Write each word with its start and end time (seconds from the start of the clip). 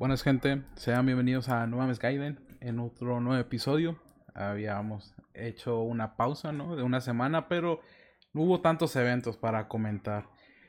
Buenas 0.00 0.22
gente, 0.22 0.62
sean 0.76 1.04
bienvenidos 1.04 1.50
a 1.50 1.66
Nueva 1.66 1.92
Gaiden 1.92 2.40
en 2.60 2.78
otro 2.80 3.20
nuevo 3.20 3.38
episodio. 3.38 4.00
Habíamos 4.32 5.14
hecho 5.34 5.82
una 5.82 6.16
pausa, 6.16 6.52
¿no? 6.52 6.74
De 6.74 6.82
una 6.82 7.02
semana, 7.02 7.48
pero 7.48 7.82
no 8.32 8.40
hubo 8.40 8.62
tantos 8.62 8.96
eventos 8.96 9.36
para 9.36 9.68
comentar. 9.68 10.26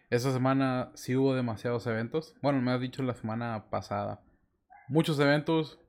Esta 0.10 0.34
semana 0.34 0.92
sí 0.96 1.16
hubo 1.16 1.34
demasiados 1.34 1.88
eventos. 1.88 2.36
Bueno, 2.42 2.62
me 2.62 2.72
has 2.72 2.82
dicho 2.82 3.04
la 3.04 3.14
semana 3.14 3.70
pasada. 3.70 4.22
Muchos 4.90 5.18
eventos, 5.18 5.80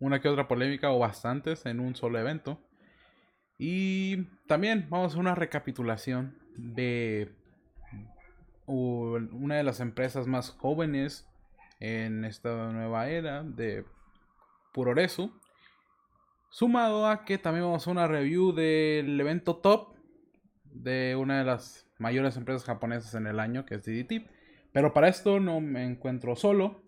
una 0.00 0.22
que 0.22 0.30
otra 0.30 0.48
polémica 0.48 0.90
o 0.90 0.98
bastantes 0.98 1.66
en 1.66 1.80
un 1.80 1.96
solo 1.96 2.18
evento. 2.18 2.58
Y 3.58 4.24
también 4.46 4.86
vamos 4.88 5.16
a 5.16 5.18
una 5.18 5.34
recapitulación 5.34 6.38
de 6.56 7.30
una 8.64 9.56
de 9.56 9.64
las 9.64 9.80
empresas 9.80 10.26
más 10.26 10.48
jóvenes 10.48 11.28
en 11.80 12.24
esta 12.24 12.70
nueva 12.72 13.08
era 13.08 13.42
de 13.42 13.84
Puroresu. 14.72 15.32
Sumado 16.50 17.06
a 17.06 17.24
que 17.24 17.38
también 17.38 17.64
vamos 17.64 17.86
a 17.86 17.90
una 17.90 18.06
review 18.06 18.52
del 18.52 19.20
evento 19.20 19.56
top 19.56 19.94
de 20.64 21.16
una 21.16 21.38
de 21.38 21.44
las 21.44 21.86
mayores 21.98 22.36
empresas 22.36 22.64
japonesas 22.64 23.14
en 23.14 23.26
el 23.26 23.40
año, 23.40 23.64
que 23.64 23.76
es 23.76 23.84
DDT. 23.84 24.30
Pero 24.72 24.92
para 24.92 25.08
esto 25.08 25.40
no 25.40 25.60
me 25.60 25.84
encuentro 25.84 26.36
solo. 26.36 26.82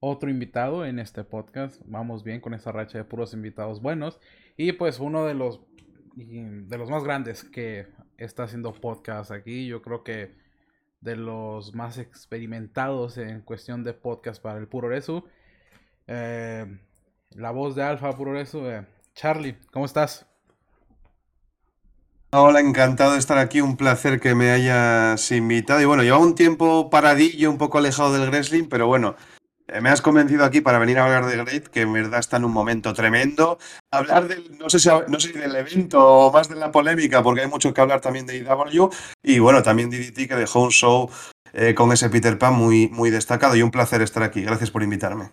Otro 0.00 0.30
invitado 0.30 0.86
en 0.86 0.98
este 0.98 1.24
podcast. 1.24 1.80
Vamos 1.84 2.24
bien 2.24 2.40
con 2.40 2.54
esa 2.54 2.72
racha 2.72 2.96
de 2.96 3.04
puros 3.04 3.34
invitados 3.34 3.82
buenos. 3.82 4.18
Y 4.56 4.72
pues 4.72 4.98
uno 4.98 5.26
de 5.26 5.34
los 5.34 5.60
de 6.16 6.76
los 6.76 6.90
más 6.90 7.04
grandes 7.04 7.44
que 7.44 7.86
está 8.16 8.44
haciendo 8.44 8.72
podcast 8.72 9.30
aquí. 9.30 9.66
Yo 9.66 9.82
creo 9.82 10.02
que 10.02 10.34
de 11.00 11.16
los 11.16 11.74
más 11.74 11.98
experimentados 11.98 13.16
en 13.16 13.40
cuestión 13.40 13.84
de 13.84 13.94
podcast 13.94 14.40
para 14.42 14.58
el 14.58 14.68
Puro 14.68 14.90
eh, 16.06 16.78
la 17.30 17.50
voz 17.52 17.74
de 17.74 17.82
Alfa 17.82 18.12
Puro 18.12 18.38
eh, 18.38 18.86
Charlie, 19.14 19.56
¿cómo 19.72 19.86
estás? 19.86 20.26
Hola, 22.32 22.60
encantado 22.60 23.14
de 23.14 23.18
estar 23.18 23.38
aquí, 23.38 23.60
un 23.60 23.76
placer 23.76 24.20
que 24.20 24.34
me 24.36 24.52
hayas 24.52 25.32
invitado. 25.32 25.80
Y 25.80 25.84
bueno, 25.84 26.04
lleva 26.04 26.18
un 26.18 26.36
tiempo 26.36 26.88
paradillo, 26.88 27.50
un 27.50 27.58
poco 27.58 27.78
alejado 27.78 28.12
del 28.12 28.30
wrestling, 28.30 28.68
pero 28.68 28.86
bueno, 28.86 29.16
me 29.80 29.90
has 29.90 30.02
convencido 30.02 30.44
aquí 30.44 30.60
para 30.60 30.78
venir 30.78 30.98
a 30.98 31.04
hablar 31.04 31.26
de 31.26 31.36
Great, 31.36 31.68
que 31.68 31.82
en 31.82 31.92
verdad 31.92 32.18
está 32.18 32.38
en 32.38 32.44
un 32.44 32.52
momento 32.52 32.92
tremendo. 32.92 33.58
Hablar 33.92 34.26
del, 34.26 34.58
no 34.58 34.68
sé 34.68 34.78
si, 34.78 35.32
del 35.32 35.54
evento 35.54 36.04
o 36.04 36.32
más 36.32 36.48
de 36.48 36.56
la 36.56 36.72
polémica, 36.72 37.22
porque 37.22 37.42
hay 37.42 37.48
mucho 37.48 37.72
que 37.72 37.80
hablar 37.80 38.00
también 38.00 38.26
de 38.26 38.38
IW. 38.38 38.90
Y 39.22 39.38
bueno, 39.38 39.62
también 39.62 39.90
DDT, 39.90 40.28
que 40.28 40.34
dejó 40.34 40.62
un 40.62 40.70
show 40.70 41.10
eh, 41.52 41.74
con 41.74 41.92
ese 41.92 42.10
Peter 42.10 42.38
Pan 42.38 42.54
muy, 42.54 42.88
muy 42.88 43.10
destacado. 43.10 43.54
Y 43.54 43.62
un 43.62 43.70
placer 43.70 44.02
estar 44.02 44.22
aquí. 44.22 44.42
Gracias 44.42 44.70
por 44.70 44.82
invitarme. 44.82 45.30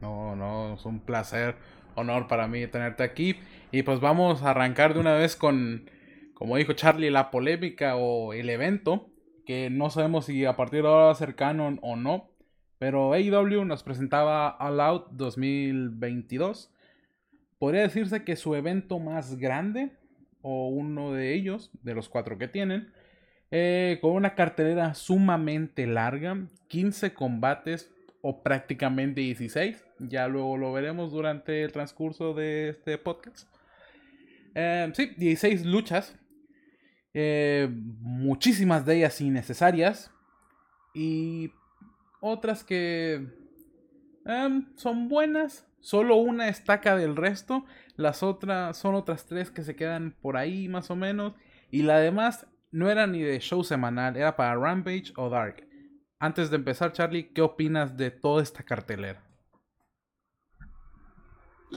No, 0.00 0.36
no, 0.36 0.74
es 0.74 0.84
un 0.84 1.00
placer, 1.00 1.56
honor 1.94 2.26
para 2.26 2.46
mí 2.48 2.66
tenerte 2.66 3.02
aquí. 3.02 3.38
Y 3.70 3.82
pues 3.82 4.00
vamos 4.00 4.42
a 4.42 4.50
arrancar 4.50 4.94
de 4.94 5.00
una 5.00 5.14
vez 5.14 5.36
con, 5.36 5.88
como 6.34 6.56
dijo 6.56 6.72
Charlie, 6.72 7.10
la 7.10 7.30
polémica 7.30 7.96
o 7.96 8.32
el 8.32 8.50
evento. 8.50 9.06
Que 9.46 9.70
no 9.70 9.90
sabemos 9.90 10.26
si 10.26 10.44
a 10.44 10.56
partir 10.56 10.82
de 10.82 10.88
ahora 10.88 11.06
va 11.06 11.12
a 11.12 11.14
ser 11.14 11.34
canon 11.34 11.78
o 11.82 11.96
no 11.96 12.29
pero 12.80 13.12
AEW 13.12 13.66
nos 13.66 13.82
presentaba 13.82 14.56
All 14.58 14.80
Out 14.80 15.08
2022. 15.10 16.72
Podría 17.58 17.82
decirse 17.82 18.24
que 18.24 18.36
su 18.36 18.54
evento 18.54 18.98
más 18.98 19.36
grande, 19.36 19.90
o 20.40 20.68
uno 20.68 21.12
de 21.12 21.34
ellos, 21.34 21.70
de 21.82 21.94
los 21.94 22.08
cuatro 22.08 22.38
que 22.38 22.48
tienen, 22.48 22.90
eh, 23.50 23.98
con 24.00 24.12
una 24.12 24.34
cartelera 24.34 24.94
sumamente 24.94 25.86
larga, 25.86 26.38
15 26.68 27.12
combates 27.12 27.92
o 28.22 28.42
prácticamente 28.42 29.20
16. 29.20 29.84
Ya 29.98 30.26
luego 30.26 30.56
lo 30.56 30.72
veremos 30.72 31.12
durante 31.12 31.62
el 31.62 31.72
transcurso 31.72 32.32
de 32.32 32.70
este 32.70 32.96
podcast. 32.96 33.46
Eh, 34.54 34.90
sí, 34.94 35.12
16 35.18 35.66
luchas. 35.66 36.18
Eh, 37.12 37.68
muchísimas 37.70 38.86
de 38.86 38.96
ellas 38.96 39.20
innecesarias. 39.20 40.10
Y 40.94 41.52
otras 42.20 42.64
que 42.64 43.26
em, 44.24 44.66
son 44.76 45.08
buenas, 45.08 45.66
solo 45.80 46.16
una 46.16 46.48
estaca 46.48 46.96
del 46.96 47.16
resto, 47.16 47.64
las 47.96 48.22
otras 48.22 48.76
son 48.76 48.94
otras 48.94 49.26
tres 49.26 49.50
que 49.50 49.62
se 49.62 49.76
quedan 49.76 50.14
por 50.20 50.36
ahí 50.36 50.68
más 50.68 50.90
o 50.90 50.96
menos, 50.96 51.34
y 51.70 51.82
la 51.82 51.98
demás 51.98 52.46
no 52.70 52.90
era 52.90 53.06
ni 53.06 53.22
de 53.22 53.40
show 53.40 53.64
semanal, 53.64 54.16
era 54.16 54.36
para 54.36 54.56
Rampage 54.56 55.12
o 55.16 55.28
Dark. 55.28 55.66
Antes 56.18 56.50
de 56.50 56.56
empezar, 56.56 56.92
Charlie, 56.92 57.32
¿qué 57.32 57.40
opinas 57.40 57.96
de 57.96 58.10
toda 58.10 58.42
esta 58.42 58.62
cartelera? 58.62 59.22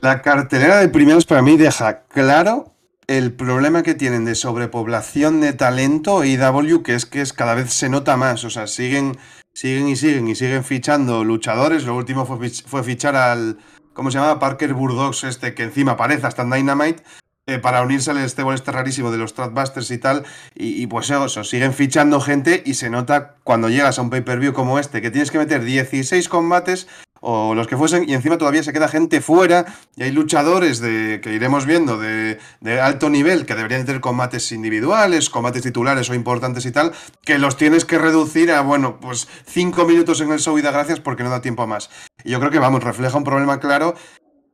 La 0.02 0.22
cartelera 0.22 0.80
de 0.80 0.90
primeros 0.90 1.26
para 1.26 1.42
mí 1.42 1.56
deja 1.56 2.04
claro 2.08 2.73
el 3.08 3.34
problema 3.34 3.84
que 3.84 3.96
tienen 3.96 4.26
de 4.26 4.36
sobrepoblación 4.36 5.42
de 5.42 5.54
talento 5.54 6.24
IW, 6.24 6.84
que 6.84 6.96
es 6.96 7.06
que 7.06 7.22
es, 7.22 7.34
cada 7.34 7.56
vez 7.56 7.74
se 7.74 7.90
nota 7.90 8.18
más. 8.18 8.44
O 8.44 8.50
sea, 8.50 8.68
siguen 8.68 9.18
siguen 9.54 9.88
y 9.88 9.96
siguen 9.96 10.28
y 10.28 10.36
siguen 10.36 10.64
fichando 10.64 11.24
luchadores. 11.24 11.86
Lo 11.86 11.96
último 11.96 12.26
fue, 12.26 12.50
fue 12.50 12.84
fichar 12.84 13.16
al, 13.16 13.58
¿cómo 13.94 14.12
se 14.12 14.18
llama? 14.18 14.40
Parker 14.40 14.74
Burdox, 14.74 15.24
este 15.24 15.54
que 15.54 15.64
encima 15.64 15.94
aparece 15.94 16.28
hasta 16.28 16.42
en 16.42 16.52
Dynamite. 16.52 17.04
Eh, 17.46 17.60
para 17.60 17.82
unirse 17.82 18.10
al 18.10 18.30
stable 18.30 18.56
este 18.56 18.72
rarísimo 18.72 19.12
de 19.12 19.18
los 19.18 19.34
Tradbusters 19.34 19.92
y 19.92 19.98
tal, 19.98 20.24
y, 20.56 20.88
pues 20.88 21.10
eso, 21.10 21.44
siguen 21.44 21.74
fichando 21.74 22.22
gente 22.22 22.64
y 22.66 22.76
se 22.76 22.90
nota 22.90 23.36
cuando 23.44 23.68
llegas 23.68 24.00
a 24.00 24.02
un 24.02 24.10
pay-per-view 24.10 24.54
como 24.54 24.80
este, 24.80 25.02
que 25.02 25.12
tienes 25.12 25.30
que 25.30 25.40
meter 25.40 25.62
16 25.62 26.30
combates 26.30 26.88
o 27.26 27.56
los 27.56 27.68
que 27.68 27.78
fuesen, 27.78 28.08
y 28.08 28.14
encima 28.14 28.38
todavía 28.38 28.64
se 28.64 28.74
queda 28.74 28.90
gente 28.90 29.22
fuera, 29.22 29.66
y 29.96 30.04
hay 30.04 30.12
luchadores 30.12 30.82
de, 30.82 31.22
que 31.24 31.34
iremos 31.34 31.66
viendo 31.66 31.98
de, 31.98 32.38
alto 32.82 33.10
nivel 33.10 33.46
que 33.46 33.56
deberían 33.56 33.86
tener 33.86 34.02
combates 34.02 34.52
individuales, 34.52 35.30
combates 35.30 35.64
titulares 35.64 36.10
o 36.10 36.16
importantes 36.16 36.66
y 36.66 36.74
tal, 36.74 36.92
que 37.24 37.38
los 37.38 37.56
tienes 37.56 37.86
que 37.86 37.98
reducir 37.98 38.52
a, 38.52 38.60
bueno, 38.60 39.00
pues 39.00 39.30
cinco 39.46 39.86
minutos 39.86 40.20
en 40.20 40.34
el 40.34 40.40
show 40.40 40.58
y 40.58 40.62
da 40.62 40.72
gracias 40.72 41.00
porque 41.00 41.24
no 41.24 41.30
da 41.30 41.42
tiempo 41.42 41.64
a 41.64 41.68
más. 41.68 41.90
Y 42.26 42.32
yo 42.32 42.40
creo 42.40 42.52
que, 42.52 42.60
vamos, 42.60 42.84
refleja 42.84 43.18
un 43.18 43.24
problema 43.24 43.62
claro 43.62 43.96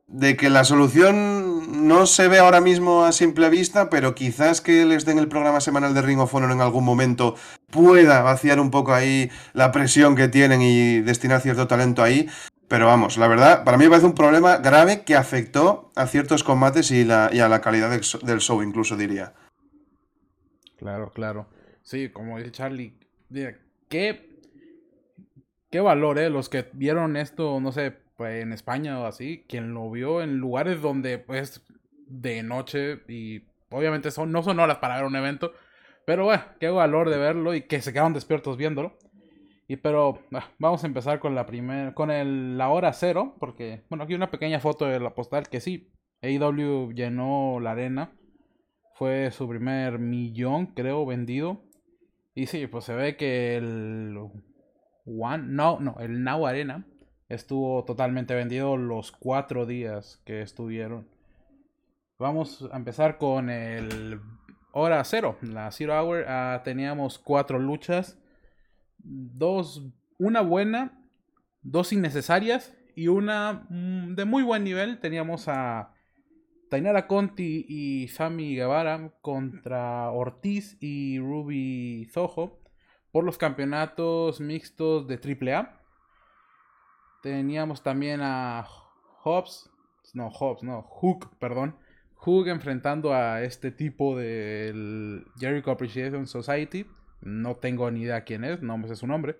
de 0.06 0.36
que 0.36 0.50
la 0.50 0.64
solución 0.64 1.86
no 1.86 2.06
se 2.06 2.26
ve 2.26 2.38
ahora 2.38 2.60
mismo 2.60 3.04
a 3.04 3.12
simple 3.12 3.48
vista, 3.48 3.90
pero 3.90 4.14
quizás 4.14 4.60
que 4.60 4.84
les 4.84 5.04
den 5.04 5.18
el 5.18 5.28
programa 5.28 5.60
semanal 5.60 5.94
de 5.94 6.02
Ring 6.02 6.18
of 6.18 6.34
Honor 6.34 6.50
en 6.50 6.60
algún 6.60 6.84
momento 6.84 7.36
pueda 7.70 8.20
vaciar 8.22 8.58
un 8.58 8.72
poco 8.72 8.92
ahí 8.92 9.30
la 9.52 9.70
presión 9.70 10.16
que 10.16 10.28
tienen 10.28 10.62
y 10.62 11.00
destinar 11.00 11.40
cierto 11.40 11.68
talento 11.68 12.02
ahí. 12.02 12.28
Pero 12.70 12.86
vamos, 12.86 13.18
la 13.18 13.26
verdad, 13.26 13.64
para 13.64 13.76
mí 13.76 13.82
me 13.82 13.90
parece 13.90 14.06
un 14.06 14.14
problema 14.14 14.58
grave 14.58 15.02
que 15.02 15.16
afectó 15.16 15.90
a 15.96 16.06
ciertos 16.06 16.44
combates 16.44 16.92
y, 16.92 17.02
a 17.10 17.48
la 17.48 17.60
calidad 17.60 17.90
del 17.90 18.38
show, 18.38 18.62
incluso 18.62 18.96
diría. 18.96 19.34
Claro, 20.76 21.10
claro. 21.10 21.48
Sí, 21.82 22.10
como 22.10 22.38
dice 22.38 22.52
Charlie, 22.52 22.94
qué, 23.88 24.38
qué 25.68 25.80
valor, 25.80 26.20
¿eh? 26.20 26.30
Los 26.30 26.48
que 26.48 26.70
vieron 26.72 27.16
esto, 27.16 27.58
no 27.58 27.72
sé, 27.72 27.92
pues, 28.16 28.40
en 28.40 28.52
España 28.52 29.00
o 29.00 29.06
así, 29.06 29.44
quien 29.48 29.74
lo 29.74 29.90
vio 29.90 30.22
en 30.22 30.36
lugares 30.36 30.80
donde, 30.80 31.18
pues, 31.18 31.66
de 32.06 32.44
noche 32.44 33.00
y 33.08 33.42
obviamente 33.70 34.12
son, 34.12 34.30
no 34.30 34.44
son 34.44 34.60
horas 34.60 34.78
para 34.78 34.94
ver 34.94 35.06
un 35.06 35.16
evento, 35.16 35.54
pero 36.06 36.22
bueno, 36.22 36.44
qué 36.60 36.68
valor 36.68 37.10
de 37.10 37.18
verlo 37.18 37.52
y 37.52 37.62
que 37.62 37.82
se 37.82 37.92
quedaron 37.92 38.14
despiertos 38.14 38.56
viéndolo. 38.56 38.96
Y 39.70 39.76
pero 39.76 40.18
ah, 40.34 40.48
vamos 40.58 40.82
a 40.82 40.88
empezar 40.88 41.20
con 41.20 41.36
la 41.36 41.46
primera, 41.46 41.94
con 41.94 42.10
el, 42.10 42.58
la 42.58 42.70
hora 42.70 42.92
cero, 42.92 43.36
porque, 43.38 43.84
bueno, 43.88 44.02
aquí 44.02 44.14
una 44.14 44.28
pequeña 44.28 44.58
foto 44.58 44.86
de 44.86 44.98
la 44.98 45.14
postal 45.14 45.48
que 45.48 45.60
sí, 45.60 45.92
AEW 46.22 46.90
llenó 46.90 47.60
la 47.60 47.70
arena. 47.70 48.10
Fue 48.96 49.30
su 49.30 49.48
primer 49.48 50.00
millón, 50.00 50.74
creo, 50.74 51.06
vendido. 51.06 51.62
Y 52.34 52.46
sí, 52.46 52.66
pues 52.66 52.84
se 52.84 52.96
ve 52.96 53.16
que 53.16 53.58
el 53.58 54.18
One, 55.06 55.44
no, 55.46 55.78
no, 55.78 56.00
el 56.00 56.24
Now 56.24 56.48
Arena 56.48 56.84
estuvo 57.28 57.84
totalmente 57.84 58.34
vendido 58.34 58.76
los 58.76 59.12
cuatro 59.12 59.66
días 59.66 60.20
que 60.26 60.42
estuvieron. 60.42 61.06
Vamos 62.18 62.68
a 62.72 62.76
empezar 62.76 63.18
con 63.18 63.48
el 63.48 64.20
hora 64.72 65.04
cero, 65.04 65.36
la 65.42 65.70
Zero 65.70 65.96
Hour. 65.96 66.24
Ah, 66.26 66.62
teníamos 66.64 67.20
cuatro 67.20 67.60
luchas 67.60 68.20
dos, 69.04 69.82
una 70.18 70.40
buena, 70.40 71.00
dos 71.62 71.92
innecesarias 71.92 72.74
y 72.94 73.08
una 73.08 73.66
mm, 73.68 74.14
de 74.14 74.24
muy 74.24 74.42
buen 74.42 74.64
nivel. 74.64 74.98
Teníamos 75.00 75.48
a 75.48 75.92
Tainara 76.68 77.06
Conti 77.06 77.66
y 77.68 78.08
Sami 78.08 78.54
Guevara 78.54 79.12
contra 79.20 80.10
Ortiz 80.10 80.76
y 80.80 81.18
Ruby 81.18 82.08
Zoho 82.12 82.60
por 83.12 83.24
los 83.24 83.38
campeonatos 83.38 84.40
mixtos 84.40 85.06
de 85.08 85.16
AAA. 85.16 85.80
Teníamos 87.22 87.82
también 87.82 88.20
a 88.22 88.66
Hobbs, 89.24 89.70
no, 90.14 90.30
Hobbs, 90.30 90.62
no, 90.62 90.82
Hook, 90.82 91.36
perdón. 91.38 91.76
Hook 92.14 92.48
enfrentando 92.48 93.14
a 93.14 93.42
este 93.42 93.70
tipo 93.70 94.16
del 94.16 95.24
Jericho 95.38 95.70
Appreciation 95.70 96.26
Society 96.26 96.86
no 97.20 97.56
tengo 97.56 97.90
ni 97.90 98.02
idea 98.02 98.24
quién 98.24 98.44
es, 98.44 98.62
no 98.62 98.78
me 98.78 98.88
sé 98.88 98.96
su 98.96 99.06
nombre. 99.06 99.36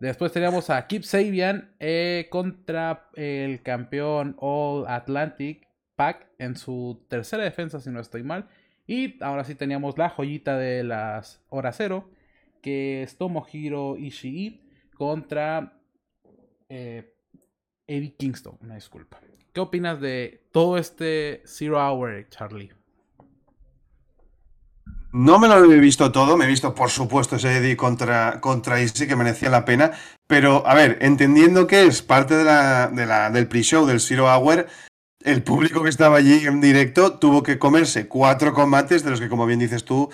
Después 0.00 0.32
teníamos 0.32 0.68
a 0.68 0.86
Kip 0.86 1.02
Sabian 1.02 1.74
eh, 1.80 2.26
contra 2.30 3.08
el 3.14 3.62
campeón 3.62 4.36
All 4.38 4.84
Atlantic 4.88 5.68
Pack 5.94 6.28
en 6.38 6.56
su 6.56 7.06
tercera 7.08 7.44
defensa, 7.44 7.80
si 7.80 7.90
no 7.90 8.00
estoy 8.00 8.22
mal. 8.22 8.48
Y 8.86 9.22
ahora 9.22 9.44
sí 9.44 9.54
teníamos 9.54 9.96
la 9.96 10.10
joyita 10.10 10.58
de 10.58 10.84
las 10.84 11.42
horas 11.48 11.76
cero, 11.78 12.10
que 12.62 13.02
es 13.02 13.16
Tomohiro 13.16 13.96
Ishii 13.96 14.60
contra 14.96 15.80
eh, 16.68 17.14
Eddie 17.86 18.14
Kingston. 18.16 18.58
Una 18.60 18.74
disculpa. 18.74 19.20
¿Qué 19.52 19.60
opinas 19.60 20.00
de 20.00 20.46
todo 20.52 20.76
este 20.76 21.42
Zero 21.46 21.78
Hour, 21.78 22.28
Charlie? 22.28 22.75
No 25.12 25.38
me 25.38 25.48
lo 25.48 25.64
he 25.64 25.78
visto 25.78 26.12
todo, 26.12 26.36
me 26.36 26.44
he 26.44 26.48
visto 26.48 26.74
por 26.74 26.90
supuesto 26.90 27.36
ese 27.36 27.56
Eddie 27.56 27.76
contra, 27.76 28.40
contra 28.40 28.80
Easy 28.80 29.06
que 29.06 29.16
merecía 29.16 29.48
la 29.48 29.64
pena, 29.64 29.92
pero 30.26 30.66
a 30.66 30.74
ver, 30.74 30.98
entendiendo 31.00 31.66
que 31.66 31.86
es 31.86 32.02
parte 32.02 32.36
de 32.36 32.44
la, 32.44 32.88
de 32.88 33.06
la, 33.06 33.30
del 33.30 33.46
pre-show 33.46 33.86
del 33.86 34.00
Zero 34.00 34.26
Hour, 34.26 34.66
el 35.24 35.42
público 35.42 35.82
que 35.82 35.88
estaba 35.88 36.18
allí 36.18 36.46
en 36.46 36.60
directo 36.60 37.14
tuvo 37.18 37.42
que 37.42 37.58
comerse 37.58 38.08
cuatro 38.08 38.52
combates 38.52 39.04
de 39.04 39.10
los 39.10 39.20
que, 39.20 39.28
como 39.28 39.46
bien 39.46 39.58
dices 39.58 39.84
tú, 39.84 40.10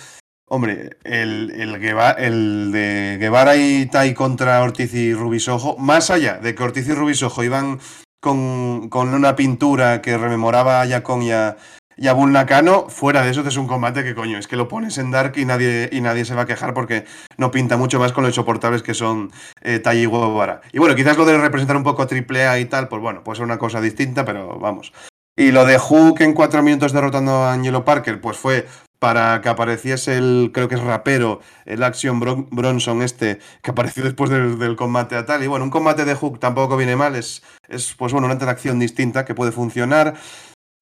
hombre, 0.46 0.98
el, 1.04 1.50
el, 1.50 1.74
el 1.74 2.72
de 2.72 3.16
Guevara 3.18 3.56
y 3.56 3.86
Tai 3.86 4.14
contra 4.14 4.62
Ortiz 4.62 4.94
y 4.94 5.14
Rubisojo, 5.14 5.76
más 5.78 6.10
allá 6.10 6.38
de 6.38 6.54
que 6.54 6.62
Ortiz 6.62 6.88
y 6.88 6.92
Rubisojo 6.92 7.42
iban 7.42 7.80
con, 8.20 8.88
con 8.88 9.12
una 9.12 9.34
pintura 9.34 10.00
que 10.00 10.16
rememoraba 10.16 10.80
a 10.80 10.86
Yacon 10.86 11.22
y 11.22 11.32
a, 11.32 11.56
y 12.02 12.08
a 12.08 12.14
Bull 12.14 12.32
Nakano, 12.32 12.88
fuera 12.88 13.22
de 13.22 13.30
eso, 13.30 13.46
es 13.46 13.56
un 13.56 13.68
combate 13.68 14.02
que 14.02 14.16
coño, 14.16 14.36
es 14.36 14.48
que 14.48 14.56
lo 14.56 14.66
pones 14.66 14.98
en 14.98 15.12
Dark 15.12 15.34
y 15.36 15.44
nadie, 15.44 15.88
y 15.92 16.00
nadie 16.00 16.24
se 16.24 16.34
va 16.34 16.42
a 16.42 16.46
quejar 16.46 16.74
porque 16.74 17.04
no 17.36 17.52
pinta 17.52 17.76
mucho 17.76 18.00
más 18.00 18.12
con 18.12 18.24
los 18.24 18.32
insoportables 18.32 18.82
que 18.82 18.92
son 18.92 19.30
eh, 19.60 19.78
Tai 19.78 19.96
y. 19.96 20.02
Y 20.02 20.78
bueno, 20.80 20.96
quizás 20.96 21.16
lo 21.16 21.24
de 21.24 21.38
representar 21.38 21.76
un 21.76 21.84
poco 21.84 22.02
AAA 22.02 22.58
y 22.58 22.64
tal, 22.64 22.88
pues 22.88 23.00
bueno, 23.00 23.22
pues 23.22 23.38
es 23.38 23.44
una 23.44 23.56
cosa 23.56 23.80
distinta, 23.80 24.24
pero 24.24 24.58
vamos. 24.58 24.92
Y 25.36 25.52
lo 25.52 25.64
de 25.64 25.78
Hook 25.78 26.22
en 26.22 26.34
cuatro 26.34 26.60
minutos 26.64 26.92
derrotando 26.92 27.44
a 27.44 27.52
Angelo 27.52 27.84
Parker, 27.84 28.20
pues 28.20 28.36
fue 28.36 28.66
para 28.98 29.40
que 29.40 29.48
apareciese 29.48 30.16
el, 30.16 30.50
creo 30.52 30.68
que 30.68 30.74
es 30.74 30.80
rapero, 30.80 31.38
el 31.66 31.84
Action 31.84 32.18
Bronson 32.50 33.02
este, 33.02 33.38
que 33.62 33.70
apareció 33.70 34.02
después 34.02 34.28
del, 34.28 34.58
del, 34.58 34.74
combate 34.74 35.14
a 35.14 35.24
tal. 35.24 35.44
Y 35.44 35.46
bueno, 35.46 35.64
un 35.64 35.70
combate 35.70 36.04
de 36.04 36.16
Hook 36.16 36.40
tampoco 36.40 36.76
viene 36.76 36.96
mal, 36.96 37.14
es, 37.14 37.44
es 37.68 37.94
pues 37.94 38.12
bueno, 38.12 38.26
una 38.26 38.34
interacción 38.34 38.80
distinta 38.80 39.24
que 39.24 39.36
puede 39.36 39.52
funcionar. 39.52 40.14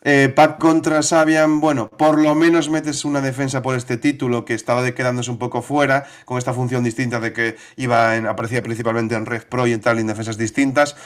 Eh, 0.02 0.32
Pac 0.34 0.58
contra 0.58 1.02
Sabian, 1.02 1.60
bueno, 1.60 1.90
por 1.90 2.18
lo 2.18 2.34
menos 2.34 2.70
metes 2.70 3.04
una 3.04 3.20
defensa 3.20 3.60
por 3.60 3.76
este 3.76 3.98
título 3.98 4.46
que 4.46 4.54
estaba 4.54 4.90
quedándose 4.92 5.30
un 5.30 5.38
poco 5.38 5.60
fuera, 5.60 6.06
con 6.24 6.38
esta 6.38 6.54
función 6.54 6.82
distinta 6.82 7.20
de 7.20 7.34
que 7.34 7.56
iba 7.76 8.16
en, 8.16 8.26
aparecía 8.26 8.62
principalmente 8.62 9.14
en 9.14 9.26
Red 9.26 9.42
Pro 9.44 9.66
y 9.66 9.74
en 9.74 9.80
tal, 9.82 9.98
en 9.98 10.06
defensas 10.06 10.38
distintas. 10.38 10.96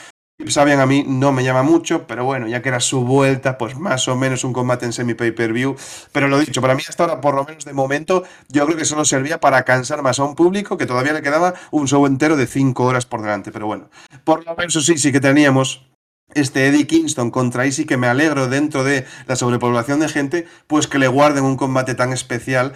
Sabian 0.47 0.81
a 0.81 0.87
mí 0.87 1.05
no 1.07 1.33
me 1.33 1.43
llama 1.43 1.63
mucho, 1.63 2.07
pero 2.07 2.25
bueno, 2.25 2.47
ya 2.47 2.61
que 2.61 2.69
era 2.69 2.81
su 2.81 3.05
vuelta, 3.05 3.57
pues 3.57 3.77
más 3.79 4.07
o 4.09 4.17
menos 4.17 4.45
un 4.45 4.53
combate 4.53 4.85
en 4.85 4.93
semi-pay-per-view. 4.93 5.77
Pero 6.13 6.29
lo 6.29 6.39
dicho, 6.39 6.61
para 6.61 6.75
mí 6.75 6.83
hasta 6.89 7.05
ahora, 7.05 7.21
por 7.21 7.35
lo 7.35 7.45
menos 7.45 7.65
de 7.65 7.73
momento, 7.73 8.25
yo 8.49 8.67
creo 8.67 8.77
que 8.77 8.85
solo 8.85 9.05
servía 9.05 9.39
para 9.41 9.65
cansar 9.65 10.03
más 10.03 10.19
a 10.19 10.25
un 10.25 10.35
público 10.35 10.77
que 10.77 10.87
todavía 10.87 11.13
le 11.13 11.23
quedaba 11.23 11.55
un 11.71 11.87
show 11.87 12.05
entero 12.07 12.37
de 12.37 12.47
5 12.47 12.85
horas 12.85 13.07
por 13.07 13.23
delante. 13.23 13.53
Pero 13.53 13.67
bueno, 13.67 13.91
por 14.25 14.45
lo 14.45 14.55
menos 14.57 14.75
sí, 14.85 14.99
sí 14.99 15.13
que 15.13 15.21
teníamos 15.21 15.87
este 16.35 16.67
Eddie 16.67 16.87
Kingston 16.87 17.31
contra 17.31 17.65
Easy, 17.65 17.85
que 17.85 17.97
me 17.97 18.07
alegro 18.07 18.49
dentro 18.49 18.85
de 18.85 19.05
la 19.27 19.37
sobrepoblación 19.37 20.01
de 20.01 20.09
gente, 20.09 20.47
pues 20.67 20.87
que 20.87 20.99
le 20.99 21.09
guarden 21.09 21.45
un 21.45 21.57
combate 21.57 21.95
tan 21.95 22.13
especial 22.13 22.75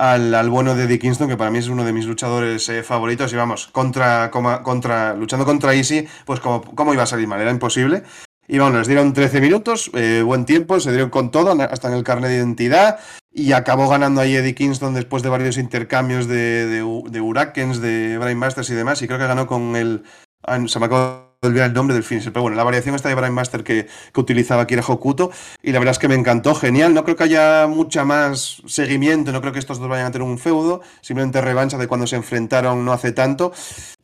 al, 0.00 0.34
al 0.34 0.48
bueno 0.48 0.74
de 0.74 0.84
Eddie 0.84 0.98
Kingston, 0.98 1.28
que 1.28 1.36
para 1.36 1.50
mí 1.50 1.58
es 1.58 1.68
uno 1.68 1.84
de 1.84 1.92
mis 1.92 2.06
luchadores 2.06 2.68
eh, 2.70 2.82
favoritos. 2.82 3.32
Y 3.32 3.36
vamos, 3.36 3.66
contra, 3.66 4.30
contra, 4.30 5.14
luchando 5.14 5.44
contra 5.44 5.74
Easy, 5.74 6.08
pues 6.24 6.40
como, 6.40 6.62
¿cómo 6.62 6.94
iba 6.94 7.02
a 7.02 7.06
salir 7.06 7.28
mal? 7.28 7.40
Era 7.40 7.50
imposible. 7.50 8.02
Y 8.48 8.58
bueno, 8.58 8.78
les 8.78 8.88
dieron 8.88 9.12
13 9.12 9.40
minutos, 9.40 9.90
eh, 9.94 10.22
buen 10.24 10.44
tiempo, 10.44 10.80
se 10.80 10.90
dieron 10.90 11.10
con 11.10 11.30
todo, 11.30 11.52
hasta 11.62 11.88
en 11.88 11.94
el 11.94 12.02
carnet 12.02 12.30
de 12.30 12.38
identidad. 12.38 12.98
Y 13.32 13.52
acabó 13.52 13.88
ganando 13.88 14.20
ahí 14.20 14.34
Eddie 14.34 14.56
Kingston 14.56 14.94
después 14.94 15.22
de 15.22 15.28
varios 15.28 15.56
intercambios 15.56 16.26
de, 16.26 16.66
de, 16.66 17.02
de 17.10 17.20
Hurricanes, 17.20 17.80
de 17.80 18.34
Masters 18.34 18.70
y 18.70 18.74
demás. 18.74 19.02
Y 19.02 19.06
creo 19.06 19.20
que 19.20 19.26
ganó 19.26 19.46
con 19.46 19.76
el. 19.76 20.02
Ah, 20.42 20.58
se 20.66 20.80
me 20.80 20.86
acabó 20.86 21.29
olvidar 21.42 21.68
el 21.68 21.74
nombre 21.74 21.94
del 21.94 22.04
finisher, 22.04 22.34
pero 22.34 22.42
bueno, 22.42 22.56
la 22.58 22.64
variación 22.64 22.94
esta 22.94 23.08
de 23.08 23.14
Brian 23.14 23.32
Master 23.32 23.64
que, 23.64 23.86
que 24.12 24.20
utilizaba 24.20 24.66
Kira 24.66 24.82
Hokuto, 24.86 25.30
y 25.62 25.72
la 25.72 25.78
verdad 25.78 25.92
es 25.92 25.98
que 25.98 26.06
me 26.06 26.14
encantó, 26.14 26.54
genial, 26.54 26.92
no 26.92 27.02
creo 27.02 27.16
que 27.16 27.24
haya 27.24 27.66
mucha 27.66 28.04
más 28.04 28.60
seguimiento, 28.66 29.32
no 29.32 29.40
creo 29.40 29.54
que 29.54 29.58
estos 29.58 29.78
dos 29.78 29.88
vayan 29.88 30.06
a 30.06 30.10
tener 30.10 30.28
un 30.28 30.38
feudo, 30.38 30.82
simplemente 31.00 31.40
revancha 31.40 31.78
de 31.78 31.88
cuando 31.88 32.06
se 32.06 32.16
enfrentaron 32.16 32.84
no 32.84 32.92
hace 32.92 33.12
tanto, 33.12 33.52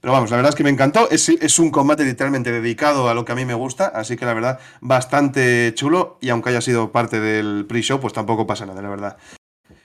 pero 0.00 0.14
vamos, 0.14 0.30
la 0.30 0.36
verdad 0.36 0.48
es 0.48 0.56
que 0.56 0.64
me 0.64 0.70
encantó, 0.70 1.10
es, 1.10 1.28
es 1.28 1.58
un 1.58 1.70
combate 1.70 2.06
literalmente 2.06 2.50
dedicado 2.50 3.10
a 3.10 3.12
lo 3.12 3.26
que 3.26 3.32
a 3.32 3.34
mí 3.34 3.44
me 3.44 3.52
gusta, 3.52 3.88
así 3.88 4.16
que 4.16 4.24
la 4.24 4.32
verdad, 4.32 4.58
bastante 4.80 5.74
chulo, 5.74 6.16
y 6.22 6.30
aunque 6.30 6.48
haya 6.48 6.62
sido 6.62 6.90
parte 6.90 7.20
del 7.20 7.66
pre-show, 7.68 8.00
pues 8.00 8.14
tampoco 8.14 8.46
pasa 8.46 8.64
nada, 8.64 8.80
la 8.80 8.88
verdad, 8.88 9.18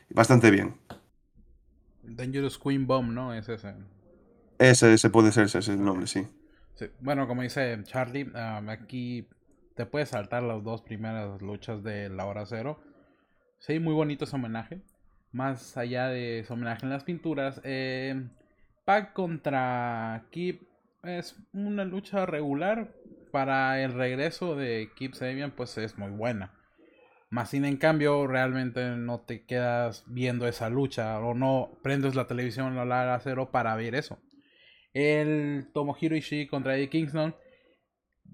bastante 0.09 0.51
bien. 0.51 0.75
Dangerous 2.03 2.57
Queen 2.57 2.87
Bomb, 2.87 3.11
¿no? 3.11 3.33
Es 3.33 3.49
ese. 3.49 3.73
Ese, 4.57 4.93
ese 4.93 5.09
puede 5.09 5.33
ser 5.33 5.45
ese 5.45 5.59
es 5.59 5.67
el 5.67 5.83
nombre, 5.83 6.07
sí. 6.07 6.25
Bueno, 6.99 7.27
como 7.27 7.43
dice 7.43 7.77
Charlie, 7.83 8.31
aquí 8.35 9.27
te 9.75 9.85
puedes 9.85 10.09
saltar 10.09 10.43
las 10.43 10.63
dos 10.63 10.81
primeras 10.81 11.41
luchas 11.41 11.83
de 11.83 12.09
la 12.09 12.25
hora 12.25 12.45
cero. 12.45 12.79
Sí, 13.59 13.79
muy 13.79 13.93
bonito 13.93 14.25
ese 14.25 14.35
homenaje. 14.35 14.81
Más 15.31 15.77
allá 15.77 16.07
de 16.07 16.39
ese 16.39 16.51
homenaje 16.51 16.85
en 16.85 16.91
las 16.91 17.03
pinturas, 17.03 17.61
eh, 17.63 18.27
Pac 18.85 19.13
contra 19.13 20.25
Kip 20.31 20.63
es 21.03 21.37
una 21.53 21.85
lucha 21.85 22.25
regular. 22.25 22.91
Para 23.31 23.81
el 23.81 23.93
regreso 23.93 24.57
de 24.57 24.89
Kip 24.95 25.13
Sabian, 25.13 25.51
pues 25.51 25.77
es 25.77 25.97
muy 25.97 26.09
buena. 26.09 26.51
Más 27.29 27.51
sin 27.51 27.63
en 27.63 27.77
cambio, 27.77 28.27
realmente 28.27 28.97
no 28.97 29.21
te 29.21 29.45
quedas 29.45 30.03
viendo 30.07 30.47
esa 30.47 30.69
lucha 30.69 31.17
o 31.19 31.33
no 31.33 31.71
prendes 31.81 32.15
la 32.15 32.27
televisión 32.27 32.77
a 32.77 32.83
la 32.83 33.03
hora 33.03 33.19
cero 33.21 33.51
para 33.51 33.73
ver 33.75 33.95
eso. 33.95 34.19
El 34.93 35.69
Tomohiro 35.73 36.15
Ishii 36.15 36.47
contra 36.47 36.75
Eddie 36.75 36.89
Kingston. 36.89 37.35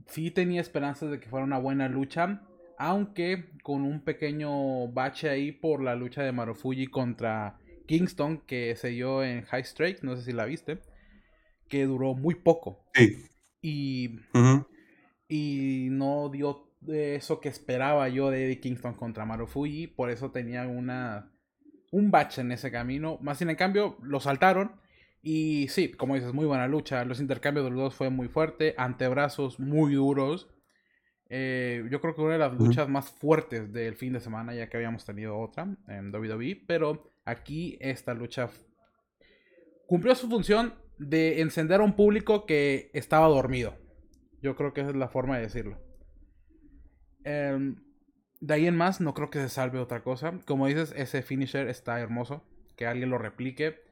Sí 0.07 0.31
tenía 0.31 0.62
esperanzas 0.62 1.12
de 1.12 1.19
que 1.19 1.30
fuera 1.30 1.45
una 1.45 1.59
buena 1.59 1.88
lucha. 1.88 2.42
Aunque 2.77 3.50
con 3.63 3.81
un 3.81 4.01
pequeño 4.01 4.88
bache 4.89 5.30
ahí 5.30 5.51
por 5.51 5.81
la 5.81 5.95
lucha 5.95 6.21
de 6.21 6.31
Marufuji 6.31 6.88
contra 6.88 7.57
Kingston 7.88 8.39
que 8.45 8.75
se 8.75 8.89
dio 8.89 9.24
en 9.24 9.44
High 9.44 9.63
Strike, 9.63 10.04
no 10.04 10.15
sé 10.15 10.24
si 10.24 10.31
la 10.31 10.45
viste, 10.45 10.80
que 11.69 11.86
duró 11.86 12.13
muy 12.13 12.36
poco. 12.36 12.86
Sí. 12.94 13.25
Y, 13.62 14.19
y 15.27 15.88
no 15.89 16.30
dio 16.30 16.68
eso 16.87 17.40
que 17.40 17.49
esperaba 17.49 18.07
yo 18.09 18.30
de 18.30 18.45
Eddie 18.45 18.59
Kingston 18.59 18.94
contra 18.94 19.26
Marufuji, 19.26 19.87
por 19.87 20.11
eso 20.11 20.30
tenía 20.30 20.68
una, 20.68 21.31
un 21.92 22.11
bache 22.11 22.42
en 22.42 22.52
ese 22.52 22.71
camino. 22.71 23.18
Más 23.21 23.40
sin 23.40 23.49
en 23.49 23.56
cambio, 23.56 23.97
lo 24.04 24.19
saltaron 24.19 24.71
y 25.21 25.68
sí, 25.69 25.92
como 25.92 26.16
dices, 26.16 26.33
muy 26.33 26.45
buena 26.45 26.68
lucha. 26.68 27.04
Los 27.06 27.19
intercambios 27.19 27.66
de 27.66 27.71
los 27.71 27.80
dos 27.80 27.95
fue 27.95 28.09
muy 28.09 28.28
fuerte. 28.28 28.76
Antebrazos 28.78 29.59
muy 29.59 29.95
duros. 29.95 30.47
Eh, 31.30 31.86
yo 31.92 32.00
creo 32.00 32.16
que 32.16 32.21
una 32.21 32.33
de 32.33 32.40
las 32.40 32.54
luchas 32.54 32.88
más 32.88 33.12
fuertes 33.12 33.74
del 33.74 33.95
fin 33.95 34.14
de 34.14 34.21
semana, 34.21 34.56
ya 34.56 34.69
que 34.69 34.78
habíamos 34.78 35.06
tenido 35.06 35.38
otra 35.38 35.68
en 35.88 36.14
WWE. 36.14 36.64
Pero 36.68 37.12
aquí 37.26 37.78
esta 37.81 38.14
lucha 38.14 38.50
cumplió 39.88 40.16
su 40.16 40.30
función 40.30 40.76
de 40.97 41.42
encender 41.42 41.81
a 41.81 41.83
un 41.83 41.95
público 41.95 42.45
que 42.45 42.90
estaba 42.94 43.28
dormido. 43.28 43.76
Yo 44.42 44.56
creo 44.56 44.74
que 44.74 44.81
esa 44.81 44.92
es 44.92 44.95
la 44.95 45.09
forma 45.09 45.36
de 45.36 45.44
decirlo. 45.44 45.78
Em, 47.24 47.76
de 48.40 48.54
ahí 48.54 48.68
en 48.68 48.78
más, 48.78 49.02
no 49.02 49.14
creo 49.14 49.30
que 49.30 49.40
se 49.40 49.50
salve 49.50 49.80
otra 49.80 50.04
cosa. 50.04 50.40
Como 50.45 50.68
dices, 50.68 50.94
ese 50.95 51.21
finisher 51.24 51.68
está 51.68 52.00
hermoso. 52.00 52.44
Que 52.78 52.86
alguien 52.86 53.09
lo 53.09 53.18
replique 53.18 53.86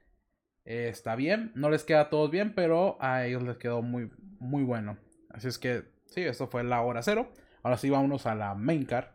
eh, 0.65 0.89
está 0.89 1.15
bien, 1.15 1.51
no 1.53 1.69
les 1.69 1.83
queda 1.83 2.01
a 2.01 2.09
todos 2.09 2.31
bien, 2.31 2.55
pero 2.55 2.97
a 2.99 3.25
ellos 3.25 3.43
les 3.43 3.57
quedó 3.57 3.83
muy, 3.83 4.11
muy 4.39 4.63
bueno. 4.63 4.97
Así 5.29 5.47
es 5.47 5.59
que, 5.59 5.83
sí, 6.07 6.21
esto 6.21 6.47
fue 6.47 6.63
la 6.63 6.81
hora 6.81 7.03
cero. 7.03 7.31
Ahora 7.61 7.77
sí, 7.77 7.89
vámonos 7.89 8.25
a 8.25 8.33
la 8.33 8.55
main 8.55 8.85
card. 8.85 9.05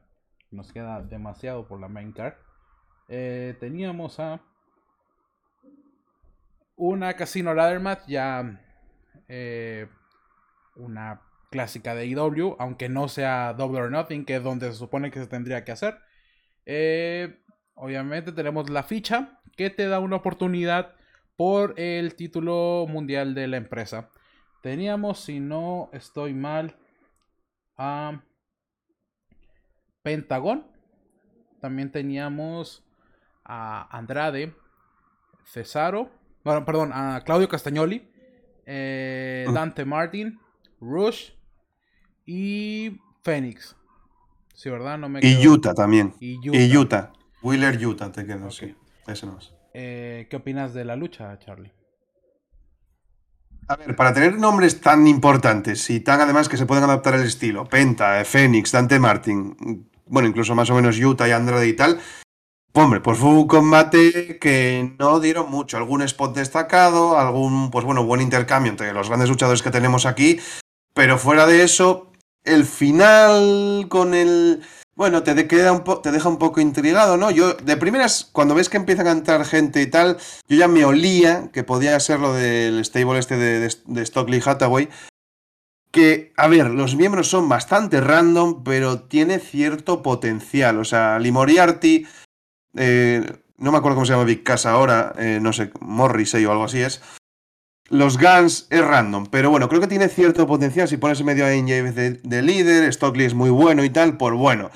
Nos 0.52 0.73
queda 0.73 1.02
demasiado 1.02 1.66
por 1.66 1.80
la 1.80 1.88
main 1.88 2.12
card. 2.12 2.35
Eh, 3.09 3.57
teníamos 3.59 4.21
a 4.21 4.40
una 6.76 7.14
Casino 7.14 7.52
Ladder 7.52 7.80
Match, 7.80 8.07
ya 8.07 8.61
eh, 9.26 9.88
una 10.76 11.23
clásica 11.50 11.97
de 11.97 12.07
IW, 12.07 12.57
aunque 12.61 12.88
no 12.88 13.09
sea 13.09 13.54
Double 13.54 13.80
or 13.80 13.90
Nothing, 13.90 14.25
que 14.25 14.37
es 14.37 14.42
donde 14.42 14.71
se 14.71 14.78
supone 14.78 15.11
que 15.11 15.19
se 15.19 15.26
tendría 15.26 15.64
que 15.64 15.73
hacer. 15.73 15.99
obviamente 17.75 18.30
tenemos 18.30 18.71
la 18.71 18.85
ficha 18.85 19.40
que 19.57 19.69
te 19.71 19.88
da 19.88 19.99
una 19.99 20.16
oportunidad 20.16 20.95
por 21.40 21.73
el 21.80 22.16
título 22.16 22.85
mundial 22.87 23.35
de 23.35 23.49
la 23.49 23.56
empresa. 23.56 24.11
Teníamos, 24.61 25.20
si 25.20 25.40
no 25.40 25.88
estoy 25.94 26.35
mal, 26.35 26.76
a 27.78 28.23
Pentagon. 30.02 30.66
También 31.62 31.90
teníamos 31.90 32.85
a 33.42 33.88
Andrade, 33.97 34.54
Cesaro, 35.47 36.11
bueno, 36.44 36.66
perdón, 36.66 36.90
a 36.92 37.23
Claudio 37.25 37.49
Castagnoli, 37.49 38.06
eh, 38.66 39.47
Dante 39.54 39.87
Martin, 39.87 40.38
Rush 40.78 41.30
y 42.26 43.00
Phoenix. 43.23 43.75
Sí, 44.54 44.68
¿verdad? 44.68 44.99
No 44.99 45.09
me 45.09 45.20
y 45.23 45.49
Utah 45.49 45.73
también. 45.73 46.12
Y 46.20 46.37
Utah. 46.50 46.80
Utah. 46.80 47.12
Wheeler 47.40 47.87
Utah 47.87 48.12
te 48.12 48.26
quedo, 48.26 48.50
sí. 48.50 48.76
Ese 49.06 49.25
no 49.25 49.38
es. 49.38 49.54
Eh, 49.72 50.26
¿Qué 50.28 50.36
opinas 50.36 50.74
de 50.74 50.84
la 50.84 50.96
lucha, 50.96 51.38
Charlie? 51.38 51.72
A 53.68 53.76
ver, 53.76 53.94
para 53.94 54.12
tener 54.12 54.36
nombres 54.36 54.80
tan 54.80 55.06
importantes 55.06 55.88
y 55.90 56.00
tan 56.00 56.20
además 56.20 56.48
que 56.48 56.56
se 56.56 56.66
pueden 56.66 56.82
adaptar 56.82 57.14
al 57.14 57.22
estilo, 57.22 57.66
Penta, 57.66 58.24
Phoenix, 58.24 58.72
Dante 58.72 58.98
Martin, 58.98 59.88
bueno, 60.06 60.28
incluso 60.28 60.56
más 60.56 60.70
o 60.70 60.74
menos 60.74 60.98
Utah 60.98 61.28
y 61.28 61.30
Andrade 61.30 61.68
y 61.68 61.74
tal, 61.74 62.00
hombre, 62.72 63.00
pues 63.00 63.18
fue 63.18 63.28
un 63.28 63.46
combate 63.46 64.38
que 64.40 64.96
no 64.98 65.20
dieron 65.20 65.48
mucho, 65.48 65.76
algún 65.76 66.02
spot 66.02 66.34
destacado, 66.34 67.16
algún, 67.16 67.70
pues 67.70 67.84
bueno, 67.84 68.04
buen 68.04 68.20
intercambio 68.20 68.72
entre 68.72 68.92
los 68.92 69.08
grandes 69.08 69.28
luchadores 69.28 69.62
que 69.62 69.70
tenemos 69.70 70.04
aquí, 70.04 70.40
pero 70.92 71.16
fuera 71.16 71.46
de 71.46 71.62
eso, 71.62 72.10
el 72.42 72.64
final 72.64 73.86
con 73.88 74.14
el 74.14 74.62
bueno, 75.00 75.23
te, 75.23 75.49
queda 75.49 75.73
un 75.73 75.83
te 76.02 76.12
deja 76.12 76.28
un 76.28 76.37
poco 76.37 76.61
intrigado, 76.61 77.16
¿no? 77.16 77.30
Yo, 77.30 77.54
de 77.54 77.78
primeras, 77.78 78.28
cuando 78.33 78.54
ves 78.54 78.69
que 78.69 78.76
empiezan 78.76 79.07
a 79.07 79.12
entrar 79.12 79.47
gente 79.47 79.80
y 79.80 79.87
tal, 79.87 80.19
yo 80.47 80.59
ya 80.59 80.69
me 80.69 80.85
olía 80.85 81.49
que 81.54 81.64
podía 81.64 81.99
ser 82.00 82.21
lo 82.21 82.35
del 82.35 82.85
stable 82.85 83.19
este 83.19 83.38
de, 83.38 83.61
de, 83.87 84.04
Stockley 84.04 84.42
Hathaway. 84.45 84.90
Que, 85.90 86.35
a 86.37 86.49
ver, 86.49 86.66
los 86.66 86.97
miembros 86.97 87.28
son 87.28 87.49
bastante 87.49 88.02
random, 88.02 88.62
pero 88.62 89.00
tiene 89.00 89.38
cierto 89.38 90.02
potencial. 90.02 90.78
O 90.78 90.85
sea, 90.85 91.19
Limoriarty, 91.19 92.07
eh, 92.76 93.25
no 93.57 93.73
me 93.73 93.78
acuerdo 93.78 93.97
cómo 93.97 94.04
se 94.04 94.12
llama 94.12 94.25
Big 94.25 94.45
Casa 94.45 94.73
ahora, 94.73 95.14
eh, 95.16 95.38
no 95.40 95.54
sé, 95.54 95.71
Morrissey 95.80 96.45
o 96.45 96.52
algo 96.52 96.64
así 96.64 96.83
es. 96.83 97.00
Los 97.90 98.18
Guns 98.18 98.68
es 98.70 98.85
random, 98.85 99.26
pero 99.26 99.50
bueno, 99.50 99.68
creo 99.68 99.80
que 99.80 99.88
tiene 99.88 100.09
cierto 100.09 100.47
potencial 100.47 100.88
si 100.88 100.97
pones 100.97 101.23
medio 101.25 101.44
a 101.44 101.49
de, 101.49 102.20
de, 102.23 102.42
líder, 102.42 102.90
Stockley 102.92 103.26
es 103.26 103.35
muy 103.35 103.50
bueno 103.50 103.85
y 103.85 103.90
tal, 103.90 104.16
por 104.16 104.35
bueno 104.35 104.70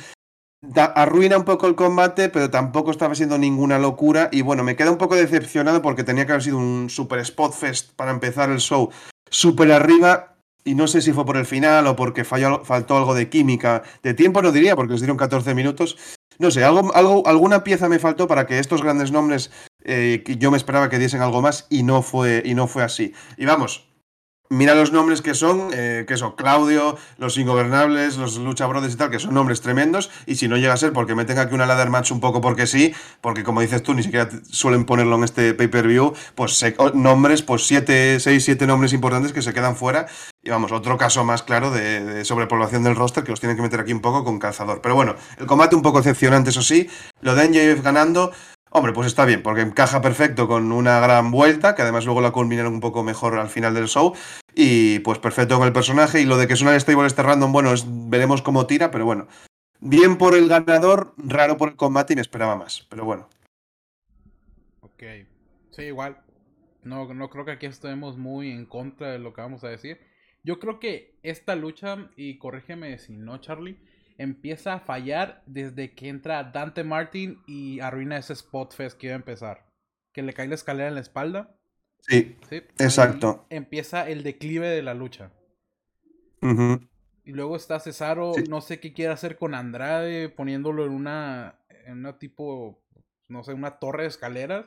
arruina 0.95 1.37
un 1.37 1.45
poco 1.45 1.67
el 1.67 1.75
combate, 1.75 2.29
pero 2.29 2.51
tampoco 2.51 2.91
estaba 2.91 3.15
siendo 3.15 3.39
ninguna 3.39 3.79
locura. 3.79 4.29
Y 4.33 4.43
bueno, 4.43 4.65
me 4.65 4.77
queda 4.77 4.91
un 4.91 4.99
poco 4.99 5.15
decepcionado 5.15 5.83
porque 5.83 6.05
tenía 6.05 6.27
que 6.27 6.33
haber 6.33 6.43
sido 6.43 6.59
un 6.59 6.91
super 6.91 7.19
spot 7.21 7.53
fest 7.53 7.93
para 7.95 8.11
empezar 8.11 8.51
el 8.51 8.61
show 8.61 8.91
súper 9.31 9.73
arriba. 9.73 10.37
Y 10.67 10.75
no 10.75 10.87
sé 10.87 11.03
si 11.03 11.13
fue 11.13 11.27
por 11.27 11.37
el 11.37 11.45
final 11.45 11.87
o 11.87 11.97
porque 11.97 12.25
faltó 12.25 12.97
algo 12.97 13.15
de 13.15 13.29
química. 13.29 13.83
De 14.03 14.15
tiempo 14.15 14.41
no 14.41 14.51
diría, 14.51 14.77
porque 14.77 14.93
les 14.93 15.03
dieron 15.03 15.19
14 15.19 15.55
minutos. 15.55 15.99
No 16.39 16.51
sé, 16.51 16.65
algo, 16.65 16.91
alguna 17.27 17.63
pieza 17.63 17.89
me 17.89 17.99
faltó 17.99 18.27
para 18.27 18.47
que 18.47 18.59
estos 18.59 18.83
grandes 18.83 19.13
nombres, 19.13 19.51
eh, 19.85 20.23
yo 20.39 20.51
me 20.51 20.57
esperaba 20.57 20.89
que 20.89 20.99
diesen 20.99 21.23
algo 21.23 21.43
más, 21.43 21.67
y 21.71 21.83
no 21.83 22.03
fue, 22.03 22.43
y 22.45 22.55
no 22.55 22.67
fue 22.67 22.83
así. 22.83 23.13
Y 23.37 23.47
vamos, 23.47 23.87
Mira 24.51 24.75
los 24.75 24.93
nombres 24.93 25.23
que 25.23 25.35
son, 25.35 25.71
eh, 25.73 26.05
que 26.07 26.19
son 26.19 26.33
Claudio, 26.33 26.99
los 27.17 27.39
Ingobernables, 27.39 28.19
los 28.19 28.37
Lucha 28.37 28.67
Brothers 28.67 28.93
y 28.93 28.97
tal, 28.99 29.11
que 29.11 29.19
son 29.19 29.33
nombres 29.33 29.63
tremendos. 29.63 30.11
Y 30.27 30.35
si 30.35 30.49
no 30.49 30.59
llega 30.59 30.75
a 30.75 30.77
ser 30.77 30.93
porque 30.93 31.15
meten 31.15 31.39
aquí 31.39 31.55
una 31.55 31.65
ladder 31.65 31.89
match 31.89 32.13
un 32.13 32.21
poco 32.21 32.43
porque 32.43 32.67
sí, 32.67 32.95
porque 33.23 33.43
como 33.43 33.63
dices 33.63 33.83
tú, 33.83 33.95
ni 33.95 34.03
siquiera 34.03 34.29
suelen 34.51 34.85
ponerlo 34.85 35.17
en 35.17 35.25
este 35.25 35.55
pay-per-view, 35.55 36.13
pues 36.35 36.63
nombres, 36.93 37.43
pues 37.43 37.67
siete, 37.67 38.21
seis, 38.21 38.45
siete 38.45 38.67
nombres 38.67 38.93
importantes 38.93 39.33
que 39.33 39.41
se 39.41 39.55
quedan 39.55 39.77
fuera. 39.77 40.07
Y 40.43 40.51
vamos, 40.51 40.73
otro 40.73 40.99
caso 40.99 41.25
más 41.25 41.43
claro 41.43 41.71
de, 41.71 42.05
de, 42.05 42.25
sobrepoblación 42.27 42.85
del 42.85 42.97
roster 42.97 43.25
que 43.25 43.31
los 43.31 43.41
tienen 43.41 43.57
que 43.57 43.63
meter 43.63 43.81
aquí 43.81 43.95
un 43.95 44.03
poco 44.03 44.25
con 44.25 44.39
calzador. 44.39 44.83
Pero 44.83 44.95
bueno, 44.95 45.17
el 45.39 45.47
combate 45.47 45.75
un 45.75 45.81
poco 45.81 45.99
decepcionante, 45.99 46.51
eso 46.51 46.61
sí. 46.61 46.89
Lo 47.23 47.35
de 47.35 47.49
NJF 47.49 47.83
ganando. 47.83 48.31
Hombre, 48.77 48.93
pues 48.93 49.07
está 49.07 49.25
bien, 49.25 49.41
porque 49.41 49.61
encaja 49.61 50.03
perfecto 50.03 50.49
con 50.49 50.73
una 50.73 50.99
gran 50.99 51.31
vuelta, 51.31 51.77
que 51.77 51.83
además 51.83 52.07
luego 52.07 52.21
la 52.21 52.33
culminaron 52.33 52.75
un 52.75 52.81
poco 52.81 53.05
mejor 53.05 53.39
al 53.39 53.49
final 53.49 53.73
del 53.73 53.87
show. 53.87 54.17
Y 54.53 54.99
pues 54.99 55.21
perfecto 55.21 55.57
con 55.59 55.69
el 55.69 55.73
personaje. 55.73 56.21
Y 56.21 56.25
lo 56.25 56.37
de 56.37 56.49
que 56.49 56.57
suena 56.57 56.75
el 56.75 56.81
stable 56.81 57.07
este 57.07 57.23
random, 57.23 57.53
bueno, 57.53 57.73
veremos 57.87 58.43
cómo 58.43 58.67
tira, 58.67 58.91
pero 58.91 59.05
bueno. 59.05 59.29
Bien 59.79 60.19
por 60.19 60.35
el 60.35 60.49
ganador, 60.49 61.15
raro 61.19 61.57
por 61.57 61.69
el 61.69 61.77
combate 61.77 62.15
y 62.15 62.17
me 62.17 62.23
esperaba 62.23 62.57
más. 62.57 62.85
Pero 62.91 63.05
bueno. 63.05 63.29
Ok. 64.81 65.05
Sí, 65.71 65.83
igual. 65.83 66.19
No, 66.83 67.15
no 67.15 67.31
creo 67.31 67.45
que 67.45 67.53
aquí 67.53 67.67
estemos 67.67 68.19
muy 68.19 68.51
en 68.51 68.67
contra 68.67 69.13
de 69.13 69.21
lo 69.21 69.33
que 69.33 69.41
vamos 69.41 69.63
a 69.63 69.69
decir. 69.69 70.01
Yo 70.43 70.59
creo 70.59 70.81
que 70.81 71.15
esta 71.23 71.55
lucha, 71.55 72.11
y 72.17 72.39
corrígeme 72.39 72.99
si 72.99 73.17
no, 73.17 73.39
Charlie 73.39 73.79
empieza 74.19 74.75
a 74.75 74.81
fallar 74.81 75.43
desde 75.47 75.95
que 75.95 76.09
entra 76.09 76.45
Dante 76.45 76.85
Martin 76.85 77.43
y 77.47 77.81
arruina 77.81 78.19
ese 78.19 78.33
spot 78.33 78.75
fest 78.75 78.99
que 78.99 79.09
iba 79.09 79.15
a 79.15 79.19
empezar. 79.19 79.67
Que 80.13 80.23
le 80.23 80.33
cae 80.33 80.49
la 80.49 80.55
escalera 80.55 80.89
en 80.89 80.95
la 80.95 81.01
espalda. 81.01 81.57
Sí. 82.01 82.37
Exacto. 82.79 83.47
empieza 83.49 84.09
el 84.09 84.23
declive 84.23 84.69
de 84.69 84.83
la 84.83 84.95
lucha. 84.95 85.33
Y 87.25 87.33
luego 87.33 87.57
está 87.57 87.81
Cesaro, 87.81 88.33
no 88.51 88.61
sé 88.61 88.79
qué 88.79 88.93
quiere 88.93 89.15
hacer 89.15 89.39
con 89.39 89.55
Andrade, 89.55 90.29
poniéndolo 90.29 90.85
en 90.85 90.93
una, 90.93 91.59
en 91.87 92.01
una 92.01 92.19
tipo, 92.19 92.85
no 93.29 93.43
sé, 93.43 93.55
una 93.55 93.79
torre 93.79 94.03
de 94.03 94.09
escaleras. 94.09 94.67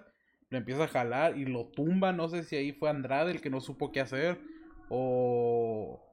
Lo 0.50 0.58
empieza 0.58 0.86
a 0.86 0.88
jalar 0.88 1.38
y 1.38 1.46
lo 1.46 1.68
tumba. 1.68 2.14
No 2.14 2.30
sé 2.30 2.44
si 2.44 2.56
ahí 2.56 2.72
fue 2.72 2.90
Andrade 2.90 3.32
el 3.32 3.42
que 3.42 3.52
no 3.52 3.62
supo 3.62 3.92
qué 3.92 4.00
hacer. 4.00 4.40
O 4.90 6.04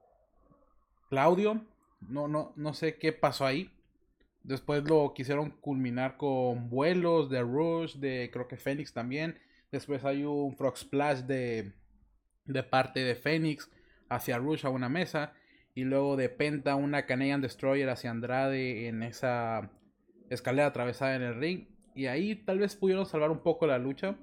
Claudio. 1.08 1.64
No, 2.08 2.28
no, 2.28 2.52
no 2.56 2.74
sé 2.74 2.96
qué 2.96 3.12
pasó 3.12 3.46
ahí. 3.46 3.70
Después 4.42 4.84
lo 4.84 5.14
quisieron 5.14 5.50
culminar 5.50 6.16
con 6.16 6.68
vuelos 6.68 7.30
de 7.30 7.40
Rush, 7.40 7.96
de 7.96 8.30
creo 8.32 8.46
que 8.46 8.58
Phoenix 8.58 8.92
también. 8.92 9.38
Después 9.72 10.04
hay 10.04 10.24
un 10.24 10.54
Frog 10.54 10.76
Splash 10.76 11.20
de, 11.20 11.72
de 12.44 12.62
parte 12.62 13.00
de 13.00 13.14
Phoenix 13.14 13.70
hacia 14.08 14.38
Rush 14.38 14.66
a 14.66 14.70
una 14.70 14.88
mesa. 14.88 15.32
Y 15.74 15.84
luego 15.84 16.16
de 16.16 16.28
Penta 16.28 16.76
una 16.76 17.06
Canadian 17.06 17.40
Destroyer 17.40 17.88
hacia 17.88 18.10
Andrade 18.10 18.86
en 18.86 19.02
esa 19.02 19.72
escalera 20.30 20.68
atravesada 20.68 21.16
en 21.16 21.22
el 21.22 21.34
ring. 21.36 21.66
Y 21.94 22.06
ahí 22.06 22.36
tal 22.36 22.58
vez 22.58 22.76
pudieron 22.76 23.06
salvar 23.06 23.30
un 23.30 23.42
poco 23.42 23.66
la 23.66 23.78
lucha. 23.78 24.16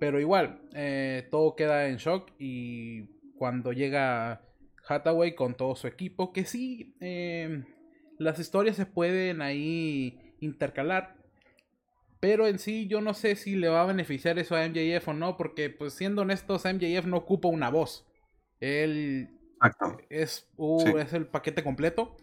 Pero 0.00 0.18
igual, 0.18 0.62
eh, 0.74 1.28
todo 1.30 1.56
queda 1.56 1.88
en 1.88 1.96
shock. 1.96 2.32
Y 2.38 3.04
cuando 3.36 3.72
llega 3.72 4.42
Hathaway 4.88 5.34
con 5.34 5.54
todo 5.54 5.76
su 5.76 5.86
equipo. 5.86 6.32
Que 6.32 6.44
sí, 6.44 6.96
em, 7.00 7.64
las 8.18 8.38
historias 8.38 8.76
se 8.76 8.86
pueden 8.86 9.42
ahí 9.42 10.34
intercalar. 10.40 11.16
Pero 12.20 12.48
en 12.48 12.58
sí 12.58 12.88
yo 12.88 13.00
no 13.00 13.14
sé 13.14 13.36
si 13.36 13.54
le 13.54 13.68
va 13.68 13.82
a 13.82 13.86
beneficiar 13.86 14.38
eso 14.38 14.56
a 14.56 14.64
MJF 14.64 15.08
o 15.08 15.14
no. 15.14 15.36
Porque 15.36 15.70
pues 15.70 15.94
siendo 15.94 16.22
honestos, 16.22 16.64
MJF 16.64 17.06
no 17.06 17.18
ocupa 17.18 17.48
una 17.48 17.70
voz. 17.70 18.06
Él 18.60 19.28
es, 20.10 20.48
es 20.58 21.12
el 21.12 21.26
paquete 21.26 21.62
completo. 21.62 22.16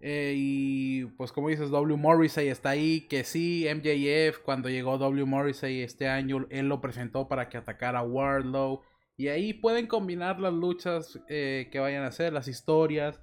Eh, 0.00 0.34
y 0.36 1.04
pues 1.16 1.32
como 1.32 1.48
dices, 1.48 1.70
W. 1.70 1.96
Morrissey 1.96 2.48
está 2.48 2.70
ahí. 2.70 3.02
Que 3.08 3.24
sí, 3.24 3.66
MJF 3.68 4.38
cuando 4.38 4.68
llegó 4.68 4.98
W. 4.98 5.24
Morrissey 5.24 5.82
este 5.82 6.08
año, 6.08 6.46
él 6.50 6.68
lo 6.68 6.80
presentó 6.80 7.28
para 7.28 7.48
que 7.48 7.58
atacara 7.58 8.00
a 8.00 8.04
Wardlow. 8.04 8.82
Y 9.18 9.26
ahí 9.26 9.52
pueden 9.52 9.88
combinar 9.88 10.38
las 10.38 10.54
luchas 10.54 11.18
eh, 11.28 11.68
que 11.72 11.80
vayan 11.80 12.04
a 12.04 12.06
hacer, 12.06 12.32
las 12.32 12.46
historias. 12.46 13.20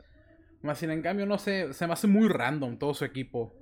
Más 0.62 0.78
sin 0.78 0.92
en 0.92 1.02
cambio, 1.02 1.26
no 1.26 1.38
sé, 1.38 1.72
se 1.74 1.88
me 1.88 1.94
hace 1.94 2.06
muy 2.06 2.28
random 2.28 2.78
todo 2.78 2.94
su 2.94 3.06
equipo. 3.06 3.56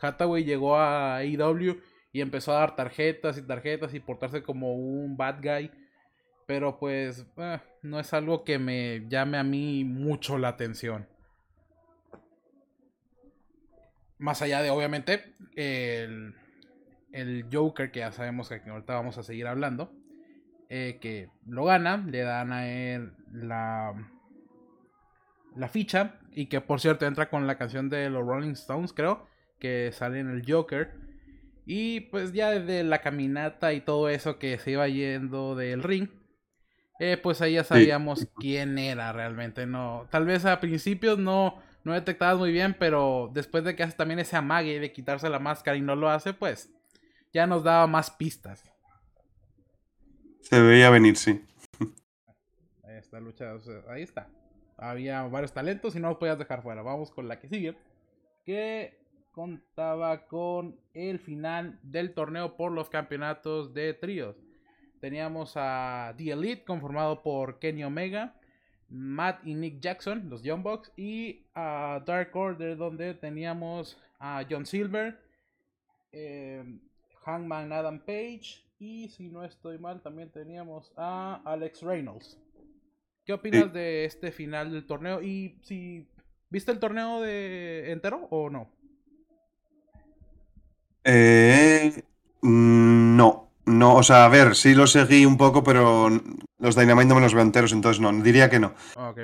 Hathaway 0.00 0.44
llegó 0.44 0.76
a 0.78 1.16
AEW 1.16 1.78
y 2.10 2.22
empezó 2.22 2.52
a 2.52 2.60
dar 2.60 2.74
tarjetas 2.74 3.36
y 3.36 3.42
tarjetas 3.42 3.92
y 3.92 4.00
portarse 4.00 4.42
como 4.42 4.72
un 4.72 5.18
bad 5.18 5.42
guy. 5.42 5.70
Pero 6.46 6.78
pues 6.78 7.26
eh, 7.36 7.60
no 7.82 8.00
es 8.00 8.14
algo 8.14 8.42
que 8.42 8.58
me 8.58 9.06
llame 9.10 9.36
a 9.36 9.44
mí 9.44 9.84
mucho 9.84 10.38
la 10.38 10.48
atención. 10.48 11.06
Más 14.16 14.40
allá 14.40 14.62
de, 14.62 14.70
obviamente, 14.70 15.34
el, 15.54 16.34
el 17.12 17.44
Joker, 17.52 17.90
que 17.90 18.00
ya 18.00 18.10
sabemos 18.10 18.48
que 18.48 18.62
ahorita 18.70 18.94
vamos 18.94 19.18
a 19.18 19.22
seguir 19.22 19.46
hablando. 19.46 19.92
Eh, 20.70 20.98
que 21.00 21.30
lo 21.46 21.64
gana, 21.64 21.96
le 21.96 22.20
dan 22.20 22.52
a 22.52 22.68
él 22.68 23.12
la, 23.32 23.94
la 25.56 25.68
ficha 25.68 26.20
y 26.32 26.46
que 26.46 26.60
por 26.60 26.80
cierto 26.80 27.06
entra 27.06 27.30
con 27.30 27.46
la 27.46 27.56
canción 27.56 27.88
de 27.88 28.10
los 28.10 28.26
Rolling 28.26 28.52
Stones, 28.52 28.92
creo, 28.92 29.26
que 29.58 29.90
sale 29.92 30.20
en 30.20 30.30
el 30.30 30.44
Joker. 30.46 30.94
Y 31.64 32.00
pues 32.00 32.32
ya 32.32 32.50
desde 32.50 32.82
la 32.82 33.00
caminata 33.00 33.72
y 33.72 33.80
todo 33.80 34.08
eso 34.08 34.38
que 34.38 34.58
se 34.58 34.72
iba 34.72 34.88
yendo 34.88 35.54
del 35.54 35.82
ring, 35.82 36.08
eh, 36.98 37.16
pues 37.16 37.40
ahí 37.40 37.54
ya 37.54 37.64
sabíamos 37.64 38.26
quién 38.36 38.78
era 38.78 39.12
realmente. 39.12 39.66
No, 39.66 40.06
tal 40.10 40.24
vez 40.24 40.44
a 40.44 40.60
principios 40.60 41.18
no, 41.18 41.62
no 41.84 41.92
detectabas 41.92 42.38
muy 42.38 42.52
bien, 42.52 42.74
pero 42.78 43.30
después 43.32 43.64
de 43.64 43.76
que 43.76 43.82
hace 43.82 43.96
también 43.96 44.18
ese 44.18 44.36
amague 44.36 44.80
de 44.80 44.92
quitarse 44.92 45.28
la 45.28 45.38
máscara 45.38 45.76
y 45.76 45.80
no 45.80 45.94
lo 45.94 46.10
hace, 46.10 46.32
pues 46.32 46.70
ya 47.32 47.46
nos 47.46 47.64
daba 47.64 47.86
más 47.86 48.10
pistas. 48.10 48.64
Se 50.48 50.62
veía 50.62 50.88
venir, 50.88 51.14
sí. 51.18 51.44
Esta 52.88 53.20
lucha, 53.20 53.52
ahí 53.86 54.00
está. 54.00 54.30
Había 54.78 55.20
varios 55.24 55.52
talentos 55.52 55.94
y 55.94 56.00
no 56.00 56.08
los 56.08 56.16
podías 56.16 56.38
dejar 56.38 56.62
fuera. 56.62 56.80
Vamos 56.80 57.10
con 57.10 57.28
la 57.28 57.38
que 57.38 57.50
sigue. 57.50 57.76
Que 58.46 58.98
contaba 59.32 60.26
con 60.26 60.80
el 60.94 61.18
final 61.18 61.78
del 61.82 62.14
torneo 62.14 62.56
por 62.56 62.72
los 62.72 62.88
campeonatos 62.88 63.74
de 63.74 63.92
tríos. 63.92 64.36
teníamos 65.02 65.52
a 65.54 66.14
The 66.16 66.30
Elite 66.30 66.64
conformado 66.64 67.22
por 67.22 67.58
Kenny 67.58 67.84
Omega, 67.84 68.34
Matt 68.88 69.46
y 69.46 69.54
Nick 69.54 69.80
Jackson, 69.80 70.30
los 70.30 70.42
Young 70.42 70.62
Bucks, 70.62 70.90
y 70.96 71.44
a 71.54 72.02
Dark 72.06 72.34
Order 72.34 72.74
donde 72.78 73.12
teníamos 73.12 73.98
a 74.18 74.46
John 74.48 74.64
Silver, 74.64 75.20
eh, 76.10 76.64
Hangman 77.22 77.70
Adam 77.70 77.98
Page 77.98 78.66
y 78.78 79.08
si 79.08 79.28
no 79.28 79.44
estoy 79.44 79.78
mal 79.78 80.00
también 80.02 80.30
teníamos 80.30 80.92
a 80.96 81.40
Alex 81.44 81.82
Reynolds. 81.82 82.38
¿Qué 83.24 83.32
opinas 83.32 83.72
de 83.72 84.04
este 84.04 84.32
final 84.32 84.72
del 84.72 84.86
torneo? 84.86 85.22
Y 85.22 85.58
si 85.62 86.08
viste 86.48 86.72
el 86.72 86.78
torneo 86.78 87.20
de 87.20 87.92
entero 87.92 88.26
o 88.30 88.48
no? 88.48 88.70
Eh, 91.04 92.02
mm, 92.40 93.16
no, 93.16 93.50
no, 93.66 93.96
o 93.96 94.02
sea, 94.02 94.24
a 94.24 94.28
ver, 94.28 94.54
sí 94.54 94.74
lo 94.74 94.86
seguí 94.86 95.26
un 95.26 95.36
poco, 95.36 95.62
pero 95.62 96.08
los 96.58 96.76
Dynamite 96.76 97.08
no 97.08 97.14
me 97.16 97.20
los 97.20 97.34
veo 97.34 97.42
enteros, 97.42 97.72
entonces 97.72 98.00
no, 98.00 98.12
diría 98.22 98.48
que 98.48 98.60
no. 98.60 98.74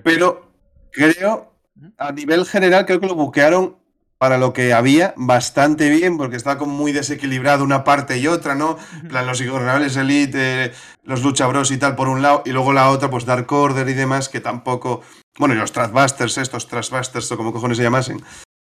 pero 0.03 0.51
creo, 0.91 1.55
a 1.97 2.13
nivel 2.13 2.45
general, 2.45 2.85
creo 2.85 3.01
que 3.01 3.07
lo 3.07 3.15
buquearon 3.15 3.77
para 4.19 4.39
lo 4.39 4.53
que 4.53 4.73
había 4.73 5.15
bastante 5.17 5.91
bien, 5.91 6.17
porque 6.17 6.37
estaba 6.37 6.59
como 6.59 6.75
muy 6.75 6.93
desequilibrado 6.93 7.65
una 7.65 7.85
parte 7.85 8.19
y 8.19 8.27
otra, 8.27 8.55
¿no? 8.55 8.79
plan, 9.09 9.27
los 9.27 9.41
Ingobernables 9.41 9.97
Elite, 9.97 10.65
eh, 10.65 10.73
los 11.03 11.23
Lucha 11.23 11.47
Bros 11.47 11.71
y 11.71 11.79
tal 11.79 11.97
por 11.97 12.09
un 12.09 12.23
lado, 12.23 12.43
y 12.45 12.53
luego 12.53 12.73
la 12.73 12.91
otra, 12.91 13.11
pues 13.11 13.27
Dark 13.27 13.53
Order 13.53 13.89
y 13.89 13.95
demás, 13.95 14.29
que 14.29 14.41
tampoco. 14.41 15.03
Bueno, 15.39 15.55
y 15.55 15.59
los 15.59 15.73
Trashbusters, 15.73 16.39
estos 16.39 16.69
Trashbusters, 16.69 17.31
o 17.33 17.37
como 17.37 17.53
cojones 17.53 17.77
se 17.77 17.83
llamasen, 17.83 18.23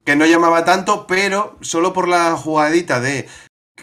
que 0.04 0.16
no 0.16 0.26
llamaba 0.26 0.64
tanto, 0.64 1.06
pero 1.06 1.56
solo 1.61 1.92
por 1.92 2.06
la 2.06 2.32
jugadita 2.37 3.00
de 3.00 3.28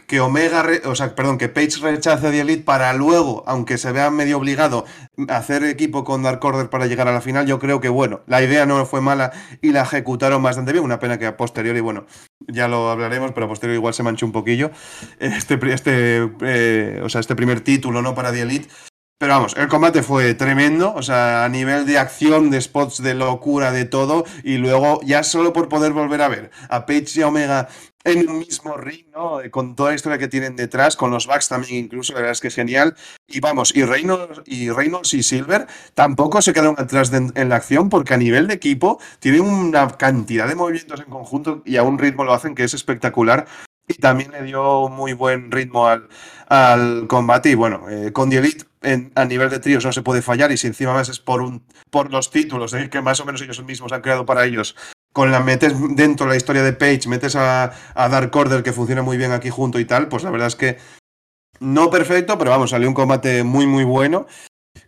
que 0.06 0.20
Omega, 0.20 0.66
o 0.86 0.96
sea, 0.96 1.16
perdón, 1.16 1.38
que 1.38 1.50
Page 1.50 1.80
rechace 1.82 2.28
a 2.28 2.32
The 2.32 2.42
Elite 2.42 2.64
para 2.64 2.94
luego, 2.94 3.44
aunque 3.48 3.78
se 3.78 3.92
vea 3.92 4.12
medio 4.12 4.38
obligado, 4.38 4.86
hacer 5.30 5.64
equipo 5.64 6.04
con 6.04 6.24
Dark 6.24 6.44
Order 6.44 6.70
para 6.70 6.86
llegar 6.86 7.08
a 7.08 7.14
la 7.14 7.22
final, 7.22 7.48
yo 7.48 7.60
creo 7.60 7.82
que, 7.82 7.90
bueno, 7.90 8.22
la 8.28 8.42
idea 8.42 8.66
no 8.66 8.86
fue 8.86 9.02
mala 9.02 9.32
y 9.62 9.72
la 9.72 9.82
ejecutaron 9.82 10.44
bastante 10.44 10.72
bien. 10.72 10.84
Una 10.84 11.00
pena 11.00 11.18
que 11.18 11.26
a 11.26 11.38
posteriori, 11.38 11.82
bueno, 11.82 12.06
ya 12.48 12.68
lo 12.68 12.90
hablaremos, 12.90 13.32
pero 13.32 13.46
a 13.46 13.50
posteriori 13.50 13.78
igual 13.78 13.94
se 13.94 14.04
manchó 14.04 14.26
un 14.26 14.32
poquillo. 14.32 14.72
Este, 15.20 15.60
este, 15.74 16.30
eh, 16.42 17.02
o 17.04 17.10
sea, 17.10 17.22
este 17.22 17.36
primer 17.36 17.62
título, 17.62 18.02
¿no? 18.02 18.16
Para 18.16 18.32
The 18.32 18.42
Elite. 18.42 18.70
Pero 19.20 19.34
vamos, 19.34 19.56
el 19.58 19.68
combate 19.68 20.04
fue 20.04 20.36
tremendo, 20.36 20.94
o 20.94 21.02
sea, 21.02 21.44
a 21.44 21.50
nivel 21.50 21.88
de 21.88 21.98
acción, 21.98 22.52
de 22.52 22.62
spots, 22.62 23.02
de 23.02 23.16
locura, 23.16 23.72
de 23.72 23.86
todo, 23.86 24.26
y 24.44 24.58
luego 24.58 25.00
ya 25.04 25.24
solo 25.24 25.54
por 25.54 25.70
poder 25.70 25.92
volver 25.92 26.22
a 26.22 26.28
ver 26.28 26.52
a 26.70 26.86
Page 26.86 27.08
y 27.16 27.24
Omega 27.24 27.68
en 28.04 28.30
un 28.30 28.40
mismo 28.40 28.78
ring, 28.78 29.08
¿no? 29.14 29.40
Con 29.52 29.76
toda 29.76 29.90
la 29.90 29.96
historia 29.96 30.18
que 30.18 30.28
tienen 30.28 30.56
detrás, 30.56 30.96
con 30.96 31.12
los 31.12 31.28
backs 31.28 31.50
también 31.50 31.86
incluso, 31.86 32.14
la 32.14 32.20
verdad 32.20 32.32
es 32.32 32.42
que 32.42 32.48
es 32.48 32.56
genial. 32.56 32.96
Y 33.28 33.40
vamos, 33.40 33.76
y 33.76 33.84
Reynolds 33.84 34.42
y, 34.46 34.70
Reynolds 34.70 35.14
y 35.14 35.24
Silver 35.24 35.68
tampoco 35.94 36.42
se 36.42 36.54
quedaron 36.54 36.76
atrás 36.78 37.12
en 37.14 37.50
la 37.50 37.56
acción 37.58 37.90
porque 37.90 38.14
a 38.14 38.18
nivel 38.18 38.48
de 38.48 38.54
equipo 38.54 39.00
tienen 39.20 39.42
una 39.42 39.88
cantidad 39.98 40.48
de 40.48 40.56
movimientos 40.56 41.00
en 41.00 41.08
conjunto 41.08 41.62
y 41.66 41.78
a 41.78 41.84
un 41.84 42.00
ritmo 42.00 42.24
lo 42.24 42.34
hacen 42.34 42.56
que 42.56 42.64
es 42.64 42.74
espectacular 42.74 43.48
y 43.88 43.96
también 43.96 44.32
le 44.32 44.44
dio 44.44 44.90
muy 44.90 45.14
buen 45.14 45.52
ritmo 45.52 45.88
al, 45.88 46.10
al 46.48 47.08
combate. 47.08 47.52
Y 47.52 47.56
bueno, 47.56 47.90
eh, 47.90 48.12
con 48.12 48.30
The 48.30 48.38
Elite 48.38 48.66
a 49.16 49.26
nivel 49.26 49.50
de 49.50 49.60
tríos 49.60 49.86
no 49.86 49.92
se 49.92 50.02
puede 50.02 50.22
fallar. 50.22 50.52
Y 50.52 50.58
si 50.58 50.68
encima 50.68 50.94
más 50.94 51.10
es 51.10 51.20
por, 51.20 51.42
un, 51.42 51.64
por 51.90 52.12
los 52.12 52.30
títulos 52.30 52.74
eh, 52.74 52.90
que 52.90 53.02
más 53.02 53.20
o 53.20 53.26
menos 53.26 53.42
ellos 53.42 53.64
mismos 53.64 53.92
han 53.92 54.02
creado 54.02 54.26
para 54.26 54.46
ellos, 54.46 54.76
con 55.14 55.32
la 55.32 55.40
metes 55.40 55.74
dentro 55.96 56.26
de 56.26 56.34
la 56.34 56.38
historia 56.38 56.64
de 56.64 56.74
Page, 56.74 57.08
metes 57.08 57.36
a, 57.36 57.72
Dark 57.96 58.36
Order 58.36 58.64
que 58.64 58.74
funciona 58.74 59.02
muy 59.02 59.18
bien 59.18 59.32
aquí 59.32 59.50
junto 59.50 59.80
y 59.80 59.86
tal, 59.86 60.08
pues 60.08 60.24
la 60.24 60.32
verdad 60.32 60.48
es 60.48 60.56
que 60.56 60.78
no 61.60 61.90
perfecto, 61.90 62.38
pero 62.38 62.52
vamos, 62.52 62.70
salió 62.70 62.88
un 62.88 62.94
combate 62.94 63.44
muy, 63.44 63.66
muy 63.66 63.84
bueno. 63.84 64.28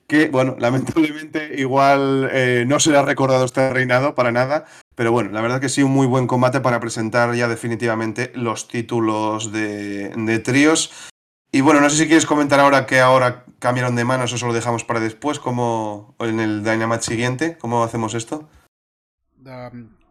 Que, 0.07 0.27
bueno, 0.29 0.55
lamentablemente 0.59 1.55
igual 1.57 2.29
eh, 2.31 2.63
no 2.67 2.79
se 2.79 2.91
le 2.91 2.97
ha 2.97 3.01
recordado 3.03 3.45
este 3.45 3.73
reinado 3.73 4.13
para 4.13 4.31
nada, 4.31 4.65
pero 4.95 5.11
bueno, 5.11 5.31
la 5.31 5.41
verdad 5.41 5.59
que 5.59 5.69
sí, 5.69 5.81
un 5.81 5.91
muy 5.91 6.05
buen 6.05 6.27
combate 6.27 6.59
para 6.61 6.79
presentar 6.79 7.33
ya 7.33 7.47
definitivamente 7.47 8.31
los 8.35 8.67
títulos 8.67 9.51
de, 9.51 10.09
de 10.09 10.39
tríos. 10.39 11.09
Y 11.51 11.61
bueno, 11.61 11.81
no 11.81 11.89
sé 11.89 11.97
si 11.97 12.05
quieres 12.05 12.27
comentar 12.27 12.59
ahora 12.59 12.85
que 12.85 12.99
ahora 12.99 13.45
cambiaron 13.57 13.95
de 13.95 14.05
manos, 14.05 14.31
eso 14.31 14.45
lo 14.45 14.53
dejamos 14.53 14.83
para 14.83 14.99
después, 14.99 15.39
como 15.39 16.15
en 16.19 16.39
el 16.39 16.63
Dynamite 16.63 17.01
siguiente, 17.01 17.57
¿cómo 17.57 17.83
hacemos 17.83 18.13
esto? 18.13 18.47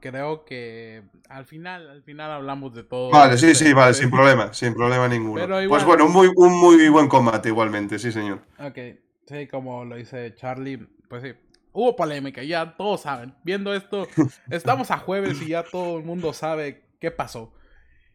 Creo 0.01 0.45
que 0.45 1.03
al 1.29 1.45
final, 1.47 1.89
al 1.89 2.03
final 2.03 2.31
hablamos 2.31 2.75
de 2.75 2.85
todo. 2.85 3.11
Vale, 3.11 3.39
sí, 3.39 3.55
sí, 3.55 3.73
vale, 3.73 3.95
sin 3.95 4.11
problema, 4.11 4.53
sin 4.53 4.75
problema 4.75 5.09
ninguno. 5.09 5.47
pues 5.69 5.85
bueno, 5.85 6.07
un 6.07 6.13
muy, 6.13 6.31
un 6.35 6.59
muy 6.59 6.89
buen 6.89 7.09
combate 7.09 7.49
igualmente, 7.49 7.99
sí, 7.99 8.13
señor. 8.13 8.41
Ok, 8.59 8.79
sí, 9.27 9.47
como 9.47 9.85
lo 9.85 9.97
dice 9.97 10.35
Charlie, 10.35 10.79
pues 11.09 11.23
sí, 11.23 11.33
hubo 11.73 11.95
polémica, 11.97 12.43
ya 12.43 12.77
todos 12.77 13.03
saben. 13.03 13.35
Viendo 13.45 13.75
esto, 13.75 14.07
estamos 14.51 14.91
a 14.91 14.99
jueves 14.99 15.41
y 15.43 15.49
ya 15.49 15.63
todo 15.63 15.99
el 15.99 16.05
mundo 16.05 16.33
sabe 16.33 16.85
qué 17.01 17.11
pasó. 17.11 17.55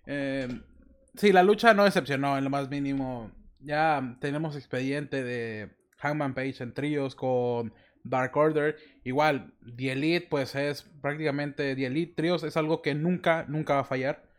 Eh, 0.06 0.48
sí, 1.16 1.32
la 1.32 1.44
lucha 1.44 1.74
no 1.74 1.86
decepcionó 1.86 2.38
en 2.38 2.44
lo 2.44 2.50
más 2.50 2.70
mínimo. 2.70 3.32
Ya 3.60 4.18
tenemos 4.20 4.56
expediente 4.56 5.24
de 5.24 5.70
Hangman 5.98 6.34
Page 6.34 6.64
en 6.64 6.74
tríos 6.74 7.16
con 7.16 7.74
Dark 8.04 8.36
Order. 8.36 8.78
Igual, 9.04 9.54
The 9.76 9.92
Elite, 9.92 10.28
pues 10.30 10.56
es 10.56 10.84
prácticamente 11.02 11.76
The 11.76 11.86
Elite 11.86 12.14
Tríos, 12.16 12.44
es 12.44 12.58
algo 12.58 12.82
que 12.82 12.94
nunca, 12.96 13.46
nunca 13.48 13.76
va 13.76 13.80
a 13.82 13.86
fallar. 13.86 14.30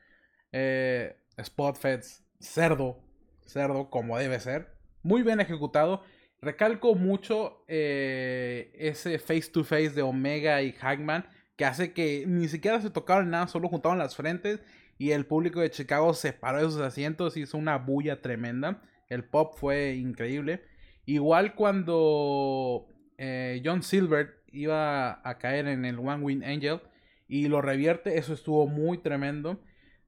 Eh, 0.53 1.17
Spotfeds, 1.43 2.25
cerdo, 2.41 3.01
cerdo 3.47 3.91
como 3.91 4.19
debe 4.19 4.39
ser. 4.41 4.69
Muy 5.03 5.23
bien 5.23 5.41
ejecutado. 5.41 6.03
Recalco 6.41 6.95
mucho 6.95 7.65
eh, 7.69 8.71
ese 8.79 9.19
face 9.19 9.51
to 9.51 9.65
face 9.65 9.91
de 9.91 10.03
Omega 10.03 10.63
y 10.63 10.73
Hangman 10.73 11.27
que 11.57 11.65
hace 11.65 11.93
que 11.93 12.25
ni 12.27 12.49
siquiera 12.49 12.81
se 12.81 12.91
tocaron 12.91 13.31
nada, 13.31 13.47
solo 13.47 13.69
juntaron 13.69 13.99
las 13.99 14.17
frentes 14.17 14.61
y 14.99 15.13
el 15.13 15.27
público 15.27 15.61
de 15.61 15.71
Chicago 15.71 16.15
se 16.15 16.33
paró 16.33 16.59
de 16.59 16.71
sus 16.71 16.81
asientos 16.81 17.37
hizo 17.37 17.59
una 17.59 17.79
bulla 17.79 18.21
tremenda. 18.21 18.83
El 19.09 19.25
pop 19.25 19.55
fue 19.57 19.95
increíble. 19.95 20.63
Igual 21.07 21.55
cuando 21.55 22.87
eh, 23.19 23.61
John 23.65 23.83
Silver 23.83 24.43
iba 24.53 25.21
a 25.29 25.39
caer 25.39 25.69
en 25.69 25.85
el 25.85 25.99
One 25.99 26.23
Wing 26.23 26.45
Angel 26.45 26.81
y 27.29 27.49
lo 27.49 27.63
revierte, 27.63 28.19
eso 28.19 28.35
estuvo 28.35 28.67
muy 28.67 28.99
tremendo. 28.99 29.61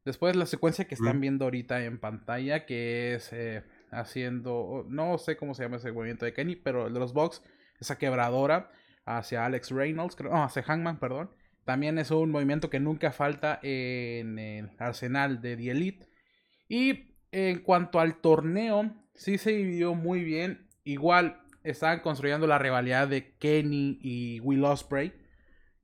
Después 0.05 0.37
la 0.37 0.47
secuencia 0.47 0.87
que 0.87 0.95
están 0.95 1.21
viendo 1.21 1.47
ahorita 1.47 1.85
en 1.85 1.99
pantalla, 1.99 2.64
que 2.64 3.14
es 3.14 3.33
eh, 3.33 3.64
haciendo, 3.90 4.87
no 4.88 5.19
sé 5.19 5.37
cómo 5.37 5.55
se 5.55 5.64
llama 5.64 5.79
ese 5.79 5.90
movimiento 5.90 6.25
de 6.25 6.33
Kenny, 6.33 6.55
pero 6.55 6.87
el 6.87 6.95
de 6.95 7.01
los 7.01 7.12
Bucks, 7.12 7.42
esa 7.81 7.99
quebradora 7.99 8.71
hacia 9.05 9.45
Alex 9.45 9.71
Reynolds, 9.71 10.16
no, 10.21 10.45
hacia 10.45 10.62
Hangman, 10.62 11.01
perdón. 11.01 11.31
También 11.64 11.99
es 11.99 12.12
un 12.12 12.31
movimiento 12.31 12.71
que 12.71 12.79
nunca 12.79 13.11
falta 13.11 13.59
en 13.62 14.38
el 14.38 14.71
arsenal 14.79 15.40
de 15.42 15.57
The 15.57 15.71
Elite. 15.73 16.07
Y 16.69 17.16
en 17.33 17.59
cuanto 17.61 17.99
al 17.99 18.21
torneo, 18.21 18.95
sí 19.14 19.38
se 19.38 19.51
dividió 19.51 19.95
muy 19.95 20.23
bien. 20.23 20.69
Igual 20.85 21.42
estaban 21.70 22.00
construyendo 22.00 22.46
la 22.46 22.59
rivalidad 22.59 23.09
de 23.09 23.37
Kenny 23.37 23.98
y 24.00 24.40
Will 24.40 24.64
Osprey. 24.64 25.12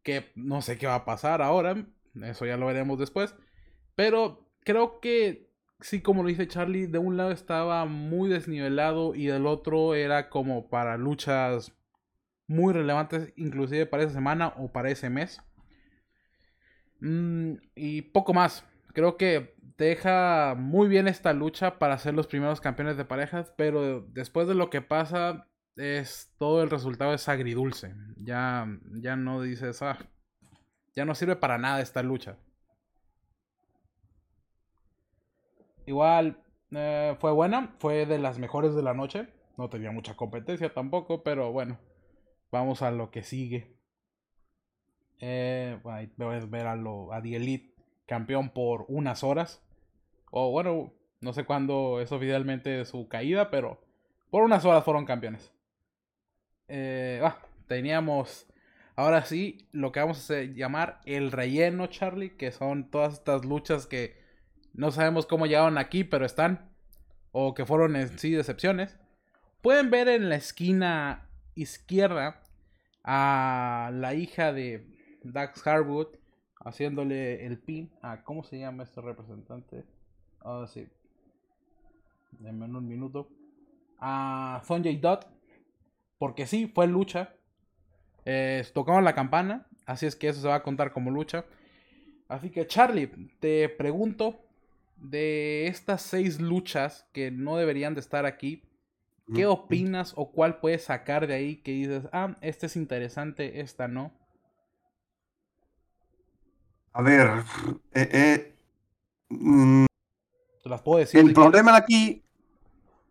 Que 0.02 0.32
no 0.34 0.62
sé 0.62 0.78
qué 0.78 0.86
va 0.86 0.96
a 0.96 1.04
pasar 1.04 1.42
ahora. 1.42 1.86
Eso 2.22 2.46
ya 2.46 2.56
lo 2.56 2.66
veremos 2.66 2.98
después. 2.98 3.34
Pero 3.94 4.48
creo 4.64 5.00
que 5.00 5.52
sí, 5.80 6.00
como 6.00 6.22
lo 6.22 6.28
dice 6.28 6.48
Charlie, 6.48 6.86
de 6.86 6.98
un 6.98 7.16
lado 7.16 7.30
estaba 7.30 7.84
muy 7.84 8.28
desnivelado 8.30 9.14
y 9.14 9.26
del 9.26 9.46
otro 9.46 9.94
era 9.94 10.28
como 10.30 10.68
para 10.68 10.96
luchas 10.96 11.72
muy 12.46 12.72
relevantes, 12.72 13.32
inclusive 13.36 13.86
para 13.86 14.04
esa 14.04 14.14
semana 14.14 14.54
o 14.56 14.72
para 14.72 14.90
ese 14.90 15.10
mes. 15.10 15.40
Mm, 17.00 17.54
y 17.74 18.02
poco 18.02 18.34
más. 18.34 18.64
Creo 18.94 19.16
que 19.16 19.54
deja 19.78 20.54
muy 20.56 20.88
bien 20.88 21.08
esta 21.08 21.32
lucha 21.32 21.78
para 21.78 21.98
ser 21.98 22.14
los 22.14 22.26
primeros 22.26 22.60
campeones 22.60 22.96
de 22.96 23.04
parejas, 23.04 23.52
pero 23.56 24.02
después 24.02 24.46
de 24.46 24.54
lo 24.54 24.70
que 24.70 24.82
pasa, 24.82 25.48
es 25.76 26.32
todo 26.38 26.62
el 26.62 26.70
resultado 26.70 27.14
es 27.14 27.28
agridulce. 27.28 27.94
Ya, 28.16 28.66
ya 28.94 29.16
no 29.16 29.40
dices, 29.40 29.82
ah, 29.82 29.98
ya 30.94 31.04
no 31.04 31.14
sirve 31.14 31.36
para 31.36 31.58
nada 31.58 31.80
esta 31.80 32.02
lucha. 32.02 32.36
Igual 35.86 36.42
eh, 36.70 37.16
fue 37.18 37.32
buena, 37.32 37.74
fue 37.78 38.06
de 38.06 38.18
las 38.18 38.38
mejores 38.38 38.74
de 38.74 38.82
la 38.82 38.94
noche. 38.94 39.28
No 39.56 39.68
tenía 39.68 39.90
mucha 39.90 40.14
competencia 40.16 40.72
tampoco, 40.72 41.22
pero 41.22 41.52
bueno, 41.52 41.78
vamos 42.50 42.82
a 42.82 42.90
lo 42.90 43.10
que 43.10 43.22
sigue. 43.22 43.76
Eh, 45.20 45.78
a 45.84 46.46
ver 46.46 46.66
a, 46.66 46.76
lo, 46.76 47.12
a 47.12 47.22
The 47.22 47.36
Elite 47.36 47.74
campeón 48.06 48.50
por 48.50 48.84
unas 48.88 49.22
horas. 49.22 49.62
O 50.30 50.50
bueno, 50.50 50.92
no 51.20 51.32
sé 51.32 51.44
cuándo 51.44 52.00
es 52.00 52.10
oficialmente 52.12 52.84
su 52.84 53.08
caída, 53.08 53.50
pero 53.50 53.80
por 54.30 54.42
unas 54.42 54.64
horas 54.64 54.84
fueron 54.84 55.04
campeones. 55.04 55.52
Eh, 56.74 57.20
ah, 57.22 57.36
teníamos 57.66 58.46
ahora 58.96 59.26
sí 59.26 59.68
lo 59.72 59.92
que 59.92 60.00
vamos 60.00 60.30
a 60.30 60.40
llamar 60.40 61.02
el 61.04 61.30
relleno, 61.30 61.86
Charlie, 61.88 62.30
que 62.30 62.50
son 62.50 62.90
todas 62.90 63.12
estas 63.12 63.44
luchas 63.44 63.86
que 63.86 64.16
no 64.72 64.90
sabemos 64.90 65.26
cómo 65.26 65.44
llegaron 65.44 65.76
aquí, 65.76 66.02
pero 66.02 66.24
están, 66.24 66.70
o 67.30 67.52
que 67.52 67.66
fueron 67.66 67.94
en 67.94 68.18
sí 68.18 68.30
decepciones. 68.30 68.98
pueden 69.60 69.90
ver 69.90 70.08
en 70.08 70.30
la 70.30 70.36
esquina 70.36 71.28
izquierda 71.54 72.40
a 73.04 73.90
la 73.92 74.14
hija 74.14 74.54
de 74.54 74.86
Dax 75.24 75.66
Harwood 75.66 76.16
haciéndole 76.64 77.44
el 77.44 77.58
pin 77.58 77.90
a 78.00 78.24
cómo 78.24 78.44
se 78.44 78.58
llama 78.58 78.84
este 78.84 79.02
representante. 79.02 79.84
Ahora 80.40 80.66
sí. 80.68 80.88
Denme 82.30 82.64
un 82.64 82.88
minuto. 82.88 83.28
A 83.98 84.62
Sonjay 84.64 84.96
Dutt. 84.96 85.26
Porque 86.22 86.46
sí, 86.46 86.70
fue 86.72 86.86
lucha. 86.86 87.34
Eh, 88.24 88.64
tocaron 88.72 89.02
la 89.02 89.12
campana. 89.12 89.66
Así 89.86 90.06
es 90.06 90.14
que 90.14 90.28
eso 90.28 90.40
se 90.40 90.46
va 90.46 90.54
a 90.54 90.62
contar 90.62 90.92
como 90.92 91.10
lucha. 91.10 91.44
Así 92.28 92.48
que 92.50 92.64
Charlie, 92.64 93.08
te 93.40 93.68
pregunto 93.68 94.38
de 94.98 95.66
estas 95.66 96.00
seis 96.00 96.40
luchas 96.40 97.08
que 97.12 97.32
no 97.32 97.56
deberían 97.56 97.94
de 97.94 98.00
estar 98.00 98.24
aquí, 98.24 98.62
¿qué 99.34 99.46
opinas 99.46 100.12
o 100.14 100.30
cuál 100.30 100.60
puedes 100.60 100.84
sacar 100.84 101.26
de 101.26 101.34
ahí 101.34 101.56
que 101.56 101.72
dices, 101.72 102.04
ah, 102.12 102.36
esta 102.40 102.66
es 102.66 102.76
interesante, 102.76 103.60
esta 103.60 103.88
no? 103.88 104.12
A 106.92 107.02
ver, 107.02 107.42
eh, 107.94 108.08
eh, 108.12 108.56
mm, 109.28 109.86
Te 110.62 110.68
las 110.68 110.82
puedo 110.82 111.00
decir. 111.00 111.18
el 111.18 111.32
problema 111.32 111.72
de 111.72 111.78
aquí, 111.78 112.21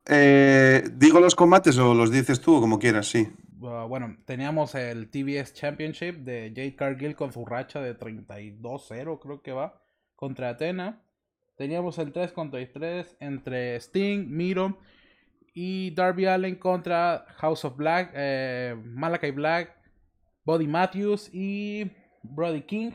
eh, 0.07 0.83
digo 0.93 1.19
los 1.19 1.35
combates 1.35 1.77
o 1.77 1.93
los 1.93 2.11
dices 2.11 2.41
tú, 2.41 2.59
como 2.59 2.79
quieras, 2.79 3.07
sí. 3.07 3.27
Uh, 3.59 3.87
bueno, 3.87 4.17
teníamos 4.25 4.73
el 4.73 5.09
TBS 5.11 5.53
Championship 5.53 6.23
de 6.23 6.51
Jade 6.55 6.75
Cargill 6.75 7.15
con 7.15 7.31
su 7.31 7.45
racha 7.45 7.79
de 7.79 7.97
32-0, 7.97 9.19
creo 9.19 9.41
que 9.41 9.51
va, 9.51 9.81
contra 10.15 10.49
Athena. 10.49 11.03
Teníamos 11.57 11.99
el 11.99 12.11
3 12.11 12.31
contra 12.31 12.59
3 12.71 13.17
entre 13.19 13.75
Sting, 13.75 14.25
Miro 14.27 14.79
y 15.53 15.91
Darby 15.91 16.25
Allen 16.25 16.55
contra 16.55 17.25
House 17.37 17.65
of 17.65 17.77
Black, 17.77 18.11
eh, 18.15 18.75
Malakai 18.83 19.29
Black, 19.29 19.75
Buddy 20.43 20.65
Matthews 20.65 21.29
y 21.31 21.91
Brody 22.23 22.61
King. 22.63 22.91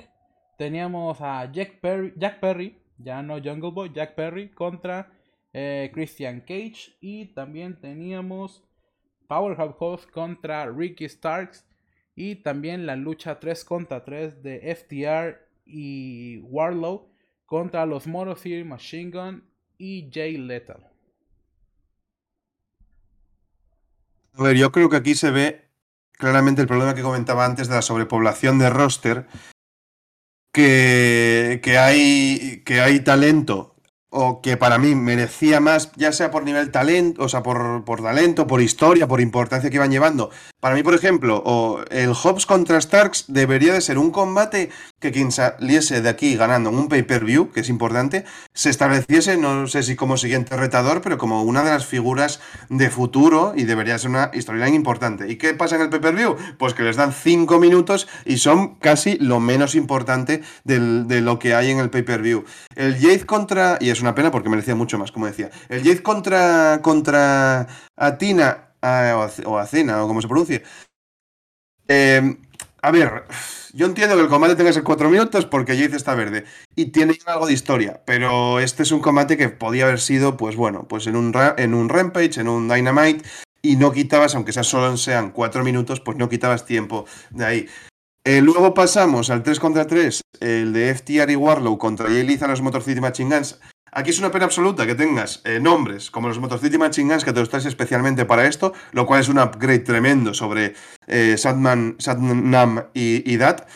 Teníamos 0.59 1.21
a 1.21 1.51
Jack 1.53 1.81
Perry, 1.81 2.13
Jack 2.17 2.41
Perry, 2.41 2.77
ya 2.99 3.23
no 3.23 3.35
Jungle 3.35 3.71
Boy, 3.71 3.93
Jack 3.95 4.17
Perry 4.17 4.49
contra 4.51 5.13
eh, 5.59 5.91
Christian 5.95 6.41
Cage. 6.41 6.99
Y 7.01 7.33
también 7.33 7.81
teníamos 7.81 8.63
Powerhouse 9.27 10.07
contra 10.07 10.71
Ricky 10.71 11.09
Starks. 11.09 11.65
Y 12.15 12.37
también 12.37 12.85
la 12.85 12.95
lucha 12.95 13.41
3 13.41 13.65
contra 13.65 14.05
3 14.05 14.43
de 14.43 14.75
FTR 14.75 15.39
y 15.65 16.39
Warlow 16.41 17.11
contra 17.47 17.87
los 17.87 18.07
Motor 18.07 18.39
City 18.39 18.65
Machine 18.65 19.11
Gun 19.11 19.45
y 19.79 20.11
Jay 20.13 20.37
Lethal. 20.37 20.91
A 24.35 24.43
ver, 24.43 24.57
yo 24.57 24.71
creo 24.73 24.91
que 24.91 24.97
aquí 24.97 25.15
se 25.15 25.31
ve 25.31 25.71
claramente 26.13 26.61
el 26.61 26.69
problema 26.69 26.95
que 26.95 27.03
comentaba 27.03 27.47
antes 27.47 27.69
de 27.69 27.75
la 27.75 27.83
sobrepoblación 27.83 28.59
de 28.59 28.71
roster, 28.71 29.27
que, 30.53 31.61
que, 31.63 31.79
hay, 31.79 32.63
que 32.65 32.81
hay 32.81 33.01
talento 33.01 33.76
o 34.19 34.41
que 34.41 34.57
para 34.57 34.79
mí 34.79 34.95
merecía 34.95 35.61
más, 35.61 35.93
ya 35.95 36.11
sea 36.11 36.31
por 36.31 36.43
nivel 36.43 36.71
talento, 36.71 37.23
o 37.23 37.29
sea, 37.29 37.43
por, 37.43 37.85
por, 37.85 38.03
talento, 38.03 38.47
por 38.47 38.63
historia, 38.63 39.07
por 39.07 39.21
importancia 39.21 39.69
que 39.69 39.77
iban 39.77 39.91
llevando. 39.91 40.31
Para 40.67 40.75
mí, 40.75 40.83
por 40.83 40.97
ejemplo, 40.97 41.41
o 41.47 41.85
el 41.93 42.13
Hobbs 42.13 42.45
contra 42.45 42.81
Starks 42.81 43.27
debería 43.29 43.73
de 43.73 43.81
ser 43.81 43.99
un 43.99 44.11
combate 44.11 44.71
que 44.99 45.13
quien 45.13 45.31
saliese 45.31 46.03
de 46.03 46.09
aquí 46.09 46.35
ganando 46.35 46.71
en 46.71 46.77
un 46.77 46.89
pay-per-view, 46.89 47.53
que 47.53 47.61
es 47.61 47.69
importante, 47.69 48.25
se 48.53 48.71
estableciese, 48.71 49.37
no 49.37 49.69
sé 49.69 49.85
si 49.85 49.95
como 49.95 50.17
siguiente 50.17 50.57
retador, 50.57 51.03
pero 51.03 51.19
como 51.19 51.45
una 51.45 51.63
de 51.63 51.71
las 51.71 51.87
figuras 51.87 52.41
de 52.69 52.91
futuro 52.91 53.53
y 53.55 53.63
debería 53.63 53.97
ser 53.97 54.11
una 54.11 54.33
storyline 54.35 54.75
importante. 54.75 55.31
¿Y 55.31 55.37
qué 55.37 55.55
pasa 55.55 55.77
en 55.77 55.83
el 55.83 55.89
pay-per-view? 55.89 56.35
Pues 56.59 56.75
que 56.75 56.83
les 56.83 56.97
dan 56.97 57.13
cinco 57.13 57.61
minutos 57.61 58.09
y 58.25 58.39
son 58.39 58.75
casi 58.75 59.19
lo 59.19 59.39
menos 59.39 59.77
importante 59.77 60.43
de 60.65 61.21
lo 61.21 61.39
que 61.39 61.55
hay 61.55 61.71
en 61.71 61.79
el 61.79 61.91
pay-per-view. 61.91 62.45
El 62.75 62.97
Jade 62.97 63.25
contra, 63.25 63.79
y 63.81 63.91
es 63.91 64.01
una 64.01 64.17
pena 64.17 64.33
porque 64.33 64.49
merecía 64.49 64.75
mucho 64.75 64.99
más, 64.99 65.13
como 65.13 65.27
decía, 65.27 65.49
el 65.69 65.85
Jade 65.85 66.03
contra, 66.03 66.81
contra 66.83 67.69
Atina, 67.97 68.65
uh, 68.83 69.49
o 69.49 69.59
Acena, 69.59 70.03
o 70.05 70.09
como 70.09 70.23
se 70.23 70.29
pronuncie. 70.29 70.63
Eh, 71.89 72.37
a 72.83 72.91
ver, 72.91 73.25
yo 73.73 73.87
entiendo 73.87 74.17
que 74.17 74.23
el 74.23 74.29
combate 74.29 74.55
tenga 74.55 74.71
que 74.71 74.75
ser 74.75 74.83
4 74.83 75.11
minutos 75.11 75.47
porque 75.47 75.77
Jade 75.77 75.97
está 75.97 76.15
verde 76.15 76.45
y 76.75 76.87
tiene 76.87 77.19
algo 77.27 77.47
de 77.47 77.53
historia, 77.53 78.03
pero 78.07 78.61
este 78.61 78.83
es 78.83 78.93
un 78.93 79.01
combate 79.01 79.37
que 79.37 79.49
podía 79.49 79.85
haber 79.85 80.01
sido, 80.01 80.37
pues 80.37 80.57
bueno, 80.57 80.87
pues 80.89 81.07
en 81.07 81.17
un, 81.17 81.33
en 81.57 81.75
un 81.75 81.89
Rampage, 81.89 82.41
en 82.41 82.49
un 82.49 82.69
Dynamite, 82.69 83.25
y 83.63 83.77
no 83.77 83.93
quitabas, 83.93 84.35
aunque 84.35 84.53
sea 84.53 84.63
solo 84.63 84.97
sean 84.97 85.31
4 85.31 85.65
minutos, 85.65 86.01
pues 86.01 86.17
no 86.17 86.29
quitabas 86.29 86.65
tiempo 86.65 87.07
de 87.31 87.45
ahí. 87.45 87.69
Eh, 88.25 88.41
luego 88.41 88.75
pasamos 88.75 89.31
al 89.31 89.43
3 89.43 89.59
contra 89.59 89.87
3, 89.87 90.21
el 90.41 90.73
de 90.73 90.95
FTR 90.95 91.31
y 91.31 91.37
Warlow 91.37 91.79
contra 91.79 92.07
Jay 92.07 92.25
Lethal, 92.25 92.51
los 92.51 92.63
Motor 92.63 92.83
City 92.83 93.01
Machine 93.01 93.35
Guns. 93.35 93.61
Aquí 93.97 94.11
es 94.11 94.19
una 94.19 94.31
pena 94.31 94.45
absoluta 94.45 94.87
que 94.87 94.95
tengas 94.95 95.41
eh, 95.45 95.59
nombres 95.59 96.11
como 96.11 96.29
los 96.29 96.39
Motor 96.39 96.59
City 96.59 96.77
Machine 96.77 97.17
que 97.17 97.33
te 97.33 97.41
los 97.41 97.49
traes 97.49 97.65
especialmente 97.65 98.27
para 98.27 98.47
esto, 98.47 98.75
lo 98.93 99.07
cual 99.07 99.23
es 99.23 99.31
un 99.31 99.39
upgrade 99.39 99.79
tremendo 99.79 100.35
sobre 100.35 100.75
eh, 101.07 101.39
Sadnam 101.39 101.97
y, 102.93 103.37
Dat. 103.39 103.67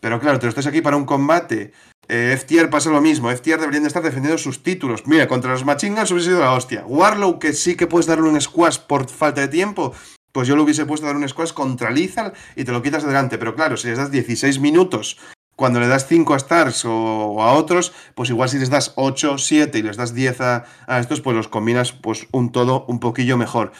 Pero 0.00 0.20
claro, 0.20 0.38
te 0.38 0.46
los 0.46 0.54
traes 0.54 0.68
aquí 0.68 0.80
para 0.80 0.96
un 0.96 1.04
combate. 1.04 1.72
Eh, 2.06 2.38
FTR 2.38 2.70
pasa 2.70 2.90
lo 2.90 3.00
mismo. 3.00 3.32
FTR 3.32 3.58
deberían 3.58 3.82
de 3.82 3.88
estar 3.88 4.04
defendiendo 4.04 4.38
sus 4.38 4.62
títulos. 4.62 5.08
Mira, 5.08 5.26
contra 5.26 5.50
los 5.50 5.64
Machine 5.64 5.96
Guns 5.96 6.12
hubiese 6.12 6.28
sido 6.28 6.40
la 6.40 6.52
hostia. 6.52 6.84
Warlow, 6.86 7.40
que 7.40 7.52
sí 7.52 7.74
que 7.74 7.88
puedes 7.88 8.06
darle 8.06 8.28
un 8.28 8.40
squash 8.40 8.78
por 8.78 9.10
falta 9.10 9.40
de 9.40 9.48
tiempo, 9.48 9.92
pues 10.30 10.46
yo 10.46 10.54
lo 10.54 10.62
hubiese 10.62 10.86
puesto 10.86 11.04
a 11.04 11.08
dar 11.08 11.16
un 11.16 11.28
squash 11.28 11.52
contra 11.52 11.90
Lethal 11.90 12.32
y 12.54 12.62
te 12.62 12.70
lo 12.70 12.80
quitas 12.80 13.02
adelante. 13.02 13.38
Pero 13.38 13.56
claro, 13.56 13.76
si 13.76 13.88
les 13.88 13.98
das 13.98 14.12
16 14.12 14.60
minutos 14.60 15.18
cuando 15.58 15.80
le 15.80 15.88
das 15.88 16.06
5 16.06 16.34
a 16.34 16.36
Stars 16.36 16.84
o, 16.84 17.42
a 17.42 17.52
otros, 17.54 17.92
pues 18.14 18.30
igual 18.30 18.48
si 18.48 18.58
les 18.58 18.70
das 18.70 18.92
8, 18.94 19.38
7 19.38 19.76
y 19.76 19.82
les 19.82 19.96
das 19.96 20.14
10 20.14 20.40
a, 20.40 20.64
a 20.86 21.00
estos, 21.00 21.20
pues 21.20 21.36
los 21.36 21.48
combinas 21.48 21.90
pues 21.92 22.28
un 22.30 22.52
todo 22.52 22.84
un 22.86 23.00
poquillo 23.00 23.36
mejor. 23.36 23.72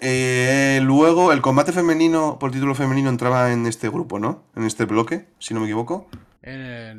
Eh, 0.00 0.80
luego, 0.82 1.30
el 1.32 1.42
combate 1.42 1.72
femenino 1.72 2.38
por 2.38 2.50
título 2.50 2.74
femenino 2.74 3.10
entraba 3.10 3.52
en 3.52 3.66
este 3.66 3.90
grupo, 3.90 4.18
¿no? 4.18 4.44
En 4.56 4.64
este 4.64 4.86
bloque, 4.86 5.26
si 5.38 5.52
no 5.52 5.60
me 5.60 5.66
equivoco. 5.66 6.08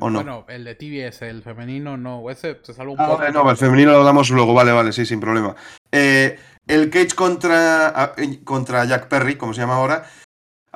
¿O 0.00 0.10
no? 0.10 0.18
Bueno, 0.22 0.44
el 0.48 0.64
de 0.64 0.74
TBS, 0.76 1.22
el 1.28 1.42
femenino 1.42 1.96
no, 1.96 2.30
ese 2.30 2.58
se 2.62 2.74
salva 2.74 2.92
un 2.92 3.00
Ah, 3.00 3.06
poco. 3.08 3.28
no, 3.32 3.50
el 3.50 3.56
femenino 3.56 3.90
lo 3.92 4.04
damos 4.04 4.30
luego, 4.30 4.54
vale, 4.54 4.70
vale, 4.72 4.92
sí, 4.92 5.04
sin 5.04 5.20
problema. 5.20 5.54
Eh, 5.92 6.38
el 6.66 6.90
Cage 6.90 7.14
contra, 7.14 7.88
a- 7.88 8.12
eh, 8.16 8.40
contra 8.44 8.84
Jack 8.84 9.08
Perry, 9.08 9.36
como 9.36 9.52
se 9.52 9.60
llama 9.60 9.76
ahora. 9.76 10.04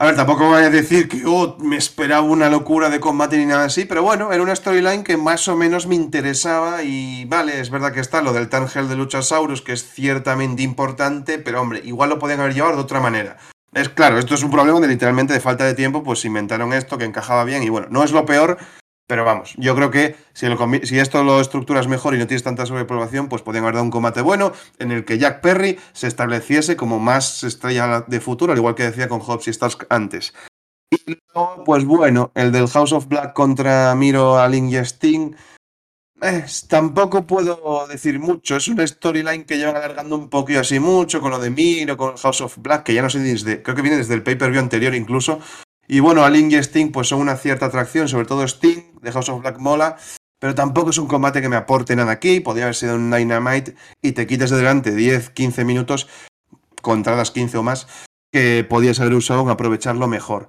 A 0.01 0.07
ver, 0.07 0.17
tampoco 0.17 0.47
voy 0.47 0.63
a 0.63 0.71
decir 0.71 1.11
que 1.11 1.25
oh, 1.27 1.59
me 1.59 1.77
esperaba 1.77 2.23
una 2.23 2.49
locura 2.49 2.89
de 2.89 3.01
combate 3.01 3.37
ni 3.37 3.45
nada 3.45 3.67
así, 3.67 3.85
pero 3.85 4.03
bueno, 4.03 4.33
era 4.33 4.43
una 4.43 4.57
storyline 4.57 5.05
que 5.05 5.19
más 5.19 5.47
o 5.47 5.57
menos 5.57 5.87
me 5.87 5.95
interesaba 5.95 6.83
y 6.83 7.27
vale, 7.27 7.61
es 7.61 7.69
verdad 7.69 7.93
que 7.93 8.01
está 8.01 8.23
lo 8.23 8.33
del 8.33 8.49
Tangel 8.49 8.89
de 8.89 8.97
Luchasaurus, 8.97 9.61
que 9.61 9.75
es 9.75 9.85
ciertamente 9.85 10.63
importante, 10.63 11.39
pero 11.39 11.61
hombre, 11.61 11.83
igual 11.85 12.09
lo 12.09 12.19
podían 12.19 12.41
haber 12.41 12.55
llevado 12.55 12.77
de 12.77 12.83
otra 12.83 12.99
manera. 12.99 13.37
Es 13.75 13.91
claro, 13.91 14.19
esto 14.19 14.35
es 14.35 14.43
un 14.43 14.51
problema 14.51 14.81
de 14.81 14.89
literalmente 14.89 15.35
de 15.35 15.41
falta 15.41 15.67
de 15.67 15.75
tiempo, 15.75 16.03
pues 16.03 16.25
inventaron 16.25 16.73
esto 16.73 16.97
que 16.97 17.05
encajaba 17.05 17.45
bien 17.45 17.63
y 17.63 17.69
bueno, 17.69 17.89
no 17.91 18.03
es 18.03 18.13
lo 18.13 18.25
peor, 18.25 18.57
pero 19.11 19.25
vamos, 19.25 19.55
yo 19.57 19.75
creo 19.75 19.91
que 19.91 20.15
si, 20.35 20.47
esto 21.01 21.25
lo 21.25 21.41
estructuras 21.41 21.89
mejor 21.89 22.15
y 22.15 22.19
no 22.19 22.29
tienes 22.29 22.45
tanta 22.45 22.65
sobrepoblación, 22.65 23.29
pues 23.29 23.43
podrían 23.43 23.65
haber 23.65 23.75
dado 23.75 23.85
un 23.87 23.91
combate 23.91 24.21
bueno 24.21 24.53
en 24.79 24.93
el 24.93 25.05
que 25.05 25.19
Jack 25.19 25.41
Perry 25.41 25.81
se 25.93 26.07
estableciese 26.07 26.77
como 26.77 27.01
más 27.01 27.43
estrella 27.43 28.05
de 28.07 28.21
futuro, 28.21 28.53
al 28.53 28.59
igual 28.61 28.77
que 28.77 28.85
decía 28.85 29.09
con 29.09 29.19
Hobbs 29.19 29.49
y 29.49 29.53
Starks 29.53 29.79
antes. 29.91 30.33
Y 30.93 31.17
luego, 31.35 31.65
pues 31.65 31.85
bueno, 31.85 32.31
el 32.37 32.53
del 32.53 32.69
House 32.69 32.93
of 32.93 33.09
Black 33.09 33.33
contra 33.33 33.93
Miro, 33.97 34.39
Alin 34.39 34.69
y 34.69 34.77
Sting. 34.77 35.35
eh, 36.23 36.45
tampoco 36.69 37.27
puedo 37.27 37.89
decir 37.89 38.21
mucho. 38.21 38.55
Es 38.55 38.69
una 38.69 38.87
storyline 38.87 39.45
que 39.45 39.59
llevan 39.59 39.75
alargando 39.75 40.15
un 40.15 40.29
poquito 40.29 40.61
así 40.61 40.79
mucho 40.79 41.21
con 41.21 41.33
lo 41.33 41.41
de 41.41 41.51
Miro, 41.51 41.97
con 41.97 42.17
House 42.17 42.43
of 42.43 42.59
Black, 42.59 42.85
que 42.85 42.95
ya 42.95 43.03
no 43.03 43.11
sé 43.11 43.19
desde. 43.19 43.61
Creo 43.61 43.75
que 43.75 43.83
viene 43.83 43.97
desde 43.97 44.15
el 44.15 44.23
pay-per-view 44.23 44.61
anterior 44.61 44.95
incluso. 44.95 45.41
Y 45.93 45.99
bueno, 45.99 46.25
Alin 46.25 46.53
y 46.53 46.55
Sting 46.55 46.93
pues 46.93 47.09
son 47.09 47.19
una 47.19 47.35
cierta 47.35 47.67
atracción, 47.67 48.07
sobre 48.07 48.25
todo 48.25 48.45
Sting, 48.45 49.01
de 49.03 49.11
House 49.11 49.29
of 49.29 49.41
Black 49.41 49.59
mola, 49.59 49.97
pero 50.39 50.55
tampoco 50.55 50.91
es 50.91 50.99
un 50.99 51.09
combate 51.09 51.43
que 51.43 51.49
me 51.49 51.57
aporte 51.57 51.97
nada 51.97 52.13
aquí, 52.13 52.39
podría 52.39 52.67
haber 52.67 52.77
sido 52.77 52.95
un 52.95 53.11
Dynamite 53.11 53.75
y 54.01 54.13
te 54.13 54.25
quitas 54.29 54.51
de 54.51 54.59
delante 54.59 54.95
10, 54.95 55.31
15 55.31 55.65
minutos, 55.65 56.07
contra 56.81 57.17
las 57.17 57.33
15 57.33 57.59
o 57.59 57.65
más, 57.65 57.89
que 58.31 58.65
podías 58.71 59.01
haber 59.01 59.15
usado 59.15 59.43
en 59.43 59.49
aprovecharlo 59.49 60.07
mejor. 60.07 60.49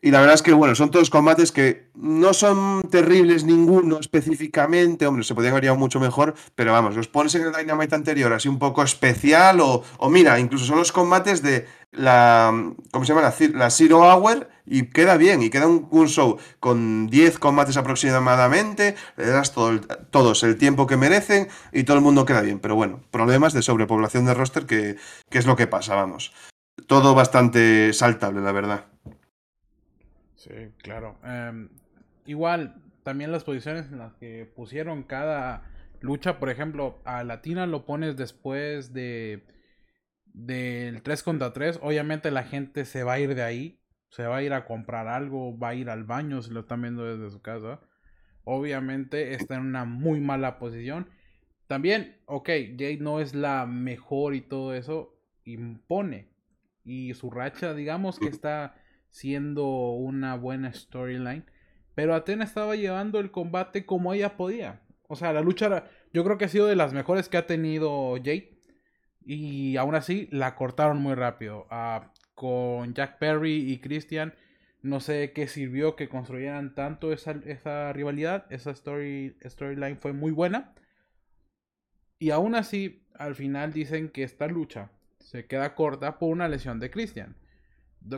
Y 0.00 0.12
la 0.12 0.20
verdad 0.20 0.36
es 0.36 0.42
que, 0.42 0.54
bueno, 0.54 0.74
son 0.74 0.90
todos 0.90 1.10
combates 1.10 1.52
que 1.52 1.90
no 1.94 2.32
son 2.32 2.80
terribles 2.90 3.44
ninguno 3.44 4.00
específicamente, 4.00 5.06
hombre, 5.06 5.24
se 5.24 5.34
podrían 5.34 5.52
haber 5.52 5.64
llevado 5.64 5.78
mucho 5.78 6.00
mejor, 6.00 6.34
pero 6.54 6.72
vamos, 6.72 6.96
los 6.96 7.06
pones 7.06 7.34
en 7.34 7.42
el 7.42 7.52
Dynamite 7.52 7.96
anterior 7.96 8.32
así 8.32 8.48
un 8.48 8.58
poco 8.58 8.82
especial 8.82 9.60
o, 9.60 9.84
mira, 10.08 10.40
incluso 10.40 10.64
son 10.64 10.78
los 10.78 10.90
combates 10.90 11.42
de 11.42 11.66
la, 11.92 12.50
¿cómo 12.90 13.04
se 13.04 13.12
llama? 13.12 13.20
La, 13.20 13.34
la 13.58 13.68
Zero 13.68 13.98
Hour 13.98 14.48
Y 14.72 14.86
queda 14.86 15.16
bien, 15.16 15.42
y 15.42 15.50
queda 15.50 15.66
un, 15.66 16.08
show 16.08 16.38
con 16.60 17.08
10 17.08 17.40
combates 17.40 17.76
aproximadamente, 17.76 18.94
le 19.16 19.26
das 19.26 19.52
todo 19.52 19.80
todos 20.10 20.44
el 20.44 20.56
tiempo 20.56 20.86
que 20.86 20.96
merecen 20.96 21.48
y 21.72 21.82
todo 21.82 21.96
el 21.96 22.04
mundo 22.04 22.24
queda 22.24 22.40
bien. 22.40 22.60
Pero 22.60 22.76
bueno, 22.76 23.00
problemas 23.10 23.52
de 23.52 23.62
sobrepoblación 23.62 24.26
de 24.26 24.34
roster 24.34 24.66
que, 24.66 24.96
que 25.28 25.38
es 25.38 25.46
lo 25.46 25.56
que 25.56 25.66
pasa, 25.66 25.96
vamos. 25.96 26.32
Todo 26.86 27.16
bastante 27.16 27.92
saltable, 27.92 28.40
la 28.40 28.52
verdad. 28.52 28.84
Sí, 30.36 30.70
claro. 30.78 31.18
Em, 31.24 31.68
igual, 32.24 32.80
también 33.02 33.32
las 33.32 33.42
posiciones 33.42 33.86
en 33.90 33.98
las 33.98 34.14
que 34.14 34.50
pusieron 34.54 35.02
cada 35.02 35.64
lucha, 36.00 36.38
por 36.38 36.48
ejemplo, 36.48 37.00
a 37.04 37.24
Latina 37.24 37.66
lo 37.66 37.84
pones 37.84 38.16
después 38.16 38.92
de 38.92 39.44
del 40.32 41.02
3 41.02 41.22
contra 41.24 41.52
3, 41.52 41.80
obviamente 41.82 42.30
la 42.30 42.44
gente 42.44 42.84
se 42.84 43.02
va 43.02 43.14
a 43.14 43.18
ir 43.18 43.34
de 43.34 43.42
ahí, 43.42 43.79
se 44.10 44.26
va 44.26 44.38
a 44.38 44.42
ir 44.42 44.52
a 44.52 44.64
comprar 44.64 45.08
algo, 45.08 45.56
va 45.58 45.68
a 45.68 45.74
ir 45.74 45.88
al 45.88 46.04
baño 46.04 46.42
si 46.42 46.50
lo 46.50 46.60
están 46.60 46.82
viendo 46.82 47.04
desde 47.04 47.30
su 47.30 47.40
casa. 47.40 47.80
Obviamente 48.44 49.34
está 49.34 49.54
en 49.54 49.62
una 49.62 49.84
muy 49.84 50.20
mala 50.20 50.58
posición. 50.58 51.08
También, 51.68 52.16
ok, 52.26 52.48
Jade 52.76 52.98
no 53.00 53.20
es 53.20 53.34
la 53.34 53.64
mejor 53.66 54.34
y 54.34 54.40
todo 54.40 54.74
eso, 54.74 55.16
impone. 55.44 56.28
Y 56.84 57.14
su 57.14 57.30
racha, 57.30 57.72
digamos 57.74 58.18
que 58.18 58.28
está 58.28 58.74
siendo 59.08 59.92
una 59.92 60.34
buena 60.34 60.72
storyline. 60.72 61.44
Pero 61.94 62.14
Atena 62.14 62.44
estaba 62.44 62.74
llevando 62.74 63.20
el 63.20 63.30
combate 63.30 63.86
como 63.86 64.12
ella 64.12 64.36
podía. 64.36 64.80
O 65.06 65.14
sea, 65.14 65.32
la 65.32 65.40
lucha 65.40 65.84
yo 66.12 66.24
creo 66.24 66.38
que 66.38 66.46
ha 66.46 66.48
sido 66.48 66.66
de 66.66 66.76
las 66.76 66.92
mejores 66.92 67.28
que 67.28 67.36
ha 67.36 67.46
tenido 67.46 68.16
Jade. 68.16 68.58
Y 69.24 69.76
aún 69.76 69.94
así 69.94 70.28
la 70.32 70.56
cortaron 70.56 70.98
muy 71.00 71.14
rápido. 71.14 71.68
Con 72.40 72.94
Jack 72.94 73.18
Perry 73.18 73.70
y 73.70 73.80
Christian, 73.80 74.32
no 74.80 75.00
sé 75.00 75.32
qué 75.34 75.46
sirvió 75.46 75.94
que 75.94 76.08
construyeran 76.08 76.74
tanto 76.74 77.12
esa, 77.12 77.92
rivalidad. 77.92 78.46
Esa 78.48 78.70
story, 78.70 79.36
storyline 79.44 79.98
fue 79.98 80.14
muy 80.14 80.30
buena. 80.30 80.72
Y 82.18 82.30
aún 82.30 82.54
así, 82.54 83.06
al 83.12 83.34
final 83.34 83.74
dicen 83.74 84.08
que 84.08 84.22
esta 84.22 84.46
lucha 84.46 84.90
se 85.18 85.44
queda 85.44 85.74
corta 85.74 86.18
por 86.18 86.30
una 86.30 86.48
lesión 86.48 86.80
de 86.80 86.90
Christian. 86.90 87.36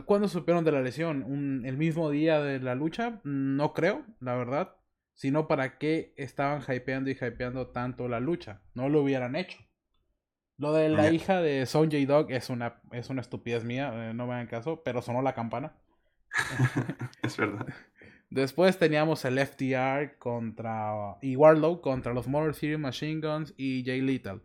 ¿Cuándo 0.05 0.29
supieron 0.29 0.63
de 0.63 0.71
la 0.71 0.81
lesión? 0.81 1.65
¿El 1.65 1.75
mismo 1.75 2.09
día 2.09 2.39
de 2.39 2.61
la 2.61 2.75
lucha? 2.75 3.19
No 3.25 3.73
creo, 3.73 4.05
la 4.21 4.35
verdad. 4.35 4.77
Sino 5.15 5.49
para 5.49 5.77
qué 5.77 6.13
estaban 6.15 6.61
hypeando 6.61 7.09
y 7.09 7.17
hypeando 7.19 7.71
tanto 7.71 8.07
la 8.07 8.21
lucha. 8.21 8.61
No 8.73 8.87
lo 8.87 9.01
hubieran 9.01 9.35
hecho. 9.35 9.57
Lo 10.57 10.73
de 10.73 10.89
la 10.89 11.11
hija 11.11 11.41
de 11.41 11.65
Sonjay 11.65 12.05
Dog 12.05 12.31
es 12.31 12.49
una, 12.49 12.81
es 12.91 13.09
una 13.09 13.21
estupidez 13.21 13.63
mía, 13.63 13.91
eh, 13.93 14.13
no 14.13 14.27
me 14.27 14.33
hagan 14.33 14.47
caso, 14.47 14.81
pero 14.83 15.01
sonó 15.01 15.21
la 15.21 15.33
campana. 15.33 15.73
es 17.23 17.37
verdad. 17.37 17.65
Después 18.29 18.79
teníamos 18.79 19.25
el 19.25 19.37
FTR 19.37 20.17
contra. 20.17 21.17
y 21.21 21.35
Warlow 21.35 21.81
contra 21.81 22.13
los 22.13 22.27
Motor 22.27 22.55
City 22.55 22.77
Machine 22.77 23.21
Guns 23.21 23.53
y 23.57 23.83
Jay 23.85 24.01
Little. 24.01 24.39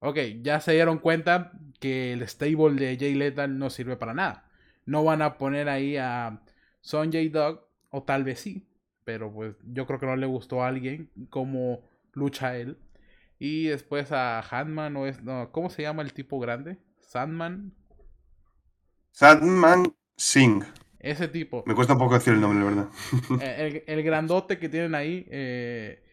Ok, 0.00 0.18
ya 0.42 0.60
se 0.60 0.72
dieron 0.72 0.98
cuenta 0.98 1.52
que 1.80 2.12
el 2.12 2.28
stable 2.28 2.74
de 2.74 2.96
Jay 2.98 3.14
Lethal 3.14 3.58
no 3.58 3.70
sirve 3.70 3.96
para 3.96 4.14
nada. 4.14 4.50
No 4.84 5.04
van 5.04 5.22
a 5.22 5.38
poner 5.38 5.68
ahí 5.68 5.96
a 5.96 6.42
Sonjay 6.80 7.28
Dog, 7.28 7.66
o 7.90 8.02
tal 8.02 8.24
vez 8.24 8.40
sí, 8.40 8.66
pero 9.04 9.32
pues 9.32 9.54
yo 9.64 9.86
creo 9.86 10.00
que 10.00 10.06
no 10.06 10.16
le 10.16 10.26
gustó 10.26 10.62
a 10.62 10.68
alguien 10.68 11.08
cómo 11.30 11.82
lucha 12.12 12.56
él. 12.56 12.76
Y 13.44 13.64
después 13.64 14.12
a 14.12 14.38
Handman, 14.38 14.94
o 14.94 15.04
es, 15.04 15.20
no, 15.24 15.50
¿cómo 15.50 15.68
se 15.68 15.82
llama 15.82 16.02
el 16.02 16.12
tipo 16.12 16.38
grande? 16.38 16.76
Sandman. 17.00 17.74
Sandman 19.10 19.96
Singh. 20.16 20.62
Ese 21.00 21.26
tipo. 21.26 21.64
Me 21.66 21.74
cuesta 21.74 21.94
un 21.94 21.98
poco 21.98 22.14
decir 22.14 22.34
el 22.34 22.40
nombre, 22.40 22.60
la 22.60 22.64
verdad. 22.66 22.88
Eh, 23.40 23.82
el, 23.88 24.04
grandote 24.04 24.60
que 24.60 24.68
tienen 24.68 24.94
ahí, 24.94 25.26
eh, 25.28 26.04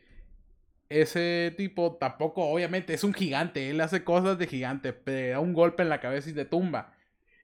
ese 0.89 1.53
tipo 1.55 1.97
tampoco, 1.97 2.49
obviamente, 2.49 2.95
es 2.95 3.03
un 3.03 3.13
gigante. 3.13 3.69
Él 3.69 3.79
hace 3.81 4.03
cosas 4.03 4.39
de 4.39 4.47
gigante, 4.47 4.91
da 5.29 5.39
un 5.39 5.53
golpe 5.53 5.83
en 5.83 5.89
la 5.89 5.99
cabeza 5.99 6.31
y 6.31 6.33
te 6.33 6.45
tumba. 6.45 6.95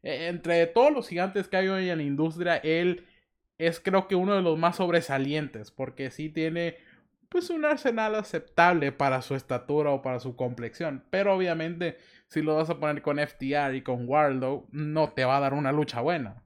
E, 0.01 0.29
entre 0.29 0.65
todos 0.65 0.91
los 0.91 1.07
gigantes 1.07 1.47
que 1.47 1.57
hay 1.57 1.67
hoy 1.67 1.91
en 1.91 1.99
la 1.99 2.03
industria, 2.03 2.55
él 2.57 3.05
es 3.59 3.79
creo 3.79 4.07
que 4.07 4.15
uno 4.15 4.33
de 4.33 4.41
los 4.41 4.57
más 4.57 4.77
sobresalientes, 4.77 5.69
porque 5.69 6.09
sí 6.09 6.29
tiene 6.29 6.75
pues 7.29 7.49
un 7.49 7.65
arsenal 7.65 8.15
aceptable 8.15 8.91
para 8.91 9.21
su 9.21 9.35
estatura 9.35 9.91
o 9.91 10.01
para 10.01 10.19
su 10.19 10.35
complexión. 10.35 11.03
Pero 11.09 11.35
obviamente, 11.35 11.97
si 12.27 12.41
lo 12.41 12.55
vas 12.55 12.69
a 12.69 12.79
poner 12.79 13.01
con 13.01 13.19
FTR 13.19 13.75
y 13.75 13.81
con 13.81 14.07
Warlow, 14.07 14.67
no 14.71 15.09
te 15.09 15.25
va 15.25 15.37
a 15.37 15.41
dar 15.41 15.53
una 15.53 15.71
lucha 15.71 16.01
buena. 16.01 16.43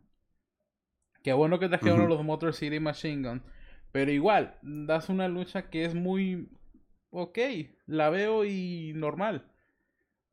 Qué 1.23 1.33
bueno 1.33 1.59
que 1.59 1.69
trajeron 1.69 2.01
uh 2.01 2.07
los 2.07 2.23
Motor 2.23 2.53
City 2.53 2.79
Machine 2.79 3.27
Guns. 3.27 3.43
Pero 3.91 4.11
igual, 4.11 4.57
das 4.61 5.09
una 5.09 5.27
lucha 5.27 5.69
que 5.69 5.85
es 5.85 5.95
muy. 5.95 6.49
Ok, 7.11 7.39
la 7.87 8.09
veo 8.09 8.45
y 8.45 8.93
normal. 8.95 9.45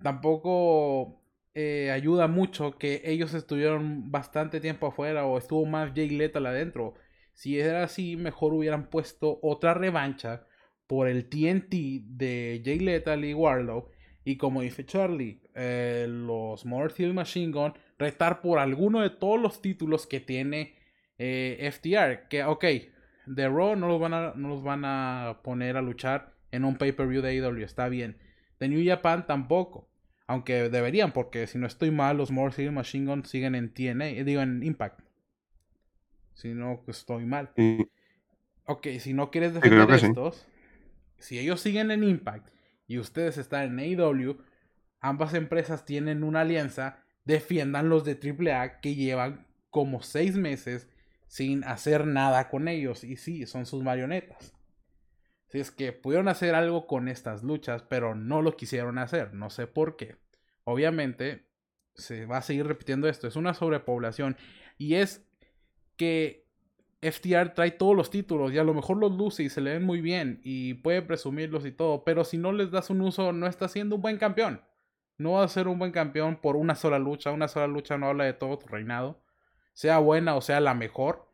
Tampoco 0.02 1.22
eh, 1.54 1.90
ayuda 1.90 2.28
mucho 2.28 2.76
que 2.78 3.00
ellos 3.04 3.32
estuvieron 3.34 4.10
bastante 4.12 4.60
tiempo 4.60 4.86
afuera 4.88 5.24
o 5.24 5.38
estuvo 5.38 5.64
más 5.64 5.92
Jay 5.94 6.10
Lethal 6.10 6.46
adentro. 6.46 6.94
Si 7.36 7.60
era 7.60 7.84
así, 7.84 8.16
mejor 8.16 8.54
hubieran 8.54 8.88
puesto 8.88 9.38
otra 9.42 9.74
revancha 9.74 10.46
por 10.86 11.06
el 11.06 11.28
TNT 11.28 11.74
de 12.16 12.62
Jay 12.64 12.78
Lethal 12.78 13.26
y 13.26 13.34
Warlow. 13.34 13.90
Y 14.24 14.38
como 14.38 14.62
dice 14.62 14.86
Charlie, 14.86 15.42
eh, 15.54 16.06
los 16.08 16.64
Motor 16.64 17.12
Machine 17.12 17.52
Gun 17.52 17.74
retar 17.98 18.40
por 18.40 18.58
alguno 18.58 19.02
de 19.02 19.10
todos 19.10 19.38
los 19.38 19.60
títulos 19.60 20.06
que 20.06 20.18
tiene 20.18 20.76
eh, 21.18 21.70
FTR. 21.70 22.26
Que, 22.28 22.42
ok, 22.42 22.64
The 23.34 23.48
Raw 23.48 23.76
no 23.76 23.86
los, 23.86 24.00
van 24.00 24.14
a, 24.14 24.32
no 24.34 24.48
los 24.48 24.62
van 24.62 24.86
a 24.86 25.40
poner 25.44 25.76
a 25.76 25.82
luchar 25.82 26.32
en 26.52 26.64
un 26.64 26.76
pay-per-view 26.76 27.20
de 27.20 27.38
AEW, 27.38 27.62
está 27.62 27.90
bien. 27.90 28.16
The 28.56 28.70
New 28.70 28.82
Japan 28.82 29.26
tampoco. 29.26 29.90
Aunque 30.26 30.70
deberían, 30.70 31.12
porque 31.12 31.46
si 31.46 31.58
no 31.58 31.66
estoy 31.66 31.90
mal, 31.90 32.16
los 32.16 32.30
Motor 32.30 32.72
Machine 32.72 33.06
Gun 33.10 33.26
siguen 33.26 33.54
en 33.54 33.74
TNA, 33.74 34.08
eh, 34.08 34.24
digo 34.24 34.40
en 34.40 34.62
Impact. 34.62 35.05
Si 36.36 36.52
no, 36.52 36.82
pues, 36.84 36.98
estoy 36.98 37.24
mal. 37.24 37.50
Ok, 38.66 38.86
si 39.00 39.14
no 39.14 39.30
quieres 39.30 39.54
defender 39.54 39.90
estos, 39.90 40.46
si 41.18 41.38
ellos 41.38 41.62
siguen 41.62 41.90
en 41.90 42.04
Impact 42.04 42.50
y 42.86 42.98
ustedes 42.98 43.38
están 43.38 43.78
en 43.78 43.98
AEW, 43.98 44.36
ambas 45.00 45.32
empresas 45.32 45.86
tienen 45.86 46.22
una 46.22 46.42
alianza, 46.42 47.02
defiendan 47.24 47.88
los 47.88 48.04
de 48.04 48.18
AAA 48.22 48.80
que 48.80 48.94
llevan 48.94 49.46
como 49.70 50.02
seis 50.02 50.36
meses 50.36 50.88
sin 51.26 51.64
hacer 51.64 52.06
nada 52.06 52.50
con 52.50 52.68
ellos. 52.68 53.02
Y 53.02 53.16
sí, 53.16 53.46
son 53.46 53.64
sus 53.64 53.82
marionetas. 53.82 54.52
Si 55.48 55.58
es 55.58 55.70
que 55.70 55.92
pudieron 55.92 56.28
hacer 56.28 56.54
algo 56.54 56.86
con 56.86 57.08
estas 57.08 57.44
luchas, 57.44 57.82
pero 57.82 58.14
no 58.14 58.42
lo 58.42 58.56
quisieron 58.56 58.98
hacer. 58.98 59.32
No 59.32 59.48
sé 59.48 59.66
por 59.66 59.96
qué. 59.96 60.16
Obviamente, 60.64 61.46
se 61.94 62.26
va 62.26 62.38
a 62.38 62.42
seguir 62.42 62.66
repitiendo 62.66 63.08
esto. 63.08 63.26
Es 63.26 63.36
una 63.36 63.54
sobrepoblación. 63.54 64.36
Y 64.76 64.96
es 64.96 65.25
que 65.96 66.46
FTR 67.02 67.50
trae 67.54 67.70
todos 67.72 67.94
los 67.94 68.10
títulos 68.10 68.52
y 68.52 68.58
a 68.58 68.64
lo 68.64 68.74
mejor 68.74 68.96
los 68.96 69.12
luce 69.12 69.42
y 69.42 69.48
se 69.48 69.60
le 69.60 69.74
ven 69.74 69.84
muy 69.84 70.00
bien 70.00 70.40
y 70.42 70.74
puede 70.74 71.02
presumirlos 71.02 71.66
y 71.66 71.72
todo, 71.72 72.04
pero 72.04 72.24
si 72.24 72.38
no 72.38 72.52
les 72.52 72.70
das 72.70 72.90
un 72.90 73.00
uso 73.02 73.32
no 73.32 73.46
está 73.46 73.68
siendo 73.68 73.96
un 73.96 74.02
buen 74.02 74.18
campeón. 74.18 74.62
No 75.18 75.32
va 75.32 75.44
a 75.44 75.48
ser 75.48 75.66
un 75.68 75.78
buen 75.78 75.92
campeón 75.92 76.36
por 76.36 76.56
una 76.56 76.74
sola 76.74 76.98
lucha, 76.98 77.32
una 77.32 77.48
sola 77.48 77.66
lucha 77.66 77.96
no 77.96 78.06
habla 78.06 78.24
de 78.24 78.34
todo 78.34 78.58
tu 78.58 78.66
reinado, 78.66 79.22
sea 79.72 79.98
buena 79.98 80.36
o 80.36 80.40
sea 80.40 80.60
la 80.60 80.74
mejor 80.74 81.32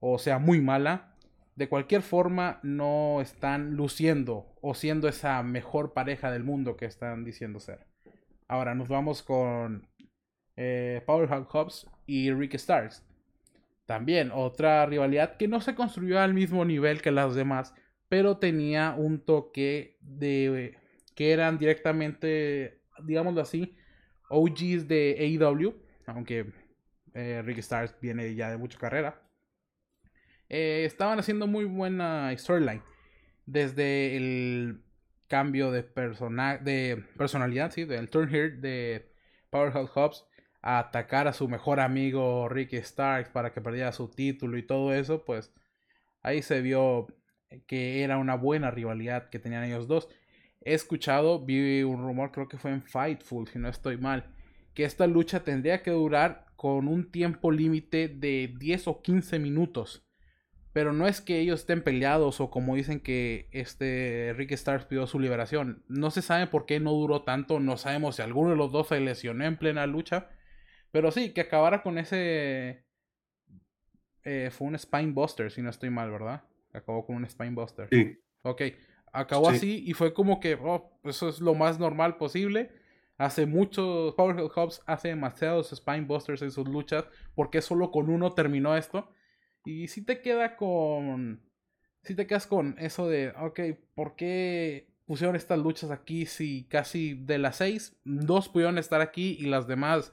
o 0.00 0.18
sea 0.18 0.38
muy 0.38 0.60
mala. 0.60 1.08
De 1.54 1.68
cualquier 1.68 2.00
forma 2.00 2.60
no 2.62 3.20
están 3.20 3.74
luciendo 3.74 4.54
o 4.62 4.74
siendo 4.74 5.06
esa 5.06 5.42
mejor 5.42 5.92
pareja 5.92 6.30
del 6.30 6.44
mundo 6.44 6.76
que 6.76 6.86
están 6.86 7.24
diciendo 7.24 7.60
ser. 7.60 7.86
Ahora 8.48 8.74
nos 8.74 8.88
vamos 8.88 9.22
con 9.22 9.86
eh, 10.56 11.02
Powerhouse 11.04 11.46
Hobbs 11.50 11.86
y 12.06 12.32
Rick 12.32 12.54
Starks 12.54 13.04
también 13.86 14.30
otra 14.32 14.86
rivalidad 14.86 15.36
que 15.36 15.48
no 15.48 15.60
se 15.60 15.74
construyó 15.74 16.20
al 16.20 16.34
mismo 16.34 16.64
nivel 16.64 17.02
que 17.02 17.10
las 17.10 17.34
demás, 17.34 17.74
pero 18.08 18.38
tenía 18.38 18.94
un 18.96 19.24
toque 19.24 19.98
de 20.00 20.76
que 21.14 21.32
eran 21.32 21.58
directamente, 21.58 22.82
digámoslo 23.04 23.40
así, 23.40 23.76
OGs 24.30 24.88
de 24.88 25.16
AEW, 25.18 25.74
aunque 26.06 26.52
eh, 27.14 27.42
Rick 27.44 27.64
viene 28.00 28.34
ya 28.34 28.50
de 28.50 28.56
mucha 28.56 28.78
carrera. 28.78 29.22
Eh, 30.48 30.84
estaban 30.84 31.18
haciendo 31.18 31.46
muy 31.46 31.64
buena 31.64 32.34
storyline. 32.36 32.82
Desde 33.46 34.16
el 34.16 34.82
cambio 35.28 35.70
de, 35.70 35.82
persona 35.82 36.58
de 36.58 37.04
personalidad, 37.16 37.72
sí, 37.72 37.84
del 37.84 38.08
turn 38.10 38.34
here 38.34 38.50
de 38.50 39.10
Powerhouse 39.50 39.90
Hobbs 39.94 40.26
a 40.62 40.78
atacar 40.78 41.28
a 41.28 41.32
su 41.32 41.48
mejor 41.48 41.80
amigo 41.80 42.48
Ricky 42.48 42.78
Starks 42.78 43.30
para 43.30 43.52
que 43.52 43.60
perdiera 43.60 43.92
su 43.92 44.08
título 44.08 44.56
y 44.56 44.62
todo 44.62 44.94
eso, 44.94 45.24
pues 45.24 45.52
ahí 46.22 46.40
se 46.42 46.62
vio 46.62 47.08
que 47.66 48.02
era 48.02 48.18
una 48.18 48.36
buena 48.36 48.70
rivalidad 48.70 49.28
que 49.28 49.38
tenían 49.38 49.64
ellos 49.64 49.88
dos. 49.88 50.08
He 50.64 50.74
escuchado, 50.74 51.44
vi 51.44 51.82
un 51.82 52.02
rumor, 52.02 52.30
creo 52.30 52.48
que 52.48 52.58
fue 52.58 52.70
en 52.70 52.82
Fightful, 52.82 53.48
si 53.48 53.58
no 53.58 53.68
estoy 53.68 53.98
mal, 53.98 54.32
que 54.74 54.84
esta 54.84 55.06
lucha 55.06 55.44
tendría 55.44 55.82
que 55.82 55.90
durar 55.90 56.46
con 56.56 56.86
un 56.86 57.10
tiempo 57.10 57.50
límite 57.50 58.06
de 58.08 58.54
10 58.56 58.86
o 58.86 59.02
15 59.02 59.40
minutos. 59.40 60.06
Pero 60.72 60.92
no 60.92 61.06
es 61.06 61.20
que 61.20 61.40
ellos 61.40 61.60
estén 61.60 61.82
peleados 61.82 62.40
o 62.40 62.50
como 62.50 62.76
dicen 62.76 63.00
que 63.00 63.48
este 63.50 64.32
Rick 64.36 64.52
Stars 64.52 64.86
pidió 64.86 65.06
su 65.06 65.18
liberación. 65.18 65.82
No 65.88 66.10
se 66.10 66.22
sabe 66.22 66.46
por 66.46 66.64
qué 66.64 66.80
no 66.80 66.92
duró 66.92 67.22
tanto. 67.22 67.60
No 67.60 67.76
sabemos 67.76 68.16
si 68.16 68.22
alguno 68.22 68.50
de 68.50 68.56
los 68.56 68.72
dos 68.72 68.88
se 68.88 69.00
lesionó 69.00 69.44
en 69.44 69.58
plena 69.58 69.86
lucha. 69.86 70.30
Pero 70.92 71.10
sí, 71.10 71.32
que 71.32 71.40
acabara 71.40 71.82
con 71.82 71.98
ese... 71.98 72.84
Eh, 74.24 74.50
fue 74.52 74.68
un 74.68 74.78
Spine 74.78 75.10
Buster, 75.10 75.50
si 75.50 75.62
no 75.62 75.70
estoy 75.70 75.90
mal, 75.90 76.10
¿verdad? 76.10 76.44
Acabó 76.72 77.04
con 77.04 77.16
un 77.16 77.28
Spine 77.28 77.50
Buster. 77.52 77.88
Sí. 77.90 78.16
Ok. 78.42 78.62
Acabó 79.12 79.48
así 79.48 79.82
y 79.84 79.94
fue 79.94 80.14
como 80.14 80.38
que, 80.38 80.54
oh, 80.54 80.98
eso 81.04 81.28
es 81.28 81.40
lo 81.40 81.54
más 81.54 81.80
normal 81.80 82.16
posible. 82.18 82.70
Hace 83.18 83.46
muchos, 83.46 84.14
Powerhouse 84.14 84.52
Hubs 84.56 84.82
hace 84.86 85.08
demasiados 85.08 85.70
Spine 85.70 86.02
Busters 86.02 86.42
en 86.42 86.52
sus 86.52 86.68
luchas. 86.68 87.04
Porque 87.34 87.62
solo 87.62 87.90
con 87.90 88.08
uno 88.08 88.32
terminó 88.32 88.76
esto. 88.76 89.10
Y 89.64 89.88
si 89.88 90.04
te 90.04 90.20
queda 90.20 90.56
con. 90.56 91.42
Si 92.02 92.14
te 92.14 92.26
quedas 92.26 92.46
con 92.46 92.76
eso 92.78 93.08
de, 93.08 93.30
ok, 93.30 93.60
¿por 93.94 94.16
qué 94.16 94.92
pusieron 95.06 95.36
estas 95.36 95.58
luchas 95.58 95.90
aquí 95.90 96.26
si 96.26 96.64
casi 96.64 97.14
de 97.14 97.38
las 97.38 97.56
seis, 97.56 97.96
dos 98.04 98.48
pudieron 98.48 98.78
estar 98.78 99.00
aquí 99.00 99.36
y 99.38 99.46
las 99.46 99.66
demás 99.66 100.12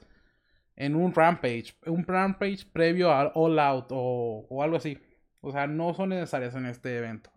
en 0.80 0.96
un 0.96 1.14
Rampage? 1.14 1.76
Un 1.86 2.04
Rampage 2.06 2.66
previo 2.74 3.12
al 3.14 3.32
All 3.36 3.60
Out 3.60 3.88
o, 3.92 4.48
o 4.50 4.64
algo 4.64 4.78
así. 4.78 4.98
O 5.42 5.52
sea, 5.52 5.68
no 5.68 5.94
son 5.94 6.10
necesarias 6.10 6.56
en 6.56 6.66
este 6.66 6.98
evento. 6.98 7.30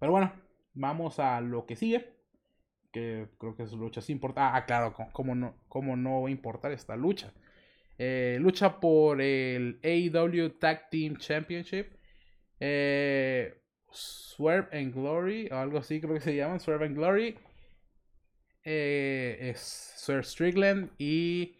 Pero 0.00 0.12
bueno, 0.12 0.32
vamos 0.74 1.18
a 1.18 1.40
lo 1.40 1.66
que 1.66 1.76
sigue. 1.76 2.14
Que 2.90 3.28
creo 3.38 3.54
que 3.54 3.64
es 3.64 3.72
lucha 3.72 4.00
es 4.00 4.10
importante. 4.10 4.56
Ah, 4.56 4.64
claro, 4.64 4.94
¿cómo 5.12 5.34
no, 5.34 5.54
cómo 5.68 5.96
no 5.96 6.22
va 6.22 6.28
a 6.28 6.32
importar 6.32 6.72
esta 6.72 6.96
lucha? 6.96 7.32
Eh, 7.98 8.38
lucha 8.40 8.80
por 8.80 9.20
el 9.20 9.80
AEW 9.82 10.58
Tag 10.58 10.88
Team 10.90 11.16
Championship. 11.18 11.92
Eh, 12.60 13.54
Swerve 13.90 14.68
and 14.78 14.94
Glory, 14.94 15.48
o 15.50 15.56
algo 15.56 15.78
así 15.78 16.00
creo 16.00 16.14
que 16.14 16.20
se 16.20 16.36
llaman, 16.36 16.60
Swerve 16.60 16.86
and 16.86 16.96
Glory. 16.96 17.36
Eh, 18.64 19.54
Sir 19.56 20.24
Strickland 20.24 20.90
y 20.98 21.56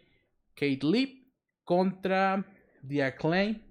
Kate 0.55 0.81
Lee 0.83 1.33
contra 1.65 2.45
The 2.87 3.05
Acclaim. 3.05 3.63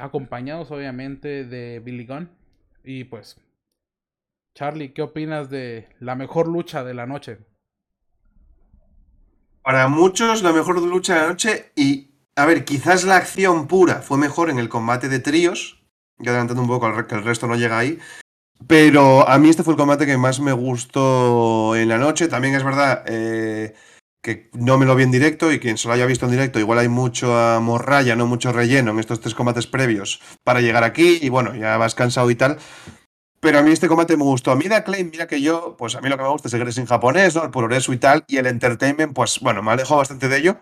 acompañados 0.00 0.70
obviamente 0.70 1.44
de 1.44 1.80
Billy 1.80 2.06
Gunn. 2.06 2.30
Y 2.84 3.04
pues, 3.04 3.40
Charlie, 4.54 4.92
¿qué 4.92 5.02
opinas 5.02 5.50
de 5.50 5.88
la 6.00 6.14
mejor 6.14 6.48
lucha 6.48 6.84
de 6.84 6.94
la 6.94 7.06
noche? 7.06 7.38
Para 9.62 9.88
muchos, 9.88 10.42
la 10.42 10.52
mejor 10.52 10.82
lucha 10.82 11.14
de 11.14 11.20
la 11.20 11.28
noche. 11.28 11.72
Y, 11.76 12.10
a 12.34 12.46
ver, 12.46 12.64
quizás 12.64 13.04
la 13.04 13.16
acción 13.16 13.68
pura 13.68 14.02
fue 14.02 14.18
mejor 14.18 14.50
en 14.50 14.58
el 14.58 14.68
combate 14.68 15.08
de 15.08 15.20
tríos. 15.20 15.82
Ya 16.18 16.30
adelantando 16.30 16.62
un 16.62 16.68
poco, 16.68 17.06
que 17.06 17.14
el 17.14 17.24
resto 17.24 17.46
no 17.46 17.56
llega 17.56 17.78
ahí. 17.78 17.98
Pero 18.66 19.28
a 19.28 19.38
mí 19.38 19.48
este 19.48 19.62
fue 19.62 19.74
el 19.74 19.78
combate 19.78 20.06
que 20.06 20.16
más 20.16 20.40
me 20.40 20.52
gustó 20.52 21.74
en 21.76 21.88
la 21.88 21.98
noche. 21.98 22.28
También 22.28 22.54
es 22.54 22.64
verdad 22.64 23.04
eh, 23.06 23.74
que 24.22 24.50
no 24.52 24.78
me 24.78 24.86
lo 24.86 24.94
vi 24.94 25.02
en 25.02 25.10
directo 25.10 25.52
y 25.52 25.58
quien 25.58 25.76
se 25.78 25.88
lo 25.88 25.94
haya 25.94 26.06
visto 26.06 26.26
en 26.26 26.32
directo, 26.32 26.60
igual 26.60 26.78
hay 26.78 26.88
mucho 26.88 27.26
morralla, 27.60 28.14
no 28.14 28.26
mucho 28.26 28.52
relleno 28.52 28.92
en 28.92 29.00
estos 29.00 29.20
tres 29.20 29.34
combates 29.34 29.66
previos 29.66 30.20
para 30.44 30.60
llegar 30.60 30.84
aquí. 30.84 31.18
Y 31.20 31.28
bueno, 31.28 31.54
ya 31.54 31.76
vas 31.76 31.94
cansado 31.94 32.30
y 32.30 32.36
tal. 32.36 32.58
Pero 33.40 33.58
a 33.58 33.62
mí 33.62 33.72
este 33.72 33.88
combate 33.88 34.16
me 34.16 34.22
gustó. 34.22 34.52
A 34.52 34.56
mí 34.56 34.68
The 34.68 34.84
Claim, 34.84 35.10
mira 35.10 35.26
que 35.26 35.40
yo, 35.42 35.76
pues 35.76 35.96
a 35.96 36.00
mí 36.00 36.08
lo 36.08 36.16
que 36.16 36.22
me 36.22 36.28
gusta 36.28 36.46
es 36.46 36.54
el 36.54 36.62
en 36.62 36.86
japonés, 36.86 37.34
¿no? 37.34 37.42
el 37.42 37.50
progreso 37.50 37.92
y 37.92 37.96
tal, 37.96 38.24
y 38.28 38.36
el 38.36 38.46
entertainment, 38.46 39.14
pues 39.14 39.40
bueno, 39.40 39.62
me 39.62 39.72
alejo 39.72 39.96
bastante 39.96 40.28
de 40.28 40.38
ello. 40.38 40.56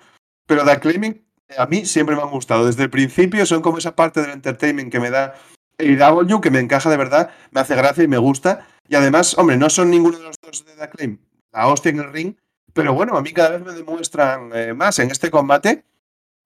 Pero 0.46 0.64
The 0.64 0.80
Claiming 0.80 1.22
a 1.58 1.66
mí 1.66 1.84
siempre 1.84 2.16
me 2.16 2.22
han 2.22 2.30
gustado. 2.30 2.64
Desde 2.64 2.84
el 2.84 2.90
principio 2.90 3.44
son 3.44 3.60
como 3.60 3.78
esa 3.78 3.94
parte 3.94 4.22
del 4.22 4.30
entertainment 4.30 4.90
que 4.90 5.00
me 5.00 5.10
da 5.10 5.34
W, 5.80 6.40
que 6.40 6.50
me 6.50 6.60
encaja 6.60 6.90
de 6.90 6.96
verdad, 6.96 7.30
me 7.50 7.60
hace 7.60 7.74
gracia 7.74 8.04
y 8.04 8.08
me 8.08 8.18
gusta. 8.18 8.66
Y 8.88 8.94
además, 8.94 9.36
hombre, 9.38 9.56
no 9.56 9.70
son 9.70 9.90
ninguno 9.90 10.18
de 10.18 10.24
los 10.24 10.36
dos 10.42 10.64
de 10.64 10.72
The 10.74 10.88
Claim, 10.90 11.18
la 11.52 11.68
hostia 11.68 11.90
en 11.90 12.00
el 12.00 12.12
ring, 12.12 12.34
pero 12.72 12.94
bueno, 12.94 13.16
a 13.16 13.22
mí 13.22 13.32
cada 13.32 13.50
vez 13.50 13.62
me 13.64 13.72
demuestran 13.72 14.50
eh, 14.54 14.74
más 14.74 14.98
en 14.98 15.10
este 15.10 15.30
combate, 15.30 15.84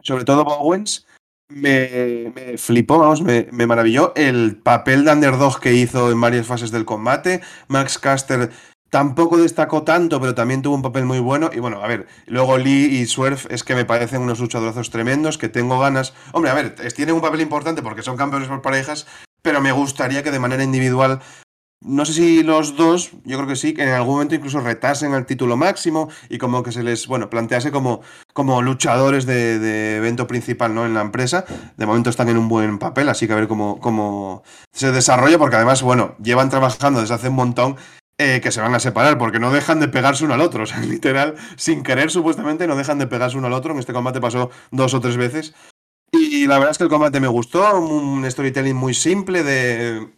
sobre 0.03 0.25
todo 0.25 0.45
Bowens, 0.45 1.07
me, 1.49 2.33
me 2.35 2.59
flipó, 2.59 2.99
vamos, 2.99 3.23
me, 3.23 3.49
me, 3.53 3.67
maravilló 3.67 4.13
el 4.17 4.57
papel 4.57 5.05
de 5.05 5.13
underdog 5.13 5.61
que 5.61 5.75
hizo 5.75 6.11
en 6.11 6.21
varias 6.21 6.47
fases 6.47 6.71
del 6.71 6.85
combate. 6.85 7.43
Max 7.69 7.99
Caster 7.99 8.51
tampoco 8.95 9.39
destacó 9.39 9.83
tanto, 9.83 10.21
pero 10.21 10.37
también 10.37 10.63
tuvo 10.63 10.77
un 10.77 10.83
papel 10.83 11.05
muy 11.05 11.19
bueno. 11.19 11.51
Y 11.53 11.59
bueno, 11.59 11.83
a 11.83 11.89
ver, 11.89 12.07
luego 12.27 12.59
Lee 12.59 13.01
y 13.01 13.07
Swerve 13.07 13.41
es 13.51 13.65
que 13.65 13.75
me 13.75 13.85
parecen 13.85 14.23
unos 14.23 14.39
luchadorazos 14.39 14.91
tremendos, 14.91 15.37
que 15.37 15.49
tengo 15.49 15.81
ganas. 15.81 16.15
Hombre, 16.31 16.53
a 16.53 16.55
ver, 16.55 16.77
tienen 16.95 17.17
un 17.17 17.21
papel 17.21 17.41
importante 17.41 17.83
porque 17.83 18.03
son 18.03 18.17
campeones 18.17 18.47
por 18.47 18.63
parejas, 18.63 19.09
pero 19.43 19.61
me 19.61 19.73
gustaría 19.73 20.23
que 20.23 20.31
de 20.31 20.39
manera 20.39 20.63
individual 20.63 21.19
no 21.81 22.05
sé 22.05 22.13
si 22.13 22.43
los 22.45 22.77
dos, 22.77 23.11
yo 23.25 23.37
creo 23.37 23.49
que 23.49 23.57
sí, 23.57 23.75
que 23.75 23.83
en 23.83 23.91
algún 23.91 24.15
momento 24.15 24.37
incluso 24.37 24.61
retasen 24.61 25.13
al 25.13 25.27
título 25.27 25.57
máximo 25.57 26.09
y 26.31 26.39
como 26.39 26.63
que 26.63 26.71
se 26.71 26.85
les, 26.85 27.09
bueno, 27.09 27.29
plantease 27.29 27.73
como, 27.73 28.01
como 28.33 28.63
luchadores 28.63 29.27
de, 29.27 29.97
evento 29.97 30.29
principal, 30.29 30.73
¿no? 30.73 30.87
En 30.87 30.95
la 30.95 31.01
empresa. 31.01 31.45
De 31.77 31.85
momento 31.85 32.11
están 32.11 32.29
en 32.29 32.39
un 32.39 32.49
buen 32.49 32.79
papel, 32.79 33.09
así 33.09 33.27
que 33.27 33.33
a 33.33 33.37
ver 33.37 33.49
cómo, 33.49 33.81
cómo 33.81 34.45
se 34.73 34.93
desarrolla, 34.93 35.37
porque 35.37 35.57
además, 35.57 35.83
bueno, 35.83 36.15
llevan 36.23 36.49
trabajando 36.49 37.01
desde 37.01 37.15
hace 37.15 37.29
un 37.29 37.35
montón 37.35 37.77
eh, 38.19 38.41
que 38.43 38.53
se 38.53 38.61
van 38.61 38.75
a 38.75 38.81
separar, 38.81 39.19
porque 39.19 39.39
no 39.39 39.53
dejan 39.53 39.81
de 39.81 39.89
pegarse 39.89 40.25
uno 40.25 40.35
al 40.35 40.41
otro. 40.41 40.67
Sea, 40.67 40.81
literal, 40.81 41.35
sin 41.57 41.83
querer, 41.83 42.11
supuestamente, 42.11 42.67
no 42.67 42.77
dejan 42.77 42.99
de 42.99 43.07
pegarse 43.07 43.37
uno 43.37 43.47
al 43.49 43.53
otro. 43.53 43.73
En 43.73 43.79
este 43.79 43.93
combate 43.93 44.21
pasó 44.21 44.51
dos 44.71 44.95
o 44.95 45.01
tres 45.01 45.17
veces. 45.17 45.55
Y 46.13 46.47
la 46.47 46.59
verdad 46.59 46.71
es 46.73 46.79
que 46.79 46.85
el 46.85 46.91
combate 46.91 47.19
me 47.19 47.27
gustó, 47.27 47.79
un 47.79 48.29
storytelling 48.31 48.77
muy 48.77 48.95
simple 48.95 49.43
de 49.43 50.09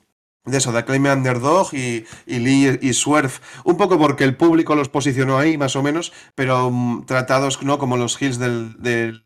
de 0.46 0.58
eso, 0.58 0.72
de 0.72 0.78
Acclaim 0.78 1.06
Underdog 1.06 1.74
y, 1.74 2.06
Lee 2.26 2.78
y 2.80 2.92
Swerve, 2.94 3.34
un 3.64 3.76
poco 3.76 3.98
porque 3.98 4.24
el 4.24 4.36
público 4.36 4.74
los 4.74 4.88
posicionó 4.88 5.38
ahí, 5.38 5.58
más 5.58 5.76
o 5.76 5.82
menos, 5.82 6.12
pero 6.34 6.70
mm, 6.70 7.04
tratados 7.04 7.62
¿no? 7.62 7.78
como 7.78 7.96
los 7.96 8.20
hills 8.20 8.38
del, 8.38 9.24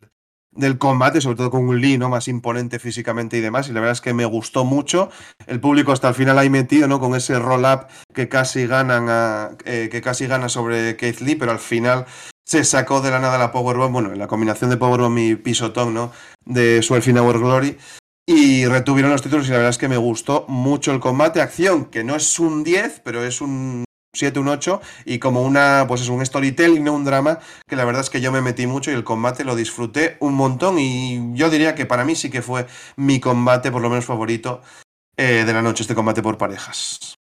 combate, 0.79 1.21
sobre 1.21 1.37
todo 1.37 1.51
con 1.51 1.69
un 1.69 1.81
Lee 1.81 1.99
¿no? 1.99 2.09
más 2.09 2.29
imponente 2.29 2.79
físicamente 2.79 3.37
y 3.37 3.41
demás, 3.41 3.69
y 3.69 3.73
la 3.73 3.81
verdad 3.81 3.93
es 3.93 4.01
que 4.01 4.15
me 4.15 4.25
gustó 4.25 4.65
mucho. 4.65 5.11
El 5.47 5.61
público 5.61 5.93
hasta 5.93 6.09
el 6.09 6.15
final 6.15 6.39
ahí 6.39 6.51
metido, 6.51 6.89
¿no? 6.89 7.01
Con 7.01 7.15
ese 7.15 7.39
roll-up 7.39 7.87
que 8.15 8.29
casi 8.29 8.67
ganan 8.67 9.09
a, 9.09 9.51
eh, 9.65 9.89
que 9.91 10.01
casi 10.01 10.27
gana 10.27 10.49
sobre 10.49 10.97
Keith 10.97 11.21
Lee, 11.21 11.37
pero 11.37 11.53
al 11.53 11.59
final 11.59 12.07
se 12.45 12.65
sacó 12.65 13.01
de 13.01 13.11
la 13.11 13.21
nada 13.21 13.39
la 13.39 13.53
Powerbomb, 13.53 13.93
bueno, 13.93 14.15
la 14.15 14.27
combinación 14.27 14.71
de 14.71 14.77
Powerbomb 14.77 15.19
y 15.19 15.37
pisotón, 15.37 15.95
¿no? 15.95 16.13
De 16.45 16.83
Swerve 16.83 17.21
Our 17.21 17.39
Glory 17.39 17.77
y 18.33 18.65
retuvieron 18.67 19.11
los 19.11 19.23
títulos 19.23 19.49
y 19.49 19.51
la 19.51 19.57
verdad 19.57 19.71
es 19.71 19.79
que 19.79 19.89
me 19.89 19.97
gustó 19.97 20.45
mucho 20.47 20.93
el 20.93 21.01
combate. 21.01 21.41
Acción, 21.41 21.87
que 21.87 22.05
no 22.05 22.15
es 22.15 22.39
un 22.39 22.63
10, 22.63 23.01
pero 23.05 23.25
es 23.25 23.41
un 23.41 23.85
7, 24.13 24.41
un 24.41 24.49
8 24.49 24.81
y 25.05 25.19
como 25.19 25.43
una, 25.43 25.85
pues 25.87 26.01
es 26.01 26.09
un 26.09 26.25
storytelling, 26.25 26.83
no 26.83 26.95
un 26.95 27.05
drama, 27.05 27.39
que 27.67 27.77
la 27.77 27.85
verdad 27.85 28.03
es 28.03 28.11
que 28.11 28.21
yo 28.21 28.33
me 28.33 28.43
metí 28.43 28.67
mucho 28.67 28.91
y 28.91 28.95
el 28.95 29.05
combate 29.05 29.45
lo 29.45 29.55
disfruté 29.55 30.17
un 30.21 30.35
montón 30.35 30.79
y 30.79 31.35
yo 31.35 31.51
diría 31.51 31.75
que 31.75 31.87
para 31.87 32.05
mí 32.05 32.15
sí 32.15 32.31
que 32.31 32.43
fue 32.43 32.67
mi 32.97 33.21
combate 33.21 33.71
por 33.71 33.83
lo 33.83 33.89
menos 33.89 34.05
favorito 34.05 34.63
eh, 35.17 35.45
de 35.45 35.53
la 35.53 35.63
noche, 35.63 35.83
este 35.83 35.95
combate 35.95 36.23
por 36.23 36.39
parejas. 36.39 37.15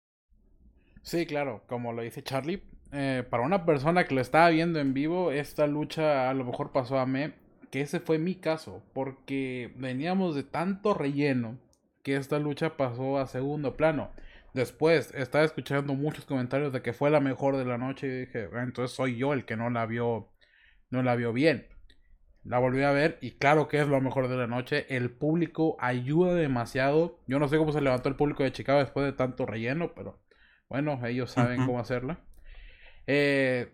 Sí, 1.02 1.26
claro, 1.26 1.62
como 1.66 1.92
lo 1.92 2.02
dice 2.02 2.22
Charlie, 2.22 2.62
eh, 2.92 3.24
para 3.28 3.44
una 3.44 3.64
persona 3.64 4.04
que 4.04 4.14
lo 4.14 4.20
estaba 4.20 4.48
viendo 4.48 4.80
en 4.80 4.94
vivo, 4.94 5.32
esta 5.32 5.66
lucha 5.66 6.28
a 6.28 6.34
lo 6.34 6.44
mejor 6.44 6.72
pasó 6.72 6.98
a 6.98 7.06
mí 7.06 7.32
que 7.70 7.82
ese 7.82 8.00
fue 8.00 8.18
mi 8.18 8.34
caso, 8.34 8.82
porque 8.92 9.72
veníamos 9.76 10.34
de 10.34 10.42
tanto 10.42 10.92
relleno 10.92 11.56
que 12.02 12.16
esta 12.16 12.38
lucha 12.38 12.76
pasó 12.76 13.18
a 13.18 13.26
segundo 13.26 13.76
plano. 13.76 14.10
Después 14.54 15.12
estaba 15.14 15.44
escuchando 15.44 15.94
muchos 15.94 16.24
comentarios 16.26 16.72
de 16.72 16.82
que 16.82 16.92
fue 16.92 17.10
la 17.10 17.20
mejor 17.20 17.56
de 17.56 17.64
la 17.64 17.78
noche 17.78 18.06
y 18.06 18.20
dije, 18.20 18.48
ah, 18.54 18.62
entonces 18.62 18.96
soy 18.96 19.16
yo 19.16 19.32
el 19.32 19.44
que 19.44 19.56
no 19.56 19.70
la 19.70 19.86
vio, 19.86 20.32
no 20.90 21.02
la 21.02 21.14
vio 21.16 21.32
bien. 21.32 21.66
La 22.42 22.58
volví 22.58 22.82
a 22.82 22.90
ver 22.92 23.18
y 23.20 23.32
claro 23.32 23.68
que 23.68 23.80
es 23.80 23.86
lo 23.86 24.00
mejor 24.00 24.28
de 24.28 24.36
la 24.36 24.46
noche. 24.46 24.86
El 24.88 25.10
público 25.10 25.76
ayuda 25.78 26.34
demasiado. 26.34 27.20
Yo 27.26 27.38
no 27.38 27.48
sé 27.48 27.58
cómo 27.58 27.72
se 27.72 27.80
levantó 27.82 28.08
el 28.08 28.16
público 28.16 28.42
de 28.42 28.52
Chicago 28.52 28.80
después 28.80 29.06
de 29.06 29.12
tanto 29.12 29.46
relleno, 29.46 29.92
pero 29.94 30.20
bueno, 30.68 31.04
ellos 31.06 31.30
saben 31.32 31.66
cómo 31.66 31.80
hacerla. 31.80 32.20
Eh, 33.06 33.72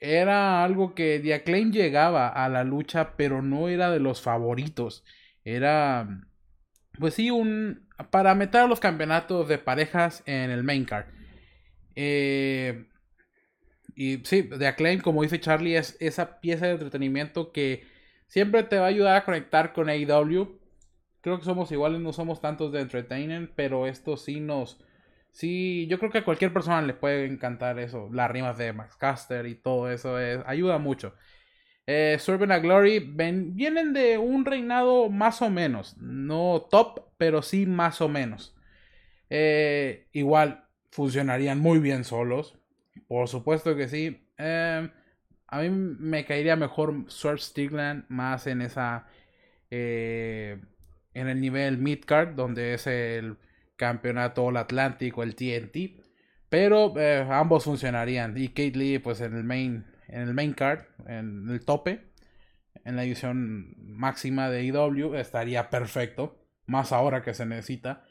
era 0.00 0.64
algo 0.64 0.94
que 0.94 1.20
The 1.20 1.34
Acclaim 1.34 1.72
llegaba 1.72 2.28
a 2.28 2.48
la 2.48 2.64
lucha, 2.64 3.16
pero 3.16 3.40
no 3.40 3.68
era 3.68 3.90
de 3.90 4.00
los 4.00 4.20
favoritos. 4.20 5.04
Era, 5.44 6.08
pues 6.98 7.14
sí, 7.14 7.30
un 7.30 7.88
para 8.10 8.34
meter 8.34 8.62
a 8.62 8.66
los 8.66 8.80
campeonatos 8.80 9.48
de 9.48 9.58
parejas 9.58 10.22
en 10.26 10.50
el 10.50 10.64
main 10.64 10.84
card. 10.84 11.06
Eh, 11.96 12.86
y 13.94 14.18
sí, 14.24 14.42
The 14.42 14.66
Acclaim, 14.66 15.00
como 15.00 15.22
dice 15.22 15.40
Charlie, 15.40 15.76
es 15.76 15.96
esa 16.00 16.40
pieza 16.40 16.66
de 16.66 16.72
entretenimiento 16.72 17.52
que 17.52 17.86
siempre 18.26 18.64
te 18.64 18.78
va 18.78 18.86
a 18.86 18.88
ayudar 18.88 19.16
a 19.16 19.24
conectar 19.24 19.72
con 19.72 19.88
AEW. 19.88 20.58
Creo 21.20 21.38
que 21.38 21.44
somos 21.44 21.70
iguales, 21.72 22.00
no 22.00 22.12
somos 22.12 22.40
tantos 22.40 22.72
de 22.72 22.80
entertainment, 22.80 23.50
pero 23.54 23.86
esto 23.86 24.16
sí 24.16 24.40
nos 24.40 24.78
Sí, 25.34 25.88
yo 25.88 25.98
creo 25.98 26.12
que 26.12 26.18
a 26.18 26.24
cualquier 26.24 26.52
persona 26.52 26.80
le 26.82 26.94
puede 26.94 27.26
encantar 27.26 27.80
eso. 27.80 28.08
Las 28.12 28.30
rimas 28.30 28.56
de 28.56 28.72
Max 28.72 28.96
Caster 28.96 29.46
y 29.46 29.56
todo 29.56 29.90
eso 29.90 30.20
es, 30.20 30.40
ayuda 30.46 30.78
mucho. 30.78 31.14
Eh, 31.86 32.18
a 32.26 32.58
Glory 32.58 32.98
vienen 32.98 33.92
de 33.92 34.16
un 34.18 34.44
reinado 34.44 35.10
más 35.10 35.42
o 35.42 35.50
menos. 35.50 35.96
No 35.98 36.66
top, 36.70 37.08
pero 37.18 37.42
sí 37.42 37.66
más 37.66 38.00
o 38.00 38.08
menos. 38.08 38.54
Eh, 39.30 40.08
igual 40.12 40.64
funcionarían 40.90 41.58
muy 41.60 41.78
bien 41.78 42.04
solos. 42.04 42.58
Por 43.08 43.28
supuesto 43.28 43.76
que 43.76 43.88
sí. 43.88 44.28
Eh, 44.38 44.88
a 45.46 45.60
mí 45.60 45.70
me 45.70 46.24
caería 46.24 46.56
mejor 46.56 47.04
Swerve 47.08 47.40
Stigland 47.40 48.04
más 48.08 48.46
en 48.46 48.62
esa. 48.62 49.06
Eh, 49.70 50.60
en 51.14 51.28
el 51.28 51.40
nivel 51.40 51.78
midcard, 51.78 52.34
donde 52.34 52.74
es 52.74 52.86
el 52.86 53.36
campeonato 53.76 54.44
All 54.44 54.56
Atlántico, 54.56 55.22
el 55.22 55.36
TNT. 55.36 56.02
Pero 56.48 56.94
ambos 57.30 57.64
funcionarían. 57.64 58.36
Y 58.36 58.48
Kate 58.48 58.72
Lee, 58.76 58.98
pues 58.98 59.20
en 59.20 59.36
el 59.36 59.44
main, 59.44 59.84
en 60.08 60.22
el 60.22 60.34
main 60.34 60.52
card, 60.52 60.80
en 61.06 61.48
el 61.48 61.64
tope, 61.64 62.00
en 62.84 62.96
la 62.96 63.04
edición 63.04 63.74
máxima 63.78 64.50
de 64.50 64.64
IW, 64.64 65.14
estaría 65.14 65.70
perfecto. 65.70 66.38
Más 66.66 66.92
ahora 66.92 67.22
que 67.22 67.34
se 67.34 67.44
necesita. 67.44 68.04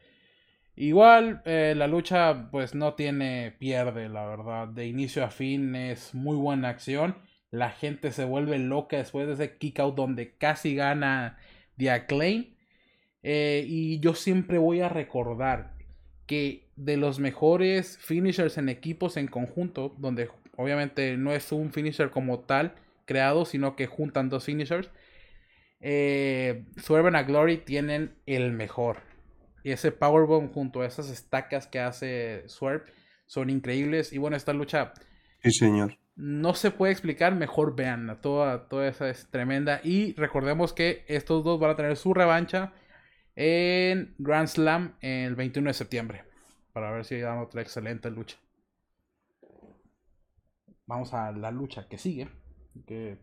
Igual, 0.75 1.41
eh, 1.45 1.73
la 1.75 1.87
lucha, 1.87 2.49
pues 2.51 2.73
no 2.73 2.95
tiene 2.95 3.55
pierde, 3.59 4.09
la 4.09 4.25
verdad. 4.25 4.67
De 4.67 4.87
inicio 4.87 5.23
a 5.23 5.29
fin 5.29 5.75
es 5.75 6.15
muy 6.15 6.35
buena 6.35 6.69
acción. 6.69 7.15
La 7.51 7.69
gente 7.69 8.11
se 8.11 8.25
vuelve 8.25 8.57
loca 8.57 8.97
después 8.97 9.27
de 9.27 9.33
ese 9.33 9.57
kick 9.57 9.79
out 9.79 9.95
donde 9.95 10.35
casi 10.37 10.75
gana 10.75 11.37
The 11.77 11.91
Acclaim. 11.91 12.55
Eh, 13.21 13.65
y 13.67 13.99
yo 13.99 14.15
siempre 14.15 14.57
voy 14.57 14.81
a 14.81 14.89
recordar 14.89 15.73
que 16.25 16.71
de 16.75 16.97
los 16.97 17.19
mejores 17.19 17.97
finishers 17.99 18.57
en 18.57 18.69
equipos 18.69 19.17
en 19.17 19.27
conjunto, 19.27 19.95
donde 19.99 20.29
obviamente 20.55 21.17
no 21.17 21.31
es 21.31 21.51
un 21.51 21.71
finisher 21.71 22.09
como 22.09 22.39
tal 22.39 22.75
creado, 23.05 23.45
sino 23.45 23.75
que 23.75 23.87
juntan 23.87 24.29
dos 24.29 24.45
finishers, 24.45 24.89
eh, 25.79 26.65
Swerve 26.77 27.17
a 27.17 27.23
Glory 27.23 27.57
tienen 27.57 28.15
el 28.25 28.51
mejor. 28.53 28.99
Y 29.63 29.71
ese 29.71 29.91
Powerbomb 29.91 30.51
junto 30.51 30.81
a 30.81 30.85
esas 30.85 31.09
estacas 31.09 31.67
que 31.67 31.79
hace 31.79 32.43
Swerve 32.47 32.85
son 33.25 33.49
increíbles. 33.49 34.13
Y 34.13 34.17
bueno, 34.17 34.37
esta 34.37 34.53
lucha. 34.53 34.93
Sí, 35.41 35.51
señor. 35.51 35.97
No 36.15 36.53
se 36.53 36.71
puede 36.71 36.91
explicar, 36.91 37.35
mejor 37.35 37.75
vean. 37.75 38.17
Toda, 38.21 38.67
toda 38.67 38.87
esa 38.87 39.09
es 39.09 39.27
tremenda. 39.29 39.81
Y 39.83 40.13
recordemos 40.13 40.73
que 40.73 41.03
estos 41.07 41.43
dos 41.43 41.59
van 41.59 41.71
a 41.71 41.75
tener 41.75 41.95
su 41.97 42.13
revancha 42.13 42.73
en 43.35 44.15
Grand 44.19 44.47
Slam 44.47 44.95
el 45.01 45.35
21 45.35 45.69
de 45.69 45.73
septiembre. 45.73 46.23
Para 46.71 46.91
ver 46.91 47.05
si 47.05 47.19
dan 47.19 47.39
otra 47.39 47.61
excelente 47.61 48.09
lucha. 48.09 48.37
Vamos 50.85 51.13
a 51.13 51.31
la 51.31 51.51
lucha 51.51 51.87
que 51.87 51.97
sigue. 51.97 52.29
Que, 52.85 53.17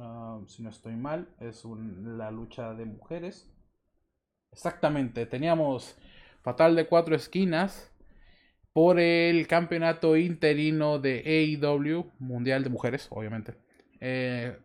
ah, 0.00 0.40
si 0.46 0.62
no 0.62 0.70
estoy 0.70 0.96
mal, 0.96 1.34
es 1.40 1.64
la 1.64 2.30
lucha 2.30 2.74
de 2.74 2.84
mujeres. 2.84 3.52
Exactamente, 4.52 5.26
teníamos 5.26 5.98
Fatal 6.46 6.76
de 6.76 6.86
cuatro 6.86 7.16
esquinas 7.16 7.92
por 8.72 9.00
el 9.00 9.48
campeonato 9.48 10.16
interino 10.16 11.00
de 11.00 11.58
AEW, 11.60 12.12
Mundial 12.20 12.62
de 12.62 12.70
Mujeres, 12.70 13.08
obviamente. 13.10 13.54
Eh, 13.98 14.56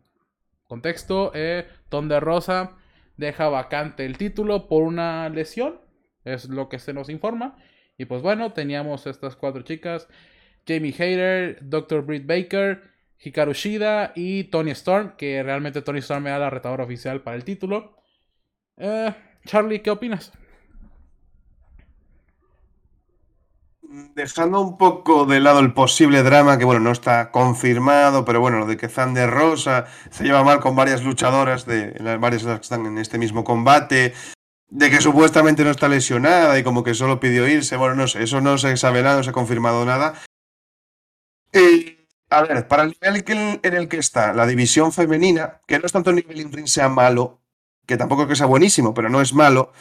contexto, 0.68 1.32
eh, 1.34 1.66
de 1.90 2.20
Rosa 2.20 2.78
deja 3.18 3.50
vacante 3.50 4.06
el 4.06 4.20
título 4.20 4.68
por 4.68 4.84
una 4.84 5.28
lesión, 5.30 5.82
es 6.24 6.50
lo 6.50 6.70
que 6.70 6.78
se 6.78 6.94
nos 6.94 7.10
informa. 7.10 7.58
Y 7.98 8.06
pues 8.06 8.22
bueno, 8.22 8.54
teníamos 8.54 9.08
estas 9.08 9.36
cuatro 9.36 9.64
chicas, 9.64 10.08
Jamie 10.68 10.94
Hayter, 10.98 11.60
Dr. 11.62 12.02
Britt 12.02 12.26
Baker, 12.26 12.92
Hikaru 13.24 13.54
Shida 13.54 14.14
y 14.16 14.46
Tony 14.46 14.72
Storm, 14.72 15.16
que 15.18 15.44
realmente 15.44 15.82
Tony 15.82 16.00
Storm 16.00 16.28
era 16.28 16.40
la 16.40 16.50
retadora 16.50 16.84
oficial 16.84 17.22
para 17.22 17.36
el 17.36 17.44
título. 17.44 17.98
Eh, 18.78 19.14
Charlie, 19.46 19.82
¿qué 19.82 19.92
opinas? 19.92 20.32
Dejando 24.16 24.62
un 24.62 24.78
poco 24.78 25.26
de 25.26 25.42
lado 25.42 25.60
el 25.60 25.74
posible 25.74 26.24
drama, 26.24 26.58
que 26.58 26.66
bueno, 26.66 26.80
no 26.80 26.92
está 26.92 27.30
confirmado, 27.30 28.24
pero 28.24 28.40
bueno, 28.40 28.60
lo 28.60 28.66
de 28.66 28.78
que 28.78 28.88
Zander 28.88 29.30
Rosa 29.30 29.86
se 30.10 30.24
lleva 30.24 30.44
mal 30.44 30.62
con 30.62 30.76
varias 30.76 31.04
luchadoras, 31.04 31.66
de 31.66 31.92
varias 32.18 32.44
que 32.44 32.54
están 32.54 32.86
en 32.86 32.98
este 32.98 33.18
mismo 33.18 33.44
combate, 33.44 34.14
de 34.70 34.90
que 34.90 35.02
supuestamente 35.02 35.66
no 35.66 35.72
está 35.72 35.90
lesionada 35.90 36.58
y 36.58 36.64
como 36.64 36.84
que 36.84 36.94
solo 36.94 37.20
pidió 37.20 37.48
irse, 37.48 37.76
bueno, 37.76 37.96
no 37.96 38.08
sé, 38.08 38.24
eso 38.24 38.40
no 38.40 38.58
se 38.58 38.78
sabe 38.78 39.04
nada, 39.04 39.18
no 39.18 39.24
se 39.24 39.32
ha 39.32 39.34
confirmado 39.34 39.84
nada. 39.86 40.14
Eh, 41.54 42.08
a 42.30 42.42
ver, 42.44 42.68
para 42.68 42.84
el 42.84 42.96
nivel 43.02 43.60
en 43.64 43.74
el 43.74 43.88
que 43.88 43.98
está 43.98 44.34
la 44.34 44.48
división 44.48 44.92
femenina, 44.94 45.60
que 45.68 45.80
no 45.80 45.86
es 45.86 45.92
tanto 45.92 46.12
el 46.12 46.16
nivel 46.18 46.40
in 46.40 46.68
sea 46.68 46.88
malo, 46.88 47.42
que 47.86 47.98
tampoco 47.98 48.24
es 48.24 48.30
que 48.30 48.36
sea 48.36 48.46
buenísimo, 48.46 48.94
pero 48.94 49.10
no 49.10 49.20
es 49.20 49.34
malo, 49.34 49.74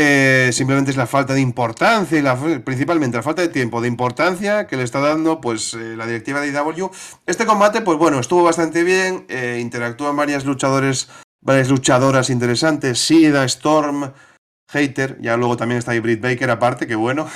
eh, 0.00 0.50
simplemente 0.52 0.92
es 0.92 0.96
la 0.96 1.08
falta 1.08 1.34
de 1.34 1.40
importancia 1.40 2.20
y 2.20 2.58
principalmente 2.60 3.16
la 3.16 3.22
falta 3.24 3.42
de 3.42 3.48
tiempo, 3.48 3.80
de 3.80 3.88
importancia 3.88 4.68
que 4.68 4.76
le 4.76 4.84
está 4.84 5.00
dando 5.00 5.40
pues 5.40 5.74
eh, 5.74 5.96
la 5.96 6.06
directiva 6.06 6.40
de 6.40 6.50
IW. 6.50 6.88
Este 7.26 7.46
combate, 7.46 7.80
pues 7.80 7.98
bueno, 7.98 8.20
estuvo 8.20 8.44
bastante 8.44 8.84
bien, 8.84 9.24
eh, 9.28 9.58
interactúan 9.60 10.14
varias 10.14 10.44
luchadores, 10.44 11.08
varias 11.40 11.68
luchadoras 11.68 12.30
interesantes, 12.30 13.00
Sida, 13.00 13.44
Storm, 13.46 14.12
Hater, 14.70 15.18
ya 15.20 15.36
luego 15.36 15.56
también 15.56 15.80
está 15.80 15.90
ahí 15.90 15.98
Britt 15.98 16.20
Baker 16.20 16.50
aparte, 16.52 16.86
que 16.86 16.94
bueno. 16.94 17.28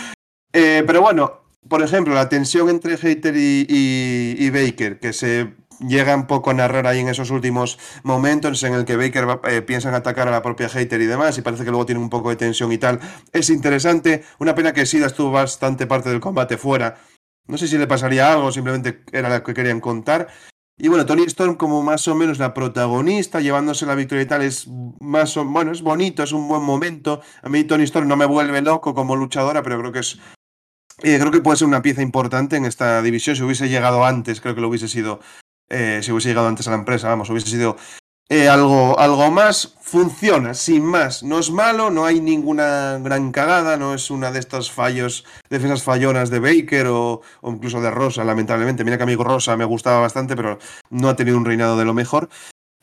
pero 0.50 1.02
bueno, 1.02 1.47
por 1.68 1.82
ejemplo, 1.82 2.14
la 2.14 2.28
tensión 2.28 2.68
entre 2.68 2.96
Hater 2.96 3.34
y 3.36 4.50
Baker, 4.50 4.98
que 5.00 5.12
se 5.12 5.54
llega 5.80 6.14
un 6.14 6.26
poco 6.26 6.50
a 6.50 6.54
narrar 6.54 6.86
ahí 6.86 7.00
en 7.00 7.08
esos 7.08 7.30
últimos 7.30 7.78
momentos 8.02 8.62
en 8.62 8.74
el 8.74 8.84
que 8.84 8.96
Baker 8.96 9.40
eh, 9.44 9.62
piensa 9.62 9.88
en 9.88 9.94
atacar 9.94 10.28
a 10.28 10.30
la 10.30 10.42
propia 10.42 10.68
hater 10.68 11.00
y 11.00 11.06
demás, 11.06 11.38
y 11.38 11.42
parece 11.42 11.64
que 11.64 11.70
luego 11.70 11.86
tiene 11.86 12.00
un 12.00 12.10
poco 12.10 12.30
de 12.30 12.36
tensión 12.36 12.72
y 12.72 12.78
tal. 12.78 13.00
Es 13.32 13.50
interesante. 13.50 14.24
Una 14.38 14.54
pena 14.54 14.72
que 14.72 14.86
Sida 14.86 15.06
estuvo 15.06 15.30
bastante 15.30 15.86
parte 15.86 16.10
del 16.10 16.20
combate 16.20 16.56
fuera. 16.56 16.96
No 17.46 17.56
sé 17.56 17.66
si 17.66 17.78
le 17.78 17.86
pasaría 17.86 18.32
algo, 18.32 18.52
simplemente 18.52 19.02
era 19.12 19.30
lo 19.30 19.42
que 19.42 19.54
querían 19.54 19.80
contar. 19.80 20.28
Y 20.80 20.86
bueno, 20.88 21.06
Tony 21.06 21.24
Storm 21.24 21.56
como 21.56 21.82
más 21.82 22.06
o 22.06 22.14
menos 22.14 22.38
la 22.38 22.54
protagonista, 22.54 23.40
llevándose 23.40 23.84
la 23.84 23.96
victoria 23.96 24.22
y 24.22 24.26
tal, 24.26 24.42
es 24.42 24.68
más 25.00 25.36
o 25.36 25.44
bueno, 25.44 25.72
es 25.72 25.82
bonito, 25.82 26.22
es 26.22 26.30
un 26.30 26.46
buen 26.46 26.62
momento. 26.62 27.20
A 27.42 27.48
mí 27.48 27.64
Tony 27.64 27.82
Storm 27.84 28.06
no 28.06 28.16
me 28.16 28.26
vuelve 28.26 28.62
loco 28.62 28.94
como 28.94 29.16
luchadora, 29.16 29.62
pero 29.62 29.78
creo 29.80 29.90
que 29.90 29.98
es 30.00 30.20
creo 30.98 31.30
que 31.30 31.40
puede 31.40 31.56
ser 31.56 31.68
una 31.68 31.82
pieza 31.82 32.02
importante 32.02 32.56
en 32.56 32.64
esta 32.64 33.00
división. 33.02 33.36
Si 33.36 33.42
hubiese 33.42 33.68
llegado 33.68 34.04
antes, 34.04 34.40
creo 34.40 34.54
que 34.54 34.60
lo 34.60 34.68
hubiese 34.68 34.88
sido 34.88 35.20
eh, 35.68 36.00
si 36.02 36.12
hubiese 36.12 36.30
llegado 36.30 36.48
antes 36.48 36.66
a 36.66 36.70
la 36.70 36.76
empresa, 36.76 37.08
vamos, 37.08 37.28
hubiese 37.30 37.50
sido 37.50 37.76
eh, 38.30 38.48
algo, 38.48 38.98
algo 38.98 39.30
más, 39.30 39.74
funciona, 39.80 40.54
sin 40.54 40.84
más. 40.84 41.22
No 41.22 41.38
es 41.38 41.50
malo, 41.50 41.90
no 41.90 42.04
hay 42.04 42.20
ninguna 42.20 42.98
gran 43.02 43.32
cagada, 43.32 43.76
no 43.76 43.94
es 43.94 44.10
una 44.10 44.30
de 44.30 44.38
estos 44.38 44.70
fallos, 44.70 45.24
defensas 45.50 45.82
fallonas 45.82 46.30
de 46.30 46.40
Baker 46.40 46.86
o, 46.88 47.22
o, 47.40 47.50
incluso 47.50 47.80
de 47.80 47.90
Rosa, 47.90 48.24
lamentablemente. 48.24 48.84
Mira 48.84 48.96
que 48.96 49.02
amigo 49.04 49.24
Rosa 49.24 49.56
me 49.56 49.64
gustaba 49.64 50.00
bastante, 50.00 50.36
pero 50.36 50.58
no 50.90 51.08
ha 51.08 51.16
tenido 51.16 51.36
un 51.36 51.44
reinado 51.44 51.76
de 51.76 51.84
lo 51.84 51.94
mejor. 51.94 52.28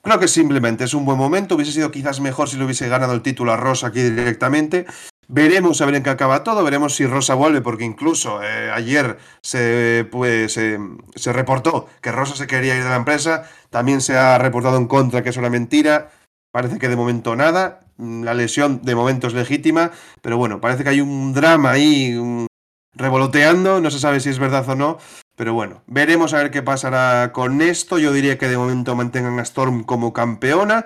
Creo 0.02 0.20
que 0.20 0.28
simplemente 0.28 0.84
es 0.84 0.94
un 0.94 1.04
buen 1.04 1.18
momento, 1.18 1.56
hubiese 1.56 1.72
sido 1.72 1.90
quizás 1.90 2.20
mejor 2.20 2.48
si 2.48 2.58
le 2.58 2.66
hubiese 2.66 2.88
ganado 2.88 3.14
el 3.14 3.24
título 3.24 3.52
a 3.52 3.58
Rosa 3.58 3.88
aquí 3.88 4.04
directamente, 4.04 4.86
Veremos 5.28 5.82
a 5.82 5.86
ver 5.86 5.96
en 5.96 6.04
qué 6.04 6.12
acaba 6.12 6.44
todo, 6.44 6.64
veremos 6.64 6.96
si 6.96 7.08
Rosa 7.08 7.34
vuelve, 7.34 7.62
porque 7.62 7.84
incluso 7.84 8.44
eh, 8.44 8.70
ayer 8.72 9.18
se, 9.42 10.08
pues, 10.12 10.54
se, 10.54 11.34
reportó 11.34 11.88
que 12.02 12.12
Rosa 12.12 12.36
se 12.36 12.46
quería 12.46 12.76
ir 12.76 12.84
de 12.84 12.90
la 12.90 12.96
empresa, 12.96 13.50
también 13.72 14.02
se 14.02 14.16
ha 14.18 14.38
reportado 14.38 14.78
en 14.78 14.88
contra 14.88 15.24
que 15.24 15.30
es 15.30 15.38
una 15.38 15.50
mentira, 15.50 16.12
parece 16.52 16.78
que 16.78 16.90
de 16.90 16.96
momento 16.96 17.36
nada, 17.36 17.82
la 17.98 18.36
lesión 18.36 18.82
de 18.84 18.94
momento 18.94 19.26
es 19.26 19.34
legítima, 19.34 19.92
pero 20.22 20.38
bueno, 20.38 20.62
parece 20.62 20.84
que 20.84 20.90
hay 20.90 21.02
un 21.02 21.34
drama 21.34 21.72
ahí 21.72 22.16
revoloteando, 22.94 23.82
no 23.82 23.90
se 23.90 24.00
sabe 24.00 24.20
si 24.20 24.30
es 24.30 24.38
verdad 24.38 24.70
o 24.70 24.76
no, 24.76 25.00
pero 25.36 25.54
bueno, 25.54 25.82
veremos 25.88 26.34
a 26.34 26.38
ver 26.38 26.52
qué 26.52 26.62
pasará 26.62 27.32
con 27.34 27.62
esto, 27.62 27.98
yo 27.98 28.14
diría 28.14 28.38
que 28.38 28.48
de 28.48 28.58
momento 28.58 28.96
mantengan 28.96 29.40
a 29.40 29.44
Storm 29.44 29.84
como 29.84 30.14
campeona, 30.14 30.86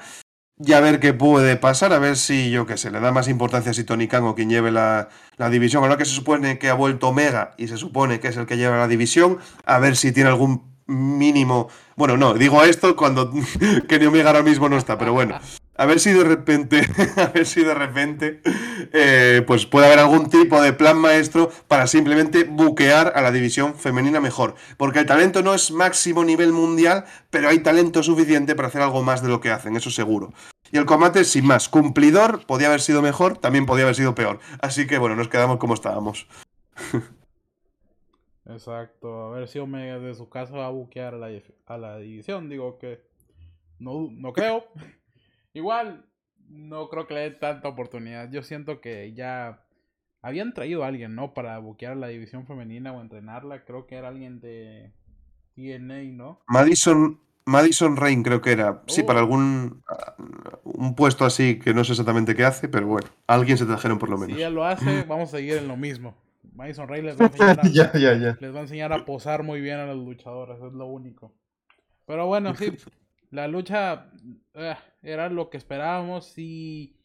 y 0.60 0.74
a 0.74 0.82
ver 0.82 0.99
qué 0.99 1.14
puede 1.14 1.55
pasar, 1.55 1.93
a 1.93 1.99
ver 1.99 2.18
si, 2.18 2.51
yo 2.51 2.66
qué 2.66 2.78
sé, 2.78 2.91
le 2.91 2.99
da 2.99 3.12
más 3.14 3.30
importancia 3.30 3.74
si 3.74 3.86
Tony 3.86 4.07
Khan 4.07 4.26
o 4.26 4.36
quien 4.36 4.49
lleve 4.49 4.72
la, 4.72 5.07
la 5.38 5.49
división. 5.49 5.84
Ahora 5.84 5.97
que 5.97 6.05
se 6.05 6.14
supone 6.14 6.60
que 6.60 6.70
ha 6.70 6.74
vuelto 6.74 7.07
Omega 7.07 7.53
y 7.57 7.70
se 7.70 7.78
supone 7.78 8.20
que 8.20 8.28
es 8.28 8.38
el 8.38 8.45
que 8.45 8.57
lleva 8.57 8.78
la 8.78 8.88
división, 8.89 9.39
a 9.66 9.80
ver 9.80 9.95
si 9.95 10.12
tiene 10.12 10.30
algún 10.30 10.64
mínimo. 10.86 11.70
Bueno, 11.95 12.18
no, 12.18 12.34
digo 12.34 12.62
esto 12.64 12.95
cuando 12.95 13.32
Kenny 13.88 14.05
Omega 14.07 14.32
ahora 14.32 14.43
mismo 14.43 14.68
no 14.68 14.78
está, 14.78 14.97
pero 14.97 15.14
bueno. 15.14 15.39
A 15.80 15.86
ver 15.86 16.02
si 16.02 16.12
de 16.12 16.26
repente, 16.26 16.82
a 17.16 17.28
ver 17.28 17.46
si 17.46 17.64
de 17.64 17.74
repente, 17.74 18.42
eh, 18.92 19.42
pues 19.48 19.66
puede 19.66 19.86
haber 19.88 20.00
algún 20.00 20.30
tipo 20.30 20.62
de 20.62 20.74
plan 20.74 20.98
maestro 20.98 21.50
para 21.70 21.88
simplemente 21.88 22.44
buquear 22.44 23.14
a 23.16 23.22
la 23.22 23.32
división 23.32 23.76
femenina 23.76 24.20
mejor. 24.20 24.56
Porque 24.76 25.00
el 25.00 25.06
talento 25.06 25.42
no 25.42 25.54
es 25.54 25.72
máximo 25.72 26.26
nivel 26.26 26.52
mundial, 26.52 27.06
pero 27.30 27.48
hay 27.48 27.60
talento 27.60 28.04
suficiente 28.04 28.56
para 28.56 28.68
hacer 28.68 28.82
algo 28.82 29.04
más 29.04 29.24
de 29.24 29.30
lo 29.30 29.40
que 29.40 29.52
hacen, 29.52 29.78
eso 29.78 29.90
seguro. 29.90 30.34
Y 30.70 30.78
el 30.78 30.86
combate, 30.86 31.24
sin 31.24 31.48
más, 31.48 31.70
cumplidor, 31.70 32.46
podía 32.46 32.68
haber 32.68 32.82
sido 32.82 33.02
mejor, 33.02 33.38
también 33.38 33.66
podía 33.66 33.86
haber 33.86 33.96
sido 33.96 34.14
peor. 34.16 34.40
Así 34.62 34.86
que 34.86 34.98
bueno, 34.98 35.16
nos 35.16 35.30
quedamos 35.30 35.60
como 35.60 35.76
estábamos. 35.76 36.28
Exacto, 38.46 39.28
a 39.28 39.32
ver 39.32 39.48
si 39.48 39.60
Omega 39.60 39.98
de 39.98 40.14
su 40.14 40.28
casa 40.28 40.58
va 40.58 40.66
a 40.66 40.72
buquear 40.72 41.14
a 41.14 41.18
la, 41.18 41.30
a 41.68 41.78
la 41.78 41.98
división. 42.00 42.50
Digo 42.50 42.78
que 42.80 43.02
no, 43.80 44.10
no 44.12 44.34
creo. 44.34 44.66
Igual, 45.54 46.06
no 46.47 46.89
creo 46.89 47.08
que 47.08 47.14
le 47.14 47.20
dé 47.22 47.32
tanta 47.32 47.68
oportunidad. 47.68 48.30
Yo 48.32 48.43
siento 48.43 48.82
que 48.82 49.14
ya 49.14 49.64
habían 50.22 50.54
traído 50.54 50.84
a 50.84 50.88
alguien, 50.88 51.16
¿no? 51.16 51.34
Para 51.34 51.58
buquear 51.60 51.97
la 51.97 52.08
división 52.08 52.45
femenina 52.45 52.93
o 52.93 53.02
entrenarla. 53.02 53.66
Creo 53.66 53.88
que 53.88 53.95
era 53.95 54.10
alguien 54.10 54.39
de 54.39 54.91
TNA, 55.56 56.04
¿no? 56.16 56.41
Madison, 56.47 57.20
Madison 57.45 57.97
Rain 57.97 58.24
creo 58.24 58.41
que 58.41 58.52
era. 58.52 58.84
Sí, 58.88 59.04
para 59.04 59.20
oh. 59.20 59.24
algún 59.24 59.84
un 60.64 60.95
puesto 60.95 61.26
así 61.26 61.60
que 61.60 61.74
no 61.74 61.84
sé 61.84 61.93
exactamente 61.93 62.36
qué 62.36 62.45
hace, 62.45 62.70
pero 62.70 62.88
bueno, 62.88 63.08
alguien 63.28 63.58
se 63.58 63.66
trajeron 63.66 64.00
por 64.00 64.10
lo 64.10 64.18
menos. 64.18 64.36
Si 64.36 64.41
ella 64.41 64.50
lo 64.50 64.66
hace, 64.66 65.04
vamos 65.04 65.34
a 65.34 65.38
seguir 65.38 65.58
en 65.58 65.68
lo 65.68 65.78
mismo. 65.78 66.16
Madison 66.54 66.88
Rain 66.88 67.06
les 67.06 67.20
va 67.20 67.26
a 67.26 67.28
enseñar 67.28 67.60
a, 67.60 68.38
Les 68.39 68.54
va 68.54 68.60
a 68.60 68.62
enseñar 68.62 68.93
a 68.93 69.06
posar 69.06 69.43
muy 69.43 69.62
bien 69.62 69.80
a 69.80 69.86
los 69.86 69.97
luchadores, 69.97 70.58
es 70.62 70.74
lo 70.74 70.86
único. 70.88 71.34
Pero 72.06 72.28
bueno, 72.28 72.56
sí, 72.56 72.72
la 73.32 73.47
lucha 73.47 74.10
eh, 74.54 74.76
era 75.02 75.30
lo 75.30 75.50
que 75.50 75.58
esperábamos. 75.58 76.28
Si, 76.28 76.95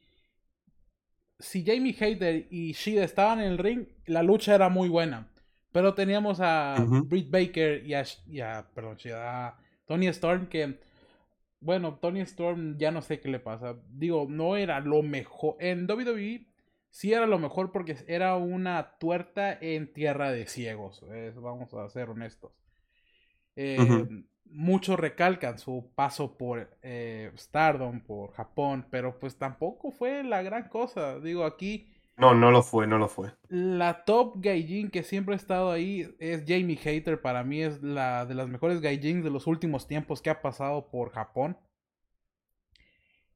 si 1.38 1.64
Jamie 1.64 1.96
Hayter 1.98 2.46
y 2.50 2.72
Shida 2.72 3.04
estaban 3.04 3.40
en 3.40 3.52
el 3.52 3.58
ring, 3.58 3.86
la 4.06 4.22
lucha 4.22 4.54
era 4.54 4.68
muy 4.68 4.88
buena. 4.88 5.30
Pero 5.72 5.94
teníamos 5.94 6.38
a 6.40 6.76
Britt 7.06 7.30
Baker 7.30 7.84
y 7.84 7.94
a, 8.40 8.70
perdón, 8.74 8.96
a 9.12 9.58
Tony 9.86 10.06
Storm 10.06 10.46
que, 10.46 10.78
bueno, 11.58 11.98
Tony 12.00 12.20
Storm 12.20 12.78
ya 12.78 12.92
no 12.92 13.02
sé 13.02 13.18
qué 13.18 13.28
le 13.28 13.40
pasa. 13.40 13.76
Digo, 13.88 14.26
no 14.28 14.56
era 14.56 14.78
lo 14.78 15.02
mejor. 15.02 15.56
En 15.58 15.90
WWE 15.90 16.46
sí 16.90 17.12
era 17.12 17.26
lo 17.26 17.40
mejor 17.40 17.72
porque 17.72 17.96
era 18.06 18.36
una 18.36 18.96
tuerta 19.00 19.58
en 19.60 19.92
tierra 19.92 20.30
de 20.30 20.46
ciegos. 20.46 21.04
vamos 21.34 21.74
a 21.74 21.88
ser 21.88 22.08
honestos. 22.08 22.52
Eh, 23.56 24.06
muchos 24.46 24.98
recalcan 24.98 25.58
su 25.58 25.90
paso 25.94 26.36
por 26.36 26.76
eh, 26.82 27.32
Stardom, 27.36 28.00
por 28.00 28.32
Japón, 28.32 28.86
pero 28.90 29.18
pues 29.18 29.36
tampoco 29.36 29.90
fue 29.90 30.22
la 30.22 30.42
gran 30.42 30.68
cosa. 30.68 31.18
Digo, 31.20 31.44
aquí... 31.44 31.90
No, 32.16 32.32
no 32.32 32.52
lo 32.52 32.62
fue, 32.62 32.86
no 32.86 32.96
lo 32.98 33.08
fue. 33.08 33.32
La 33.48 34.04
top 34.04 34.34
gaijin 34.36 34.90
que 34.90 35.02
siempre 35.02 35.34
ha 35.34 35.36
estado 35.36 35.72
ahí 35.72 36.14
es 36.20 36.44
Jamie 36.46 36.76
Hater. 36.76 37.20
Para 37.20 37.42
mí 37.42 37.60
es 37.60 37.82
la 37.82 38.24
de 38.24 38.34
las 38.34 38.48
mejores 38.48 38.80
gaijins 38.80 39.24
de 39.24 39.30
los 39.30 39.48
últimos 39.48 39.88
tiempos 39.88 40.22
que 40.22 40.30
ha 40.30 40.40
pasado 40.40 40.88
por 40.88 41.10
Japón. 41.10 41.58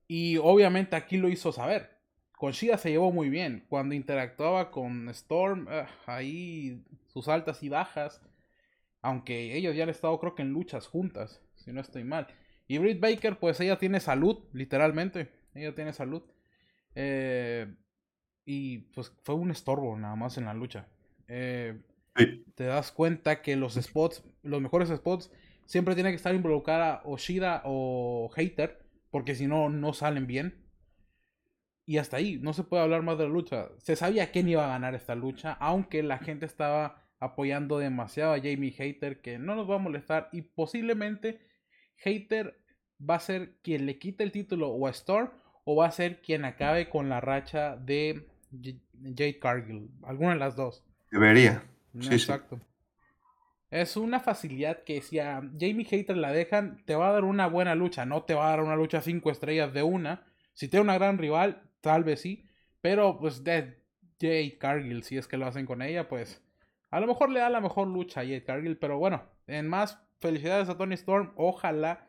Y 0.06 0.36
obviamente 0.36 0.94
aquí 0.94 1.16
lo 1.16 1.28
hizo 1.28 1.50
saber. 1.50 1.98
Con 2.36 2.52
Shida 2.52 2.78
se 2.78 2.90
llevó 2.90 3.10
muy 3.10 3.28
bien. 3.30 3.66
Cuando 3.68 3.96
interactuaba 3.96 4.70
con 4.70 5.08
Storm, 5.08 5.66
ah, 5.68 5.88
ahí 6.06 6.84
sus 7.08 7.26
altas 7.26 7.64
y 7.64 7.68
bajas 7.68 8.22
aunque 9.02 9.56
ellos 9.56 9.74
ya 9.76 9.84
han 9.84 9.88
estado 9.88 10.18
creo 10.18 10.34
que 10.34 10.42
en 10.42 10.52
luchas 10.52 10.86
juntas, 10.86 11.42
si 11.56 11.72
no 11.72 11.80
estoy 11.80 12.04
mal. 12.04 12.26
Y 12.66 12.78
Britt 12.78 13.00
Baker, 13.00 13.38
pues 13.38 13.58
ella 13.60 13.78
tiene 13.78 13.98
salud, 13.98 14.44
literalmente. 14.52 15.32
Ella 15.54 15.74
tiene 15.74 15.92
salud. 15.94 16.22
Eh, 16.94 17.74
y 18.44 18.78
pues 18.94 19.12
fue 19.22 19.34
un 19.34 19.50
estorbo 19.50 19.96
nada 19.96 20.16
más 20.16 20.36
en 20.36 20.44
la 20.44 20.54
lucha. 20.54 20.86
Eh, 21.28 21.80
te 22.54 22.64
das 22.64 22.92
cuenta 22.92 23.40
que 23.42 23.56
los 23.56 23.74
spots, 23.74 24.22
los 24.42 24.60
mejores 24.60 24.90
spots, 24.90 25.30
siempre 25.64 25.94
tiene 25.94 26.10
que 26.10 26.16
estar 26.16 26.34
involucrada 26.34 27.02
Oshida 27.04 27.62
o 27.64 28.30
Hater, 28.34 28.84
porque 29.10 29.34
si 29.34 29.46
no, 29.46 29.70
no 29.70 29.94
salen 29.94 30.26
bien. 30.26 30.66
Y 31.86 31.96
hasta 31.96 32.18
ahí, 32.18 32.38
no 32.42 32.52
se 32.52 32.64
puede 32.64 32.82
hablar 32.82 33.02
más 33.02 33.16
de 33.16 33.24
la 33.24 33.30
lucha. 33.30 33.70
Se 33.78 33.96
sabía 33.96 34.30
quién 34.30 34.46
iba 34.46 34.66
a 34.66 34.68
ganar 34.68 34.94
esta 34.94 35.14
lucha, 35.14 35.52
aunque 35.54 36.02
la 36.02 36.18
gente 36.18 36.44
estaba 36.44 37.07
apoyando 37.20 37.78
demasiado 37.78 38.32
a 38.32 38.38
Jamie 38.38 38.72
Hater 38.72 39.20
que 39.20 39.38
no 39.38 39.54
nos 39.54 39.68
va 39.68 39.76
a 39.76 39.78
molestar 39.78 40.28
y 40.32 40.42
posiblemente 40.42 41.40
Hater 41.96 42.60
va 42.98 43.16
a 43.16 43.20
ser 43.20 43.58
quien 43.62 43.86
le 43.86 43.98
quite 43.98 44.24
el 44.24 44.32
título 44.32 44.68
o 44.68 44.86
a 44.86 44.90
Storm 44.90 45.30
o 45.64 45.76
va 45.76 45.86
a 45.86 45.92
ser 45.92 46.20
quien 46.20 46.44
acabe 46.44 46.88
con 46.88 47.08
la 47.08 47.20
racha 47.20 47.76
de 47.76 48.26
Jade 48.50 49.38
Cargill, 49.38 49.90
alguna 50.02 50.30
de 50.30 50.38
las 50.38 50.56
dos. 50.56 50.84
Debería. 51.10 51.64
Exacto. 51.94 52.60
Es 53.70 53.98
una 53.98 54.18
facilidad 54.18 54.82
que 54.84 55.02
si 55.02 55.18
a 55.18 55.42
Jamie 55.58 55.84
Hater 55.84 56.16
la 56.16 56.32
dejan, 56.32 56.82
te 56.86 56.94
va 56.94 57.10
a 57.10 57.12
dar 57.12 57.24
una 57.24 57.46
buena 57.46 57.74
lucha. 57.74 58.06
No 58.06 58.22
te 58.22 58.34
va 58.34 58.46
a 58.46 58.50
dar 58.50 58.62
una 58.62 58.76
lucha 58.76 59.02
cinco 59.02 59.30
estrellas 59.30 59.74
de 59.74 59.82
una. 59.82 60.26
Si 60.54 60.68
tiene 60.68 60.84
una 60.84 60.94
gran 60.94 61.18
rival, 61.18 61.70
tal 61.82 62.02
vez 62.02 62.22
sí. 62.22 62.48
Pero 62.80 63.18
pues 63.18 63.44
de 63.44 63.84
Jade 64.18 64.56
Cargill, 64.58 65.02
si 65.02 65.18
es 65.18 65.28
que 65.28 65.36
lo 65.36 65.46
hacen 65.46 65.66
con 65.66 65.82
ella, 65.82 66.08
pues 66.08 66.42
a 66.90 67.00
lo 67.00 67.06
mejor 67.06 67.30
le 67.30 67.40
da 67.40 67.50
la 67.50 67.60
mejor 67.60 67.88
lucha 67.88 68.20
a 68.20 68.24
Jade 68.24 68.44
Cargill, 68.44 68.78
pero 68.78 68.98
bueno, 68.98 69.22
en 69.46 69.68
más, 69.68 70.00
felicidades 70.20 70.68
a 70.68 70.76
Tony 70.76 70.94
Storm. 70.94 71.32
Ojalá 71.36 72.08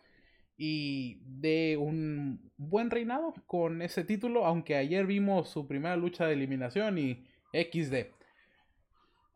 y 0.58 1.22
de 1.24 1.78
un 1.78 2.52
buen 2.58 2.90
reinado 2.90 3.34
con 3.46 3.82
ese 3.82 4.04
título, 4.04 4.46
aunque 4.46 4.76
ayer 4.76 5.06
vimos 5.06 5.50
su 5.50 5.68
primera 5.68 5.96
lucha 5.96 6.26
de 6.26 6.34
eliminación 6.34 6.98
y 6.98 7.26
XD. 7.54 7.94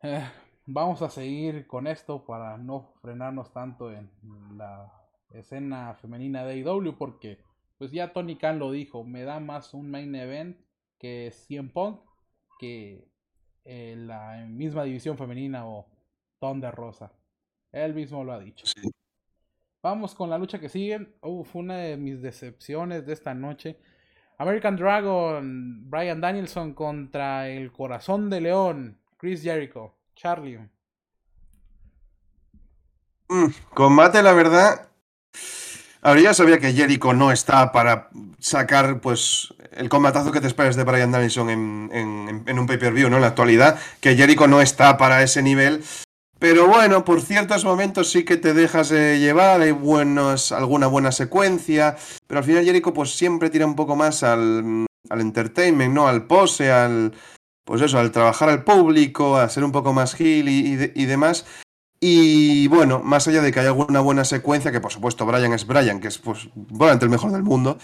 Eh, 0.02 0.28
vamos 0.66 1.00
a 1.00 1.08
seguir 1.08 1.66
con 1.66 1.86
esto 1.86 2.26
para 2.26 2.58
no 2.58 2.92
frenarnos 3.00 3.52
tanto 3.52 3.90
en 3.90 4.10
la 4.56 4.92
escena 5.30 5.94
femenina 5.94 6.44
de 6.44 6.62
AEW 6.62 6.96
porque 6.96 7.38
pues 7.78 7.90
ya 7.90 8.12
Tony 8.12 8.36
Khan 8.36 8.58
lo 8.58 8.70
dijo, 8.70 9.02
me 9.02 9.24
da 9.24 9.40
más 9.40 9.72
un 9.74 9.90
main 9.90 10.14
event 10.14 10.58
que 10.98 11.30
100 11.32 11.72
Punk 11.72 12.00
que 12.58 13.08
en 13.64 14.06
la 14.06 14.44
misma 14.48 14.84
división 14.84 15.16
femenina 15.16 15.66
o 15.66 15.86
de 16.52 16.70
Rosa. 16.70 17.10
Él 17.72 17.94
mismo 17.94 18.22
lo 18.22 18.34
ha 18.34 18.38
dicho. 18.38 18.66
Vamos 19.82 20.14
con 20.14 20.28
la 20.28 20.38
lucha 20.38 20.58
que 20.58 20.68
sigue. 20.68 21.14
fue 21.22 21.62
una 21.62 21.78
de 21.78 21.96
mis 21.96 22.20
decepciones 22.20 23.06
de 23.06 23.14
esta 23.14 23.34
noche. 23.34 23.78
American 24.36 24.76
Dragon, 24.76 25.88
Brian 25.88 26.20
Danielson 26.20 26.74
contra 26.74 27.48
el 27.48 27.72
Corazón 27.72 28.28
de 28.28 28.40
León, 28.40 28.98
Chris 29.16 29.42
Jericho, 29.42 29.94
Charlie. 30.14 30.58
Mm, 33.28 33.46
combate, 33.72 34.22
la 34.22 34.32
verdad. 34.32 34.88
Ahora 36.04 36.20
ya 36.20 36.34
sabía 36.34 36.58
que 36.58 36.74
Jericho 36.74 37.14
no 37.14 37.32
está 37.32 37.72
para 37.72 38.10
sacar 38.38 39.00
pues 39.00 39.54
el 39.72 39.88
combatazo 39.88 40.32
que 40.32 40.42
te 40.42 40.46
esperas 40.46 40.76
de 40.76 40.84
Brian 40.84 41.10
Danielson 41.10 41.48
en, 41.48 42.58
un 42.58 42.66
pay-per-view, 42.66 43.08
¿no? 43.08 43.16
En 43.16 43.22
la 43.22 43.28
actualidad, 43.28 43.78
que 44.02 44.14
Jericho 44.14 44.46
no 44.46 44.60
está 44.60 44.98
para 44.98 45.22
ese 45.22 45.40
nivel. 45.40 45.82
Pero 46.38 46.66
bueno, 46.66 47.06
por 47.06 47.22
ciertos 47.22 47.64
momentos 47.64 48.10
sí 48.10 48.22
que 48.22 48.36
te 48.36 48.52
dejas 48.52 48.90
llevar, 48.90 49.62
hay 49.62 49.70
buenos, 49.70 50.52
alguna 50.52 50.88
buena 50.88 51.10
secuencia, 51.10 51.96
pero 52.26 52.40
al 52.40 52.44
final 52.44 52.66
Jericho 52.66 52.92
pues 52.92 53.16
siempre 53.16 53.48
tira 53.48 53.64
un 53.64 53.74
poco 53.74 53.96
más 53.96 54.22
al, 54.22 54.84
al 55.08 55.20
entertainment, 55.22 55.94
¿no? 55.94 56.06
Al 56.06 56.26
pose, 56.26 56.70
al, 56.70 57.14
pues 57.64 57.80
eso, 57.80 57.98
al 57.98 58.12
trabajar 58.12 58.50
al 58.50 58.62
público, 58.62 59.38
a 59.38 59.48
ser 59.48 59.64
un 59.64 59.72
poco 59.72 59.94
más 59.94 60.20
heel 60.20 60.50
y, 60.50 60.92
y 60.94 61.06
demás. 61.06 61.46
Y 62.06 62.68
bueno, 62.68 63.00
más 63.02 63.26
allá 63.28 63.40
de 63.40 63.50
que 63.50 63.60
haya 63.60 63.70
alguna 63.70 64.00
buena 64.00 64.26
secuencia, 64.26 64.70
que 64.70 64.82
por 64.82 64.92
supuesto 64.92 65.24
Brian 65.24 65.54
es 65.54 65.66
Brian, 65.66 66.00
que 66.00 66.08
es 66.08 66.18
pues 66.18 66.50
probablemente 66.68 67.06
el 67.06 67.10
mejor 67.10 67.32
del 67.32 67.42
mundo, 67.42 67.78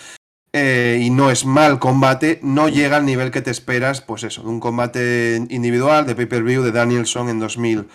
eh, 0.53 1.01
y 1.01 1.09
no 1.09 1.31
es 1.31 1.47
mal 1.47 1.79
combate, 1.79 2.39
no 2.43 2.68
llega 2.68 2.99
al 2.99 3.07
nivel 3.07 3.31
que 3.31 3.41
te 3.41 3.51
esperas, 3.51 4.03
pues 4.03 4.25
eso, 4.25 4.43
de 4.43 4.49
un 4.49 4.61
combate 4.61 5.43
individual 5.49 6.05
de 6.07 6.14
pay-per-view 6.14 6.62
de 6.62 6.71
Danielson 6.71 7.31
en 7.31 7.41
2022. 7.41 7.91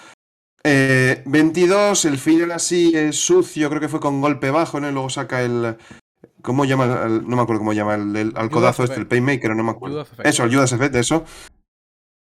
Eh, 0.64 2.10
el 2.10 2.18
final 2.18 2.54
así 2.54 2.94
es 2.96 3.20
sucio, 3.20 3.70
creo 3.70 3.82
que 3.82 3.88
fue 3.90 4.00
con 4.00 4.20
golpe 4.20 4.50
bajo, 4.50 4.80
¿no? 4.80 4.90
Y 4.90 4.94
luego 4.94 5.12
saca 5.12 5.44
el... 5.44 5.78
¿Cómo 6.42 6.66
llama? 6.66 6.88
no 6.88 7.36
me 7.36 7.42
acuerdo 7.44 7.60
cómo 7.60 7.74
llama 7.74 7.94
el, 7.94 8.34
al 8.36 8.50
codazo 8.50 8.84
este, 8.84 8.96
el 8.96 9.06
Paymaker, 9.06 9.56
no 9.56 9.64
me 9.64 9.72
acuerdo. 9.72 10.08
Eso, 10.24 10.44
el 10.44 10.52
Judas 10.52 10.72
Effect, 10.72 10.96
eso. 10.96 11.24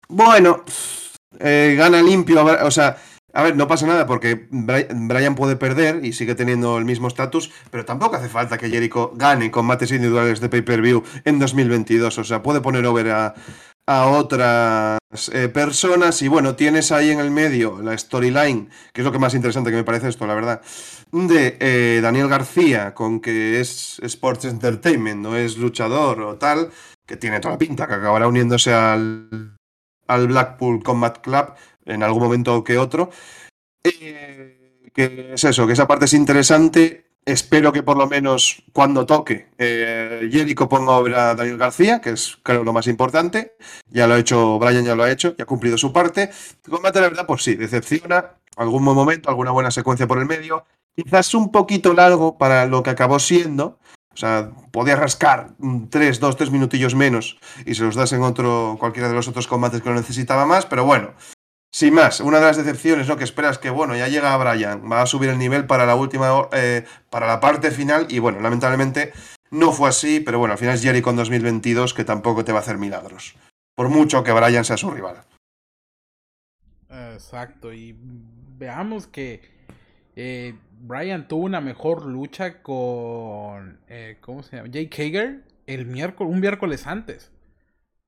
Bueno, 0.10 0.64
eh, 1.39 1.76
gana 1.78 2.02
limpio, 2.02 2.43
o 2.43 2.72
sea, 2.72 2.97
a 3.34 3.44
ver, 3.44 3.56
no 3.56 3.68
pasa 3.68 3.88
nada 3.88 4.06
porque 4.06 4.48
Brian 4.50 5.36
puede 5.36 5.56
perder 5.56 6.04
y 6.04 6.14
sigue 6.14 6.36
teniendo 6.36 6.78
el 6.78 6.86
mismo 6.86 7.08
estatus, 7.08 7.52
pero 7.70 7.86
tampoco 7.86 8.18
hace 8.18 8.30
falta 8.30 8.58
que 8.58 8.70
Jericho 8.70 9.14
gane 9.16 9.52
combates 9.52 9.92
individuales 9.92 10.40
de 10.42 10.50
pay-per-view 10.50 11.04
en 11.24 11.40
2022. 11.40 12.18
O 12.18 12.24
sea, 12.24 12.44
puede 12.44 12.62
poner 12.62 12.86
over 12.86 13.10
a, 13.12 13.34
otras 13.88 15.00
eh, 15.34 15.50
personas 15.50 16.22
y 16.22 16.30
bueno, 16.30 16.56
tienes 16.56 16.94
ahí 16.94 17.10
en 17.10 17.20
el 17.20 17.30
medio 17.30 17.82
la 17.82 17.98
storyline, 17.98 18.70
que 18.94 19.02
es 19.02 19.06
lo 19.06 19.12
que 19.12 19.20
más 19.20 19.34
interesante 19.34 19.70
que 19.70 19.76
me 19.76 19.84
parece 19.84 20.08
esto, 20.08 20.26
la 20.26 20.34
verdad, 20.34 20.62
de 21.12 21.58
eh, 21.60 22.00
Daniel 22.02 22.30
García, 22.30 22.94
con 22.94 23.20
que 23.20 23.60
es 23.60 24.00
Sports 24.02 24.46
Entertainment, 24.46 25.22
no 25.22 25.36
es 25.36 25.58
luchador 25.58 26.22
o 26.22 26.38
tal, 26.38 26.70
que 27.06 27.18
tiene 27.18 27.42
toda 27.42 27.56
la 27.56 27.58
pinta, 27.58 27.86
que 27.86 27.96
acabará 27.96 28.30
uniéndose 28.30 28.74
al, 28.74 29.58
al 30.08 30.28
Blackpool 30.28 30.84
Combat 30.84 31.18
Club 31.20 31.54
en 31.92 32.04
algún 32.04 32.24
momento 32.24 32.64
que 32.64 32.78
otro. 32.78 33.10
Eh, 33.84 34.89
que 34.94 35.34
es 35.34 35.44
eso, 35.44 35.68
que 35.68 35.74
esa 35.74 35.88
parte 35.88 36.06
es 36.06 36.14
interesante. 36.14 37.12
Espero 37.24 37.72
que 37.72 37.84
por 37.84 37.98
lo 37.98 38.08
menos 38.08 38.64
cuando 38.74 39.06
toque 39.06 39.50
eh, 39.60 40.28
Jericho 40.32 40.68
ponga 40.68 40.94
obra 40.94 41.30
a 41.30 41.36
Daniel 41.36 41.58
García, 41.58 42.02
que 42.02 42.12
es 42.12 42.39
creo 42.42 42.64
lo 42.64 42.74
más 42.74 42.88
importante. 42.88 43.56
Ya 43.88 44.08
lo 44.08 44.16
ha 44.16 44.20
hecho, 44.20 44.58
Brian 44.58 44.84
ya 44.84 44.96
lo 44.96 45.04
ha 45.04 45.12
hecho, 45.12 45.36
ya 45.38 45.44
ha 45.44 45.48
cumplido 45.48 45.78
su 45.78 45.94
parte. 45.94 46.32
El 46.66 46.72
combate, 46.72 47.00
la 47.00 47.10
verdad, 47.10 47.26
pues 47.28 47.44
sí, 47.44 47.56
decepciona. 47.56 48.38
Algún 48.58 48.84
buen 48.84 48.98
momento, 48.98 49.30
alguna 49.30 49.52
buena 49.52 49.72
secuencia 49.72 50.08
por 50.08 50.18
el 50.20 50.26
medio. 50.26 50.66
Quizás 50.96 51.34
un 51.36 51.52
poquito 51.52 51.94
largo 51.94 52.38
para 52.38 52.66
lo 52.66 52.84
que 52.84 52.89
acabó 52.89 53.20
siendo. 53.20 53.80
O 54.14 54.18
sea, 54.18 54.52
podía 54.72 54.96
rascar 54.96 55.52
tres, 55.89 56.20
dos, 56.20 56.36
tres 56.36 56.52
minutillos 56.52 56.96
menos 56.96 57.38
y 57.66 57.76
se 57.76 57.84
los 57.84 57.96
das 57.96 58.12
en 58.12 58.24
otro, 58.24 58.76
cualquiera 58.78 59.08
de 59.08 59.16
los 59.16 59.28
otros 59.30 59.48
combates 59.48 59.82
que 59.82 59.89
lo 59.89 59.96
necesitaba 59.96 60.46
más, 60.46 60.66
pero 60.66 60.84
bueno, 60.84 61.14
sin 61.72 61.93
más, 61.93 62.19
una 62.19 62.39
de 62.39 62.45
las 62.45 62.57
decepciones, 62.57 63.07
¿no? 63.07 63.15
Que 63.15 63.24
esperas 63.24 63.57
que, 63.57 63.69
bueno, 63.69 63.95
ya 63.95 64.09
llega 64.09 64.36
Brian, 64.38 64.91
va 64.91 65.01
a 65.01 65.05
subir 65.05 65.30
el 65.30 65.38
nivel 65.38 65.65
para 65.65 65.86
la 65.86 65.95
última, 65.95 66.49
eh, 66.51 66.86
para 67.09 67.28
la 67.28 67.39
parte 67.39 67.72
final, 67.72 68.07
y 68.09 68.19
bueno, 68.19 68.41
lamentablemente 68.41 69.13
no 69.51 69.72
fue 69.72 69.89
así, 69.89 70.19
pero 70.19 70.38
bueno, 70.38 70.53
al 70.53 70.57
final 70.57 70.76
es 70.76 70.84
Jericho 70.84 71.09
en 71.09 71.15
2022 71.15 71.93
que 71.93 72.03
tampoco 72.03 72.43
te 72.43 72.51
va 72.51 72.59
a 72.59 72.61
hacer 72.61 72.78
milagros. 72.78 73.36
Por 73.76 73.89
mucho 73.89 74.24
que 74.24 74.34
Brian 74.34 74.65
sea 74.65 74.78
su 74.78 74.91
rival. 74.91 75.24
Exacto, 76.89 77.72
y 77.72 77.95
veamos 78.57 79.07
que 79.07 79.41
eh, 80.17 80.55
Brian 80.82 81.28
tuvo 81.28 81.45
una 81.45 81.61
mejor 81.61 82.05
lucha 82.05 82.61
con, 82.61 83.80
eh, 83.88 84.17
¿cómo 84.19 84.43
se 84.43 84.57
llama? 84.57 84.69
Jake 84.69 84.89
Hager 85.01 85.43
el 85.67 85.86
miércoles, 85.86 86.34
un 86.34 86.41
miércoles 86.41 86.86
antes. 86.86 87.32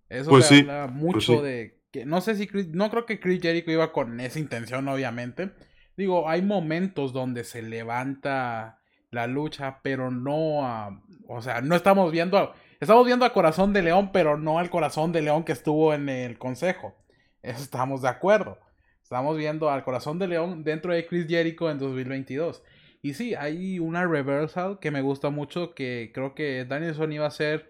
Eso 0.09 0.29
pues 0.29 0.51
habla 0.51 0.87
pues 0.87 0.95
mucho 0.95 1.41
de 1.41 1.82
no 2.05 2.21
sé 2.21 2.35
si 2.35 2.49
no 2.71 2.89
creo 2.89 3.05
que 3.05 3.19
Chris 3.19 3.41
Jericho 3.41 3.71
iba 3.71 3.91
con 3.91 4.19
esa 4.19 4.39
intención, 4.39 4.87
obviamente. 4.87 5.51
Digo, 5.95 6.27
hay 6.27 6.41
momentos 6.41 7.13
donde 7.13 7.43
se 7.43 7.61
levanta 7.61 8.79
la 9.11 9.27
lucha, 9.27 9.79
pero 9.83 10.09
no 10.09 10.65
a, 10.65 11.01
o 11.27 11.41
sea, 11.41 11.61
no 11.61 11.75
estamos 11.75 12.11
viendo, 12.11 12.53
estamos 12.79 13.05
viendo 13.05 13.25
a 13.25 13.33
Corazón 13.33 13.73
de 13.73 13.83
León, 13.83 14.11
pero 14.11 14.37
no 14.37 14.59
al 14.59 14.69
Corazón 14.69 15.11
de 15.11 15.21
León 15.21 15.43
que 15.43 15.51
estuvo 15.51 15.93
en 15.93 16.09
el 16.09 16.37
consejo. 16.37 16.95
Estamos 17.43 18.01
de 18.01 18.09
acuerdo. 18.09 18.57
Estamos 19.03 19.37
viendo 19.37 19.69
al 19.69 19.83
Corazón 19.83 20.17
de 20.17 20.27
León 20.27 20.63
dentro 20.63 20.93
de 20.93 21.05
Chris 21.05 21.27
Jericho 21.27 21.69
en 21.69 21.77
2022. 21.77 22.63
Y 23.01 23.13
sí, 23.13 23.35
hay 23.35 23.79
una 23.79 24.07
reversal 24.07 24.79
que 24.79 24.89
me 24.89 25.01
gusta 25.01 25.29
mucho, 25.29 25.75
que 25.75 26.11
creo 26.13 26.33
que 26.33 26.65
Danielson 26.65 27.11
iba 27.11 27.27
a 27.27 27.31
ser 27.31 27.69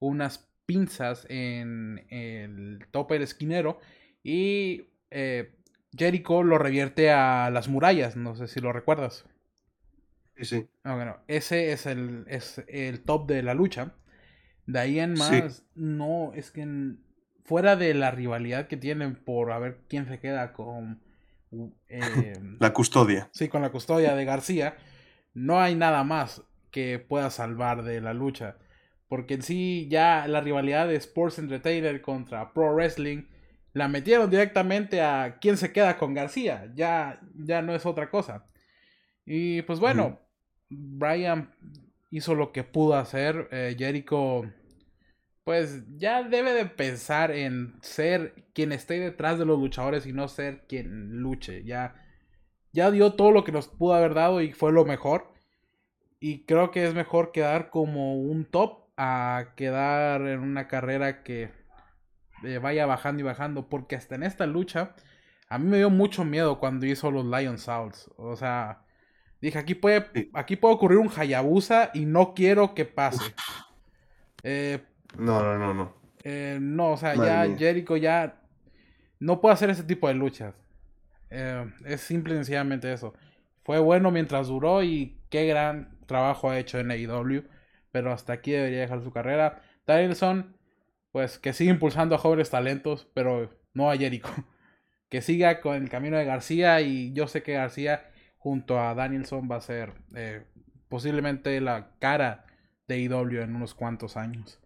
unas 0.00 0.51
pinzas 0.66 1.26
en 1.28 2.06
el 2.10 2.86
tope 2.90 3.14
del 3.14 3.24
esquinero 3.24 3.78
y 4.22 4.88
eh, 5.10 5.54
Jericho 5.96 6.42
lo 6.42 6.58
revierte 6.58 7.10
a 7.10 7.50
las 7.50 7.68
murallas, 7.68 8.16
no 8.16 8.34
sé 8.34 8.48
si 8.48 8.60
lo 8.60 8.72
recuerdas. 8.72 9.26
Sí, 10.36 10.44
sí. 10.44 10.66
Ah, 10.84 10.94
bueno, 10.94 11.18
ese 11.28 11.72
es 11.72 11.86
el, 11.86 12.24
es 12.28 12.62
el 12.68 13.02
top 13.02 13.26
de 13.26 13.42
la 13.42 13.54
lucha. 13.54 13.94
De 14.66 14.78
ahí 14.78 14.98
en 14.98 15.14
más, 15.14 15.64
no, 15.74 16.32
es 16.34 16.50
que 16.50 16.66
fuera 17.44 17.76
de 17.76 17.94
la 17.94 18.10
rivalidad 18.10 18.68
que 18.68 18.76
tienen 18.76 19.16
por 19.16 19.52
a 19.52 19.58
ver 19.58 19.80
quién 19.88 20.06
se 20.06 20.18
queda 20.18 20.52
con... 20.52 21.00
Eh, 21.88 22.32
la 22.60 22.72
custodia. 22.72 23.28
Sí, 23.32 23.48
con 23.48 23.62
la 23.62 23.70
custodia 23.70 24.14
de 24.14 24.24
García, 24.24 24.76
no 25.34 25.60
hay 25.60 25.74
nada 25.74 26.04
más 26.04 26.42
que 26.70 26.98
pueda 26.98 27.30
salvar 27.30 27.82
de 27.82 28.00
la 28.00 28.14
lucha. 28.14 28.56
Porque 29.12 29.34
en 29.34 29.42
sí 29.42 29.88
ya 29.90 30.26
la 30.26 30.40
rivalidad 30.40 30.88
de 30.88 30.94
Sports 30.96 31.38
Entertainer 31.38 32.00
contra 32.00 32.54
Pro 32.54 32.72
Wrestling 32.72 33.24
la 33.74 33.86
metieron 33.86 34.30
directamente 34.30 35.02
a 35.02 35.36
quién 35.38 35.58
se 35.58 35.70
queda 35.70 35.98
con 35.98 36.14
García. 36.14 36.72
Ya, 36.74 37.20
ya 37.34 37.60
no 37.60 37.74
es 37.74 37.84
otra 37.84 38.08
cosa. 38.08 38.46
Y 39.26 39.60
pues 39.60 39.80
bueno, 39.80 40.18
Brian 40.70 41.54
hizo 42.10 42.34
lo 42.34 42.52
que 42.52 42.64
pudo 42.64 42.94
hacer. 42.94 43.48
Eh, 43.52 43.76
Jericho 43.78 44.50
pues 45.44 45.84
ya 45.98 46.22
debe 46.22 46.54
de 46.54 46.64
pensar 46.64 47.32
en 47.32 47.74
ser 47.82 48.46
quien 48.54 48.72
esté 48.72 48.98
detrás 48.98 49.38
de 49.38 49.44
los 49.44 49.58
luchadores 49.58 50.06
y 50.06 50.14
no 50.14 50.26
ser 50.26 50.64
quien 50.66 51.18
luche. 51.18 51.64
Ya, 51.64 51.96
ya 52.72 52.90
dio 52.90 53.12
todo 53.12 53.30
lo 53.30 53.44
que 53.44 53.52
nos 53.52 53.68
pudo 53.68 53.92
haber 53.92 54.14
dado 54.14 54.40
y 54.40 54.54
fue 54.54 54.72
lo 54.72 54.86
mejor. 54.86 55.34
Y 56.18 56.46
creo 56.46 56.70
que 56.70 56.86
es 56.86 56.94
mejor 56.94 57.30
quedar 57.30 57.68
como 57.68 58.16
un 58.16 58.46
top 58.46 58.81
a 58.96 59.52
quedar 59.56 60.22
en 60.22 60.40
una 60.40 60.68
carrera 60.68 61.22
que 61.22 61.50
eh, 62.44 62.58
vaya 62.58 62.86
bajando 62.86 63.20
y 63.20 63.24
bajando. 63.24 63.68
Porque 63.68 63.96
hasta 63.96 64.14
en 64.14 64.22
esta 64.22 64.46
lucha, 64.46 64.94
a 65.48 65.58
mí 65.58 65.68
me 65.68 65.78
dio 65.78 65.90
mucho 65.90 66.24
miedo 66.24 66.58
cuando 66.58 66.86
hizo 66.86 67.10
los 67.10 67.24
Lion 67.24 67.58
Souls. 67.58 68.10
O 68.16 68.36
sea, 68.36 68.82
dije, 69.40 69.58
aquí 69.58 69.74
puede, 69.74 70.30
aquí 70.34 70.56
puede 70.56 70.74
ocurrir 70.74 70.98
un 70.98 71.10
Hayabusa 71.14 71.90
y 71.94 72.04
no 72.06 72.34
quiero 72.34 72.74
que 72.74 72.84
pase. 72.84 73.34
Eh, 74.44 74.80
no, 75.16 75.40
no, 75.40 75.56
no, 75.56 75.72
no. 75.72 75.94
Eh, 76.24 76.58
no, 76.60 76.92
o 76.92 76.96
sea, 76.96 77.14
ya 77.14 77.46
Jericho 77.56 77.96
ya 77.96 78.40
no 79.20 79.40
puede 79.40 79.54
hacer 79.54 79.70
ese 79.70 79.84
tipo 79.84 80.08
de 80.08 80.14
luchas. 80.14 80.54
es 81.30 82.00
simple 82.00 82.34
y 82.34 82.36
sencillamente 82.38 82.92
eso. 82.92 83.14
Fue 83.64 83.78
bueno 83.78 84.10
mientras 84.10 84.48
duró 84.48 84.82
y 84.82 85.20
qué 85.30 85.46
gran 85.46 85.96
trabajo 86.06 86.50
ha 86.50 86.58
hecho 86.58 86.80
en 86.80 86.90
AEW 86.90 87.44
pero 87.92 88.12
hasta 88.12 88.32
aquí 88.32 88.50
debería 88.50 88.80
dejar 88.80 89.02
su 89.02 89.12
carrera. 89.12 89.62
Danielson, 89.86 90.56
pues 91.12 91.38
que 91.38 91.52
siga 91.52 91.70
impulsando 91.70 92.14
a 92.14 92.18
jóvenes 92.18 92.50
talentos, 92.50 93.06
pero 93.14 93.50
no 93.74 93.90
a 93.90 93.96
Jericho. 93.96 94.28
Que 95.08 95.20
siga 95.20 95.60
con 95.60 95.74
el 95.76 95.90
camino 95.90 96.16
de 96.16 96.24
García 96.24 96.80
y 96.80 97.12
yo 97.12 97.26
sé 97.26 97.42
que 97.42 97.52
García 97.52 98.10
junto 98.38 98.80
a 98.80 98.94
Danielson 98.94 99.46
va 99.46 99.56
a 99.56 99.60
ser 99.60 99.92
eh, 100.16 100.46
posiblemente 100.88 101.60
la 101.60 101.90
cara 101.98 102.46
de 102.88 102.98
IW 102.98 103.42
en 103.42 103.54
unos 103.54 103.74
cuantos 103.74 104.16
años. 104.16 104.58